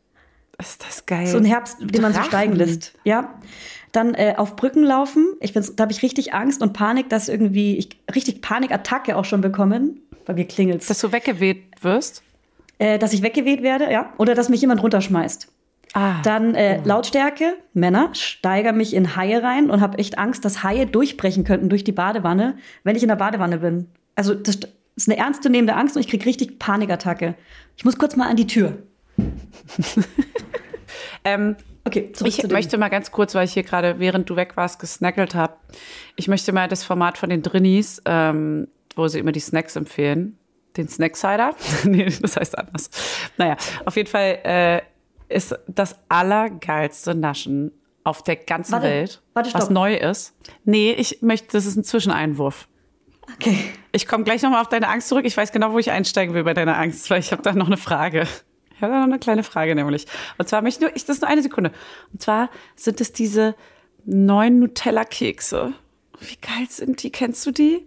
Ist 0.58 0.84
das 0.86 1.06
geil? 1.06 1.28
So 1.28 1.38
ein 1.38 1.46
Herbst, 1.46 1.78
den 1.80 2.02
man 2.02 2.12
so 2.14 2.18
Drachen. 2.18 2.30
steigen 2.30 2.56
lässt. 2.56 2.94
Ja. 3.04 3.36
Dann 3.92 4.14
äh, 4.14 4.36
auf 4.38 4.56
Brücken 4.56 4.84
laufen. 4.84 5.28
Ich 5.40 5.54
find's, 5.54 5.76
da 5.76 5.84
habe 5.84 5.92
ich 5.92 6.02
richtig 6.04 6.34
Angst 6.34 6.62
und 6.62 6.74
Panik, 6.74 7.10
dass 7.10 7.28
irgendwie 7.28 7.78
ich 7.78 7.90
richtig 8.14 8.42
Panikattacke 8.42 9.16
auch 9.16 9.26
schon 9.26 9.42
bekommen. 9.42 10.02
Bei 10.26 10.34
mir 10.34 10.46
klingelt's. 10.46 10.88
Dass 10.88 11.00
du 11.00 11.12
weggeweht 11.12 11.64
wirst? 11.82 12.24
äh, 12.80 12.98
dass 12.98 13.14
ich 13.14 13.22
weggeweht 13.22 13.62
werde, 13.62 13.92
ja, 13.92 14.14
oder 14.18 14.34
dass 14.34 14.50
mich 14.50 14.62
jemand 14.62 14.82
runterschmeißt. 14.82 15.52
Ah. 15.94 16.22
Dann 16.24 16.56
äh, 16.56 16.82
Lautstärke, 16.84 17.56
Männer, 17.74 18.10
steiger 18.14 18.72
mich 18.74 18.94
in 18.94 19.16
Haie 19.16 19.44
rein 19.44 19.70
und 19.70 19.82
habe 19.82 19.98
echt 19.98 20.18
Angst, 20.18 20.46
dass 20.46 20.64
Haie 20.64 20.86
durchbrechen 20.88 21.44
könnten 21.44 21.70
durch 21.70 21.84
die 21.84 21.92
Badewanne, 21.92 22.58
wenn 22.84 22.96
ich 22.96 23.04
in 23.04 23.10
der 23.10 23.16
Badewanne 23.16 23.60
bin. 23.60 23.88
Also 24.16 24.34
das 24.34 24.60
ist 24.96 25.10
eine 25.10 25.18
ernstzunehmende 25.18 25.76
Angst 25.76 25.96
und 25.96 26.02
ich 26.02 26.08
kriege 26.08 26.26
richtig 26.26 26.60
Panikattacke. 26.60 27.36
Ich 27.76 27.86
muss 27.86 27.98
kurz 27.98 28.16
mal 28.16 28.28
an 28.28 28.36
die 28.36 28.48
Tür. 28.48 28.78
Ähm, 31.26 31.58
Okay, 31.86 32.12
zurück 32.12 32.30
ich 32.30 32.42
zu 32.42 32.48
möchte 32.48 32.78
mal 32.78 32.90
ganz 32.90 33.12
kurz, 33.12 33.36
weil 33.36 33.46
ich 33.46 33.54
hier 33.54 33.64
gerade, 33.64 34.00
während 34.00 34.30
du 34.30 34.36
weg 34.36 34.58
warst, 34.58 34.80
gesnackelt 34.80 35.36
habe. 35.36 35.56
Ich 36.16 36.28
möchte 36.28 36.52
mal 36.52 36.68
das 36.68 36.84
Format 36.84 37.18
von 37.18 37.30
den 37.30 37.42
Drinnies, 37.42 38.02
ähm, 38.06 38.68
wo 38.96 39.08
sie 39.08 39.20
immer 39.20 39.32
die 39.32 39.40
Snacks 39.40 39.76
empfehlen. 39.76 40.38
Den 40.78 40.88
Snack-Cider? 40.88 41.56
nee, 41.86 42.12
das 42.22 42.38
heißt 42.38 42.58
anders. 42.58 42.90
Naja, 43.38 43.58
auf 43.86 43.96
jeden 43.96 44.10
Fall 44.10 44.40
äh, 44.44 44.82
ist 45.30 45.58
das 45.68 45.96
allergeilste 46.10 47.16
Naschen 47.16 47.72
auf 48.04 48.24
der 48.24 48.36
ganzen 48.36 48.74
Warte, 48.74 48.88
Welt, 48.88 49.22
warte, 49.34 49.54
was 49.54 49.70
neu 49.70 49.96
ist. 49.96 50.36
Nee, 50.66 50.92
ich 50.92 51.22
möchte, 51.22 51.50
das 51.52 51.66
ist 51.66 51.76
ein 51.76 51.84
Zwischeneinwurf. 51.84 52.68
Okay. 53.36 53.58
Ich 53.92 54.08
komme 54.08 54.24
gleich 54.24 54.42
nochmal 54.42 54.62
auf 54.62 54.70
deine 54.70 54.88
Angst 54.88 55.08
zurück. 55.08 55.26
Ich 55.26 55.38
weiß 55.38 55.52
genau, 55.52 55.72
wo 55.72 55.80
ich 55.80 55.92
einsteigen 55.92 56.34
will 56.34 56.44
bei 56.44 56.54
deiner 56.54 56.78
Angst, 56.78 57.10
weil 57.10 57.20
ich 57.20 57.32
habe 57.32 57.42
da 57.42 57.54
noch 57.54 57.68
eine 57.68 57.78
Frage. 57.78 58.28
Ich 58.80 58.84
habe 58.84 58.94
da 58.94 59.00
noch 59.00 59.08
eine 59.08 59.20
kleine 59.20 59.44
Frage 59.44 59.76
nämlich. 59.76 60.08
Und 60.38 60.48
zwar 60.48 60.62
möchte 60.62 60.80
ich 60.86 60.88
nur, 60.90 60.96
ich, 60.96 61.04
das 61.04 61.18
ist 61.18 61.22
nur 61.22 61.30
eine 61.30 61.42
Sekunde. 61.42 61.74
Und 62.14 62.22
zwar 62.22 62.50
sind 62.78 63.02
es 63.02 63.12
diese 63.12 63.56
neuen 64.06 64.60
Nutella-Kekse. 64.60 65.74
Wie 66.22 66.38
geil 66.38 66.66
sind 66.70 67.04
die? 67.04 67.12
Kennst 67.12 67.46
du 67.46 67.52
die? 67.52 67.86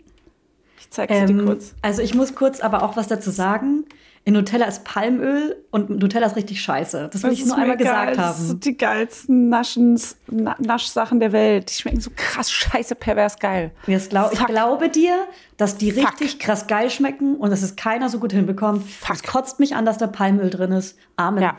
Ich 0.78 0.90
zeige 0.90 1.14
sie 1.14 1.24
dir 1.32 1.38
Ähm, 1.40 1.46
kurz. 1.46 1.74
also 1.80 2.02
ich 2.02 2.14
muss 2.14 2.34
kurz 2.34 2.60
aber 2.60 2.82
auch 2.82 2.94
was 2.96 3.08
dazu 3.08 3.30
sagen. 3.30 3.86
In 4.24 4.34
Nutella 4.34 4.66
ist 4.66 4.84
Palmöl 4.84 5.56
und 5.72 5.90
Nutella 5.90 6.26
ist 6.28 6.36
richtig 6.36 6.60
scheiße. 6.62 7.10
Das 7.12 7.24
will 7.24 7.30
Das 7.30 7.38
ich 7.40 7.44
nur 7.46 7.56
einmal 7.56 7.76
geil. 7.76 7.78
gesagt 7.78 8.16
Das 8.16 8.24
haben. 8.38 8.46
sind 8.46 8.64
die 8.64 8.76
geilsten 8.76 9.48
Naschens, 9.48 10.16
Na 10.30 10.54
Naschsachen 10.60 11.18
der 11.18 11.32
Welt. 11.32 11.70
Die 11.70 11.74
schmecken 11.74 12.00
so 12.00 12.10
krass 12.14 12.50
scheiße 12.52 12.94
pervers 12.94 13.38
geil. 13.40 13.72
Glaub, 14.10 14.32
ich 14.32 14.38
Fuck. 14.38 14.46
glaube 14.48 14.88
dir, 14.90 15.26
dass 15.56 15.76
die 15.76 15.90
Fuck. 15.90 16.12
richtig 16.12 16.38
krass 16.38 16.68
geil 16.68 16.88
schmecken 16.88 17.34
und 17.36 17.50
dass 17.50 17.62
es 17.62 17.74
keiner 17.74 18.08
so 18.08 18.20
gut 18.20 18.32
hinbekommt. 18.32 18.84
Es 19.12 19.24
kotzt 19.24 19.58
mich 19.58 19.74
an, 19.74 19.84
dass 19.84 19.98
da 19.98 20.06
Palmöl 20.06 20.50
drin 20.50 20.70
ist. 20.70 20.96
Amen. 21.16 21.42
Ja. 21.42 21.56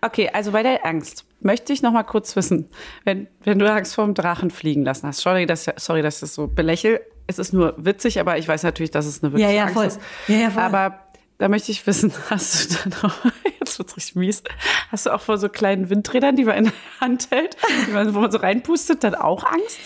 Okay, 0.00 0.30
also 0.32 0.52
bei 0.52 0.62
der 0.62 0.84
Angst 0.86 1.26
möchte 1.40 1.72
ich 1.74 1.82
noch 1.82 1.92
mal 1.92 2.02
kurz 2.02 2.34
wissen, 2.34 2.68
wenn, 3.04 3.28
wenn 3.44 3.58
du 3.58 3.70
Angst 3.70 3.94
vor 3.94 4.04
dem 4.04 4.14
Drachen 4.14 4.50
fliegen 4.50 4.84
lassen 4.84 5.06
hast. 5.06 5.18
Sorry, 5.20 5.44
dass, 5.44 5.66
sorry, 5.76 6.00
dass 6.02 6.14
ich 6.16 6.20
das 6.22 6.34
so 6.34 6.46
belächel. 6.46 7.00
Es 7.26 7.38
ist 7.38 7.52
nur 7.52 7.74
witzig, 7.76 8.18
aber 8.20 8.38
ich 8.38 8.48
weiß 8.48 8.62
natürlich, 8.64 8.90
dass 8.90 9.06
es 9.06 9.22
eine 9.22 9.32
wirkliche 9.32 9.50
Ja, 9.50 9.56
ja, 9.56 9.62
Angst 9.64 9.74
voll. 9.74 9.86
ist. 9.86 10.00
Ja, 10.28 10.36
ja, 10.36 10.50
voll. 10.50 10.62
Aber 10.62 11.00
da 11.42 11.48
möchte 11.48 11.72
ich 11.72 11.84
wissen, 11.88 12.12
hast 12.30 12.70
du 12.84 12.88
dann 12.90 13.10
auch, 13.10 13.14
jetzt 13.60 13.76
wird's 13.76 13.96
richtig 13.96 14.14
mies, 14.14 14.44
hast 14.92 15.06
du 15.06 15.10
auch 15.10 15.20
vor 15.20 15.38
so 15.38 15.48
kleinen 15.48 15.90
Windrädern, 15.90 16.36
die 16.36 16.44
man 16.44 16.56
in 16.56 16.64
der 16.66 16.72
Hand 17.00 17.28
hält, 17.32 17.56
man, 17.92 18.14
wo 18.14 18.20
man 18.20 18.30
so 18.30 18.38
reinpustet, 18.38 19.02
dann 19.02 19.16
auch 19.16 19.42
Angst? 19.42 19.80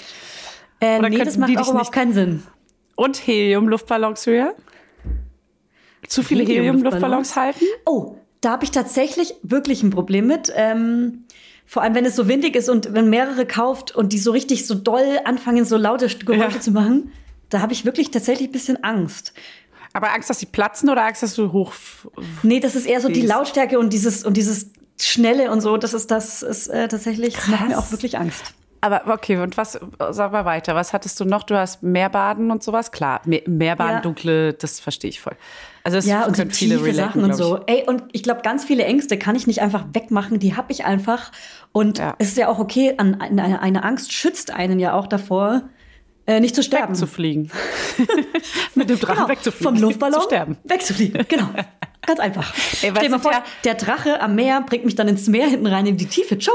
Äh, 0.80 0.98
Oder 0.98 1.08
nee, 1.08 1.16
das 1.16 1.38
macht 1.38 1.48
die 1.48 1.56
auch 1.56 1.70
überhaupt 1.70 1.92
keinen 1.92 2.12
Sinn. 2.12 2.42
Und 2.94 3.26
Helium-Luftballons 3.26 4.26
höher? 4.26 4.54
Zu 6.06 6.22
viele 6.22 6.42
Helium-Luftballons? 6.44 7.34
Helium-Luftballons 7.34 7.36
halten? 7.36 7.64
Oh, 7.86 8.16
da 8.42 8.50
habe 8.50 8.64
ich 8.64 8.70
tatsächlich 8.70 9.34
wirklich 9.42 9.82
ein 9.82 9.88
Problem 9.88 10.26
mit. 10.26 10.52
Ähm, 10.54 11.24
Vor 11.64 11.82
allem, 11.82 11.94
wenn 11.94 12.04
es 12.04 12.16
so 12.16 12.28
windig 12.28 12.54
ist 12.54 12.68
und 12.68 12.92
wenn 12.92 13.08
mehrere 13.08 13.46
kauft 13.46 13.96
und 13.96 14.12
die 14.12 14.18
so 14.18 14.30
richtig 14.30 14.66
so 14.66 14.74
doll 14.74 15.20
anfangen, 15.24 15.64
so 15.64 15.78
laute 15.78 16.06
Geräusche 16.18 16.56
Ja. 16.56 16.60
zu 16.60 16.70
machen, 16.70 17.12
da 17.48 17.60
habe 17.60 17.72
ich 17.72 17.86
wirklich 17.86 18.10
tatsächlich 18.10 18.50
ein 18.50 18.52
bisschen 18.52 18.84
Angst. 18.84 19.32
Aber 19.96 20.12
Angst, 20.12 20.28
dass 20.28 20.38
sie 20.40 20.46
platzen 20.46 20.90
oder 20.90 21.06
Angst, 21.06 21.22
dass 21.22 21.34
du 21.34 21.52
hoch. 21.52 21.72
Nee, 22.42 22.60
das 22.60 22.74
ist 22.76 22.86
eher 22.86 23.00
so 23.00 23.08
die. 23.08 23.22
Lautstärke 23.22 23.78
und 23.78 23.92
dieses 23.94 24.24
und 24.24 24.36
dieses 24.36 24.70
Schnelle 25.00 25.50
und 25.50 25.62
so. 25.62 25.78
Das 25.78 25.94
ist 25.94 26.10
das 26.10 26.42
ist 26.42 26.68
äh, 26.68 26.86
tatsächlich 26.88 27.34
das 27.34 27.48
macht 27.48 27.68
mir 27.68 27.78
auch 27.78 27.90
wirklich 27.90 28.18
Angst. 28.18 28.52
Aber 28.82 29.04
okay, 29.12 29.38
und 29.38 29.56
was, 29.56 29.80
sag 30.10 30.32
mal 30.32 30.44
weiter, 30.44 30.74
was 30.74 30.92
hattest 30.92 31.18
du 31.18 31.24
noch? 31.24 31.44
Du 31.44 31.56
hast 31.56 31.82
Meerbaden 31.82 32.50
und 32.50 32.62
sowas? 32.62 32.92
Klar, 32.92 33.22
Me- 33.24 33.42
Meerbaden, 33.46 33.94
Ja. 33.96 34.00
dunkle, 34.00 34.52
das 34.52 34.80
verstehe 34.80 35.08
ich 35.08 35.18
voll. 35.20 35.34
Also 35.82 35.96
das 35.96 36.04
Ja, 36.06 36.26
und 36.26 36.36
so 36.36 36.42
können 36.42 36.50
viele 36.52 36.76
tiefe 36.76 36.92
Sachen 36.94 37.24
und 37.24 37.34
so. 37.34 37.60
Ey, 37.66 37.84
und 37.86 38.02
ich 38.12 38.22
glaube, 38.22 38.42
ganz 38.42 38.64
viele 38.66 38.84
Ängste 38.84 39.18
kann 39.18 39.34
ich 39.34 39.46
nicht 39.46 39.62
einfach 39.62 39.86
wegmachen, 39.94 40.38
die 40.38 40.56
habe 40.56 40.70
ich 40.72 40.84
einfach. 40.84 41.32
Und 41.72 41.98
Ja. 41.98 42.14
es 42.18 42.28
ist 42.28 42.36
ja 42.36 42.48
auch 42.48 42.58
okay, 42.58 42.94
an, 42.98 43.14
an, 43.14 43.40
eine, 43.40 43.60
eine 43.62 43.82
Angst 43.82 44.12
schützt 44.12 44.52
einen 44.52 44.78
ja 44.78 44.92
auch 44.92 45.06
davor, 45.06 45.62
äh, 46.26 46.40
nicht 46.40 46.54
zu 46.54 46.62
sterben. 46.62 46.92
ich. 46.94 46.98
Zu 46.98 47.06
fliegen. 47.06 47.50
Mit 48.74 48.90
dem 48.90 48.98
Drachen 48.98 49.16
Genau, 49.16 49.28
wegzufliegen. 49.28 49.74
Vom 49.76 49.82
Luftballon 49.82 50.20
Zu 50.20 50.26
sterben. 50.26 50.56
wegzufliegen. 50.64 51.24
Genau. 51.28 51.48
Ganz 52.06 52.20
einfach. 52.20 52.52
Ey, 52.82 52.90
Stell 52.90 52.92
dir 52.94 53.08
mal 53.10 53.18
vor, 53.18 53.32
ja- 53.32 53.42
der 53.64 53.74
Drache 53.74 54.20
am 54.20 54.34
Meer 54.34 54.60
bringt 54.62 54.84
mich 54.84 54.94
dann 54.94 55.08
ins 55.08 55.26
Meer 55.28 55.46
hinten 55.48 55.66
rein 55.66 55.86
in 55.86 55.96
die 55.96 56.06
Tiefe. 56.06 56.38
Ciao. 56.38 56.54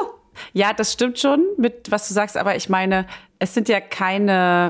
Ja, 0.53 0.73
das 0.73 0.93
stimmt 0.93 1.19
schon 1.19 1.43
mit 1.57 1.91
was 1.91 2.07
du 2.07 2.13
sagst, 2.13 2.37
aber 2.37 2.55
ich 2.55 2.69
meine, 2.69 3.05
es 3.39 3.53
sind 3.53 3.67
ja 3.69 3.79
keine 3.81 4.69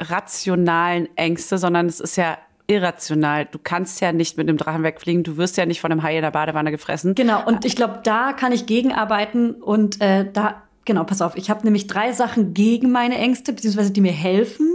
rationalen 0.00 1.08
Ängste, 1.16 1.58
sondern 1.58 1.86
es 1.86 2.00
ist 2.00 2.16
ja 2.16 2.38
irrational. 2.68 3.46
Du 3.50 3.58
kannst 3.62 4.00
ja 4.00 4.12
nicht 4.12 4.36
mit 4.36 4.48
einem 4.48 4.58
Drachen 4.58 4.82
wegfliegen, 4.82 5.22
du 5.22 5.36
wirst 5.36 5.56
ja 5.56 5.66
nicht 5.66 5.80
von 5.80 5.92
einem 5.92 6.02
Hai 6.02 6.16
in 6.16 6.22
der 6.22 6.30
Badewanne 6.32 6.70
gefressen. 6.70 7.14
Genau, 7.14 7.44
und 7.46 7.64
ich 7.64 7.76
glaube, 7.76 8.00
da 8.04 8.32
kann 8.32 8.52
ich 8.52 8.66
gegenarbeiten 8.66 9.52
und 9.54 10.00
äh, 10.00 10.30
da, 10.32 10.62
genau, 10.86 11.04
pass 11.04 11.20
auf, 11.20 11.36
ich 11.36 11.50
habe 11.50 11.62
nämlich 11.64 11.86
drei 11.86 12.12
Sachen 12.12 12.54
gegen 12.54 12.90
meine 12.90 13.16
Ängste, 13.18 13.52
beziehungsweise 13.52 13.90
die 13.92 14.00
mir 14.00 14.12
helfen, 14.12 14.66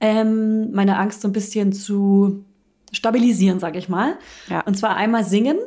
ähm, 0.00 0.72
meine 0.72 0.98
Angst 0.98 1.20
so 1.20 1.28
ein 1.28 1.32
bisschen 1.32 1.72
zu 1.72 2.44
stabilisieren, 2.90 3.60
sage 3.60 3.78
ich 3.78 3.88
mal. 3.88 4.18
Ja. 4.48 4.60
Und 4.62 4.76
zwar 4.76 4.96
einmal 4.96 5.22
singen. 5.24 5.58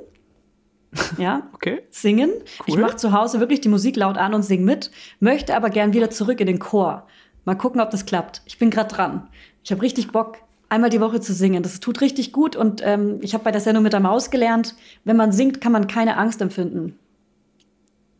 Ja, 1.17 1.49
Okay. 1.53 1.81
singen. 1.89 2.29
Ich 2.67 2.75
Cool. 2.75 2.81
mache 2.81 2.95
zu 2.95 3.11
Hause 3.11 3.39
wirklich 3.41 3.59
die 3.61 3.67
Musik 3.69 3.95
laut 3.97 4.17
an 4.17 4.33
und 4.33 4.43
sing 4.43 4.63
mit, 4.63 4.91
möchte 5.19 5.55
aber 5.55 5.69
gern 5.69 5.91
wieder 5.93 6.09
zurück 6.09 6.39
in 6.39 6.47
den 6.47 6.59
Chor. 6.59 7.05
Mal 7.43 7.55
gucken, 7.55 7.81
ob 7.81 7.89
das 7.91 8.05
klappt. 8.05 8.41
Ich 8.45 8.57
bin 8.59 8.69
gerade 8.69 8.93
dran. 8.95 9.27
Ich 9.63 9.71
habe 9.71 9.81
richtig 9.81 10.11
Bock, 10.11 10.37
einmal 10.69 10.89
die 10.89 11.01
Woche 11.01 11.19
zu 11.19 11.33
singen. 11.33 11.63
Das 11.63 11.79
tut 11.81 11.99
richtig 11.99 12.31
gut 12.31 12.55
und 12.55 12.81
ähm, 12.83 13.17
ich 13.21 13.33
habe 13.33 13.43
bei 13.43 13.51
der 13.51 13.59
Sendung 13.61 13.83
mit 13.83 13.91
der 13.93 13.99
Maus 13.99 14.29
gelernt, 14.31 14.73
wenn 15.03 15.17
man 15.17 15.31
singt, 15.33 15.59
kann 15.59 15.71
man 15.73 15.87
keine 15.87 16.15
Angst 16.17 16.41
empfinden. 16.41 16.97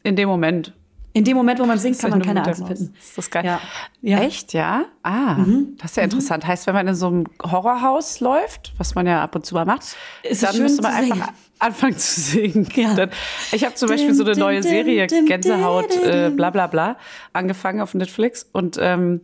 In 0.04 0.16
dem 0.18 0.28
Moment. 0.28 0.74
In 1.16 1.24
dem 1.24 1.38
Moment, 1.38 1.62
wo 1.62 1.66
man 1.66 1.78
singt, 1.80 1.98
kann 1.98 2.10
man 2.10 2.22
keine 2.22 2.44
Angst 2.44 2.60
Maus. 2.60 2.72
empfinden. 2.72 2.94
Ist 3.00 3.18
das 3.18 3.32
geil? 3.32 3.46
Ja. 3.46 3.62
Ja. 4.02 4.18
Mhm. 4.18 4.24
Echt, 4.24 4.52
ja? 4.52 4.84
Ah, 5.02 5.38
das 5.78 5.92
ist 5.92 5.98
ja 5.98 6.04
interessant. 6.04 6.46
Heißt, 6.46 6.68
wenn 6.68 6.74
man 6.76 6.86
in 6.90 6.94
so 6.96 7.08
einem 7.08 7.24
Horrorhaus 7.42 8.20
läuft, 8.20 8.74
was 8.78 8.96
man 8.96 9.08
ja 9.08 9.24
ab 9.24 9.34
und 9.34 9.46
zu 9.46 9.56
mal 9.56 9.64
macht, 9.64 9.96
Ist 10.24 10.44
dann 10.44 10.58
müsste 10.58 10.82
man 10.82 10.92
einfach 10.94 11.16
singen. 11.16 11.30
anfangen 11.60 11.98
zu 11.98 12.20
singen. 12.20 12.68
Ja. 12.76 12.94
Dann, 12.96 13.12
ich 13.54 13.64
habe 13.64 13.76
zum 13.76 13.88
Beispiel 13.88 14.14
so 14.14 14.26
eine 14.26 14.36
neue 14.36 14.62
Serie, 14.62 15.08
Gänsehaut, 15.08 15.96
äh, 16.04 16.32
bla 16.36 16.50
bla 16.50 16.68
bla, 16.68 16.98
angefangen 17.32 17.80
auf 17.80 17.94
Netflix 17.94 18.50
und 18.52 18.78
ähm, 18.82 19.22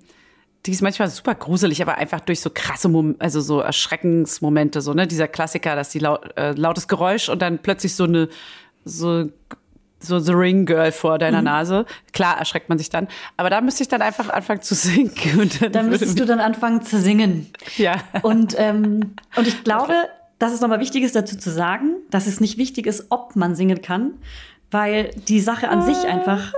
die 0.65 0.71
ist 0.71 0.81
manchmal 0.81 1.09
super 1.09 1.35
gruselig, 1.35 1.81
aber 1.81 1.97
einfach 1.97 2.21
durch 2.21 2.39
so 2.39 2.51
krasse, 2.53 2.87
Mom 2.87 3.15
also 3.19 3.41
so 3.41 3.59
Erschreckensmomente, 3.59 4.79
so 4.79 4.93
ne, 4.93 5.07
dieser 5.07 5.27
Klassiker, 5.27 5.75
dass 5.75 5.89
die 5.89 5.99
laut, 5.99 6.21
äh, 6.37 6.53
lautes 6.53 6.87
Geräusch 6.87 7.27
und 7.27 7.41
dann 7.41 7.59
plötzlich 7.59 7.95
so 7.95 8.05
eine 8.05 8.29
so 8.85 9.29
so 10.01 10.19
The 10.19 10.33
Ring 10.33 10.65
Girl 10.65 10.91
vor 10.91 11.15
Mhm. 11.15 11.19
deiner 11.19 11.41
Nase. 11.41 11.85
Klar 12.13 12.37
erschreckt 12.37 12.69
man 12.69 12.77
sich 12.77 12.89
dann, 12.89 13.07
aber 13.37 13.49
da 13.49 13.61
müsste 13.61 13.83
ich 13.83 13.89
dann 13.89 14.01
einfach 14.01 14.29
anfangen 14.29 14.61
zu 14.61 14.75
singen 14.75 15.11
und 15.39 15.61
dann, 15.61 15.73
würde 15.73 15.89
müsstest 15.89 16.19
du 16.19 16.25
dann 16.25 16.39
anfangen 16.39 16.81
zu 16.83 16.99
singen. 16.99 17.51
ja. 17.77 17.95
Und, 18.23 18.55
ähm, 18.57 19.15
und 19.35 19.47
ich 19.47 19.63
glaube, 19.63 19.93
dass 20.39 20.53
es 20.53 20.61
nochmal 20.61 20.79
wichtig 20.79 21.03
ist, 21.03 21.15
dazu 21.15 21.37
zu 21.37 21.51
sagen, 21.51 21.95
dass 22.09 22.25
es 22.27 22.39
nicht 22.41 22.57
wichtig 22.57 22.87
ist, 22.87 23.05
ob 23.09 23.35
man 23.35 23.55
singen 23.55 23.81
kann, 23.81 24.13
weil 24.71 25.11
die 25.27 25.39
Sache 25.39 25.69
an 25.69 25.83
sich 25.83 25.97
einfach 26.07 26.53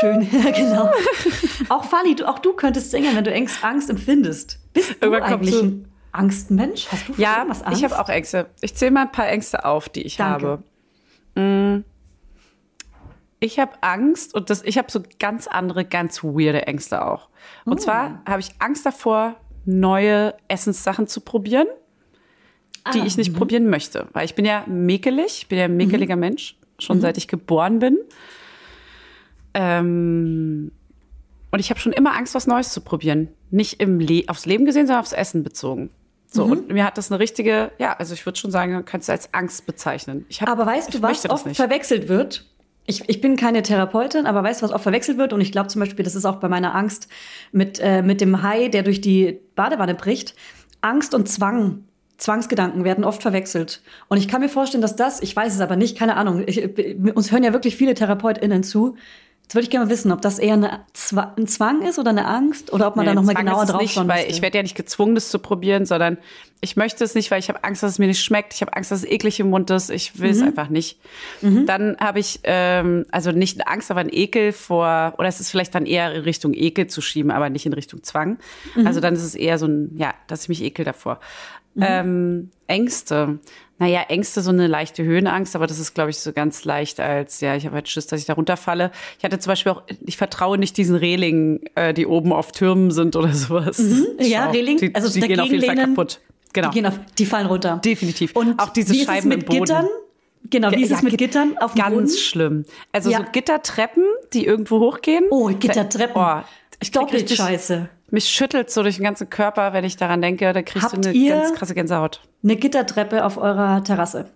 schön, 0.00 0.22
ja, 0.44 0.50
genau. 0.50 0.90
Auch 1.68 1.84
Fanny, 1.84 2.14
du, 2.14 2.28
auch 2.28 2.38
du 2.38 2.52
könntest 2.52 2.90
singen, 2.90 3.16
wenn 3.16 3.24
du 3.24 3.34
Angst, 3.34 3.64
Angst 3.64 3.90
empfindest. 3.90 4.58
Bist 4.72 4.90
du 4.90 4.94
Irgendwann 5.06 5.22
eigentlich 5.22 5.60
ein 5.60 5.88
Angstmensch? 6.12 6.86
Hast 6.92 7.08
du 7.08 7.14
Ja, 7.16 7.38
irgendwas 7.38 7.62
Angst? 7.62 7.78
ich 7.78 7.84
habe 7.84 7.98
auch 8.00 8.08
Ängste. 8.08 8.46
Ich 8.60 8.74
zähle 8.76 8.92
mal 8.92 9.02
ein 9.02 9.12
paar 9.12 9.28
Ängste 9.28 9.64
auf, 9.64 9.88
die 9.88 10.02
ich 10.02 10.16
Danke. 10.16 10.60
habe. 11.36 11.40
Mm. 11.40 11.84
Ich 13.44 13.58
habe 13.58 13.72
Angst 13.82 14.34
und 14.34 14.48
das, 14.48 14.62
ich 14.62 14.78
habe 14.78 14.90
so 14.90 15.02
ganz 15.18 15.46
andere, 15.46 15.84
ganz 15.84 16.24
weirde 16.24 16.66
Ängste 16.66 17.04
auch. 17.04 17.28
Und 17.66 17.74
Oh. 17.74 17.76
zwar 17.76 18.22
habe 18.26 18.40
ich 18.40 18.52
Angst 18.58 18.86
davor, 18.86 19.36
neue 19.66 20.34
Essenssachen 20.48 21.06
zu 21.06 21.20
probieren, 21.20 21.66
die 22.94 23.00
Ah, 23.00 23.04
ich 23.04 23.18
nicht 23.18 23.34
probieren 23.34 23.68
möchte. 23.68 24.08
Weil 24.14 24.24
ich 24.24 24.34
bin 24.34 24.46
ja 24.46 24.64
mäkelig, 24.66 25.42
ich 25.42 25.48
bin 25.48 25.58
ja 25.58 25.64
ein 25.66 25.72
Mhm. 25.72 25.76
mäkeliger 25.76 26.16
Mensch, 26.16 26.56
schon 26.78 27.02
seit 27.02 27.18
ich 27.18 27.28
geboren 27.28 27.80
bin. 27.80 27.98
Ähm, 29.54 30.72
und 31.50 31.58
ich 31.60 31.70
habe 31.70 31.78
schon 31.80 31.92
immer 31.92 32.14
Angst, 32.16 32.34
was 32.34 32.46
Neues 32.46 32.70
zu 32.72 32.80
probieren. 32.80 33.28
Nicht 33.50 33.80
im 33.80 34.00
Le 34.00 34.24
aufs 34.28 34.46
Leben 34.46 34.64
gesehen, 34.64 34.86
sondern 34.86 35.00
aufs 35.02 35.12
Essen 35.12 35.42
bezogen. 35.42 35.82
Mhm. 35.82 35.90
So, 36.26 36.44
und 36.44 36.68
mir 36.70 36.84
hat 36.84 36.98
das 36.98 37.12
eine 37.12 37.20
richtige, 37.20 37.70
ja, 37.78 37.92
also 37.92 38.12
ich 38.14 38.26
würde 38.26 38.38
schon 38.38 38.50
sagen, 38.50 38.72
man 38.72 38.84
kann 38.84 39.00
es 39.00 39.08
als 39.10 39.32
Angst 39.34 39.66
bezeichnen. 39.66 40.26
Ich 40.28 40.40
hab, 40.40 40.48
Aber 40.48 40.66
weißt 40.66 40.94
du, 40.94 41.02
was 41.02 41.28
oft 41.30 41.46
nicht. 41.46 41.56
verwechselt 41.56 42.08
wird? 42.08 42.46
Ich, 42.86 43.08
ich 43.08 43.20
bin 43.20 43.36
keine 43.36 43.62
Therapeutin, 43.62 44.26
aber 44.26 44.42
weißt 44.42 44.60
du, 44.60 44.64
was 44.64 44.72
oft 44.72 44.82
verwechselt 44.82 45.16
wird? 45.16 45.32
Und 45.32 45.40
ich 45.40 45.52
glaube 45.52 45.68
zum 45.68 45.80
Beispiel, 45.80 46.04
das 46.04 46.14
ist 46.14 46.26
auch 46.26 46.36
bei 46.36 46.48
meiner 46.48 46.74
Angst 46.74 47.08
mit, 47.50 47.80
äh, 47.80 48.02
mit 48.02 48.20
dem 48.20 48.42
Hai, 48.42 48.68
der 48.68 48.82
durch 48.82 49.00
die 49.00 49.40
Badewanne 49.54 49.94
bricht. 49.94 50.34
Angst 50.82 51.14
und 51.14 51.28
Zwang, 51.28 51.84
Zwangsgedanken 52.18 52.84
werden 52.84 53.04
oft 53.04 53.22
verwechselt. 53.22 53.82
Und 54.08 54.18
ich 54.18 54.28
kann 54.28 54.42
mir 54.42 54.50
vorstellen, 54.50 54.82
dass 54.82 54.96
das, 54.96 55.22
ich 55.22 55.34
weiß 55.34 55.54
es 55.54 55.60
aber 55.60 55.76
nicht, 55.76 55.96
keine 55.96 56.16
Ahnung, 56.16 56.44
ich, 56.46 56.62
uns 57.14 57.32
hören 57.32 57.42
ja 57.42 57.52
wirklich 57.52 57.76
viele 57.76 57.94
TherapeutInnen 57.94 58.62
zu. 58.62 58.96
Jetzt 59.44 59.54
würde 59.54 59.64
ich 59.64 59.70
gerne 59.70 59.90
wissen, 59.90 60.10
ob 60.10 60.22
das 60.22 60.38
eher 60.38 60.54
eine 60.54 60.80
Zwa 60.94 61.34
ein 61.36 61.46
Zwang 61.46 61.82
ist 61.82 61.98
oder 61.98 62.10
eine 62.10 62.26
Angst 62.26 62.72
oder 62.72 62.88
ob 62.88 62.96
man 62.96 63.04
Nee, 63.04 63.10
da 63.10 63.14
nochmal 63.14 63.34
genauer 63.34 63.62
es 63.64 63.68
drauf 63.68 63.80
nicht, 63.82 64.08
weil 64.08 64.28
ich 64.30 64.40
werde 64.40 64.56
ja 64.56 64.62
nicht 64.62 64.74
gezwungen, 64.74 65.14
das 65.14 65.28
zu 65.28 65.38
probieren, 65.38 65.84
sondern 65.84 66.16
ich 66.62 66.76
möchte 66.76 67.04
es 67.04 67.14
nicht, 67.14 67.30
weil 67.30 67.40
ich 67.40 67.50
habe 67.50 67.62
Angst, 67.62 67.82
dass 67.82 67.92
es 67.92 67.98
mir 67.98 68.06
nicht 68.06 68.22
schmeckt. 68.24 68.54
Ich 68.54 68.62
habe 68.62 68.74
Angst, 68.74 68.90
dass 68.90 69.00
es 69.00 69.04
eklig 69.04 69.38
im 69.40 69.50
Mund 69.50 69.68
ist. 69.70 69.90
Ich 69.90 70.18
will 70.18 70.30
es 70.30 70.40
Mhm. 70.40 70.46
einfach 70.48 70.70
nicht. 70.70 70.98
Dann 71.42 71.96
habe 72.00 72.20
ich 72.20 72.40
ähm, 72.44 73.04
also 73.10 73.32
nicht 73.32 73.60
eine 73.60 73.66
Angst, 73.70 73.90
aber 73.90 74.00
ein 74.00 74.08
Ekel 74.10 74.52
vor, 74.52 75.12
oder 75.18 75.28
es 75.28 75.40
ist 75.40 75.50
vielleicht 75.50 75.74
dann 75.74 75.84
eher 75.84 76.14
in 76.14 76.22
Richtung 76.22 76.54
Ekel 76.54 76.86
zu 76.86 77.02
schieben, 77.02 77.30
aber 77.30 77.50
nicht 77.50 77.66
in 77.66 77.74
Richtung 77.74 78.02
Zwang. 78.02 78.38
Mhm. 78.74 78.86
Also 78.86 79.00
dann 79.00 79.12
ist 79.12 79.22
es 79.24 79.34
eher 79.34 79.58
so 79.58 79.66
ein, 79.66 79.94
ja, 79.98 80.14
dass 80.26 80.44
ich 80.44 80.48
mich 80.48 80.62
ekel 80.62 80.86
davor. 80.86 81.20
Ähm, 81.80 82.50
Ängste. 82.66 83.38
Naja, 83.78 84.02
Ängste, 84.08 84.40
so 84.40 84.50
eine 84.50 84.68
leichte 84.68 85.02
Höhenangst, 85.02 85.56
aber 85.56 85.66
das 85.66 85.80
ist, 85.80 85.94
glaube 85.94 86.10
ich, 86.10 86.18
so 86.18 86.32
ganz 86.32 86.64
leicht 86.64 87.00
als, 87.00 87.40
ja, 87.40 87.56
ich 87.56 87.66
habe 87.66 87.74
halt 87.74 87.88
Schiss, 87.88 88.06
dass 88.06 88.20
ich 88.20 88.26
da 88.26 88.34
runterfalle. 88.34 88.92
Ich 89.18 89.24
hatte 89.24 89.38
zum 89.40 89.50
Beispiel 89.50 89.72
auch, 89.72 89.82
ich 90.06 90.16
vertraue 90.16 90.58
nicht 90.58 90.76
diesen 90.76 90.94
Relingen, 90.94 91.60
äh, 91.74 91.92
die 91.92 92.06
oben 92.06 92.32
auf 92.32 92.52
Türmen 92.52 92.92
sind 92.92 93.16
oder 93.16 93.32
sowas. 93.32 93.78
Mhm. 93.78 94.06
Ja, 94.20 94.52
die, 94.52 94.90
also 94.94 95.12
die 95.12 95.26
gehen 95.26 95.40
auf 95.40 95.48
jeden 95.50 95.64
Fall 95.64 95.74
kaputt. 95.76 96.20
Genau. 96.52 96.70
Die, 96.70 96.74
gehen 96.74 96.86
auf, 96.86 96.98
die 97.18 97.26
fallen 97.26 97.46
runter. 97.48 97.80
Definitiv. 97.84 98.36
Und 98.36 98.60
auch 98.60 98.68
diese 98.68 98.92
wie 98.94 99.00
ist 99.00 99.06
Scheiben 99.06 99.18
es 99.32 99.36
mit 99.36 99.40
im 99.42 99.46
Boden. 99.46 99.60
Gittern? 99.64 99.88
Genau, 100.50 100.70
wie 100.70 100.82
ist 100.84 100.90
Ja, 100.90 100.96
es 100.98 101.02
mit 101.02 101.10
Git- 101.12 101.18
Gittern 101.32 101.58
auf 101.58 101.72
dem 101.74 101.82
Ganz 101.82 101.94
Boden? 101.94 102.08
schlimm. 102.16 102.64
Also 102.92 103.10
Ja. 103.10 103.18
so 103.18 103.24
Gittertreppen, 103.32 104.04
die 104.32 104.46
irgendwo 104.46 104.78
hochgehen. 104.78 105.24
Oh, 105.30 105.48
Gittertreppen. 105.48 106.22
Oh, 106.22 106.42
ich 106.80 106.92
Doppelt 106.92 107.22
richtig, 107.22 107.38
scheiße. 107.38 107.88
Mich 108.14 108.28
schüttelt 108.30 108.70
so 108.70 108.82
durch 108.82 108.96
den 108.96 109.04
ganzen 109.04 109.28
Körper, 109.28 109.72
wenn 109.74 109.84
ich 109.84 109.96
daran 109.96 110.22
denke. 110.22 110.52
Da 110.52 110.62
kriegst 110.62 110.92
Habt 110.92 111.04
du 111.04 111.10
eine 111.10 111.28
ganz 111.28 111.52
krasse 111.54 111.74
Gänsehaut. 111.74 112.20
Eine 112.42 112.56
Gittertreppe 112.56 113.24
auf 113.24 113.36
eurer 113.36 113.84
Terrasse. 113.84 114.30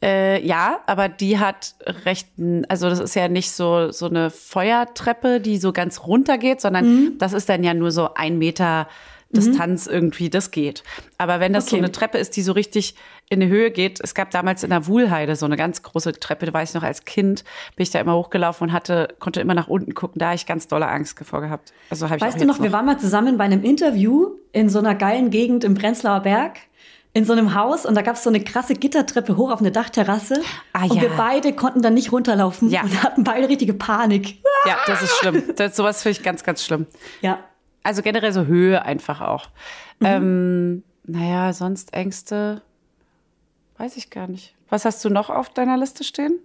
Äh, 0.00 0.46
ja, 0.46 0.78
aber 0.86 1.08
die 1.08 1.38
hat 1.40 1.74
rechten, 2.04 2.64
also 2.68 2.88
das 2.88 3.00
ist 3.00 3.16
ja 3.16 3.26
nicht 3.26 3.50
so, 3.50 3.90
so 3.90 4.06
eine 4.06 4.30
Feuertreppe, 4.30 5.40
die 5.40 5.58
so 5.58 5.72
ganz 5.72 6.04
runter 6.06 6.38
geht, 6.38 6.60
sondern 6.60 6.84
Mhm. 6.86 7.18
das 7.18 7.32
ist 7.32 7.48
dann 7.48 7.64
ja 7.64 7.74
nur 7.74 7.90
so 7.90 8.14
ein 8.14 8.38
Meter 8.38 8.86
Distanz 9.30 9.86
irgendwie, 9.88 10.30
das 10.30 10.52
geht. 10.52 10.84
Aber 11.18 11.40
wenn 11.40 11.52
das 11.52 11.66
so 11.66 11.76
Okay. 11.76 11.84
eine 11.84 11.92
Treppe 11.92 12.16
ist, 12.16 12.36
die 12.36 12.42
so 12.42 12.52
richtig 12.52 12.94
in 13.30 13.40
die 13.40 13.48
Höhe 13.48 13.70
geht, 13.70 14.00
es 14.02 14.14
gab 14.14 14.30
damals 14.30 14.62
in 14.64 14.70
der 14.70 14.86
Wuhlheide 14.86 15.36
so 15.36 15.44
eine 15.46 15.56
ganz 15.56 15.82
große 15.82 16.14
Treppe, 16.14 16.46
da 16.46 16.52
weiß 16.52 16.70
ich 16.70 16.74
noch 16.74 16.82
als 16.82 17.04
Kind, 17.04 17.44
bin 17.76 17.82
ich 17.82 17.90
da 17.90 18.00
immer 18.00 18.14
hochgelaufen 18.14 18.68
und 18.68 18.72
hatte, 18.72 19.08
konnte 19.18 19.40
immer 19.40 19.54
nach 19.54 19.68
unten 19.68 19.94
gucken, 19.94 20.18
da 20.18 20.26
habe 20.26 20.36
ich 20.36 20.46
ganz 20.46 20.66
dolle 20.68 20.88
Angst 20.88 21.18
vor 21.24 21.40
gehabt. 21.40 21.72
Also 21.90 22.06
habe 22.06 22.16
ich 22.16 22.22
Weißt 22.22 22.36
du 22.36 22.40
jetzt 22.40 22.48
noch, 22.48 22.62
wir 22.62 22.72
waren 22.72 22.86
mal 22.86 22.98
zusammen 22.98 23.36
bei 23.36 23.44
einem 23.44 23.62
Interview 23.64 24.30
in 24.52 24.68
so 24.70 24.78
einer 24.78 24.94
geilen 24.94 25.30
Gegend 25.30 25.64
im 25.64 25.74
Prenzlauer 25.74 26.20
Berg. 26.20 26.58
In 27.14 27.24
so 27.24 27.32
einem 27.32 27.54
Haus 27.54 27.86
und 27.86 27.94
da 27.94 28.02
gab 28.02 28.16
es 28.16 28.22
so 28.22 28.30
eine 28.30 28.38
krasse 28.44 28.74
Gittertreppe 28.74 29.36
hoch 29.36 29.50
auf 29.50 29.60
eine 29.60 29.72
Dachterrasse. 29.72 30.42
Ah, 30.74 30.84
und 30.84 30.94
ja. 30.94 31.02
wir 31.02 31.10
beide 31.16 31.52
konnten 31.54 31.80
dann 31.80 31.94
nicht 31.94 32.12
runterlaufen 32.12 32.68
Ja. 32.70 32.82
und 32.82 33.02
hatten 33.02 33.24
beide 33.24 33.48
richtige 33.48 33.74
Panik. 33.74 34.38
Ja, 34.66 34.76
das 34.86 35.02
ist 35.02 35.12
schlimm. 35.16 35.42
Das, 35.56 35.76
sowas 35.76 36.02
finde 36.02 36.18
ich 36.18 36.24
ganz, 36.24 36.42
ganz 36.42 36.64
schlimm. 36.64 36.86
Ja. 37.22 37.38
Also 37.84 38.02
generell 38.02 38.32
so 38.32 38.44
Höhe 38.44 38.84
einfach 38.84 39.20
auch. 39.20 39.46
Ähm, 40.02 40.82
naja, 41.04 41.52
sonst 41.52 41.94
Ängste, 41.94 42.60
weiß 43.78 43.96
ich 43.96 44.10
gar 44.10 44.28
nicht. 44.28 44.54
Was 44.68 44.84
hast 44.84 45.04
du 45.04 45.10
noch 45.10 45.30
auf 45.30 45.48
deiner 45.48 45.76
Liste 45.76 46.04
stehen? 46.04 46.38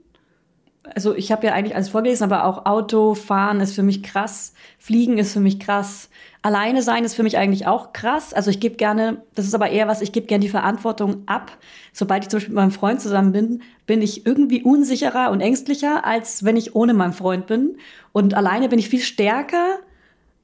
also 0.95 1.15
ich 1.15 1.31
habe 1.31 1.47
ja 1.47 1.53
eigentlich 1.53 1.75
alles 1.75 1.89
vorgelesen, 1.89 2.23
aber 2.25 2.45
auch 2.45 2.65
Autofahren 2.65 3.61
ist 3.61 3.73
für 3.73 3.83
mich 3.83 4.03
krass, 4.03 4.53
Fliegen 4.77 5.17
ist 5.17 5.33
für 5.33 5.39
mich 5.39 5.59
krass, 5.59 6.09
alleine 6.41 6.81
sein 6.81 7.05
ist 7.05 7.15
für 7.15 7.23
mich 7.23 7.37
eigentlich 7.37 7.67
auch 7.67 7.93
krass. 7.93 8.33
Also 8.33 8.49
ich 8.49 8.59
gebe 8.59 8.75
gerne, 8.75 9.21
das 9.35 9.45
ist 9.45 9.55
aber 9.55 9.69
eher 9.69 9.87
was, 9.87 10.01
ich 10.01 10.11
gebe 10.11 10.27
gerne 10.27 10.41
die 10.41 10.49
Verantwortung 10.49 11.23
ab. 11.25 11.57
Sobald 11.93 12.23
ich 12.23 12.29
zum 12.29 12.37
Beispiel 12.37 12.53
mit 12.53 12.61
meinem 12.61 12.71
Freund 12.71 13.01
zusammen 13.01 13.31
bin, 13.31 13.61
bin 13.85 14.01
ich 14.01 14.25
irgendwie 14.25 14.61
unsicherer 14.61 15.31
und 15.31 15.41
ängstlicher, 15.41 16.05
als 16.05 16.43
wenn 16.43 16.57
ich 16.57 16.75
ohne 16.75 16.93
meinen 16.93 17.13
Freund 17.13 17.47
bin. 17.47 17.77
Und 18.11 18.33
alleine 18.33 18.67
bin 18.67 18.79
ich 18.79 18.89
viel 18.89 19.01
stärker, 19.01 19.79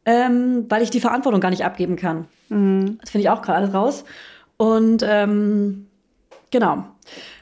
ähm, 0.06 0.66
weil 0.70 0.82
ich 0.82 0.90
die 0.90 1.02
Verantwortung 1.02 1.42
gar 1.42 1.50
nicht 1.50 1.66
abgeben 1.66 1.98
kann. 1.98 2.28
Das 2.50 3.12
finde 3.12 3.24
ich 3.24 3.30
auch 3.30 3.42
gerade 3.42 3.72
raus. 3.74 4.06
Und 4.58 5.04
ähm, 5.06 5.89
genau. 6.52 6.86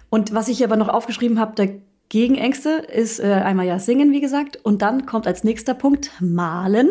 Und 0.09 0.33
was 0.33 0.47
ich 0.47 0.57
hier 0.57 0.67
aber 0.67 0.77
noch 0.77 0.89
aufgeschrieben 0.89 1.39
habe, 1.39 1.55
der 1.55 1.69
Gegenängste 2.09 2.69
ist 2.69 3.19
äh, 3.19 3.33
einmal 3.33 3.65
ja 3.65 3.79
singen, 3.79 4.11
wie 4.11 4.21
gesagt, 4.21 4.57
und 4.63 4.81
dann 4.81 5.05
kommt 5.05 5.27
als 5.27 5.43
nächster 5.43 5.73
Punkt 5.73 6.11
malen. 6.21 6.89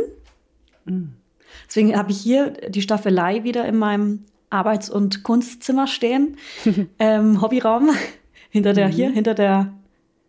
Deswegen 1.66 1.96
habe 1.96 2.10
ich 2.10 2.18
hier 2.18 2.50
die 2.68 2.82
Staffelei 2.82 3.44
wieder 3.44 3.66
in 3.66 3.76
meinem 3.76 4.24
Arbeits- 4.50 4.90
und 4.90 5.22
Kunstzimmer 5.22 5.86
stehen. 5.86 6.36
ähm, 6.98 7.40
Hobbyraum. 7.40 7.90
Hinter 8.50 8.72
der, 8.72 8.88
hier, 8.88 9.10
hinter 9.10 9.34
der, 9.34 9.72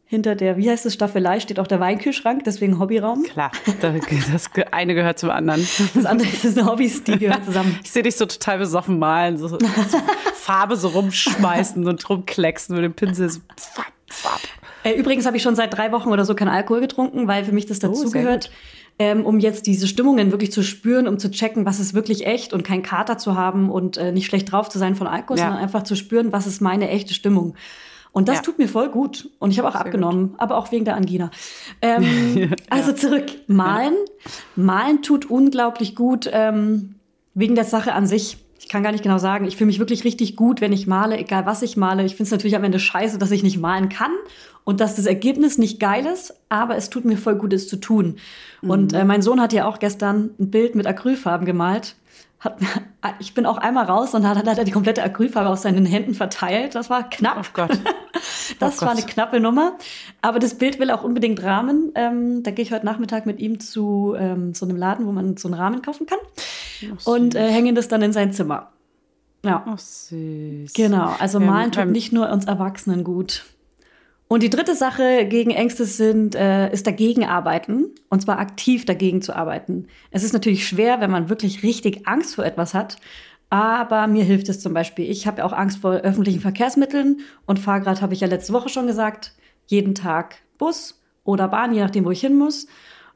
hinter 0.09 0.35
der, 0.35 0.57
wie 0.57 0.69
heißt 0.69 0.85
es, 0.85 0.93
Staffelei 0.93 1.39
steht 1.39 1.59
auch 1.59 1.67
der 1.67 1.79
Weinkühlschrank, 1.79 2.43
deswegen 2.45 2.79
Hobbyraum. 2.79 3.23
Klar, 3.23 3.51
da- 3.81 3.93
das 4.31 4.49
eine 4.71 4.95
gehört 4.95 5.19
zum 5.19 5.29
anderen. 5.29 5.67
Das 5.93 6.05
andere 6.05 6.27
ist 6.29 6.57
eine 6.57 6.65
Hobbys, 6.69 7.03
die 7.03 7.17
gehören 7.19 7.43
zusammen. 7.43 7.77
Ich 7.83 7.91
sehe 7.91 8.03
dich 8.03 8.15
so 8.15 8.25
total 8.25 8.57
besoffen 8.59 8.99
malen, 8.99 9.37
so, 9.37 9.47
so 9.49 9.57
Farbe 10.35 10.77
so 10.77 10.87
rumschmeißen 10.89 11.85
und 11.87 12.09
rumklecksen 12.09 12.75
mit 12.75 12.85
dem 12.85 12.93
Pinsel. 12.93 13.29
So, 13.29 13.39
fapp, 13.57 13.85
fapp. 14.09 14.39
Äh, 14.83 14.93
übrigens 14.93 15.25
habe 15.25 15.35
ich 15.37 15.43
schon 15.43 15.55
seit 15.55 15.75
drei 15.77 15.91
Wochen 15.91 16.09
oder 16.09 16.23
so 16.23 16.35
keinen 16.35 16.49
Alkohol 16.49 16.79
getrunken, 16.81 17.27
weil 17.27 17.43
für 17.43 17.51
mich 17.51 17.65
das 17.65 17.77
sehr 17.79 17.89
dazugehört, 17.89 18.49
ähm, 18.99 19.25
um 19.25 19.39
jetzt 19.39 19.67
diese 19.67 19.87
Stimmungen 19.87 20.31
wirklich 20.31 20.51
zu 20.53 20.63
spüren, 20.63 21.07
um 21.07 21.19
zu 21.19 21.29
checken, 21.29 21.65
was 21.65 21.79
ist 21.81 21.93
wirklich 21.93 22.25
echt 22.25 22.53
und 22.53 22.63
keinen 22.63 22.81
Kater 22.83 23.17
zu 23.17 23.35
haben 23.35 23.69
und 23.69 23.97
äh, 23.97 24.11
nicht 24.13 24.25
schlecht 24.27 24.51
drauf 24.51 24.69
zu 24.69 24.79
sein 24.79 24.95
von 24.95 25.05
Alkohol, 25.07 25.37
Ja. 25.37 25.45
sondern 25.47 25.61
einfach 25.61 25.83
zu 25.83 25.95
spüren, 25.95 26.31
was 26.31 26.47
ist 26.47 26.61
meine 26.61 26.89
echte 26.89 27.13
Stimmung. 27.13 27.55
Und 28.18 28.28
das 28.30 28.38
Ja. 28.38 28.41
tut 28.41 28.57
mir 28.57 28.68
voll 28.68 28.89
gut. 28.89 29.30
Und 29.38 29.51
ich 29.51 29.59
habe 29.59 29.70
auch 29.70 29.76
abgenommen, 29.76 30.34
aber 30.39 30.57
auch 30.57 30.72
wegen 30.72 30.86
der 30.86 30.95
Angina. 30.95 31.30
Ähm, 31.84 32.51
Also 32.72 32.91
zurück. 32.93 33.26
Malen. 33.45 33.93
Malen 34.55 35.03
tut 35.03 35.30
unglaublich 35.30 35.93
gut 35.95 36.28
ähm, 36.34 36.95
wegen 37.36 37.53
der 37.53 37.63
Sache 37.63 37.93
an 37.93 38.07
sich. 38.07 38.38
Ich 38.59 38.70
kann 38.70 38.82
gar 38.82 38.91
nicht 38.91 39.03
genau 39.03 39.20
sagen. 39.20 39.45
Ich 39.45 39.55
fühle 39.55 39.68
mich 39.68 39.78
wirklich 39.78 40.03
richtig 40.03 40.36
gut, 40.36 40.61
wenn 40.61 40.74
ich 40.74 40.88
male, 40.88 41.15
egal 41.20 41.45
was 41.45 41.61
ich 41.61 41.78
male. 41.78 42.03
Ich 42.05 42.13
finde 42.15 42.24
es 42.24 42.32
natürlich 42.32 42.55
am 42.55 42.63
Ende 42.63 42.80
scheiße, 42.80 43.20
dass 43.20 43.30
ich 43.30 43.43
nicht 43.43 43.59
malen 43.59 43.88
kann 43.89 44.11
und 44.63 44.80
dass 44.80 44.95
das 44.95 45.05
Ergebnis 45.05 45.59
nicht 45.59 45.80
geil 45.80 46.07
ist, 46.07 46.34
aber 46.49 46.76
es 46.76 46.89
tut 46.89 47.05
mir 47.05 47.18
voll 47.18 47.36
gut, 47.36 47.53
es 47.53 47.68
zu 47.68 47.78
tun. 47.78 48.18
Und 48.63 48.93
äh, 48.93 49.05
mein 49.05 49.22
Sohn 49.22 49.39
hat 49.39 49.53
ja 49.53 49.68
auch 49.68 49.78
gestern 49.78 50.32
ein 50.39 50.49
Bild 50.49 50.74
mit 50.74 50.88
Acrylfarben 50.88 51.45
gemalt. 51.45 51.95
Hat, 52.47 52.57
ich 53.19 53.33
bin 53.33 53.45
auch 53.45 53.57
einmal 53.57 53.85
raus 53.85 54.13
und 54.13 54.23
dann 54.23 54.37
hat 54.37 54.47
er 54.57 54.63
die 54.63 54.71
komplette 54.71 55.03
Acrylfarbe 55.03 55.49
aus 55.49 55.61
seinen 55.61 55.85
Händen 55.85 56.13
verteilt. 56.13 56.75
Das 56.75 56.89
war 56.89 57.09
knapp. 57.09 57.37
Oh 57.39 57.49
Gott. 57.53 57.71
Das 58.59 58.77
Oh 58.77 58.81
war 58.85 58.93
Gott. 58.93 58.97
eine 59.03 59.05
knappe 59.05 59.39
Nummer. 59.39 59.73
Aber 60.21 60.39
das 60.39 60.55
Bild 60.55 60.79
will 60.79 60.89
auch 60.89 61.03
unbedingt 61.03 61.43
Rahmen. 61.43 61.91
Ähm, 61.95 62.41
da 62.41 62.49
gehe 62.51 62.63
ich 62.63 62.71
heute 62.71 62.85
Nachmittag 62.85 63.25
mit 63.25 63.39
ihm 63.39 63.59
zu 63.59 64.15
ähm, 64.17 64.53
so 64.55 64.65
einem 64.65 64.77
Laden, 64.77 65.05
wo 65.05 65.11
man 65.11 65.37
so 65.37 65.47
einen 65.49 65.53
Rahmen 65.55 65.81
kaufen 65.83 66.07
kann. 66.07 66.17
und 67.05 67.35
äh, 67.35 67.49
hängen 67.51 67.75
das 67.75 67.89
dann 67.89 68.01
in 68.01 68.13
sein 68.13 68.31
Zimmer. 68.33 68.71
Ja, 69.43 69.63
Oh, 69.67 69.75
süß. 69.77 70.73
genau. 70.73 71.13
Also 71.19 71.39
Ähm, 71.39 71.45
malen 71.45 71.71
tut 71.71 71.87
nicht 71.89 72.11
nur 72.13 72.31
uns 72.31 72.45
Erwachsenen 72.45 73.03
gut. 73.03 73.43
Und 74.28 74.43
die 74.43 74.49
dritte 74.49 74.75
Sache 74.75 75.25
gegen 75.25 75.51
Ängste 75.51 75.86
sind, 75.86 76.36
äh, 76.36 76.71
ist 76.71 76.86
dagegen 76.86 77.25
arbeiten. 77.25 77.91
Und 78.09 78.21
zwar 78.21 78.39
aktiv 78.39 78.86
dagegen 78.86 79.21
zu 79.21 79.36
arbeiten. 79.36 79.88
Es 80.11 80.23
ist 80.23 80.34
natürlich 80.34 80.67
schwer, 80.67 80.99
wenn 80.99 81.11
man 81.11 81.30
wirklich 81.30 81.63
richtig 81.63 82.07
Angst 82.07 82.36
vor 82.36 82.45
etwas 82.45 82.73
hat. 82.73 82.97
Aber 83.49 84.07
mir 84.07 84.25
hilft 84.25 84.49
es 84.49 84.59
zum 84.59 84.73
Beispiel. 84.73 85.09
Ich 85.09 85.25
habe 85.25 85.39
ja 85.39 85.45
auch 85.45 85.53
Angst 85.53 85.80
vor 85.80 85.93
öffentlichen 85.93 86.41
Verkehrsmitteln 86.41 87.21
und 87.45 87.59
Fahrrad 87.59 88.01
habe 88.01 88.13
ich 88.13 88.19
ja 88.19 88.28
letzte 88.28 88.51
Woche 88.51 88.67
schon 88.67 88.88
gesagt. 88.88 89.34
Jeden 89.67 89.95
Tag 89.95 90.36
Bus 90.57 91.01
oder 91.23 91.47
Bahn, 91.47 91.73
je 91.73 91.82
nachdem, 91.82 92.03
wo 92.03 92.11
ich 92.11 92.21
hin 92.21 92.38
muss. 92.38 92.67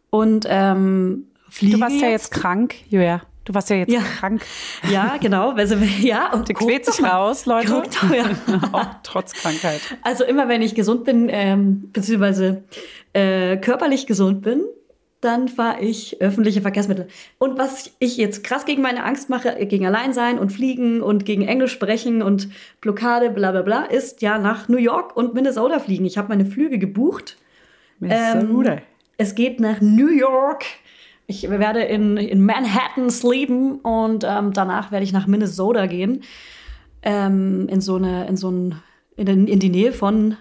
Und 0.10 0.46
ähm, 0.50 1.28
fliege 1.50 1.76
Du 1.78 1.82
warst 1.82 2.02
ja 2.02 2.10
jetzt 2.10 2.32
krank, 2.32 2.76
Julia. 2.90 3.22
Du 3.46 3.54
warst 3.54 3.70
ja 3.70 3.78
jetzt 3.78 3.92
Ja. 3.92 4.02
krank. 4.02 4.44
Ja, 4.92 5.18
genau. 5.18 5.52
Also, 5.52 5.76
ja, 5.76 6.32
und 6.34 6.54
quälst 6.54 6.90
doch 6.90 6.94
dich 6.94 7.02
mal. 7.02 7.10
raus, 7.10 7.46
Leute. 7.46 7.68
Guck 7.72 7.92
doch, 7.92 8.14
ja. 8.16 8.26
Auch 8.72 8.86
trotz 9.04 9.34
Krankheit. 9.34 9.82
Also 10.04 10.24
immer 10.24 10.48
wenn 10.48 10.62
ich 10.62 10.76
gesund 10.76 11.06
bin, 11.06 11.28
ähm, 11.32 11.90
beziehungsweise 11.92 12.64
äh, 13.14 13.58
körperlich 13.58 14.06
gesund 14.06 14.42
bin, 14.44 14.64
dann 15.22 15.48
fahre 15.48 15.82
ich 15.82 16.20
öffentliche 16.20 16.62
Verkehrsmittel. 16.62 17.08
Und 17.38 17.58
was 17.58 17.92
ich 18.00 18.18
jetzt 18.18 18.44
krass 18.44 18.66
gegen 18.66 18.82
meine 18.82 19.04
Angst 19.04 19.30
mache, 19.30 19.56
gegen 19.68 19.86
Alleinsein 19.86 20.40
und 20.40 20.52
Fliegen 20.52 21.02
und 21.02 21.26
gegen 21.26 21.44
Englisch 21.48 21.72
sprechen 21.74 22.24
und 22.24 22.50
Blockade, 22.82 23.30
bla 23.30 23.52
bla 23.52 23.62
bla, 23.62 23.84
ist 23.84 24.22
ja 24.24 24.40
nach 24.40 24.68
New 24.68 24.78
York 24.80 25.16
und 25.16 25.34
Minnesota 25.36 25.80
fliegen. 25.80 26.06
Ich 26.06 26.18
habe 26.18 26.30
meine 26.30 26.46
Flüge 26.46 26.80
gebucht. 26.80 27.38
Ähm, 28.04 28.80
es 29.18 29.36
geht 29.36 29.60
nach 29.60 29.80
New 29.80 30.10
York. 30.10 30.66
Ich 31.32 31.50
werde 31.50 31.82
in, 31.82 32.18
in 32.18 32.46
Manhattan 32.46 33.10
sleepen 33.10 33.80
und 33.80 34.26
ähm, 34.28 34.52
danach 34.52 34.92
werde 34.92 35.06
ich 35.06 35.14
nach 35.14 35.28
Minnesota 35.28 35.86
gehen. 35.86 36.24
Ähm, 37.04 37.70
in 37.70 37.80
so 37.80 37.96
eine, 37.96 38.28
in 38.28 38.36
so 38.36 38.52
ein, 38.52 38.76
in, 39.16 39.48
in 39.48 39.60
die 39.60 39.70
Nähe 39.70 39.94
von, 39.94 40.36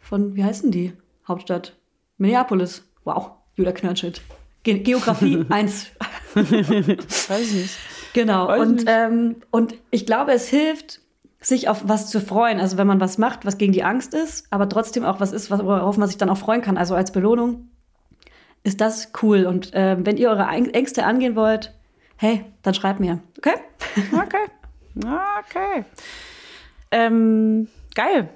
von, 0.00 0.34
wie 0.34 0.42
heißen 0.42 0.72
die? 0.72 0.94
Hauptstadt? 1.28 1.76
Minneapolis. 2.18 2.84
Wow, 3.04 3.30
Julia 3.54 3.70
Knörnschild. 3.70 4.20
Ge 4.64 4.80
Geografie 4.80 5.44
1. 5.48 5.92
Weiß 6.34 7.40
ich 7.40 7.54
nicht. 7.54 7.78
Genau. 8.12 8.48
Weiß 8.48 8.60
Und, 8.62 8.74
nicht. 8.74 8.88
ähm, 8.88 9.36
und 9.52 9.76
ich 9.92 10.06
glaube, 10.06 10.32
es 10.32 10.48
hilft, 10.48 11.00
sich 11.40 11.68
auf 11.68 11.82
was 11.86 12.10
zu 12.10 12.20
freuen. 12.20 12.58
Also 12.58 12.78
wenn 12.78 12.88
man 12.88 12.98
was 12.98 13.16
macht, 13.16 13.46
was 13.46 13.58
gegen 13.58 13.72
die 13.72 13.84
Angst 13.84 14.12
ist, 14.12 14.46
aber 14.50 14.68
trotzdem 14.68 15.04
auch 15.04 15.20
was 15.20 15.30
ist, 15.30 15.52
worauf 15.52 15.96
man 15.98 16.08
sich 16.08 16.18
dann 16.18 16.30
auch 16.30 16.38
freuen 16.38 16.62
kann. 16.62 16.76
Also 16.76 16.96
als 16.96 17.12
Belohnung 17.12 17.68
ist 18.62 18.80
das 18.80 19.12
cool. 19.22 19.44
Und 19.46 19.70
ähm, 19.74 20.06
wenn 20.06 20.16
ihr 20.16 20.30
eure 20.30 20.44
Äng- 20.48 20.72
Ängste 20.72 21.04
angehen 21.04 21.36
wollt, 21.36 21.72
hey, 22.16 22.44
dann 22.62 22.74
schreibt 22.74 23.00
mir. 23.00 23.20
Okay? 23.38 23.54
Okay. 24.12 24.46
Okay. 24.96 25.84
Ähm, 26.90 27.68
geil. 27.94 28.28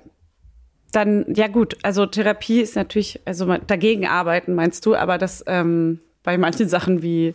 Dann, 0.93 1.27
ja 1.35 1.49
gut, 1.49 1.77
also 1.83 2.07
Therapie 2.07 2.61
ist 2.61 2.75
natürlich, 2.75 3.21
also 3.27 3.45
dagegen 3.59 4.07
arbeiten, 4.07 4.55
meinst 4.55 4.87
du, 4.87 4.95
aber 4.95 5.19
das 5.19 5.45
ähm, 5.47 6.01
bei 6.23 6.39
manchen 6.39 6.69
Sachen 6.69 7.03
wie 7.03 7.35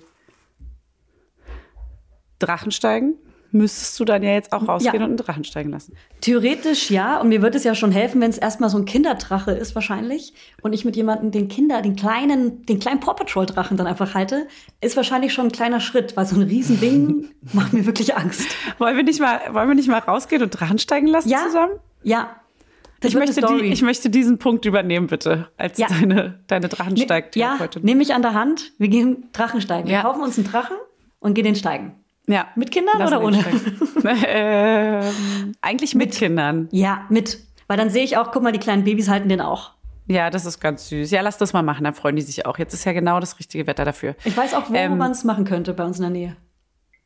Drachensteigen 2.39 3.13
müsstest 3.51 3.99
du 3.99 4.05
dann 4.05 4.23
ja 4.23 4.31
jetzt 4.31 4.53
auch 4.53 4.67
rausgehen 4.67 4.95
Ja. 4.95 5.01
und 5.01 5.09
einen 5.11 5.17
Drachen 5.17 5.43
steigen 5.43 5.69
lassen. 5.71 5.93
Theoretisch 6.21 6.89
ja. 6.91 7.19
Und 7.19 7.29
mir 7.29 7.41
wird 7.41 7.55
es 7.55 7.63
ja 7.63 7.75
schon 7.75 7.91
helfen, 7.91 8.21
wenn 8.21 8.29
es 8.29 8.37
erstmal 8.37 8.69
so 8.69 8.77
ein 8.77 8.85
Kinderdrache 8.85 9.51
ist 9.51 9.75
wahrscheinlich. 9.75 10.33
Und 10.61 10.73
ich 10.73 10.85
mit 10.85 10.95
jemandem 10.95 11.31
den 11.31 11.47
Kinder, 11.47 11.81
den 11.81 11.95
kleinen, 11.95 12.65
den 12.65 12.79
kleinen 12.79 12.99
Paw 12.99 13.13
Patrol 13.15 13.45
Drachen 13.45 13.77
dann 13.77 13.87
einfach 13.87 14.13
halte, 14.13 14.47
ist 14.81 14.95
wahrscheinlich 14.97 15.33
schon 15.33 15.47
ein 15.47 15.51
kleiner 15.51 15.79
Schritt, 15.79 16.15
weil 16.17 16.25
so 16.25 16.35
ein 16.35 16.43
Riesending 16.43 17.29
macht 17.53 17.73
mir 17.73 17.85
wirklich 17.85 18.15
Angst. 18.15 18.47
Wollen 18.77 18.95
wir 18.95 19.03
nicht 19.03 19.19
mal, 19.19 19.39
wollen 19.51 19.67
wir 19.67 19.75
nicht 19.75 19.89
mal 19.89 19.99
rausgehen 19.99 20.41
und 20.43 20.49
Drachen 20.51 20.77
steigen 20.79 21.07
lassen 21.07 21.29
Ja? 21.29 21.43
zusammen? 21.45 21.73
Ja. 22.03 22.35
Das 22.99 23.09
Ich 23.09 23.15
möchte, 23.17 23.41
die, 23.41 23.65
ich 23.65 23.81
möchte 23.81 24.11
diesen 24.11 24.37
Punkt 24.37 24.63
übernehmen, 24.65 25.07
bitte, 25.07 25.47
als 25.57 25.79
Ja. 25.79 25.87
deine, 25.87 26.39
deine 26.45 26.67
Ne- 26.67 26.69
Drachensteig-Therapeutin. 26.69 27.81
Ja, 27.81 27.85
nehme 27.85 27.97
mich 27.97 28.13
an 28.13 28.21
der 28.21 28.35
Hand. 28.35 28.73
Wir 28.77 28.89
gehen 28.89 29.29
Drachen 29.33 29.59
steigen. 29.59 29.87
Wir 29.87 29.95
Ja. 29.95 30.01
kaufen 30.03 30.21
uns 30.21 30.37
einen 30.37 30.45
Drachen 30.45 30.75
und 31.19 31.33
gehen 31.33 31.45
den 31.45 31.55
steigen. 31.55 31.95
Ja. 32.31 32.47
Mit 32.55 32.71
Kindern 32.71 32.97
Lassen 32.99 33.13
oder 33.13 33.23
ohne? 33.23 33.43
ähm, 34.27 35.55
eigentlich 35.61 35.95
mit, 35.95 36.13
Kindern. 36.13 36.69
Ja, 36.71 37.05
mit. 37.09 37.39
Weil 37.67 37.77
dann 37.77 37.89
sehe 37.89 38.03
ich 38.03 38.17
auch, 38.17 38.31
guck 38.31 38.43
mal, 38.43 38.51
die 38.51 38.59
kleinen 38.59 38.83
Babys 38.83 39.09
halten 39.09 39.29
den 39.29 39.41
auch. 39.41 39.71
Ja, 40.07 40.29
das 40.29 40.45
ist 40.45 40.59
ganz 40.59 40.89
süß. 40.89 41.11
Ja, 41.11 41.21
lass 41.21 41.37
das 41.37 41.53
mal 41.53 41.61
machen, 41.61 41.83
dann 41.83 41.93
freuen 41.93 42.15
die 42.15 42.21
sich 42.21 42.45
auch. 42.45 42.57
Jetzt 42.57 42.73
ist 42.73 42.85
ja 42.85 42.91
genau 42.91 43.19
das 43.19 43.39
richtige 43.39 43.67
Wetter 43.67 43.85
dafür. 43.85 44.15
Ich 44.23 44.35
weiß 44.35 44.53
auch, 44.55 44.69
wo 44.69 44.73
Ähm, 44.73 44.97
man 44.97 45.11
es 45.11 45.23
machen 45.23 45.45
könnte 45.45 45.73
bei 45.73 45.85
uns 45.85 45.97
in 45.97 46.03
der 46.03 46.11
Nähe. 46.11 46.37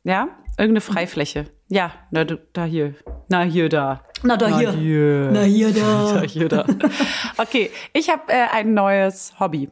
Ja? 0.03 0.29
Irgendeine 0.57 0.81
Freifläche. 0.81 1.45
Ja, 1.67 1.91
na, 2.11 2.23
da 2.23 2.63
hier. 2.63 2.93
Na, 3.27 3.41
hier, 3.41 3.69
da. 3.69 4.01
Na, 4.23 4.37
da 4.37 4.57
hier. 4.57 4.71
hier. 4.71 5.29
Na, 5.31 5.41
hier, 5.41 5.73
da. 5.73 6.13
Da, 6.13 6.21
hier, 6.21 6.47
da. 6.47 6.65
Okay, 7.37 7.71
ich 7.93 8.09
habe 8.09 8.31
äh, 8.31 8.47
ein 8.53 8.73
neues 8.73 9.33
Hobby. 9.39 9.69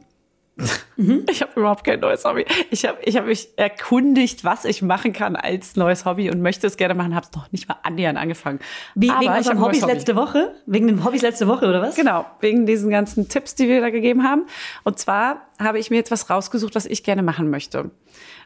Ich 1.26 1.42
habe 1.42 1.52
überhaupt 1.56 1.82
kein 1.84 1.98
neues 1.98 2.24
Hobby. 2.24 2.44
Ich 2.70 2.84
habe 2.84 2.98
ich 3.02 3.16
hab 3.16 3.26
mich 3.26 3.48
erkundigt, 3.56 4.44
was 4.44 4.64
ich 4.64 4.82
machen 4.82 5.12
kann 5.12 5.34
als 5.34 5.74
neues 5.74 6.04
Hobby 6.04 6.30
und 6.30 6.40
möchte 6.40 6.66
es 6.68 6.76
gerne 6.76 6.94
machen, 6.94 7.14
habe 7.14 7.26
es 7.28 7.36
noch 7.36 7.50
nicht 7.50 7.68
mal 7.68 7.76
annähernd 7.82 8.16
angefangen. 8.18 8.60
Wie, 8.94 9.10
Aber 9.10 9.20
wegen 9.20 9.32
neues 9.32 9.48
Hobbys 9.48 9.82
Hobby. 9.82 9.92
letzte 9.92 10.14
Woche? 10.14 10.54
Wegen 10.66 10.86
den 10.86 11.04
Hobbys 11.04 11.22
letzte 11.22 11.48
Woche, 11.48 11.66
oder 11.66 11.82
was? 11.82 11.96
Genau, 11.96 12.26
wegen 12.40 12.66
diesen 12.66 12.90
ganzen 12.90 13.28
Tipps, 13.28 13.56
die 13.56 13.68
wir 13.68 13.80
da 13.80 13.90
gegeben 13.90 14.22
haben. 14.22 14.46
Und 14.84 14.98
zwar 15.00 15.48
habe 15.58 15.80
ich 15.80 15.90
mir 15.90 15.96
jetzt 15.96 16.12
was 16.12 16.30
rausgesucht, 16.30 16.76
was 16.76 16.86
ich 16.86 17.02
gerne 17.02 17.22
machen 17.22 17.50
möchte. 17.50 17.90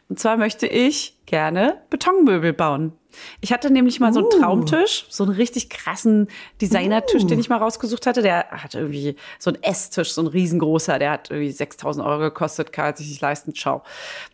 Und 0.09 0.19
zwar 0.19 0.37
möchte 0.37 0.65
ich 0.65 1.18
gerne 1.29 1.81
Betonmöbel 1.91 2.53
bauen. 2.53 2.93
Ich 3.41 3.51
hatte 3.51 3.71
nämlich 3.71 3.99
mal 3.99 4.13
so 4.13 4.19
einen 4.19 4.27
Uh. 4.27 4.39
Traumtisch, 4.39 5.05
so 5.09 5.23
einen 5.23 5.33
richtig 5.33 5.69
krassen 5.69 6.27
Designertisch, 6.61 7.25
den 7.25 7.39
ich 7.39 7.49
mal 7.49 7.57
rausgesucht 7.57 8.05
hatte. 8.05 8.21
Der 8.21 8.47
hat 8.51 8.75
irgendwie 8.75 9.15
so 9.39 9.49
einen 9.51 9.63
Esstisch, 9.63 10.11
so 10.13 10.21
ein 10.21 10.27
riesengroßer, 10.27 10.99
der 10.99 11.11
hat 11.11 11.29
irgendwie 11.31 11.51
6000 11.51 12.05
Euro 12.05 12.19
gekostet, 12.19 12.71
kann 12.71 12.95
sich 12.95 13.09
nicht 13.09 13.21
leisten, 13.21 13.53
ciao. 13.53 13.83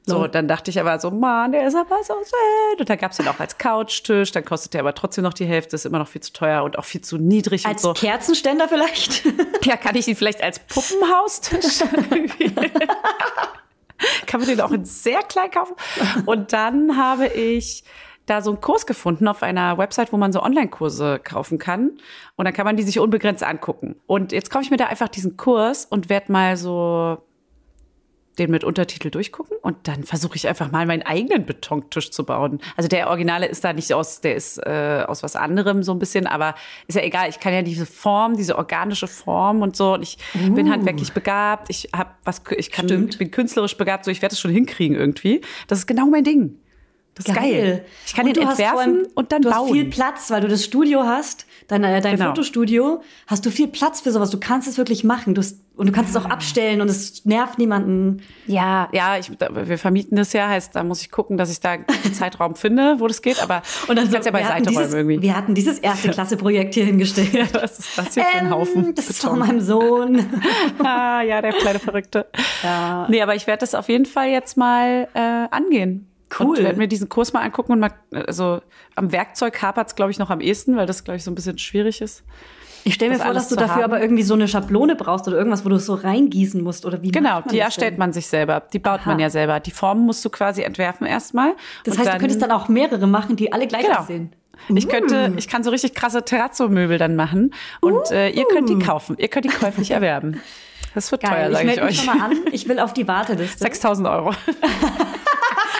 So, 0.05 0.19
Lol. 0.19 0.29
dann 0.29 0.47
dachte 0.47 0.71
ich 0.71 0.79
aber 0.79 0.99
so, 0.99 1.11
Mann, 1.11 1.51
der 1.51 1.67
ist 1.67 1.75
aber 1.75 2.03
so 2.03 2.13
schön. 2.13 2.79
Und 2.79 2.89
dann 2.89 2.97
gab's 2.97 3.17
den 3.17 3.27
auch 3.27 3.39
als 3.39 3.57
Couchtisch, 3.57 4.31
dann 4.31 4.45
kostet 4.45 4.73
der 4.73 4.81
aber 4.81 4.93
trotzdem 4.93 5.23
noch 5.23 5.33
die 5.33 5.45
Hälfte, 5.45 5.75
ist 5.75 5.85
immer 5.85 5.99
noch 5.99 6.07
viel 6.07 6.21
zu 6.21 6.33
teuer 6.33 6.63
und 6.63 6.77
auch 6.77 6.85
viel 6.85 7.01
zu 7.01 7.17
niedrig 7.17 7.65
Als 7.65 7.81
so. 7.81 7.93
Kerzenständer 7.93 8.67
vielleicht? 8.67 9.23
Ja, 9.63 9.77
kann 9.77 9.95
ich 9.95 10.07
ihn 10.07 10.15
vielleicht 10.15 10.43
als 10.43 10.59
Puppenhaustisch? 10.59 11.81
kann 14.27 14.39
man 14.39 14.49
den 14.49 14.61
auch 14.61 14.71
in 14.71 14.85
sehr 14.85 15.21
klein 15.23 15.51
kaufen? 15.51 15.75
Und 16.25 16.53
dann 16.53 16.97
habe 16.97 17.27
ich 17.27 17.83
da 18.25 18.41
so 18.41 18.51
einen 18.51 18.61
Kurs 18.61 18.85
gefunden 18.85 19.27
auf 19.27 19.43
einer 19.43 19.77
Website, 19.77 20.11
wo 20.11 20.17
man 20.17 20.33
so 20.33 20.41
Online-Kurse 20.41 21.19
kaufen 21.23 21.59
kann. 21.59 21.91
Und 22.35 22.45
dann 22.45 22.53
kann 22.53 22.65
man 22.65 22.75
die 22.75 22.83
sich 22.83 22.99
unbegrenzt 22.99 23.43
angucken. 23.43 23.95
Und 24.07 24.31
jetzt 24.31 24.49
kaufe 24.49 24.63
ich 24.63 24.71
mir 24.71 24.77
da 24.77 24.87
einfach 24.87 25.09
diesen 25.09 25.37
Kurs 25.37 25.85
und 25.85 26.09
werde 26.09 26.31
mal 26.31 26.57
so 26.57 27.19
den 28.39 28.51
mit 28.51 28.63
Untertitel 28.63 29.09
durchgucken 29.09 29.57
und 29.61 29.87
dann 29.87 30.03
versuche 30.03 30.35
ich 30.35 30.47
einfach 30.47 30.71
mal 30.71 30.85
meinen 30.85 31.03
eigenen 31.03 31.45
Betontisch 31.45 32.11
zu 32.11 32.25
bauen. 32.25 32.59
Also 32.75 32.87
der 32.87 33.09
Originale 33.09 33.47
ist 33.47 33.63
da 33.63 33.73
nicht 33.73 33.93
aus, 33.93 34.21
der 34.21 34.35
ist 34.35 34.57
äh, 34.57 35.03
aus 35.07 35.23
was 35.23 35.35
anderem 35.35 35.83
so 35.83 35.91
ein 35.91 35.99
bisschen, 35.99 36.27
aber 36.27 36.55
ist 36.87 36.95
ja 36.95 37.01
egal. 37.01 37.29
Ich 37.29 37.39
kann 37.39 37.53
ja 37.53 37.61
diese 37.61 37.85
Form, 37.85 38.37
diese 38.37 38.57
organische 38.57 39.07
Form 39.07 39.61
und 39.61 39.75
so. 39.75 39.93
Und 39.93 40.03
ich 40.03 40.17
bin 40.33 40.71
handwerklich 40.71 41.13
begabt. 41.13 41.69
Ich 41.69 41.89
habe 41.95 42.11
was, 42.23 42.41
ich 42.57 42.71
kann, 42.71 42.85
Stimmt. 42.85 43.13
ich 43.13 43.17
bin 43.19 43.31
künstlerisch 43.31 43.77
begabt. 43.77 44.05
So, 44.05 44.11
ich 44.11 44.21
werde 44.21 44.33
es 44.33 44.39
schon 44.39 44.51
hinkriegen 44.51 44.95
irgendwie. 44.95 45.41
Das 45.67 45.79
ist 45.79 45.87
genau 45.87 46.07
mein 46.07 46.23
Ding. 46.23 46.57
Das 47.15 47.27
ist 47.27 47.33
geil. 47.33 47.85
Ich 48.05 48.13
kann 48.13 48.27
Und 48.27 48.35
du 48.35 48.41
vor 48.41 48.49
entwerfen 48.51 48.77
allem- 48.77 49.07
und 49.15 49.31
dann 49.31 49.41
du 49.41 49.49
bauen. 49.49 49.67
hast 49.67 49.71
viel 49.71 49.85
Platz, 49.85 50.29
weil 50.31 50.41
du 50.41 50.49
das 50.49 50.65
Studio 50.65 51.03
hast, 51.03 51.45
dein, 51.69 51.81
äh, 51.85 52.01
dein 52.01 52.17
Genau. 52.17 52.27
Fotostudio, 52.31 53.01
hast 53.27 53.45
du 53.45 53.51
viel 53.51 53.69
Platz 53.69 54.01
für 54.01 54.11
sowas. 54.11 54.31
Du 54.31 54.39
kannst 54.39 54.67
es 54.67 54.77
wirklich 54.77 55.05
machen. 55.05 55.33
Du, 55.33 55.39
hast- 55.41 55.59
und 55.77 55.87
du 55.87 55.93
kannst 55.93 56.13
es 56.13 56.21
auch 56.21 56.25
abstellen 56.29 56.81
und 56.81 56.89
es 56.89 57.23
nervt 57.25 57.57
niemanden. 57.57 58.21
Ja, 58.47 58.89
ja, 58.91 59.17
ich, 59.17 59.31
wir 59.31 59.77
vermieten 59.77 60.17
das 60.17 60.33
ja, 60.33 60.49
heißt, 60.49 60.75
da 60.75 60.83
muss 60.83 61.01
ich 61.01 61.09
gucken, 61.09 61.37
dass 61.37 61.49
ich 61.49 61.61
da 61.61 61.71
einen 61.71 61.85
Zeitraum 62.13 62.55
finde, 62.55 62.99
wo 62.99 63.07
das 63.07 63.21
geht, 63.21 63.41
aber 63.41 63.61
Und 63.87 63.95
dann 63.97 64.07
ich 64.07 64.11
kann's 64.11 64.25
ja 64.25 64.31
beiseite 64.33 64.69
dieses, 64.69 64.83
räumen 64.91 64.93
irgendwie. 64.95 65.21
Wir 65.21 65.37
hatten 65.37 65.55
dieses 65.55 65.79
erste 65.79 66.09
Klasse-Projekt 66.11 66.73
hier 66.73 66.83
hingestellt. 66.85 67.53
Was 67.53 67.79
ist 67.79 67.97
das 67.97 68.13
hier 68.13 68.23
für 68.25 68.37
ein 68.39 68.49
Haufen? 68.49 68.87
Ähm, 68.87 68.95
das 68.95 69.09
ist 69.09 69.21
von 69.21 69.39
meinem 69.39 69.61
Sohn. 69.61 70.25
ah, 70.83 71.21
ja, 71.21 71.41
der 71.41 71.53
kleine 71.53 71.79
Verrückte. 71.79 72.25
Ja. 72.61 73.07
Nee, 73.09 73.21
aber 73.21 73.35
ich 73.35 73.47
werde 73.47 73.61
das 73.61 73.73
auf 73.73 73.87
jeden 73.87 74.05
Fall 74.05 74.27
jetzt 74.29 74.57
mal 74.57 75.07
äh, 75.13 75.19
angehen. 75.55 76.07
Cool. 76.39 76.57
Und 76.57 76.63
werde 76.63 76.77
mir 76.77 76.87
diesen 76.87 77.07
Kurs 77.09 77.33
mal 77.33 77.41
angucken 77.41 77.71
und 77.73 77.79
mal, 77.79 77.91
also 78.27 78.61
am 78.95 79.11
Werkzeug 79.11 79.61
hapert 79.61 79.87
es, 79.89 79.95
glaube 79.95 80.11
ich, 80.11 80.19
noch 80.19 80.29
am 80.29 80.41
ehesten, 80.41 80.75
weil 80.75 80.85
das, 80.87 81.03
glaube 81.03 81.17
ich, 81.17 81.23
so 81.23 81.31
ein 81.31 81.35
bisschen 81.35 81.57
schwierig 81.57 82.01
ist. 82.01 82.23
Ich 82.87 82.93
stelle 82.95 83.11
mir 83.11 83.17
Das 83.17 83.25
vor, 83.25 83.33
dass 83.33 83.47
du 83.49 83.55
dafür 83.55 83.75
haben. 83.75 83.83
aber 83.85 83.99
irgendwie 84.01 84.21
so 84.21 84.35
eine 84.35 84.47
Schablone 84.47 84.95
brauchst 84.95 85.27
oder 85.27 85.37
irgendwas, 85.37 85.65
wo 85.65 85.69
du 85.69 85.75
es 85.75 85.85
so 85.87 85.95
reingießen 85.95 86.61
musst 86.63 86.85
oder 86.85 87.01
wie 87.01 87.09
Genau, 87.11 87.41
die 87.41 87.57
erstellt 87.59 87.97
man 87.97 88.13
sich 88.13 88.27
selber. 88.27 88.61
Die 88.73 88.77
baut 88.79 88.99
Aha. 89.01 89.09
man 89.09 89.19
ja 89.19 89.31
selber. 89.31 89.59
Die 89.59 89.71
Formen 89.71 90.05
musst 90.05 90.23
du 90.23 90.29
quasi 90.29 90.61
entwerfen 90.61 91.07
erstmal. 91.07 91.55
Das 91.83 91.97
heißt, 91.97 92.13
du 92.13 92.17
könntest 92.19 92.41
dann 92.43 92.51
auch 92.51 92.67
mehrere 92.67 93.07
machen, 93.07 93.35
die 93.37 93.51
alle 93.51 93.65
gleich 93.67 93.85
Genau. 93.87 93.99
aussehen. 94.01 94.31
Ich 94.69 94.87
könnte, 94.87 95.33
ich 95.35 95.47
kann 95.47 95.63
so 95.63 95.69
richtig 95.71 95.95
krasse 95.95 96.23
Terrazzo-Möbel 96.23 96.97
dann 96.99 97.15
machen 97.15 97.53
und 97.81 98.09
äh, 98.11 98.29
ihr 98.29 98.45
könnt 98.45 98.69
die 98.69 98.79
kaufen. 98.79 99.15
Ihr 99.19 99.27
könnt 99.29 99.45
die 99.45 99.49
käuflich 99.49 99.89
erwerben. 99.91 100.39
Das 100.93 101.11
wird 101.11 101.23
teuer, 101.23 101.31
Geil, 101.31 101.51
ich 101.51 101.57
sage 101.57 101.69
ich 101.69 101.75
melde 101.75 101.85
mich 101.85 101.99
euch. 101.99 102.05
schon 102.05 102.17
mal 102.19 102.25
an. 102.25 102.37
Ich 102.51 102.69
will 102.69 102.79
auf 102.79 102.93
die 102.93 103.07
Warteliste. 103.07 103.57
6000 103.63 104.07
Euro. 104.07 104.31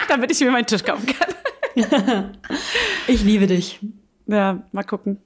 Damit 0.08 0.30
ich 0.30 0.40
mir 0.40 0.50
meinen 0.50 0.66
Tisch 0.66 0.84
kaufen 0.84 1.06
kann. 1.06 1.34
Ich 3.06 3.22
liebe 3.22 3.46
dich. 3.46 3.80
Ja, 4.26 4.62
mal 4.72 4.82
gucken. 4.82 5.20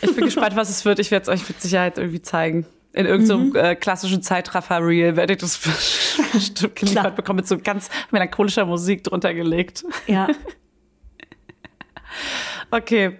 Ich 0.00 0.14
bin 0.14 0.24
gespannt, 0.24 0.56
was 0.56 0.68
es 0.70 0.84
wird. 0.84 0.98
Ich 0.98 1.10
werde 1.12 1.22
es 1.22 1.28
euch 1.28 1.48
mit 1.48 1.60
Sicherheit 1.62 1.98
irgendwie 1.98 2.20
zeigen. 2.20 2.66
In 2.92 3.06
irgendeinem 3.06 3.50
Mhm. 3.50 3.56
äh, 3.56 3.74
klassischen 3.76 4.22
Zeitraffer-Reel 4.22 5.16
werde 5.16 5.34
ich 5.34 5.38
das 5.38 5.58
bestimmt 6.32 6.74
Klar. 6.76 6.90
geliefert 6.94 7.16
bekommen 7.16 7.36
mit 7.38 7.46
so 7.48 7.58
ganz 7.58 7.88
melancholischer 8.10 8.66
Musik 8.66 9.04
drunter 9.04 9.32
gelegt. 9.34 9.84
Ja. 10.08 10.28
Okay. 12.70 13.18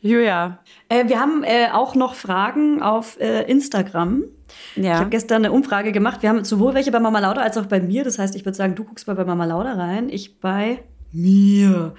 Julia. 0.00 0.58
Äh, 0.88 1.08
wir 1.08 1.20
haben 1.20 1.44
äh, 1.44 1.68
auch 1.72 1.94
noch 1.94 2.14
Fragen 2.14 2.82
auf 2.82 3.20
äh, 3.20 3.42
Instagram. 4.76 4.82
Ich 4.82 4.84
Ja. 4.84 4.98
habe 5.00 5.10
gestern 5.10 5.44
eine 5.44 5.52
Umfrage 5.52 5.92
gemacht. 5.92 6.22
Wir 6.22 6.28
haben 6.30 6.44
sowohl 6.44 6.74
welche 6.74 6.90
bei 6.90 7.00
Mama 7.00 7.18
Lauda 7.20 7.40
als 7.42 7.56
auch 7.58 7.66
bei 7.66 7.80
mir. 7.80 8.04
Das 8.04 8.18
heißt, 8.18 8.34
ich 8.36 8.44
würde 8.44 8.56
sagen, 8.56 8.74
du 8.74 8.84
guckst 8.84 9.06
mal 9.06 9.14
bei 9.16 9.24
Mama 9.24 9.44
Lauda 9.44 9.74
rein, 9.74 10.08
ich 10.08 10.38
bei 10.40 10.82
mir. 11.12 11.94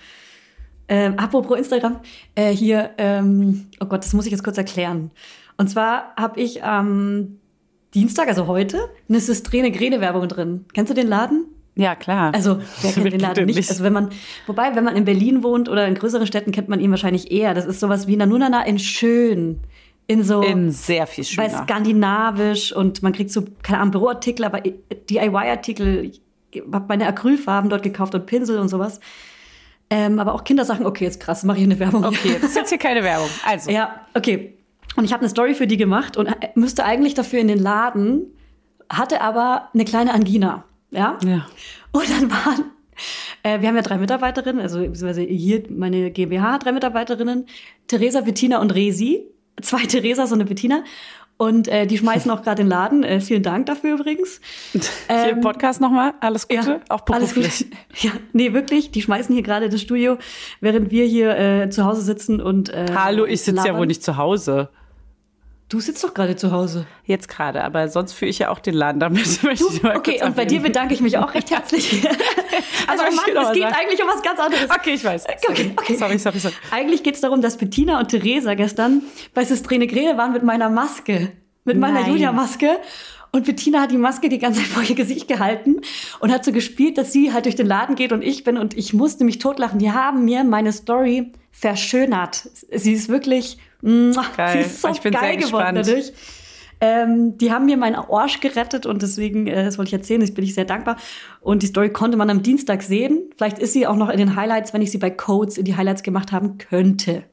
Ähm, 0.87 1.13
apropos 1.17 1.57
Instagram, 1.57 1.97
äh, 2.35 2.51
hier, 2.51 2.91
ähm, 2.97 3.67
oh 3.79 3.85
Gott, 3.85 4.03
das 4.03 4.13
muss 4.13 4.25
ich 4.25 4.31
jetzt 4.31 4.43
kurz 4.43 4.57
erklären. 4.57 5.11
Und 5.57 5.69
zwar 5.69 6.13
habe 6.17 6.39
ich 6.41 6.63
am 6.63 7.37
Dienstag, 7.93 8.27
also 8.27 8.47
heute, 8.47 8.89
eine 9.07 9.19
Sistrene 9.19 9.71
Grene 9.71 10.01
Werbung 10.01 10.27
drin. 10.27 10.65
Kennst 10.73 10.89
du 10.89 10.93
den 10.93 11.07
Laden? 11.07 11.45
Ja, 11.75 11.95
klar. 11.95 12.33
Also, 12.33 12.59
wer 12.81 12.91
kennt 12.93 13.11
den 13.13 13.19
Laden 13.21 13.35
den 13.35 13.45
nicht? 13.45 13.55
nicht? 13.55 13.69
Also, 13.69 13.83
wenn 13.83 13.93
man, 13.93 14.09
wobei, 14.47 14.75
wenn 14.75 14.83
man 14.83 14.95
in 14.97 15.05
Berlin 15.05 15.43
wohnt 15.43 15.69
oder 15.69 15.87
in 15.87 15.95
größeren 15.95 16.27
Städten, 16.27 16.51
kennt 16.51 16.67
man 16.67 16.81
ihn 16.81 16.91
wahrscheinlich 16.91 17.31
eher. 17.31 17.53
Das 17.53 17.65
ist 17.65 17.79
sowas 17.79 18.07
wie 18.07 18.17
Nanunana 18.17 18.65
in 18.65 18.77
schön. 18.79 19.59
In 20.07 20.23
so, 20.23 20.41
In 20.41 20.71
sehr 20.71 21.07
viel 21.07 21.23
bei 21.37 21.47
schöner. 21.49 21.63
skandinavisch 21.63 22.73
und 22.73 23.01
man 23.01 23.13
kriegt 23.13 23.31
so, 23.31 23.45
keine 23.63 23.79
Ahnung, 23.79 23.91
Büroartikel, 23.91 24.45
aber 24.45 24.61
DIY-Artikel. 24.61 26.05
Ich 26.05 26.21
habe 26.71 26.85
meine 26.87 27.07
Acrylfarben 27.07 27.69
dort 27.69 27.83
gekauft 27.83 28.13
und 28.15 28.25
Pinsel 28.25 28.59
und 28.59 28.67
sowas. 28.67 28.99
Ähm, 29.89 30.19
aber 30.19 30.33
auch 30.33 30.43
Kindersachen, 30.43 30.85
okay, 30.85 31.03
jetzt 31.05 31.19
krass, 31.19 31.43
mache 31.43 31.57
ich 31.59 31.63
eine 31.63 31.79
Werbung. 31.79 32.05
Okay, 32.05 32.37
das 32.41 32.51
ist 32.51 32.55
jetzt 32.55 32.69
hier 32.69 32.77
keine 32.77 33.03
Werbung. 33.03 33.29
Also, 33.45 33.71
Ja, 33.71 34.01
okay. 34.13 34.57
Und 34.95 35.05
ich 35.05 35.13
habe 35.13 35.21
eine 35.21 35.29
Story 35.29 35.53
für 35.53 35.67
die 35.67 35.77
gemacht 35.77 36.17
und 36.17 36.29
müsste 36.55 36.83
eigentlich 36.83 37.13
dafür 37.13 37.39
in 37.39 37.47
den 37.47 37.59
Laden, 37.59 38.25
hatte 38.89 39.21
aber 39.21 39.69
eine 39.73 39.85
kleine 39.85 40.13
Angina. 40.13 40.65
Ja? 40.91 41.17
Ja. 41.23 41.45
Und 41.91 42.09
dann 42.09 42.29
waren, 42.29 42.65
äh, 43.43 43.61
wir 43.61 43.69
haben 43.69 43.75
ja 43.75 43.81
drei 43.81 43.97
Mitarbeiterinnen, 43.97 44.61
also 44.61 44.79
beziehungsweise 44.79 45.21
hier 45.21 45.63
meine 45.69 46.11
GmbH 46.11 46.57
drei 46.57 46.71
Mitarbeiterinnen, 46.73 47.45
Theresa, 47.87 48.21
Bettina 48.21 48.59
und 48.59 48.73
Resi. 48.73 49.25
Zwei 49.61 49.85
Theresas 49.87 50.31
und 50.31 50.39
eine 50.39 50.45
Bettina. 50.45 50.83
Und 51.37 51.67
äh, 51.69 51.87
die 51.87 51.97
schmeißen 51.97 52.29
auch 52.29 52.43
gerade 52.43 52.61
den 52.61 52.67
Laden. 52.67 53.03
Äh, 53.03 53.19
vielen 53.19 53.41
Dank 53.41 53.65
dafür 53.65 53.95
übrigens. 53.95 54.39
hier 54.71 55.29
im 55.29 55.37
Ähm, 55.37 55.41
Podcast 55.41 55.81
nochmal. 55.81 56.13
Alles 56.19 56.47
Gute. 56.47 56.81
auch 56.89 57.01
alles 57.09 57.33
gut. 57.33 57.43
beruflich. 57.43 57.71
Ja, 58.01 58.11
nee, 58.33 58.53
wirklich. 58.53 58.91
Die 58.91 59.01
schmeißen 59.01 59.33
hier 59.33 59.43
gerade 59.43 59.67
das 59.69 59.81
Studio, 59.81 60.17
während 60.59 60.91
wir 60.91 61.05
hier 61.05 61.35
äh, 61.35 61.69
zu 61.71 61.83
Hause 61.83 62.01
sitzen 62.01 62.41
und. 62.41 62.69
Äh, 62.69 62.85
Hallo, 62.95 63.25
ich 63.25 63.41
sitze 63.41 63.67
ja 63.67 63.75
wohl 63.75 63.87
nicht 63.87 64.03
zu 64.03 64.17
Hause. 64.17 64.69
Du 65.71 65.79
sitzt 65.79 66.03
doch 66.03 66.13
gerade 66.13 66.35
zu 66.35 66.51
Hause. 66.51 66.85
Jetzt 67.05 67.29
gerade, 67.29 67.63
aber 67.63 67.87
sonst 67.87 68.11
führe 68.11 68.27
ich 68.27 68.39
ja 68.39 68.49
auch 68.49 68.59
den 68.59 68.73
Laden 68.73 68.99
damit. 68.99 69.41
mal 69.83 69.95
Okay, 69.95 70.21
und 70.21 70.35
bei 70.35 70.43
dir 70.43 70.59
bedanke 70.59 70.93
ich 70.93 70.99
mich 70.99 71.17
auch 71.17 71.33
recht 71.33 71.49
herzlich. 71.49 72.05
also 72.87 73.05
noch 73.05 73.11
Mann, 73.11 73.45
es 73.45 73.53
geht 73.53 73.63
sagen. 73.63 73.75
eigentlich 73.79 74.03
um 74.03 74.09
was 74.09 74.21
ganz 74.21 74.37
anderes. 74.37 74.69
Okay, 74.69 74.95
ich 74.95 75.03
weiß. 75.05 75.27
Okay, 75.47 75.71
okay. 75.77 75.95
Sorry, 75.95 76.19
sorry, 76.19 76.39
sorry. 76.39 76.55
Eigentlich 76.71 77.03
geht 77.03 77.15
es 77.15 77.21
darum, 77.21 77.39
dass 77.41 77.55
Bettina 77.55 77.99
und 78.01 78.09
Theresa 78.09 78.53
gestern 78.55 79.03
bei 79.33 79.45
Sistrene 79.45 79.87
Grene 79.87 80.17
waren 80.17 80.33
mit 80.33 80.43
meiner 80.43 80.69
Maske. 80.69 81.31
Mit 81.63 81.77
meiner. 81.77 82.05
Julia-Maske. 82.05 82.71
Und 83.31 83.45
Bettina 83.45 83.79
hat 83.79 83.91
die 83.91 83.97
Maske 83.97 84.27
die 84.27 84.39
ganze 84.39 84.59
Zeit 84.59 84.67
vor 84.67 84.83
ihr 84.83 84.95
Gesicht 84.95 85.29
gehalten 85.29 85.79
und 86.19 86.33
hat 86.33 86.43
so 86.43 86.51
gespielt, 86.51 86.97
dass 86.97 87.13
sie 87.13 87.31
halt 87.31 87.45
durch 87.45 87.55
den 87.55 87.65
Laden 87.65 87.95
geht 87.95 88.11
und 88.11 88.23
ich 88.23 88.43
bin 88.43 88.57
und 88.57 88.77
ich 88.77 88.93
musste 88.93 89.23
mich 89.23 89.39
totlachen. 89.39 89.79
Die 89.79 89.93
haben 89.93 90.25
mir 90.25 90.43
meine 90.43 90.73
Story 90.73 91.31
verschönert. 91.53 92.49
Sie 92.71 92.91
ist 92.91 93.07
wirklich, 93.07 93.57
Geil. 93.81 94.63
so 94.65 94.89
Ich 94.89 95.01
bin 95.01 95.11
geil 95.13 95.37
sehr 95.39 95.47
geworden 95.47 95.75
gespannt. 95.75 95.77
dadurch. 95.87 96.13
Ähm, 96.83 97.37
die 97.37 97.51
haben 97.51 97.65
mir 97.67 97.77
meinen 97.77 97.95
Arsch 97.95 98.39
gerettet 98.39 98.87
und 98.87 99.03
deswegen, 99.03 99.45
äh, 99.45 99.63
das 99.65 99.77
wollte 99.77 99.89
ich 99.89 99.93
erzählen, 99.93 100.19
das 100.21 100.31
bin 100.33 100.43
ich 100.43 100.55
sehr 100.55 100.65
dankbar. 100.65 100.97
Und 101.39 101.61
die 101.61 101.67
Story 101.67 101.89
konnte 101.91 102.17
man 102.17 102.29
am 102.31 102.41
Dienstag 102.41 102.81
sehen. 102.81 103.29
Vielleicht 103.37 103.59
ist 103.59 103.73
sie 103.73 103.85
auch 103.85 103.95
noch 103.95 104.09
in 104.09 104.17
den 104.17 104.35
Highlights, 104.35 104.73
wenn 104.73 104.81
ich 104.81 104.89
sie 104.89 104.97
bei 104.97 105.11
Codes 105.11 105.59
in 105.59 105.65
die 105.65 105.77
Highlights 105.77 106.01
gemacht 106.01 106.31
haben 106.31 106.57
könnte. 106.57 107.23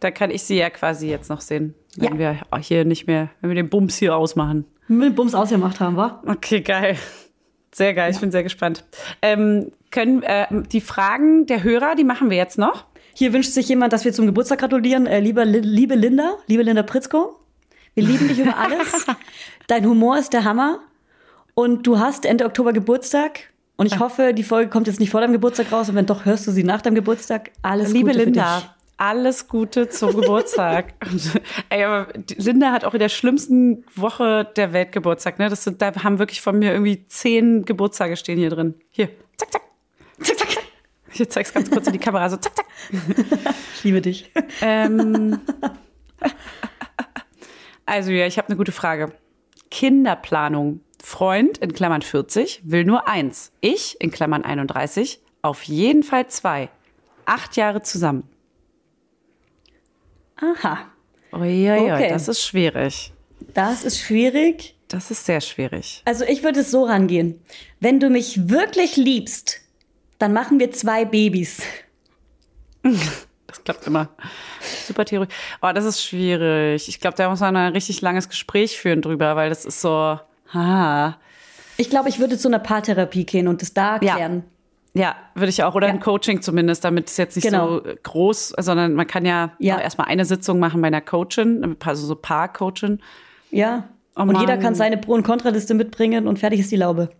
Da 0.00 0.10
kann 0.10 0.30
ich 0.30 0.44
sie 0.44 0.56
ja 0.56 0.70
quasi 0.70 1.10
jetzt 1.10 1.28
noch 1.28 1.42
sehen, 1.42 1.74
wenn 1.96 2.18
Ja. 2.18 2.36
wir 2.50 2.60
hier 2.60 2.84
nicht 2.86 3.06
mehr, 3.06 3.28
wenn 3.42 3.50
wir 3.50 3.54
den 3.56 3.68
Bums 3.68 3.96
hier 3.98 4.16
ausmachen. 4.16 4.64
Wenn 4.88 4.98
wir 5.00 5.10
den 5.10 5.14
Bums 5.14 5.34
ausgemacht 5.34 5.78
haben, 5.80 5.96
wa? 5.96 6.22
Okay, 6.26 6.62
geil. 6.62 6.96
Sehr 7.72 7.92
geil, 7.92 8.10
ich 8.10 8.18
bin 8.20 8.30
sehr 8.30 8.42
gespannt. 8.44 8.84
Ähm, 9.20 9.72
können 9.90 10.22
äh, 10.22 10.46
die 10.72 10.80
Fragen 10.80 11.44
der 11.44 11.62
Hörer, 11.62 11.94
die 11.96 12.04
machen 12.04 12.30
wir 12.30 12.36
jetzt 12.38 12.56
noch? 12.56 12.86
Hier 13.18 13.32
wünscht 13.32 13.52
sich 13.52 13.66
jemand, 13.70 13.94
dass 13.94 14.04
wir 14.04 14.12
zum 14.12 14.26
Geburtstag 14.26 14.58
gratulieren. 14.58 15.06
Äh, 15.06 15.20
lieber, 15.20 15.46
Li- 15.46 15.60
liebe 15.60 15.94
Linda, 15.94 16.34
liebe 16.48 16.62
Linda 16.62 16.82
Pritzko, 16.82 17.40
wir 17.94 18.04
lieben 18.04 18.28
dich 18.28 18.38
über 18.38 18.56
alles. 18.58 19.06
Dein 19.68 19.86
Humor 19.86 20.18
ist 20.18 20.34
der 20.34 20.44
Hammer. 20.44 20.80
Und 21.54 21.86
du 21.86 21.98
hast 21.98 22.26
Ende 22.26 22.44
Oktober 22.44 22.74
Geburtstag. 22.74 23.40
Und 23.76 23.86
ich 23.86 23.98
hoffe, 23.98 24.34
die 24.34 24.42
Folge 24.42 24.68
kommt 24.68 24.86
jetzt 24.86 25.00
nicht 25.00 25.08
vor 25.10 25.22
deinem 25.22 25.32
Geburtstag 25.32 25.72
raus. 25.72 25.88
Und 25.88 25.94
wenn 25.94 26.04
doch, 26.04 26.26
hörst 26.26 26.46
du 26.46 26.50
sie 26.50 26.62
nach 26.62 26.82
deinem 26.82 26.94
Geburtstag. 26.94 27.52
Alles 27.62 27.90
Liebe 27.92 28.10
Gute 28.10 28.18
für 28.18 28.24
Linda, 28.26 28.58
dich. 28.58 28.68
alles 28.98 29.48
Gute 29.48 29.88
zum 29.88 30.14
Geburtstag. 30.20 30.92
Ey, 31.70 31.84
aber 31.84 32.08
Linda 32.36 32.70
hat 32.72 32.84
auch 32.84 32.92
in 32.92 33.00
der 33.00 33.08
schlimmsten 33.08 33.84
Woche 33.94 34.46
der 34.56 34.74
Welt 34.74 34.92
Geburtstag. 34.92 35.38
Ne? 35.38 35.48
Das 35.48 35.64
sind, 35.64 35.80
da 35.80 35.94
haben 36.04 36.18
wirklich 36.18 36.42
von 36.42 36.58
mir 36.58 36.72
irgendwie 36.72 37.06
zehn 37.08 37.64
Geburtstage 37.64 38.16
stehen 38.18 38.38
hier 38.38 38.50
drin. 38.50 38.74
Hier, 38.90 39.08
zack, 39.38 39.52
zack, 39.52 39.62
zack, 40.22 40.36
zack. 40.38 40.48
Ich 41.18 41.30
zeig's 41.30 41.52
ganz 41.54 41.70
kurz 41.70 41.86
in 41.86 41.92
die 41.94 41.98
Kamera, 41.98 42.28
so 42.28 42.36
zack, 42.36 42.56
zack. 42.56 42.66
Ich 43.74 43.84
liebe 43.84 44.00
dich. 44.02 44.30
Ähm, 44.60 45.38
also 47.84 48.10
ja, 48.10 48.26
ich 48.26 48.38
habe 48.38 48.48
eine 48.48 48.56
gute 48.56 48.72
Frage. 48.72 49.12
Kinderplanung. 49.70 50.80
Freund 51.02 51.58
in 51.58 51.72
Klammern 51.72 52.02
40 52.02 52.62
will 52.64 52.84
nur 52.84 53.06
eins. 53.08 53.52
Ich 53.60 53.96
in 54.00 54.10
Klammern 54.10 54.42
31 54.44 55.20
auf 55.42 55.62
jeden 55.64 56.02
Fall 56.02 56.26
zwei. 56.28 56.68
Acht 57.26 57.56
Jahre 57.56 57.82
zusammen. 57.82 58.24
Aha. 60.36 60.86
Uiuiui, 61.32 61.92
Okay. 61.92 62.08
das 62.08 62.28
ist 62.28 62.42
schwierig. 62.42 63.12
Das 63.54 63.84
ist 63.84 64.00
schwierig. 64.00 64.74
Das 64.88 65.10
ist 65.10 65.24
sehr 65.26 65.40
schwierig. 65.40 66.02
Also 66.04 66.24
ich 66.24 66.42
würde 66.42 66.60
es 66.60 66.70
so 66.70 66.84
rangehen. 66.84 67.40
Wenn 67.80 68.00
du 68.00 68.10
mich 68.10 68.48
wirklich 68.48 68.96
liebst, 68.96 69.60
dann 70.18 70.32
machen 70.32 70.58
wir 70.58 70.70
zwei 70.72 71.04
Babys. 71.04 71.62
Das 72.82 73.64
klappt 73.64 73.86
immer. 73.86 74.08
Super 74.86 75.04
Theorie. 75.04 75.28
Oh, 75.62 75.70
das 75.74 75.84
ist 75.84 76.02
schwierig. 76.04 76.88
Ich 76.88 77.00
glaube, 77.00 77.16
da 77.16 77.28
muss 77.28 77.40
man 77.40 77.56
ein 77.56 77.72
richtig 77.72 78.00
langes 78.00 78.28
Gespräch 78.28 78.78
führen 78.78 79.02
drüber, 79.02 79.36
weil 79.36 79.48
das 79.48 79.64
ist 79.64 79.80
so, 79.80 80.18
ha. 80.52 81.18
Ich 81.76 81.90
glaube, 81.90 82.08
ich 82.08 82.18
würde 82.18 82.38
zu 82.38 82.48
einer 82.48 82.58
Paartherapie 82.58 83.24
gehen 83.26 83.48
und 83.48 83.62
das 83.62 83.74
da 83.74 83.98
Ja. 84.00 84.14
klären. 84.14 84.44
Ja, 84.94 85.14
würde 85.34 85.50
ich 85.50 85.62
auch. 85.62 85.74
Oder 85.74 85.88
Ja. 85.88 85.92
ein 85.92 86.00
Coaching 86.00 86.40
zumindest, 86.40 86.82
damit 86.84 87.08
es 87.10 87.18
jetzt 87.18 87.36
nicht 87.36 87.44
Genau. 87.44 87.80
so 87.80 87.82
groß, 88.02 88.54
sondern 88.58 88.94
man 88.94 89.06
kann 89.06 89.26
ja, 89.26 89.52
Ja. 89.58 89.78
erstmal 89.78 90.06
eine 90.08 90.24
Sitzung 90.24 90.58
machen 90.58 90.80
bei 90.80 90.86
einer 90.86 91.02
Coachin, 91.02 91.76
also 91.84 92.06
so 92.06 92.14
Paar-Coachin. 92.16 93.00
Ja. 93.50 93.88
Oh 94.16 94.22
und 94.22 94.40
jeder 94.40 94.56
kann 94.56 94.74
seine 94.74 94.96
Pro- 94.96 95.12
und 95.12 95.22
Kontraliste 95.22 95.74
mitbringen 95.74 96.26
und 96.26 96.38
fertig 96.38 96.60
ist 96.60 96.72
die 96.72 96.76
Laube. 96.76 97.10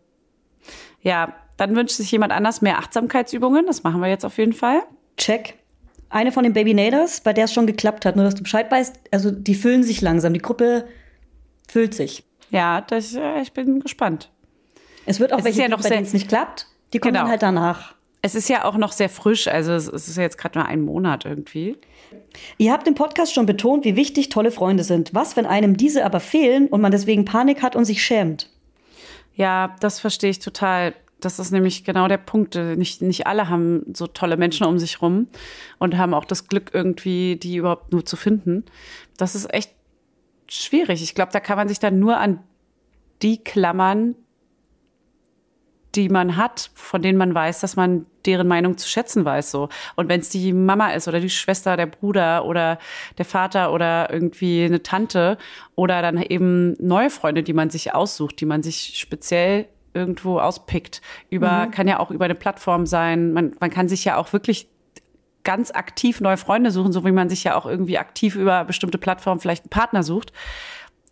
Ja, 1.02 1.34
dann 1.56 1.74
wünscht 1.76 1.96
sich 1.96 2.10
jemand 2.10 2.32
anders 2.32 2.60
mehr 2.62 2.78
Achtsamkeitsübungen. 2.78 3.66
Das 3.66 3.82
machen 3.82 4.00
wir 4.00 4.08
jetzt 4.08 4.24
auf 4.24 4.38
jeden 4.38 4.52
Fall. 4.52 4.82
Check. 5.16 5.54
Eine 6.08 6.30
von 6.32 6.44
den 6.44 6.52
Baby 6.52 6.74
Naders, 6.74 7.20
bei 7.20 7.32
der 7.32 7.46
es 7.46 7.52
schon 7.52 7.66
geklappt 7.66 8.04
hat, 8.04 8.14
nur 8.16 8.24
dass 8.24 8.34
du 8.34 8.42
Bescheid 8.42 8.70
weißt, 8.70 8.96
also 9.10 9.30
die 9.30 9.54
füllen 9.54 9.82
sich 9.82 10.00
langsam. 10.02 10.32
Die 10.32 10.40
Gruppe 10.40 10.86
füllt 11.68 11.94
sich. 11.94 12.24
Ja, 12.50 12.80
das, 12.80 13.14
äh, 13.14 13.40
ich 13.42 13.52
bin 13.52 13.80
gespannt. 13.80 14.30
Es 15.04 15.18
wird 15.18 15.32
auch 15.32 15.38
Es 15.38 15.44
welche, 15.44 15.62
ja 15.62 15.68
noch 15.68 15.82
bei 15.82 15.88
denen 15.88 16.04
es 16.04 16.12
nicht 16.12 16.28
klappt. 16.28 16.66
Die 16.92 16.98
kommen 17.00 17.14
Genau. 17.14 17.24
dann 17.24 17.30
halt 17.30 17.42
danach. 17.42 17.94
Es 18.22 18.34
ist 18.34 18.48
ja 18.48 18.64
auch 18.64 18.76
noch 18.76 18.92
sehr 18.92 19.08
frisch, 19.08 19.46
also 19.46 19.72
es 19.72 19.86
es 19.88 20.08
ist 20.08 20.16
ja 20.16 20.22
jetzt 20.22 20.38
gerade 20.38 20.58
nur 20.58 20.66
ein 20.66 20.80
Monat 20.80 21.24
irgendwie. 21.24 21.76
Ihr 22.58 22.72
habt 22.72 22.86
im 22.88 22.94
Podcast 22.94 23.32
schon 23.34 23.46
betont, 23.46 23.84
wie 23.84 23.94
wichtig 23.96 24.28
tolle 24.30 24.50
Freunde 24.50 24.84
sind. 24.84 25.14
Was, 25.14 25.36
wenn 25.36 25.46
einem 25.46 25.76
diese 25.76 26.04
aber 26.04 26.20
fehlen 26.20 26.66
und 26.68 26.80
man 26.80 26.92
deswegen 26.92 27.24
Panik 27.24 27.62
hat 27.62 27.76
und 27.76 27.84
sich 27.84 28.02
schämt? 28.04 28.50
Ja, 29.34 29.76
das 29.80 30.00
verstehe 30.00 30.30
ich 30.30 30.38
total. 30.38 30.94
Das 31.20 31.38
ist 31.38 31.50
nämlich 31.50 31.84
genau 31.84 32.08
der 32.08 32.18
Punkt. 32.18 32.54
Nicht, 32.54 33.00
nicht 33.00 33.26
alle 33.26 33.48
haben 33.48 33.84
so 33.94 34.06
tolle 34.06 34.36
Menschen 34.36 34.66
um 34.66 34.78
sich 34.78 35.00
rum 35.00 35.28
und 35.78 35.96
haben 35.96 36.14
auch 36.14 36.24
das 36.26 36.46
Glück, 36.48 36.70
irgendwie 36.74 37.36
die 37.36 37.56
überhaupt 37.56 37.92
nur 37.92 38.04
zu 38.04 38.16
finden. 38.16 38.64
Das 39.16 39.34
ist 39.34 39.52
echt 39.52 39.72
schwierig. 40.48 41.02
Ich 41.02 41.14
glaube, 41.14 41.32
da 41.32 41.40
kann 41.40 41.56
man 41.56 41.68
sich 41.68 41.78
dann 41.78 41.98
nur 41.98 42.18
an 42.18 42.40
die 43.22 43.42
klammern, 43.42 44.14
die 45.94 46.10
man 46.10 46.36
hat, 46.36 46.70
von 46.74 47.00
denen 47.00 47.16
man 47.16 47.34
weiß, 47.34 47.60
dass 47.60 47.76
man 47.76 48.04
deren 48.26 48.46
Meinung 48.46 48.76
zu 48.76 48.86
schätzen 48.88 49.24
weiß. 49.24 49.50
So. 49.50 49.70
Und 49.94 50.08
wenn 50.08 50.20
es 50.20 50.28
die 50.28 50.52
Mama 50.52 50.90
ist 50.90 51.08
oder 51.08 51.20
die 51.20 51.30
Schwester, 51.30 51.76
der 51.76 51.86
Bruder 51.86 52.44
oder 52.44 52.78
der 53.16 53.24
Vater 53.24 53.72
oder 53.72 54.12
irgendwie 54.12 54.64
eine 54.64 54.82
Tante 54.82 55.38
oder 55.74 56.02
dann 56.02 56.20
eben 56.20 56.74
neue 56.78 57.08
Freunde, 57.08 57.42
die 57.42 57.54
man 57.54 57.70
sich 57.70 57.94
aussucht, 57.94 58.40
die 58.40 58.46
man 58.46 58.62
sich 58.62 58.98
speziell 58.98 59.66
irgendwo 59.96 60.38
auspickt. 60.38 61.00
Über, 61.30 61.66
kann 61.72 61.88
ja 61.88 61.98
auch 61.98 62.10
über 62.10 62.26
eine 62.26 62.34
Plattform 62.34 62.86
sein. 62.86 63.32
Man, 63.32 63.56
man 63.58 63.70
kann 63.70 63.88
sich 63.88 64.04
ja 64.04 64.16
auch 64.16 64.32
wirklich 64.32 64.68
ganz 65.42 65.70
aktiv 65.70 66.20
neue 66.20 66.36
Freunde 66.36 66.70
suchen, 66.70 66.92
so 66.92 67.04
wie 67.04 67.12
man 67.12 67.28
sich 67.28 67.44
ja 67.44 67.56
auch 67.56 67.66
irgendwie 67.66 67.98
aktiv 67.98 68.36
über 68.36 68.64
bestimmte 68.64 68.98
Plattformen 68.98 69.40
vielleicht 69.40 69.64
einen 69.64 69.70
Partner 69.70 70.02
sucht. 70.02 70.32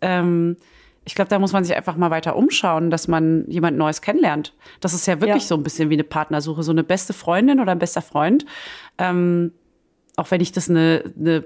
Ähm, 0.01 0.57
ich 1.05 1.15
glaube, 1.15 1.29
da 1.29 1.39
muss 1.39 1.53
man 1.53 1.63
sich 1.63 1.75
einfach 1.75 1.95
mal 1.95 2.11
weiter 2.11 2.35
umschauen, 2.35 2.89
dass 2.89 3.07
man 3.07 3.45
jemand 3.47 3.77
Neues 3.77 4.01
kennenlernt. 4.01 4.53
Das 4.81 4.93
ist 4.93 5.05
ja 5.05 5.21
wirklich 5.21 5.43
Ja. 5.43 5.47
so 5.47 5.55
ein 5.55 5.63
bisschen 5.63 5.89
wie 5.89 5.93
eine 5.93 6.03
Partnersuche, 6.03 6.63
so 6.63 6.71
eine 6.71 6.83
beste 6.83 7.13
Freundin 7.13 7.59
oder 7.59 7.71
ein 7.71 7.79
bester 7.79 8.01
Freund. 8.01 8.45
Ähm, 8.97 9.51
auch 10.17 10.31
wenn 10.31 10.41
ich 10.41 10.51
das 10.51 10.69
eine, 10.69 11.03
eine 11.17 11.43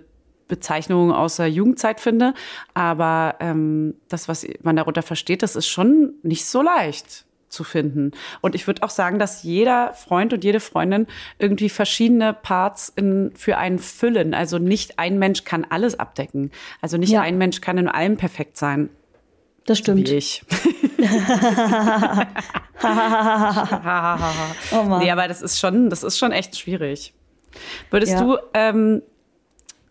Bezeichnung 0.47 1.11
aus 1.13 1.35
der 1.35 1.49
Jugendzeit 1.49 1.99
finde, 1.99 2.33
aber 2.73 3.35
ähm, 3.39 3.95
das, 4.07 4.27
was 4.27 4.47
man 4.63 4.75
darunter 4.77 5.03
versteht, 5.03 5.43
das 5.43 5.55
ist 5.55 5.67
schon 5.67 6.13
nicht 6.23 6.45
so 6.45 6.61
leicht 6.61 7.25
zu 7.49 7.63
finden. 7.63 8.11
Und 8.41 8.55
ich 8.55 8.65
würde 8.67 8.83
auch 8.83 8.89
sagen, 8.89 9.19
dass 9.19 9.43
jeder 9.43 9.93
Freund 9.93 10.31
und 10.33 10.43
jede 10.43 10.59
Freundin 10.59 11.07
irgendwie 11.39 11.69
verschiedene 11.69 12.33
Parts 12.33 12.91
in, 12.95 13.31
für 13.35 13.57
einen 13.57 13.79
füllen. 13.79 14.33
Also 14.33 14.57
nicht 14.59 14.99
ein 14.99 15.19
Mensch 15.19 15.43
kann 15.43 15.65
alles 15.69 15.99
abdecken. 15.99 16.51
Also 16.81 16.97
nicht 16.97 17.09
Ja. 17.11 17.21
ein 17.21 17.37
Mensch 17.37 17.59
kann 17.61 17.77
in 17.77 17.87
allem 17.87 18.17
perfekt 18.17 18.57
sein. 18.57 18.89
Das 19.65 19.77
stimmt. 19.79 20.07
Wie 20.09 20.15
ich. 20.15 20.43
Oh 24.71 24.83
Mann. 24.83 24.99
Nee, 25.03 25.11
aber 25.11 25.27
das 25.27 25.41
ist 25.41 25.59
schon, 25.59 25.89
das 25.89 26.03
ist 26.03 26.17
schon 26.17 26.31
echt 26.31 26.57
schwierig. 26.57 27.13
Würdest 27.89 28.13
Ja. 28.13 28.21
du, 28.21 28.37
ähm, 28.53 29.01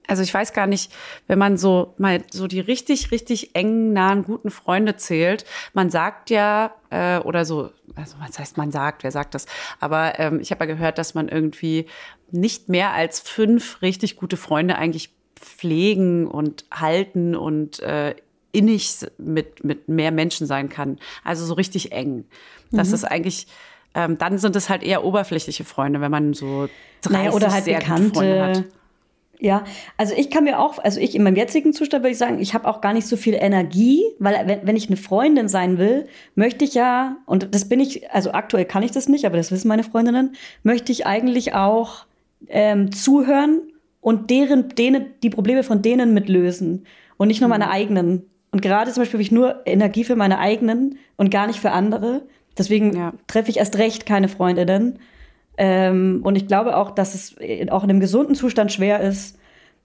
also 0.08 0.22
ich 0.22 0.34
weiß 0.34 0.52
gar 0.54 0.66
nicht, 0.66 0.90
wenn 1.26 1.38
man 1.38 1.56
so 1.56 1.94
mal 1.98 2.24
so 2.30 2.46
die 2.46 2.60
richtig, 2.60 3.12
richtig 3.12 3.54
engen, 3.54 3.92
nahen, 3.92 4.24
guten 4.24 4.50
Freunde 4.50 4.96
zählt, 4.96 5.44
man 5.74 5.90
sagt 5.90 6.30
ja, 6.30 6.72
äh, 6.90 7.18
oder 7.18 7.44
so, 7.44 7.70
also 7.94 8.16
was 8.18 8.38
heißt 8.38 8.56
man 8.56 8.72
sagt, 8.72 9.04
wer 9.04 9.12
sagt 9.12 9.34
das? 9.34 9.46
Aber 9.78 10.18
ähm, 10.18 10.40
ich 10.40 10.50
habe 10.50 10.64
ja 10.64 10.74
gehört, 10.74 10.98
dass 10.98 11.14
man 11.14 11.28
irgendwie 11.28 11.86
nicht 12.30 12.68
mehr 12.68 12.92
als 12.92 13.20
fünf 13.20 13.82
richtig 13.82 14.16
gute 14.16 14.36
Freunde 14.36 14.76
eigentlich 14.76 15.10
pflegen 15.36 16.26
und 16.26 16.64
halten 16.72 17.36
und 17.36 17.80
äh, 17.80 18.16
innig 18.50 19.06
mit, 19.18 19.62
mit 19.62 19.88
mehr 19.88 20.10
Menschen 20.10 20.46
sein 20.46 20.70
kann. 20.70 20.98
Also 21.22 21.44
so 21.44 21.54
richtig 21.54 21.92
eng. 21.92 22.24
Das 22.70 22.92
ist 22.92 23.04
eigentlich, 23.04 23.46
ähm, 23.94 24.18
dann 24.18 24.38
sind 24.38 24.56
es 24.56 24.68
halt 24.68 24.82
eher 24.82 25.04
oberflächliche 25.04 25.64
Freunde, 25.64 26.00
wenn 26.00 26.10
man 26.10 26.34
so 26.34 26.68
30 27.02 27.10
Naja, 27.10 27.32
oder 27.32 27.52
halt 27.52 27.64
sehr 27.64 27.80
gute 27.80 28.10
Freunde 28.10 28.44
hat. 28.44 28.64
Ja, 29.40 29.64
also 29.96 30.14
ich 30.16 30.30
kann 30.30 30.44
mir 30.44 30.58
auch, 30.58 30.78
also 30.78 30.98
ich 30.98 31.14
in 31.14 31.22
meinem 31.22 31.36
jetzigen 31.36 31.72
Zustand 31.72 32.02
würde 32.02 32.10
ich 32.12 32.18
sagen, 32.18 32.40
ich 32.40 32.54
habe 32.54 32.66
auch 32.66 32.80
gar 32.80 32.92
nicht 32.92 33.06
so 33.06 33.16
viel 33.16 33.34
Energie, 33.34 34.02
weil 34.18 34.34
wenn, 34.48 34.66
wenn 34.66 34.74
ich 34.76 34.88
eine 34.88 34.96
Freundin 34.96 35.48
sein 35.48 35.78
will, 35.78 36.08
möchte 36.34 36.64
ich 36.64 36.74
ja, 36.74 37.16
und 37.24 37.54
das 37.54 37.68
bin 37.68 37.78
ich, 37.78 38.10
also 38.10 38.32
aktuell 38.32 38.64
kann 38.64 38.82
ich 38.82 38.90
das 38.90 39.08
nicht, 39.08 39.24
aber 39.26 39.36
das 39.36 39.52
wissen 39.52 39.68
meine 39.68 39.84
Freundinnen, 39.84 40.34
möchte 40.64 40.90
ich 40.90 41.06
eigentlich 41.06 41.54
auch 41.54 42.06
ähm, 42.48 42.90
zuhören 42.90 43.60
und 44.00 44.30
deren, 44.30 44.70
denen, 44.70 45.06
die 45.22 45.30
Probleme 45.30 45.62
von 45.62 45.82
denen 45.82 46.14
mitlösen 46.14 46.86
und 47.16 47.28
nicht 47.28 47.40
nur 47.40 47.48
Mhm. 47.48 47.52
meine 47.52 47.70
eigenen. 47.70 48.24
Und 48.50 48.62
gerade 48.62 48.90
zum 48.92 49.02
Beispiel 49.02 49.18
habe 49.18 49.22
ich 49.22 49.32
nur 49.32 49.62
Energie 49.66 50.04
für 50.04 50.16
meine 50.16 50.38
eigenen 50.38 50.98
und 51.16 51.30
gar 51.30 51.46
nicht 51.46 51.60
für 51.60 51.70
andere. 51.70 52.22
Deswegen 52.56 52.96
Ja. 52.96 53.12
treffe 53.28 53.50
ich 53.50 53.58
erst 53.58 53.78
recht 53.78 54.04
keine 54.06 54.28
Freundinnen. 54.28 54.98
Ähm, 55.60 56.20
und 56.22 56.36
ich 56.36 56.46
glaube 56.46 56.76
auch, 56.76 56.92
dass 56.92 57.14
es 57.14 57.36
äh, 57.40 57.68
auch 57.70 57.82
in 57.84 57.90
einem 57.90 58.00
gesunden 58.00 58.34
Zustand 58.34 58.72
schwer 58.72 59.00
ist, 59.00 59.36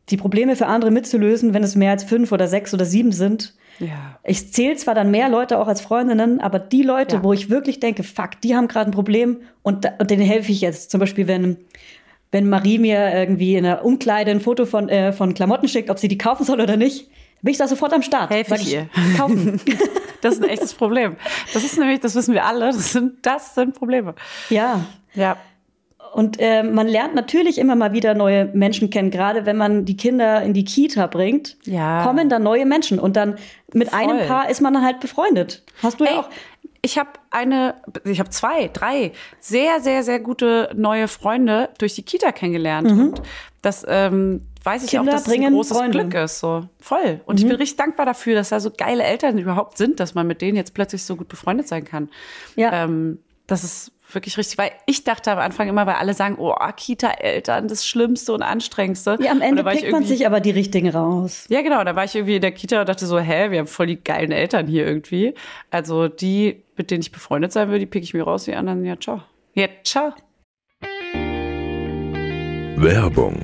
die 0.09 0.17
Probleme 0.17 0.55
für 0.55 0.67
andere 0.67 0.91
mitzulösen, 0.91 1.53
wenn 1.53 1.63
es 1.63 1.75
mehr 1.75 1.91
als 1.91 2.03
fünf 2.03 2.31
oder 2.31 2.47
sechs 2.47 2.73
oder 2.73 2.85
sieben 2.85 3.11
sind. 3.11 3.53
Ja. 3.79 4.19
Ich 4.23 4.53
zähle 4.53 4.75
zwar 4.75 4.93
dann 4.93 5.09
mehr 5.11 5.29
Leute 5.29 5.57
auch 5.57 5.67
als 5.67 5.81
Freundinnen, 5.81 6.39
aber 6.41 6.59
die 6.59 6.83
Leute, 6.83 7.15
Ja. 7.17 7.23
wo 7.23 7.33
ich 7.33 7.49
wirklich 7.49 7.79
denke, 7.79 8.03
fuck, 8.03 8.39
die 8.43 8.55
haben 8.55 8.67
gerade 8.67 8.91
ein 8.91 8.93
Problem 8.93 9.37
und, 9.63 9.89
und 9.99 10.11
denen 10.11 10.21
helfe 10.21 10.51
ich 10.51 10.61
jetzt. 10.61 10.91
Zum 10.91 10.99
Beispiel, 10.99 11.27
wenn, 11.27 11.57
wenn 12.31 12.47
Marie 12.49 12.77
mir 12.77 13.11
irgendwie 13.13 13.55
in 13.55 13.63
der 13.63 13.83
Umkleide 13.83 14.29
ein 14.31 14.41
Foto 14.41 14.65
von, 14.65 14.89
äh, 14.89 15.11
von 15.11 15.33
Klamotten 15.33 15.67
schickt, 15.67 15.89
ob 15.89 15.97
sie 15.97 16.07
die 16.07 16.17
kaufen 16.19 16.45
soll 16.45 16.61
oder 16.61 16.77
nicht, 16.77 17.07
bin 17.41 17.51
ich 17.51 17.57
da 17.57 17.67
sofort 17.67 17.93
am 17.93 18.01
Start. 18.03 18.29
Helfe 18.29 18.51
Sag 18.51 18.61
ich 18.61 18.73
ihr. 18.73 18.89
Kaufen. 19.17 19.59
Das 20.21 20.35
ist 20.35 20.41
ein 20.43 20.47
echtes 20.49 20.73
Problem. 20.73 21.17
Das 21.53 21.65
ist 21.65 21.77
nämlich, 21.77 21.99
das 21.99 22.15
wissen 22.15 22.33
wir 22.33 22.45
alle, 22.45 22.67
das 22.67 22.93
sind, 22.93 23.15
das 23.25 23.55
sind 23.55 23.73
Probleme. 23.75 24.15
ja. 24.49 24.79
Ja. 25.15 25.35
Und 26.13 26.37
äh, 26.39 26.61
man 26.63 26.87
lernt 26.87 27.15
natürlich 27.15 27.57
immer 27.57 27.75
mal 27.75 27.91
wieder 27.91 28.13
neue 28.13 28.45
Menschen 28.53 28.89
kennen, 28.89 29.09
gerade 29.11 29.45
wenn 29.47 29.57
man 29.57 29.83
die 29.85 29.97
Kinder 29.97 30.43
in 30.43 30.53
die 30.53 30.63
Kita 30.63 31.07
bringt, 31.07 31.57
Ja. 31.63 32.03
kommen 32.03 32.29
dann 32.29 32.43
neue 32.43 32.65
Menschen 32.65 32.99
und 32.99 33.15
dann 33.15 33.35
mit 33.73 33.89
Voll. 33.89 33.99
einem 33.99 34.27
Paar 34.27 34.49
ist 34.49 34.61
man 34.61 34.73
dann 34.73 34.83
halt 34.85 34.99
befreundet. 34.99 35.63
Hast 35.81 35.99
du 35.99 36.03
ja 36.05 36.11
Ey, 36.11 36.17
auch. 36.17 36.29
ich 36.83 36.99
habe 36.99 37.09
eine, 37.31 37.75
ich 38.05 38.19
habe 38.19 38.29
zwei, 38.29 38.69
drei 38.71 39.11
sehr, 39.39 39.79
sehr, 39.79 40.03
sehr 40.03 40.19
gute 40.19 40.69
neue 40.75 41.07
Freunde 41.07 41.69
durch 41.79 41.95
die 41.95 42.03
Kita 42.03 42.31
kennengelernt. 42.31 42.91
Und 42.91 43.21
das 43.63 43.83
ähm, 43.87 44.41
weiß 44.63 44.83
ich 44.83 44.91
Kinder 44.91 45.13
auch, 45.13 45.15
dass 45.15 45.25
es 45.27 45.33
ein 45.33 45.51
großes 45.51 45.77
Freunde. 45.77 45.97
Glück 45.99 46.13
ist. 46.13 46.39
So 46.39 46.65
voll. 46.79 47.21
Und 47.25 47.39
ich 47.39 47.47
bin 47.47 47.55
richtig 47.55 47.77
dankbar 47.77 48.05
dafür, 48.05 48.35
dass 48.35 48.49
da 48.49 48.59
so 48.59 48.69
geile 48.77 49.01
Eltern 49.03 49.39
überhaupt 49.39 49.79
sind, 49.79 49.99
dass 49.99 50.13
man 50.13 50.27
mit 50.27 50.41
denen 50.41 50.57
jetzt 50.57 50.75
plötzlich 50.75 51.03
so 51.05 51.15
gut 51.15 51.27
befreundet 51.27 51.67
sein 51.67 51.85
kann. 51.85 52.09
Ja. 52.55 52.83
Ähm, 52.83 53.17
das 53.47 53.63
ist 53.63 53.92
wirklich 54.15 54.37
richtig, 54.37 54.57
weil 54.57 54.71
ich 54.85 55.03
dachte 55.03 55.31
am 55.31 55.39
Anfang 55.39 55.67
immer, 55.67 55.85
weil 55.85 55.95
alle 55.95 56.13
sagen, 56.13 56.35
oh, 56.37 56.53
Kita-Eltern, 56.75 57.67
das 57.67 57.85
Schlimmste 57.85 58.33
und 58.33 58.41
Anstrengendste. 58.41 59.17
Ja, 59.21 59.31
am 59.31 59.41
Ende 59.41 59.63
pickt 59.63 59.91
man 59.91 60.05
sich 60.05 60.25
aber 60.25 60.39
die 60.39 60.51
richtigen 60.51 60.89
raus. 60.89 61.45
Ja, 61.49 61.61
genau, 61.61 61.83
da 61.83 61.95
war 61.95 62.05
ich 62.05 62.15
irgendwie 62.15 62.35
in 62.35 62.41
der 62.41 62.51
Kita 62.51 62.81
und 62.81 62.89
dachte 62.89 63.05
so, 63.05 63.19
hä, 63.19 63.51
wir 63.51 63.59
haben 63.59 63.67
voll 63.67 63.87
die 63.87 64.03
geilen 64.03 64.31
Eltern 64.31 64.67
hier 64.67 64.85
irgendwie. 64.85 65.33
Also 65.71 66.07
die, 66.07 66.63
mit 66.75 66.91
denen 66.91 67.01
ich 67.01 67.11
befreundet 67.11 67.51
sein 67.51 67.69
will, 67.69 67.79
die 67.79 67.85
pick 67.85 68.03
ich 68.03 68.13
mir 68.13 68.23
raus, 68.23 68.45
die 68.45 68.55
anderen, 68.55 68.83
ja, 68.85 68.99
ciao. 68.99 69.21
Ja, 69.53 69.67
ciao. 69.83 70.13
Werbung, 72.75 73.37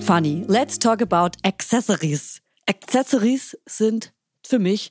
Funny, 0.00 0.44
let's 0.48 0.78
talk 0.78 1.00
about 1.00 1.36
Accessories. 1.44 2.42
Accessories 2.68 3.56
sind 3.66 4.12
für 4.44 4.58
mich 4.58 4.90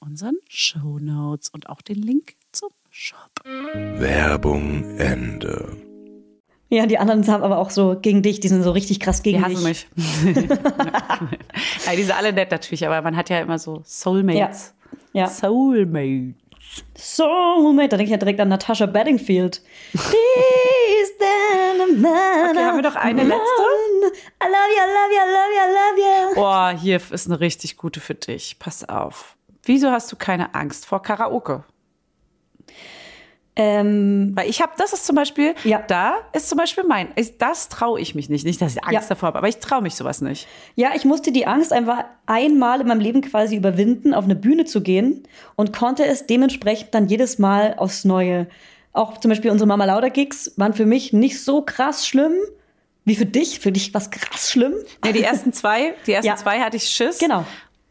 unseren 0.00 0.36
Show 0.48 0.98
Notes 1.00 1.48
und 1.48 1.68
auch 1.68 1.82
den 1.82 1.96
Link 1.96 2.34
zum 2.52 2.70
Shop. 2.90 3.30
Werbung 3.44 4.98
Ende. 4.98 5.76
Ja, 6.68 6.86
die 6.86 6.98
anderen 6.98 7.26
haben 7.28 7.44
aber 7.44 7.58
auch 7.58 7.70
so 7.70 7.96
gegen 8.00 8.22
dich, 8.22 8.40
die 8.40 8.48
sind 8.48 8.62
so 8.62 8.72
richtig 8.72 8.98
krass 8.98 9.22
gegen 9.22 9.38
Die 9.44 9.54
dich. 9.54 9.56
hassen 9.56 9.64
mich. 9.68 9.86
ja, 11.86 11.92
die 11.96 12.02
sind 12.02 12.16
alle 12.16 12.32
nett 12.32 12.50
natürlich, 12.50 12.84
aber 12.86 13.00
man 13.02 13.16
hat 13.16 13.30
ja 13.30 13.38
immer 13.38 13.58
so 13.58 13.82
Soulmates. 13.84 14.74
Ja. 15.12 15.28
Soulmates. 15.28 16.34
Soulmate, 16.96 17.90
da 17.90 17.96
denke 17.96 18.04
ich 18.04 18.10
ja 18.10 18.16
direkt 18.16 18.40
an 18.40 18.48
Natasha 18.48 18.86
Bedingfield. 18.86 19.62
Please 19.92 21.12
then 21.18 21.80
a 22.04 22.50
Okay, 22.50 22.64
haben 22.64 22.76
wir 22.76 22.82
doch 22.82 22.96
eine 22.96 23.22
letzte? 23.22 23.62
I 24.42 24.46
love 24.46 24.72
you, 24.74 24.82
I 24.82 24.90
love 24.92 25.12
you, 25.12 25.20
I 25.20 25.30
love 25.32 25.52
you, 25.54 25.60
I 25.62 25.70
love 25.72 25.98
you. 26.00 26.42
Oh, 26.42 26.80
hier 26.82 27.00
ist 27.10 27.26
eine 27.26 27.40
richtig 27.40 27.76
gute 27.76 28.00
für 28.00 28.14
dich. 28.14 28.58
Pass 28.58 28.88
auf. 28.88 29.35
Wieso 29.66 29.90
hast 29.90 30.10
du 30.10 30.16
keine 30.16 30.54
Angst 30.54 30.86
vor 30.86 31.02
Karaoke? 31.02 31.64
Ähm, 33.58 34.32
Weil 34.34 34.50
ich 34.50 34.60
habe, 34.60 34.72
das 34.76 34.92
ist 34.92 35.06
zum 35.06 35.16
Beispiel, 35.16 35.54
Ja. 35.64 35.78
da 35.78 36.16
ist 36.34 36.50
zum 36.50 36.58
Beispiel 36.58 36.84
mein, 36.84 37.08
ist, 37.14 37.40
das 37.40 37.70
traue 37.70 37.98
ich 37.98 38.14
mich 38.14 38.28
nicht. 38.28 38.44
Nicht, 38.44 38.60
dass 38.60 38.74
ich 38.76 38.82
Angst 38.84 38.92
Ja. 38.92 39.00
davor 39.08 39.28
habe, 39.28 39.38
aber 39.38 39.48
ich 39.48 39.58
traue 39.60 39.80
mich 39.80 39.94
sowas 39.94 40.20
nicht. 40.20 40.46
ja, 40.74 40.90
ich 40.94 41.06
musste 41.06 41.32
die 41.32 41.46
Angst 41.46 41.72
einfach 41.72 42.04
einmal 42.26 42.82
in 42.82 42.86
meinem 42.86 43.00
Leben 43.00 43.22
quasi 43.22 43.56
überwinden, 43.56 44.12
auf 44.12 44.24
eine 44.24 44.36
Bühne 44.36 44.66
zu 44.66 44.82
gehen 44.82 45.22
und 45.54 45.72
konnte 45.74 46.04
es 46.04 46.26
dementsprechend 46.26 46.94
dann 46.94 47.06
jedes 47.08 47.38
Mal 47.38 47.74
aufs 47.78 48.04
Neue. 48.04 48.46
Auch 48.92 49.16
zum 49.18 49.30
Beispiel 49.30 49.50
unsere 49.50 49.66
Mama 49.68 49.86
Lauda 49.86 50.10
Gigs 50.10 50.52
waren 50.56 50.74
für 50.74 50.86
mich 50.86 51.14
nicht 51.14 51.42
so 51.42 51.62
krass 51.62 52.06
schlimm 52.06 52.32
wie 53.06 53.14
für 53.14 53.26
dich. 53.26 53.60
Für 53.60 53.72
dich 53.72 53.94
war 53.94 54.00
es 54.02 54.10
krass 54.10 54.50
schlimm. 54.50 54.74
Ja, 55.04 55.12
die 55.12 55.22
ersten 55.22 55.52
zwei, 55.54 55.94
die 56.06 56.12
ersten 56.12 56.26
Ja. 56.26 56.36
zwei 56.36 56.60
hatte 56.60 56.76
ich 56.76 56.88
Schiss. 56.88 57.18
Genau. 57.18 57.44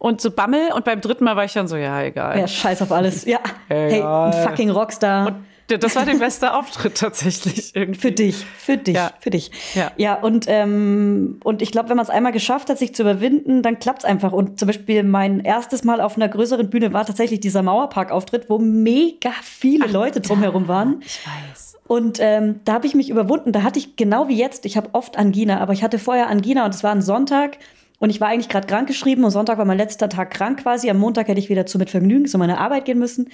Und 0.05 0.21
so 0.21 0.29
Bammel 0.29 0.71
und 0.71 0.85
beim 0.85 1.01
dritten 1.01 1.23
Mal 1.23 1.35
war 1.35 1.45
ich 1.45 1.53
dann 1.53 1.67
so, 1.67 1.75
ja, 1.77 2.03
egal. 2.03 2.37
Ja, 2.37 2.47
scheiß 2.47 2.79
auf 2.83 2.91
alles. 2.91 3.25
Ja, 3.25 3.39
hey, 3.69 3.95
Egal. 3.95 4.31
ein 4.35 4.47
fucking 4.47 4.69
Rockstar. 4.69 5.25
Und 5.29 5.81
das 5.81 5.95
war 5.95 6.05
der 6.05 6.13
beste 6.13 6.53
Auftritt 6.53 6.95
tatsächlich 6.95 7.71
irgendwie. 7.75 7.99
Für 7.99 8.11
dich, 8.11 8.45
für 8.55 8.77
dich, 8.77 8.93
Ja. 8.93 9.09
für 9.19 9.31
dich. 9.31 9.49
Ja. 9.73 9.91
ja 9.97 10.13
und, 10.13 10.45
ähm, 10.47 11.39
und 11.43 11.63
ich 11.63 11.71
glaube, 11.71 11.89
wenn 11.89 11.97
man 11.97 12.03
es 12.03 12.11
einmal 12.11 12.33
geschafft 12.33 12.69
hat, 12.69 12.77
sich 12.77 12.93
zu 12.93 13.01
überwinden, 13.01 13.63
dann 13.63 13.79
klappt 13.79 14.03
es 14.03 14.05
einfach. 14.05 14.31
Und 14.31 14.59
zum 14.59 14.67
Beispiel 14.67 15.01
mein 15.01 15.39
erstes 15.39 15.83
Mal 15.83 15.99
auf 16.01 16.17
einer 16.17 16.29
größeren 16.29 16.69
Bühne 16.69 16.93
war 16.93 17.03
tatsächlich 17.07 17.39
dieser 17.39 17.63
Mauerpark-Auftritt, 17.63 18.47
wo 18.47 18.59
mega 18.59 19.31
viele 19.41 19.87
Leute 19.87 20.21
drumherum 20.21 20.67
waren. 20.67 21.01
Ich 21.03 21.19
weiß. 21.25 21.77
Und 21.87 22.19
ähm, 22.21 22.59
da 22.63 22.73
habe 22.73 22.85
ich 22.85 22.93
mich 22.93 23.09
überwunden. 23.09 23.51
Da 23.53 23.63
hatte 23.63 23.79
ich 23.79 23.95
genau 23.95 24.27
wie 24.27 24.37
jetzt, 24.37 24.67
ich 24.67 24.77
habe 24.77 24.89
oft 24.93 25.17
Angina, 25.17 25.61
aber 25.61 25.73
ich 25.73 25.81
hatte 25.81 25.97
vorher 25.97 26.29
Angina 26.29 26.63
und 26.63 26.75
es 26.75 26.83
war 26.83 26.91
ein 26.91 27.01
Sonntag 27.01 27.57
und 27.99 28.09
ich 28.09 28.19
war 28.19 28.27
eigentlich 28.27 28.49
gerade 28.49 28.67
krank 28.67 28.87
geschrieben 28.87 29.23
und 29.23 29.31
Sonntag 29.31 29.57
war 29.57 29.65
mein 29.65 29.77
letzter 29.77 30.09
Tag 30.09 30.31
krank 30.31 30.61
quasi. 30.63 30.89
Am 30.89 30.97
Montag 30.97 31.27
hätte 31.27 31.39
ich 31.39 31.49
wieder 31.49 31.65
zu 31.65 31.77
mit 31.77 31.89
Vergnügen 31.89 32.25
zu 32.25 32.37
meiner 32.37 32.59
Arbeit 32.59 32.85
gehen 32.85 32.99
müssen. 32.99 33.29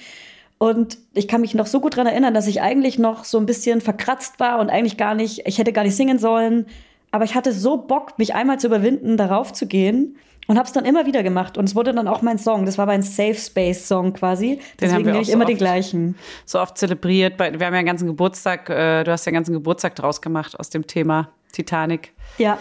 Und 0.58 0.98
ich 1.14 1.26
kann 1.26 1.40
mich 1.40 1.54
noch 1.54 1.66
so 1.66 1.80
gut 1.80 1.96
dran 1.96 2.06
erinnern, 2.06 2.34
dass 2.34 2.46
ich 2.46 2.62
eigentlich 2.62 2.98
noch 2.98 3.24
so 3.24 3.38
ein 3.38 3.46
bisschen 3.46 3.80
verkratzt 3.80 4.38
war 4.38 4.60
und 4.60 4.70
eigentlich 4.70 4.96
gar 4.96 5.14
nicht, 5.14 5.42
ich 5.46 5.58
hätte 5.58 5.72
gar 5.72 5.82
nicht 5.82 5.96
singen 5.96 6.20
sollen. 6.20 6.66
Aber 7.10 7.24
ich 7.24 7.34
hatte 7.34 7.52
so 7.52 7.76
Bock, 7.76 8.16
mich 8.18 8.34
einmal 8.34 8.60
zu 8.60 8.68
überwinden, 8.68 9.16
darauf 9.16 9.52
zu 9.52 9.66
gehen. 9.66 10.16
Und 10.48 10.58
habe 10.58 10.66
es 10.66 10.72
dann 10.72 10.84
immer 10.84 11.06
wieder 11.06 11.22
gemacht. 11.22 11.56
Und 11.56 11.66
es 11.66 11.76
wurde 11.76 11.92
dann 11.92 12.08
auch 12.08 12.20
mein 12.20 12.36
Song. 12.36 12.66
Das 12.66 12.76
war 12.76 12.86
mein 12.86 13.02
Safe 13.02 13.34
Space 13.34 13.86
Song 13.86 14.12
quasi. 14.12 14.56
Den 14.56 14.60
Deswegen 14.80 15.06
wir 15.06 15.12
nehme 15.12 15.22
ich 15.22 15.28
so 15.28 15.34
immer 15.34 15.44
den 15.44 15.54
oft. 15.54 15.60
gleichen. 15.60 16.16
So 16.44 16.60
oft 16.60 16.76
zelebriert. 16.76 17.38
Wir 17.38 17.46
haben 17.46 17.60
ja 17.60 17.68
einen 17.78 17.86
ganzen 17.86 18.08
Geburtstag, 18.08 18.68
äh, 18.68 19.04
du 19.04 19.12
hast 19.12 19.24
ja 19.24 19.30
einen 19.30 19.36
ganzen 19.36 19.52
Geburtstag 19.52 19.94
draus 19.94 20.20
gemacht 20.20 20.58
aus 20.58 20.68
dem 20.68 20.86
Thema 20.86 21.28
Titanic. 21.52 22.12
Ja. 22.38 22.58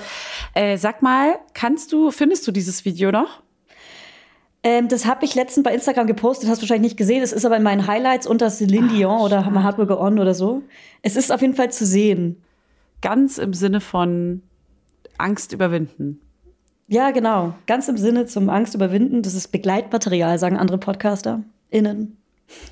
Äh, 0.53 0.77
sag 0.77 1.01
mal, 1.01 1.39
kannst 1.53 1.91
du, 1.91 2.11
findest 2.11 2.47
du 2.47 2.51
dieses 2.51 2.85
Video 2.85 3.11
noch? 3.11 3.41
Ähm, 4.63 4.87
das 4.87 5.05
habe 5.05 5.25
ich 5.25 5.33
letztens 5.33 5.63
bei 5.63 5.73
Instagram 5.73 6.05
gepostet, 6.05 6.49
hast 6.49 6.59
du 6.59 6.63
wahrscheinlich 6.63 6.91
nicht 6.91 6.97
gesehen. 6.97 7.23
Es 7.23 7.31
ist 7.31 7.45
aber 7.45 7.57
in 7.57 7.63
meinen 7.63 7.87
Highlights 7.87 8.27
unter 8.27 8.49
Celine 8.49 8.89
Dion 8.89 9.19
oder 9.21 9.43
Go 9.87 9.99
On 9.99 10.19
oder 10.19 10.33
so. 10.33 10.61
Es 11.01 11.15
ist 11.15 11.31
auf 11.31 11.41
jeden 11.41 11.55
Fall 11.55 11.71
zu 11.71 11.85
sehen. 11.85 12.43
Ganz 13.01 13.39
im 13.39 13.53
Sinne 13.53 13.81
von 13.81 14.43
Angst 15.17 15.53
überwinden. 15.53 16.21
Ja, 16.87 17.11
genau. 17.11 17.55
Ganz 17.65 17.87
im 17.87 17.97
Sinne 17.97 18.25
zum 18.25 18.49
Angst 18.49 18.75
überwinden. 18.75 19.23
Das 19.23 19.33
ist 19.33 19.47
Begleitmaterial, 19.47 20.37
sagen 20.37 20.57
andere 20.57 20.77
Podcaster. 20.77 21.43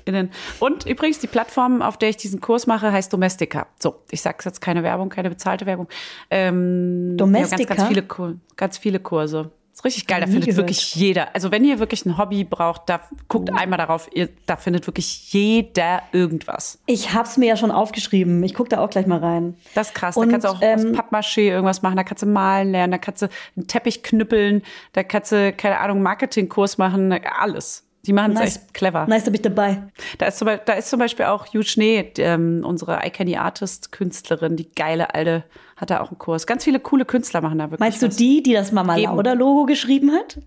Innen. 0.04 0.30
Und 0.58 0.86
übrigens, 0.86 1.18
die 1.18 1.26
Plattform, 1.26 1.82
auf 1.82 1.96
der 1.98 2.08
ich 2.10 2.16
diesen 2.16 2.40
Kurs 2.40 2.66
mache, 2.66 2.92
heißt 2.92 3.12
Domestika. 3.12 3.66
So, 3.78 4.02
ich 4.10 4.22
sage 4.22 4.38
jetzt 4.44 4.60
keine 4.60 4.82
Werbung, 4.82 5.08
keine 5.08 5.30
bezahlte 5.30 5.66
Werbung. 5.66 5.88
Ähm, 6.30 7.16
Domestika? 7.16 7.64
Ganz, 7.64 7.78
ganz, 7.78 7.88
viele, 7.88 8.02
Kur- 8.02 8.36
ganz 8.56 8.78
viele 8.78 9.00
Kurse. 9.00 9.50
Ist 9.72 9.84
richtig 9.84 10.06
geil, 10.08 10.20
da 10.20 10.26
findet 10.26 10.46
gehört. 10.46 10.58
wirklich 10.58 10.94
jeder. 10.96 11.34
Also 11.34 11.50
wenn 11.52 11.64
ihr 11.64 11.78
wirklich 11.78 12.04
ein 12.04 12.18
Hobby 12.18 12.44
braucht, 12.44 12.82
da 12.86 13.00
guckt 13.28 13.50
einmal 13.56 13.78
darauf, 13.78 14.10
ihr, 14.12 14.28
da 14.44 14.56
findet 14.56 14.86
wirklich 14.86 15.32
jeder 15.32 16.02
irgendwas. 16.12 16.80
Ich 16.86 17.14
hab's 17.14 17.36
mir 17.38 17.46
ja 17.46 17.56
schon 17.56 17.70
aufgeschrieben. 17.70 18.42
Ich 18.42 18.52
guck 18.52 18.68
da 18.68 18.80
auch 18.80 18.90
gleich 18.90 19.06
mal 19.06 19.20
rein. 19.20 19.56
Das 19.74 19.88
ist 19.88 19.94
krass. 19.94 20.16
Und, 20.16 20.26
da 20.26 20.32
kannst 20.32 20.46
du 20.46 20.50
auch 20.50 20.60
ähm, 20.60 20.90
aus 20.90 20.98
Pappmaché 20.98 21.42
irgendwas 21.42 21.82
machen, 21.82 21.96
da 21.96 22.02
kannst 22.04 22.22
du 22.22 22.26
malen 22.26 22.72
lernen, 22.72 22.90
da 22.90 22.98
kannst 22.98 23.22
du 23.22 23.28
einen 23.56 23.68
Teppich 23.68 24.02
knüppeln, 24.02 24.62
da 24.92 25.02
kannst 25.04 25.32
du, 25.32 25.52
keine 25.52 25.78
Ahnung, 25.78 26.02
Marketingkurs 26.02 26.76
machen, 26.76 27.12
alles. 27.38 27.86
Die 28.06 28.12
machen 28.12 28.36
es 28.36 28.56
echt 28.56 28.74
clever. 28.74 29.06
Nice, 29.06 29.24
da 29.24 29.30
bin 29.30 29.34
ich 29.34 29.42
dabei. 29.42 29.82
Da 30.18 30.26
ist, 30.26 30.38
zum 30.38 30.46
Beispiel, 30.46 30.64
da 30.66 30.72
ist 30.72 30.88
zum 30.88 30.98
Beispiel 30.98 31.26
auch 31.26 31.46
Hugh 31.48 31.62
Schnee, 31.62 32.12
ähm, 32.18 32.62
unsere 32.64 33.00
I 33.04 33.10
Candy 33.10 33.36
Artist 33.36 33.92
Künstlerin, 33.92 34.56
die 34.56 34.70
geile 34.70 35.14
alte, 35.14 35.44
hat 35.76 35.90
da 35.90 36.00
auch 36.00 36.10
einen 36.10 36.18
Kurs. 36.18 36.46
Ganz 36.46 36.64
viele 36.64 36.80
coole 36.80 37.04
Künstler 37.04 37.42
machen 37.42 37.58
da 37.58 37.64
wirklich. 37.64 37.80
Meinst 37.80 38.02
du 38.02 38.08
was. 38.08 38.16
die, 38.16 38.42
die 38.42 38.54
das 38.54 38.72
Mama. 38.72 38.96
Lauda 38.96 39.34
Logo 39.34 39.66
geschrieben 39.66 40.12
hat? 40.12 40.38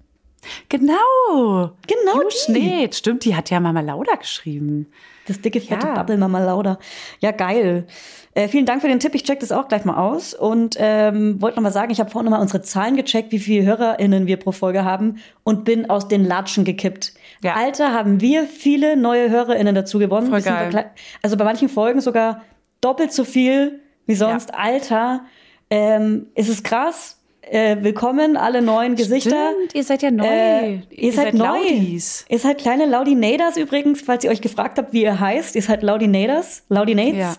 Genau. 0.69 1.71
Genau 1.87 2.13
Hugh 2.15 2.29
die. 2.29 2.37
Schnee, 2.37 2.89
stimmt, 2.91 3.25
die 3.25 3.35
hat 3.35 3.49
ja 3.49 3.59
Mama 3.59 3.81
Lauda 3.81 4.15
geschrieben. 4.15 4.87
Das 5.27 5.39
dicke, 5.39 5.61
fette 5.61 5.87
Ja. 5.87 5.93
Bubble 5.93 6.17
Mama 6.17 6.39
Lauda. 6.39 6.79
Ja, 7.19 7.31
geil. 7.31 7.87
Äh, 8.35 8.47
vielen 8.47 8.65
Dank 8.65 8.81
für 8.81 8.87
den 8.87 8.99
Tipp. 8.99 9.13
Ich 9.15 9.23
check 9.23 9.39
das 9.39 9.51
auch 9.51 9.67
gleich 9.67 9.85
mal 9.85 9.95
aus. 9.95 10.33
Und 10.33 10.75
ähm, 10.79 11.41
wollte 11.41 11.57
noch 11.57 11.63
mal 11.63 11.71
sagen, 11.71 11.91
ich 11.91 11.99
habe 11.99 12.09
vorhin 12.09 12.29
noch 12.29 12.37
mal 12.37 12.41
unsere 12.41 12.61
Zahlen 12.61 12.95
gecheckt, 12.95 13.31
wie 13.31 13.39
viele 13.39 13.65
HörerInnen 13.65 14.27
wir 14.27 14.37
pro 14.37 14.51
Folge 14.51 14.83
haben 14.83 15.19
und 15.43 15.65
bin 15.65 15.89
aus 15.89 16.07
den 16.07 16.25
Latschen 16.25 16.65
gekippt. 16.65 17.13
Ja. 17.41 17.53
Alter, 17.53 17.93
haben 17.93 18.21
wir 18.21 18.45
viele 18.45 18.97
neue 18.97 19.29
HörerInnen 19.29 19.75
dazu 19.75 19.99
gewonnen. 19.99 20.29
Voll 20.29 20.41
geil. 20.41 20.91
Also 21.21 21.37
bei 21.37 21.43
manchen 21.43 21.69
Folgen 21.69 22.01
sogar 22.01 22.41
doppelt 22.81 23.13
so 23.13 23.23
viel 23.23 23.79
wie 24.05 24.15
sonst. 24.15 24.53
Alter, 24.53 25.21
ähm, 25.69 26.27
ist 26.35 26.49
es 26.49 26.63
krass. 26.63 27.19
Äh, 27.49 27.77
willkommen, 27.81 28.37
alle 28.37 28.61
neuen 28.61 28.95
Gesichter. 28.95 29.51
Stimmt, 29.53 29.75
ihr 29.75 29.83
seid 29.83 30.01
ja 30.01 30.11
neu. 30.11 30.25
Äh, 30.25 30.79
ihr, 30.91 31.11
seid, 31.11 31.33
neu. 31.33 31.45
Laudis. 31.45 32.25
Ihr 32.29 32.39
seid 32.39 32.57
kleine 32.57 32.85
Laudinators 32.85 33.57
übrigens, 33.57 34.01
falls 34.01 34.23
ihr 34.23 34.31
euch 34.31 34.41
gefragt 34.41 34.77
habt, 34.77 34.93
wie 34.93 35.03
ihr 35.03 35.19
heißt. 35.19 35.55
Ihr 35.55 35.61
seid 35.61 35.83
Laudinators, 35.83 36.63
Laudinates. 36.69 37.17
Ja. 37.17 37.35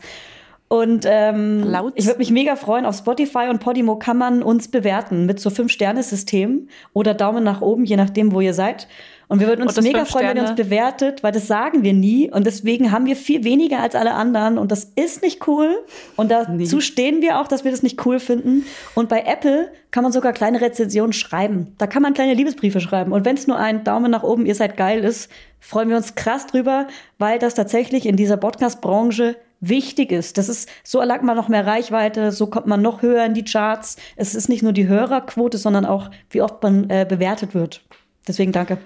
Und 0.69 1.07
ähm, 1.09 1.75
ich 1.95 2.07
würde 2.07 2.19
mich 2.19 2.31
mega 2.31 2.57
freuen. 2.57 2.85
Auf 2.85 2.97
Spotify 2.97 3.47
und 3.49 3.61
Podimo 3.61 3.97
kann 3.97 4.19
man 4.19 4.43
uns 4.43 4.69
bewerten 4.69 5.25
mit 5.25 5.41
so 5.41 5.49
Fünf-Sterne-System 5.49 6.69
oder 6.93 7.15
Daumen 7.15 7.45
nach 7.45 7.61
oben, 7.61 7.85
je 7.85 7.97
nachdem, 7.97 8.33
wo 8.33 8.41
ihr 8.41 8.55
seid. 8.55 8.89
Und 9.35 9.41
wir 9.41 9.49
würden 9.49 9.63
uns 9.67 9.81
mega 9.81 10.05
freuen, 10.05 10.29
wenn 10.29 10.37
ihr 10.37 10.43
uns 10.45 10.55
bewertet, 10.55 11.25
weil 11.25 11.33
das 11.33 11.49
sagen 11.49 11.83
wir 11.83 11.93
nie. 11.93 12.31
Und 12.31 12.47
deswegen 12.47 12.93
haben 12.93 13.05
wir 13.07 13.17
viel 13.17 13.43
weniger 13.43 13.81
als 13.81 13.97
alle 13.97 14.15
anderen. 14.15 14.59
Und 14.59 14.71
das 14.71 14.85
ist 14.95 15.23
nicht 15.23 15.49
cool. 15.49 15.75
Und 16.15 16.31
dazu 16.31 16.81
stehen 16.81 17.21
wir 17.21 17.41
auch, 17.41 17.49
dass 17.49 17.65
wir 17.65 17.73
das 17.73 17.83
nicht 17.83 18.07
cool 18.07 18.21
finden. 18.21 18.65
Und 18.95 19.09
bei 19.09 19.25
Apple 19.27 19.73
kann 19.91 20.05
man 20.05 20.13
sogar 20.13 20.33
kleine 20.33 20.61
Rezensionen 20.61 21.13
schreiben. 21.13 21.75
Da 21.79 21.89
kann 21.89 22.01
man 22.01 22.15
kleine 22.15 22.35
Liebesbriefe 22.35 22.81
schreiben. 22.81 23.11
Und 23.11 23.25
wenn 23.25 23.37
es 23.37 23.49
nur 23.49 23.59
ein 23.59 23.83
Daumen 23.83 24.13
nach 24.13 24.23
oben, 24.23 24.47
ihr 24.47 24.55
seid 24.55 24.77
geil 24.77 25.03
ist, 25.03 25.29
freuen 25.59 25.89
wir 25.89 25.97
uns 25.97 26.15
krass 26.15 26.47
drüber, 26.47 26.87
weil 27.19 27.41
das 27.41 27.55
tatsächlich 27.55 28.07
in 28.07 28.15
dieser 28.15 28.37
Podcast-Branche 28.37 29.35
wichtig 29.59 30.13
ist. 30.13 30.39
Das 30.39 30.49
ist, 30.49 30.69
so 30.85 31.01
erlangt 31.01 31.25
man 31.25 31.37
noch 31.37 31.49
mehr 31.49 31.67
Reichweite, 31.67 32.31
so 32.31 32.47
kommt 32.47 32.69
man 32.69 32.83
noch 32.83 33.03
höher 33.03 33.25
in 33.25 33.35
die 33.35 33.45
Charts. 33.45 33.97
Es 34.15 34.37
ist 34.37 34.49
nicht 34.49 34.63
nur 34.63 34.73
die 34.73 34.87
Hörerquote, 34.87 35.59
sondern 35.59 35.87
auch, 35.87 36.13
wie 36.31 36.41
oft 36.41 36.63
man 36.63 36.89
äh, 36.89 37.05
bewertet 37.09 37.53
wird. 37.53 37.83
Deswegen 38.29 38.53
danke. 38.53 38.79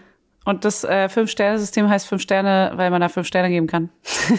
Und 0.48 0.64
das 0.64 0.82
äh, 0.82 1.10
Fünf-Sterne-System 1.10 1.90
heißt 1.90 2.08
fünf 2.08 2.22
Sterne, 2.22 2.72
weil 2.76 2.90
man 2.90 3.02
da 3.02 3.10
fünf 3.10 3.26
Sterne 3.26 3.50
geben 3.50 3.66
kann. 3.66 3.90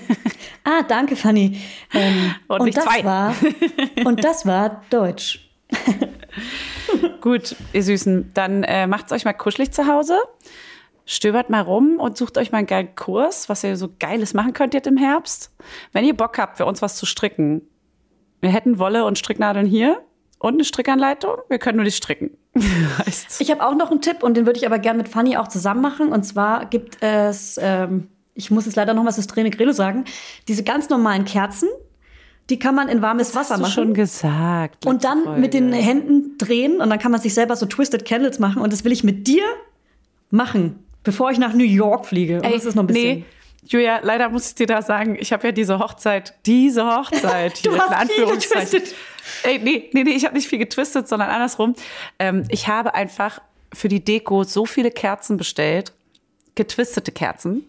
Ah, 0.65 0.83
danke, 0.87 1.15
Fanny. 1.15 1.61
Ähm, 1.93 2.35
Und 2.47 2.63
nicht 2.65 2.77
das 2.77 2.83
zwei. 2.83 3.03
war 3.03 3.33
und 4.05 4.23
das 4.23 4.45
war 4.45 4.83
Deutsch. 4.89 5.49
Gut, 7.21 7.55
ihr 7.71 7.81
Süßen, 7.81 8.31
dann 8.33 8.63
äh, 8.63 8.85
macht's 8.85 9.11
euch 9.11 9.23
mal 9.23 9.33
kuschelig 9.33 9.71
zu 9.71 9.87
Hause. 9.87 10.19
Stöbert 11.05 11.49
mal 11.49 11.61
rum 11.61 11.97
und 11.97 12.17
sucht 12.17 12.37
euch 12.37 12.51
mal 12.51 12.59
einen 12.59 12.67
geilen 12.67 12.93
Kurs, 12.95 13.47
was 13.47 13.63
ihr 13.63 13.77
so 13.77 13.89
Geiles 13.99 14.33
machen 14.33 14.53
könnt 14.53 14.73
jetzt 14.73 14.85
im 14.85 14.97
Herbst. 14.97 15.51
Wenn 15.91 16.05
ihr 16.05 16.15
Bock 16.15 16.37
habt, 16.37 16.57
für 16.57 16.65
uns 16.65 16.81
was 16.81 16.97
zu 16.97 17.05
stricken. 17.05 17.61
Wir 18.41 18.51
hätten 18.51 18.77
Wolle 18.79 19.05
und 19.05 19.17
Stricknadeln 19.17 19.65
hier 19.65 20.01
und 20.39 20.53
eine 20.53 20.63
Strickanleitung. 20.63 21.35
Wir 21.49 21.59
können 21.59 21.77
nur 21.77 21.85
nicht 21.85 21.97
stricken. 21.97 22.31
heißt. 23.05 23.39
Ich 23.39 23.51
habe 23.51 23.65
auch 23.65 23.75
noch 23.75 23.91
einen 23.91 24.01
Tipp 24.01 24.23
und 24.23 24.35
den 24.35 24.45
würde 24.45 24.57
ich 24.57 24.65
aber 24.65 24.79
gerne 24.79 24.97
mit 24.97 25.09
Fanny 25.09 25.37
auch 25.37 25.47
zusammen 25.47 25.81
machen. 25.81 26.11
Und 26.11 26.23
zwar 26.23 26.65
gibt 26.65 26.97
es, 27.01 27.59
ähm, 27.61 28.07
ich 28.33 28.49
muss 28.49 28.65
jetzt 28.65 28.75
leider 28.75 28.93
noch 28.93 29.03
mal 29.03 29.11
Systrene 29.11 29.49
Grelo 29.51 29.71
sagen, 29.71 30.05
diese 30.47 30.63
ganz 30.63 30.89
normalen 30.89 31.25
Kerzen, 31.25 31.69
die 32.49 32.57
kann 32.57 32.73
man 32.73 32.87
in 32.89 33.01
warmes 33.01 33.35
Wasser 33.35 33.55
Hast 33.55 33.59
du 33.59 33.61
machen. 33.61 33.71
schon 33.73 33.93
gesagt. 33.93 34.85
und 34.85 35.03
dann 35.03 35.19
letzte 35.19 35.39
mit 35.39 35.53
den 35.53 35.69
Folge. 35.69 35.85
Händen 35.85 36.37
drehen 36.37 36.81
und 36.81 36.89
dann 36.89 36.97
kann 36.99 37.11
man 37.11 37.21
sich 37.21 37.33
selber 37.33 37.55
so 37.55 37.65
Twisted 37.67 38.05
Candles 38.05 38.39
machen. 38.39 38.61
Und 38.61 38.73
das 38.73 38.83
will 38.83 38.91
ich 38.91 39.03
mit 39.03 39.27
dir 39.27 39.43
machen, 40.31 40.83
bevor 41.03 41.31
ich 41.31 41.37
nach 41.37 41.53
New 41.53 41.63
York 41.63 42.05
fliege. 42.05 42.37
Und 42.41 42.51
das 42.51 42.65
ist 42.65 42.75
noch 42.75 42.83
ein 42.83 42.87
bisschen. 42.87 43.19
Nee, 43.19 43.25
Julia, 43.71 43.99
leider 44.01 44.29
muss 44.29 44.49
ich 44.49 44.55
dir 44.55 44.65
da 44.65 44.81
sagen, 44.81 45.15
ich 45.19 45.31
habe 45.31 45.45
ja 45.47 45.51
diese 45.51 45.77
Hochzeit, 45.77 46.33
diese 46.47 46.85
Hochzeit 46.85 47.53
Du 47.65 47.71
hier 47.71 47.79
hast 47.79 48.01
in 48.03 48.07
viel 48.09 48.23
Anführungszeichen. 48.23 48.71
getwistet. 48.79 48.95
Ey, 49.43 49.59
nee, 49.59 49.89
nee, 49.93 50.03
nee, 50.03 50.11
ich 50.11 50.25
habe 50.25 50.33
nicht 50.35 50.47
viel 50.47 50.57
getwistet, 50.57 51.07
sondern 51.07 51.29
andersrum. 51.29 51.75
Ähm, 52.17 52.45
ich 52.49 52.67
habe 52.67 52.95
einfach 52.95 53.39
für 53.71 53.87
die 53.87 54.03
Deko 54.03 54.43
so 54.43 54.65
viele 54.65 54.89
Kerzen 54.89 55.37
bestellt, 55.37 55.93
getwistete 56.55 57.11
Kerzen, 57.11 57.63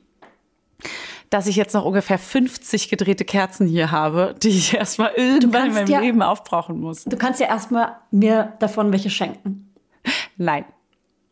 dass 1.28 1.46
ich 1.46 1.56
jetzt 1.56 1.74
noch 1.74 1.84
ungefähr 1.84 2.18
50 2.18 2.88
gedrehte 2.88 3.26
Kerzen 3.26 3.66
hier 3.66 3.90
habe, 3.90 4.34
die 4.42 4.48
ich 4.48 4.72
erstmal 4.78 5.12
irgendwann 5.16 5.66
in 5.68 5.74
meinem 5.74 5.86
ja- 5.86 6.00
Leben 6.00 6.22
aufbrauchen 6.22 6.80
muss. 6.80 7.04
Du 7.04 7.18
kannst 7.18 7.40
ja 7.40 7.46
erstmal 7.48 7.96
mir 8.10 8.54
davon 8.58 8.90
welche 8.90 9.10
schenken. 9.10 9.70
Nein. 10.38 10.64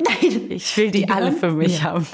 Nein. 0.01 0.47
Ich 0.51 0.77
will 0.77 0.91
die, 0.91 1.03
Die 1.07 1.11
alle 1.11 1.33
für 1.33 1.51
mich 1.51 1.83
mir. 1.83 1.83
haben. 1.83 2.07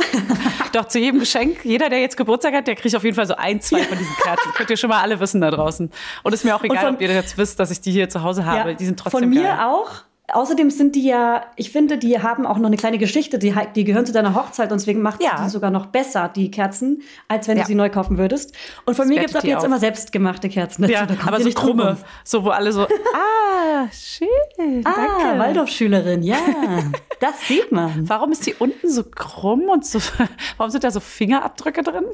Doch 0.72 0.86
zu 0.88 0.98
jedem 0.98 1.20
Geschenk, 1.20 1.64
jeder, 1.64 1.88
der 1.90 2.00
jetzt 2.00 2.16
Geburtstag 2.16 2.54
hat, 2.54 2.66
der 2.66 2.76
kriegt 2.76 2.96
auf 2.96 3.04
jeden 3.04 3.14
Fall 3.14 3.26
so 3.26 3.34
ein, 3.36 3.60
zwei 3.60 3.82
von 3.82 3.98
diesen 3.98 4.14
Kerzen. 4.16 4.52
Könnt 4.54 4.70
ihr 4.70 4.76
schon 4.76 4.88
mal 4.90 5.00
alle 5.02 5.20
wissen 5.20 5.40
da 5.40 5.50
draußen. 5.50 5.90
Und 6.22 6.32
ist 6.32 6.44
mir 6.44 6.56
auch 6.56 6.62
egal, 6.64 6.86
von- 6.86 6.94
ob 6.94 7.00
ihr 7.00 7.08
jetzt 7.12 7.36
wisst, 7.36 7.60
dass 7.60 7.70
ich 7.70 7.80
die 7.80 7.92
hier 7.92 8.08
zu 8.08 8.22
Hause 8.22 8.46
habe. 8.46 8.70
Ja, 8.70 8.76
Die 8.76 8.86
sind 8.86 8.98
trotzdem 8.98 9.20
Von 9.20 9.28
mir 9.30 9.42
geil. 9.42 9.58
auch. 9.66 9.90
Außerdem 10.32 10.70
sind 10.70 10.96
die 10.96 11.04
ja, 11.04 11.44
ich 11.56 11.70
finde, 11.70 11.98
die 11.98 12.18
haben 12.22 12.46
auch 12.46 12.56
noch 12.56 12.66
eine 12.68 12.78
kleine 12.78 12.96
Geschichte, 12.96 13.38
die, 13.38 13.54
die 13.74 13.84
gehören 13.84 14.06
zu 14.06 14.12
deiner 14.12 14.34
Hochzeit 14.34 14.72
und 14.72 14.80
deswegen 14.80 15.02
macht 15.02 15.22
Ja. 15.22 15.44
die 15.44 15.50
sogar 15.50 15.70
noch 15.70 15.84
besser, 15.86 16.30
die 16.34 16.50
Kerzen, 16.50 17.02
als 17.28 17.46
wenn 17.46 17.58
Ja. 17.58 17.64
du 17.64 17.68
sie 17.68 17.74
neu 17.74 17.90
kaufen 17.90 18.16
würdest. 18.16 18.54
Und 18.86 18.94
von 18.94 19.06
mir 19.06 19.16
wertet 19.16 19.32
gibt's 19.32 19.44
ab 19.44 19.48
jetzt 19.48 19.58
auf. 19.58 19.64
immer 19.64 19.78
selbstgemachte 19.78 20.48
Kerzen. 20.48 20.80
dazu. 20.82 20.94
Ja, 20.94 21.04
Da 21.04 21.14
aber 21.26 21.40
so 21.42 21.50
krumme. 21.50 21.88
rum. 21.90 21.96
So, 22.24 22.42
wo 22.42 22.48
alle 22.48 22.72
so, 22.72 22.82
ah, 23.14 23.86
schön, 23.92 24.82
Ah, 24.86 24.94
danke. 24.96 25.38
Waldorfschülerin, 25.40 26.22
ja, 26.22 26.38
das 27.20 27.46
sieht 27.46 27.70
man. 27.70 28.08
Warum 28.08 28.32
ist 28.32 28.46
die 28.46 28.54
unten 28.54 28.88
so 28.88 29.04
krumm 29.04 29.68
und 29.68 29.84
so, 29.84 29.98
warum 30.56 30.70
sind 30.70 30.84
da 30.84 30.90
so 30.90 31.00
Fingerabdrücke 31.00 31.82
drin? 31.82 32.04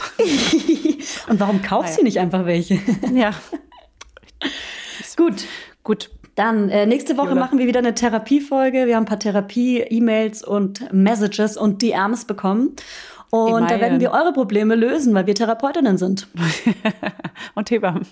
Und 1.28 1.38
warum 1.38 1.62
kaufst 1.62 2.00
du 2.00 2.02
nicht 2.02 2.18
einfach 2.18 2.44
welche? 2.44 2.80
Ja, 3.14 3.30
Gut, 5.16 5.44
gut. 5.84 6.10
Dann 6.34 6.68
äh, 6.68 6.86
nächste 6.86 7.16
Woche 7.16 7.34
machen 7.34 7.58
wir 7.58 7.66
wieder 7.66 7.80
eine 7.80 7.94
Therapiefolge. 7.94 8.86
Wir 8.86 8.96
haben 8.96 9.02
ein 9.02 9.06
paar 9.06 9.18
Therapie-E-Mails 9.18 10.44
und 10.44 10.92
Messages 10.92 11.56
und 11.56 11.82
DMs 11.82 12.24
bekommen. 12.24 12.76
Und 13.30 13.70
da 13.70 13.80
werden 13.80 14.00
wir 14.00 14.10
eure 14.10 14.32
Probleme 14.32 14.74
lösen, 14.74 15.14
weil 15.14 15.26
wir 15.26 15.36
Therapeutinnen 15.36 15.98
sind. 15.98 16.26
Und 17.54 17.70
Hebammen. 17.70 18.06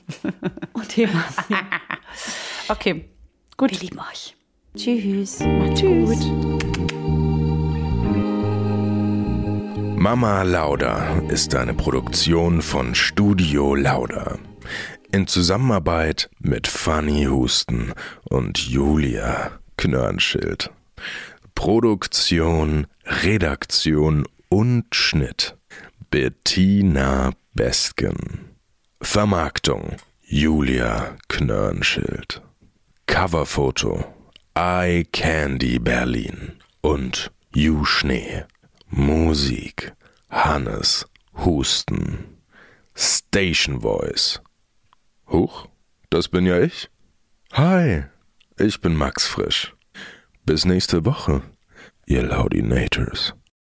Und 0.72 0.88
Thema. 0.88 1.24
Okay, 2.70 3.08
gut. 3.56 3.70
Wir 3.70 3.78
lieben 3.78 3.98
euch. 3.98 4.36
Tschüss. 4.76 5.40
Macht's 5.40 5.80
gut. 5.80 6.18
Mama 9.96 10.42
Lauda 10.42 11.22
ist 11.28 11.54
eine 11.54 11.72
Produktion 11.72 12.60
von 12.60 12.94
Studio 12.94 13.74
Lauda. 13.74 14.38
In 15.10 15.26
Zusammenarbeit 15.26 16.28
mit 16.38 16.66
Fanny 16.66 17.24
Husten 17.24 17.94
und 18.24 18.58
Julia 18.58 19.52
Knörnschild. 19.78 20.70
Produktion, 21.54 22.86
Redaktion 23.06 24.26
und 24.50 24.94
Schnitt 24.94 25.56
Bettina 26.10 27.32
Bestgen. 27.54 28.50
Vermarktung 29.00 29.96
Julia 30.20 31.16
Knörnschild. 31.28 32.42
Coverfoto 33.06 34.04
Eye 34.54 35.06
Candy 35.10 35.78
Berlin 35.78 36.52
und 36.82 37.30
Ju 37.54 37.86
Schnee. 37.86 38.44
Musik 38.90 39.94
Hannes 40.28 41.06
Husten. 41.34 42.36
Station 42.94 43.80
Voice. 43.80 44.40
Huch, 45.30 45.68
das 46.08 46.28
bin 46.28 46.46
ja 46.46 46.58
ich. 46.58 46.88
Hi, 47.52 48.04
ich 48.58 48.80
bin 48.80 48.96
Max 48.96 49.26
Frisch. 49.26 49.74
Bis 50.46 50.64
nächste 50.64 51.04
Woche, 51.04 51.42
ihr 52.06 52.22
Laudinators. 52.22 53.34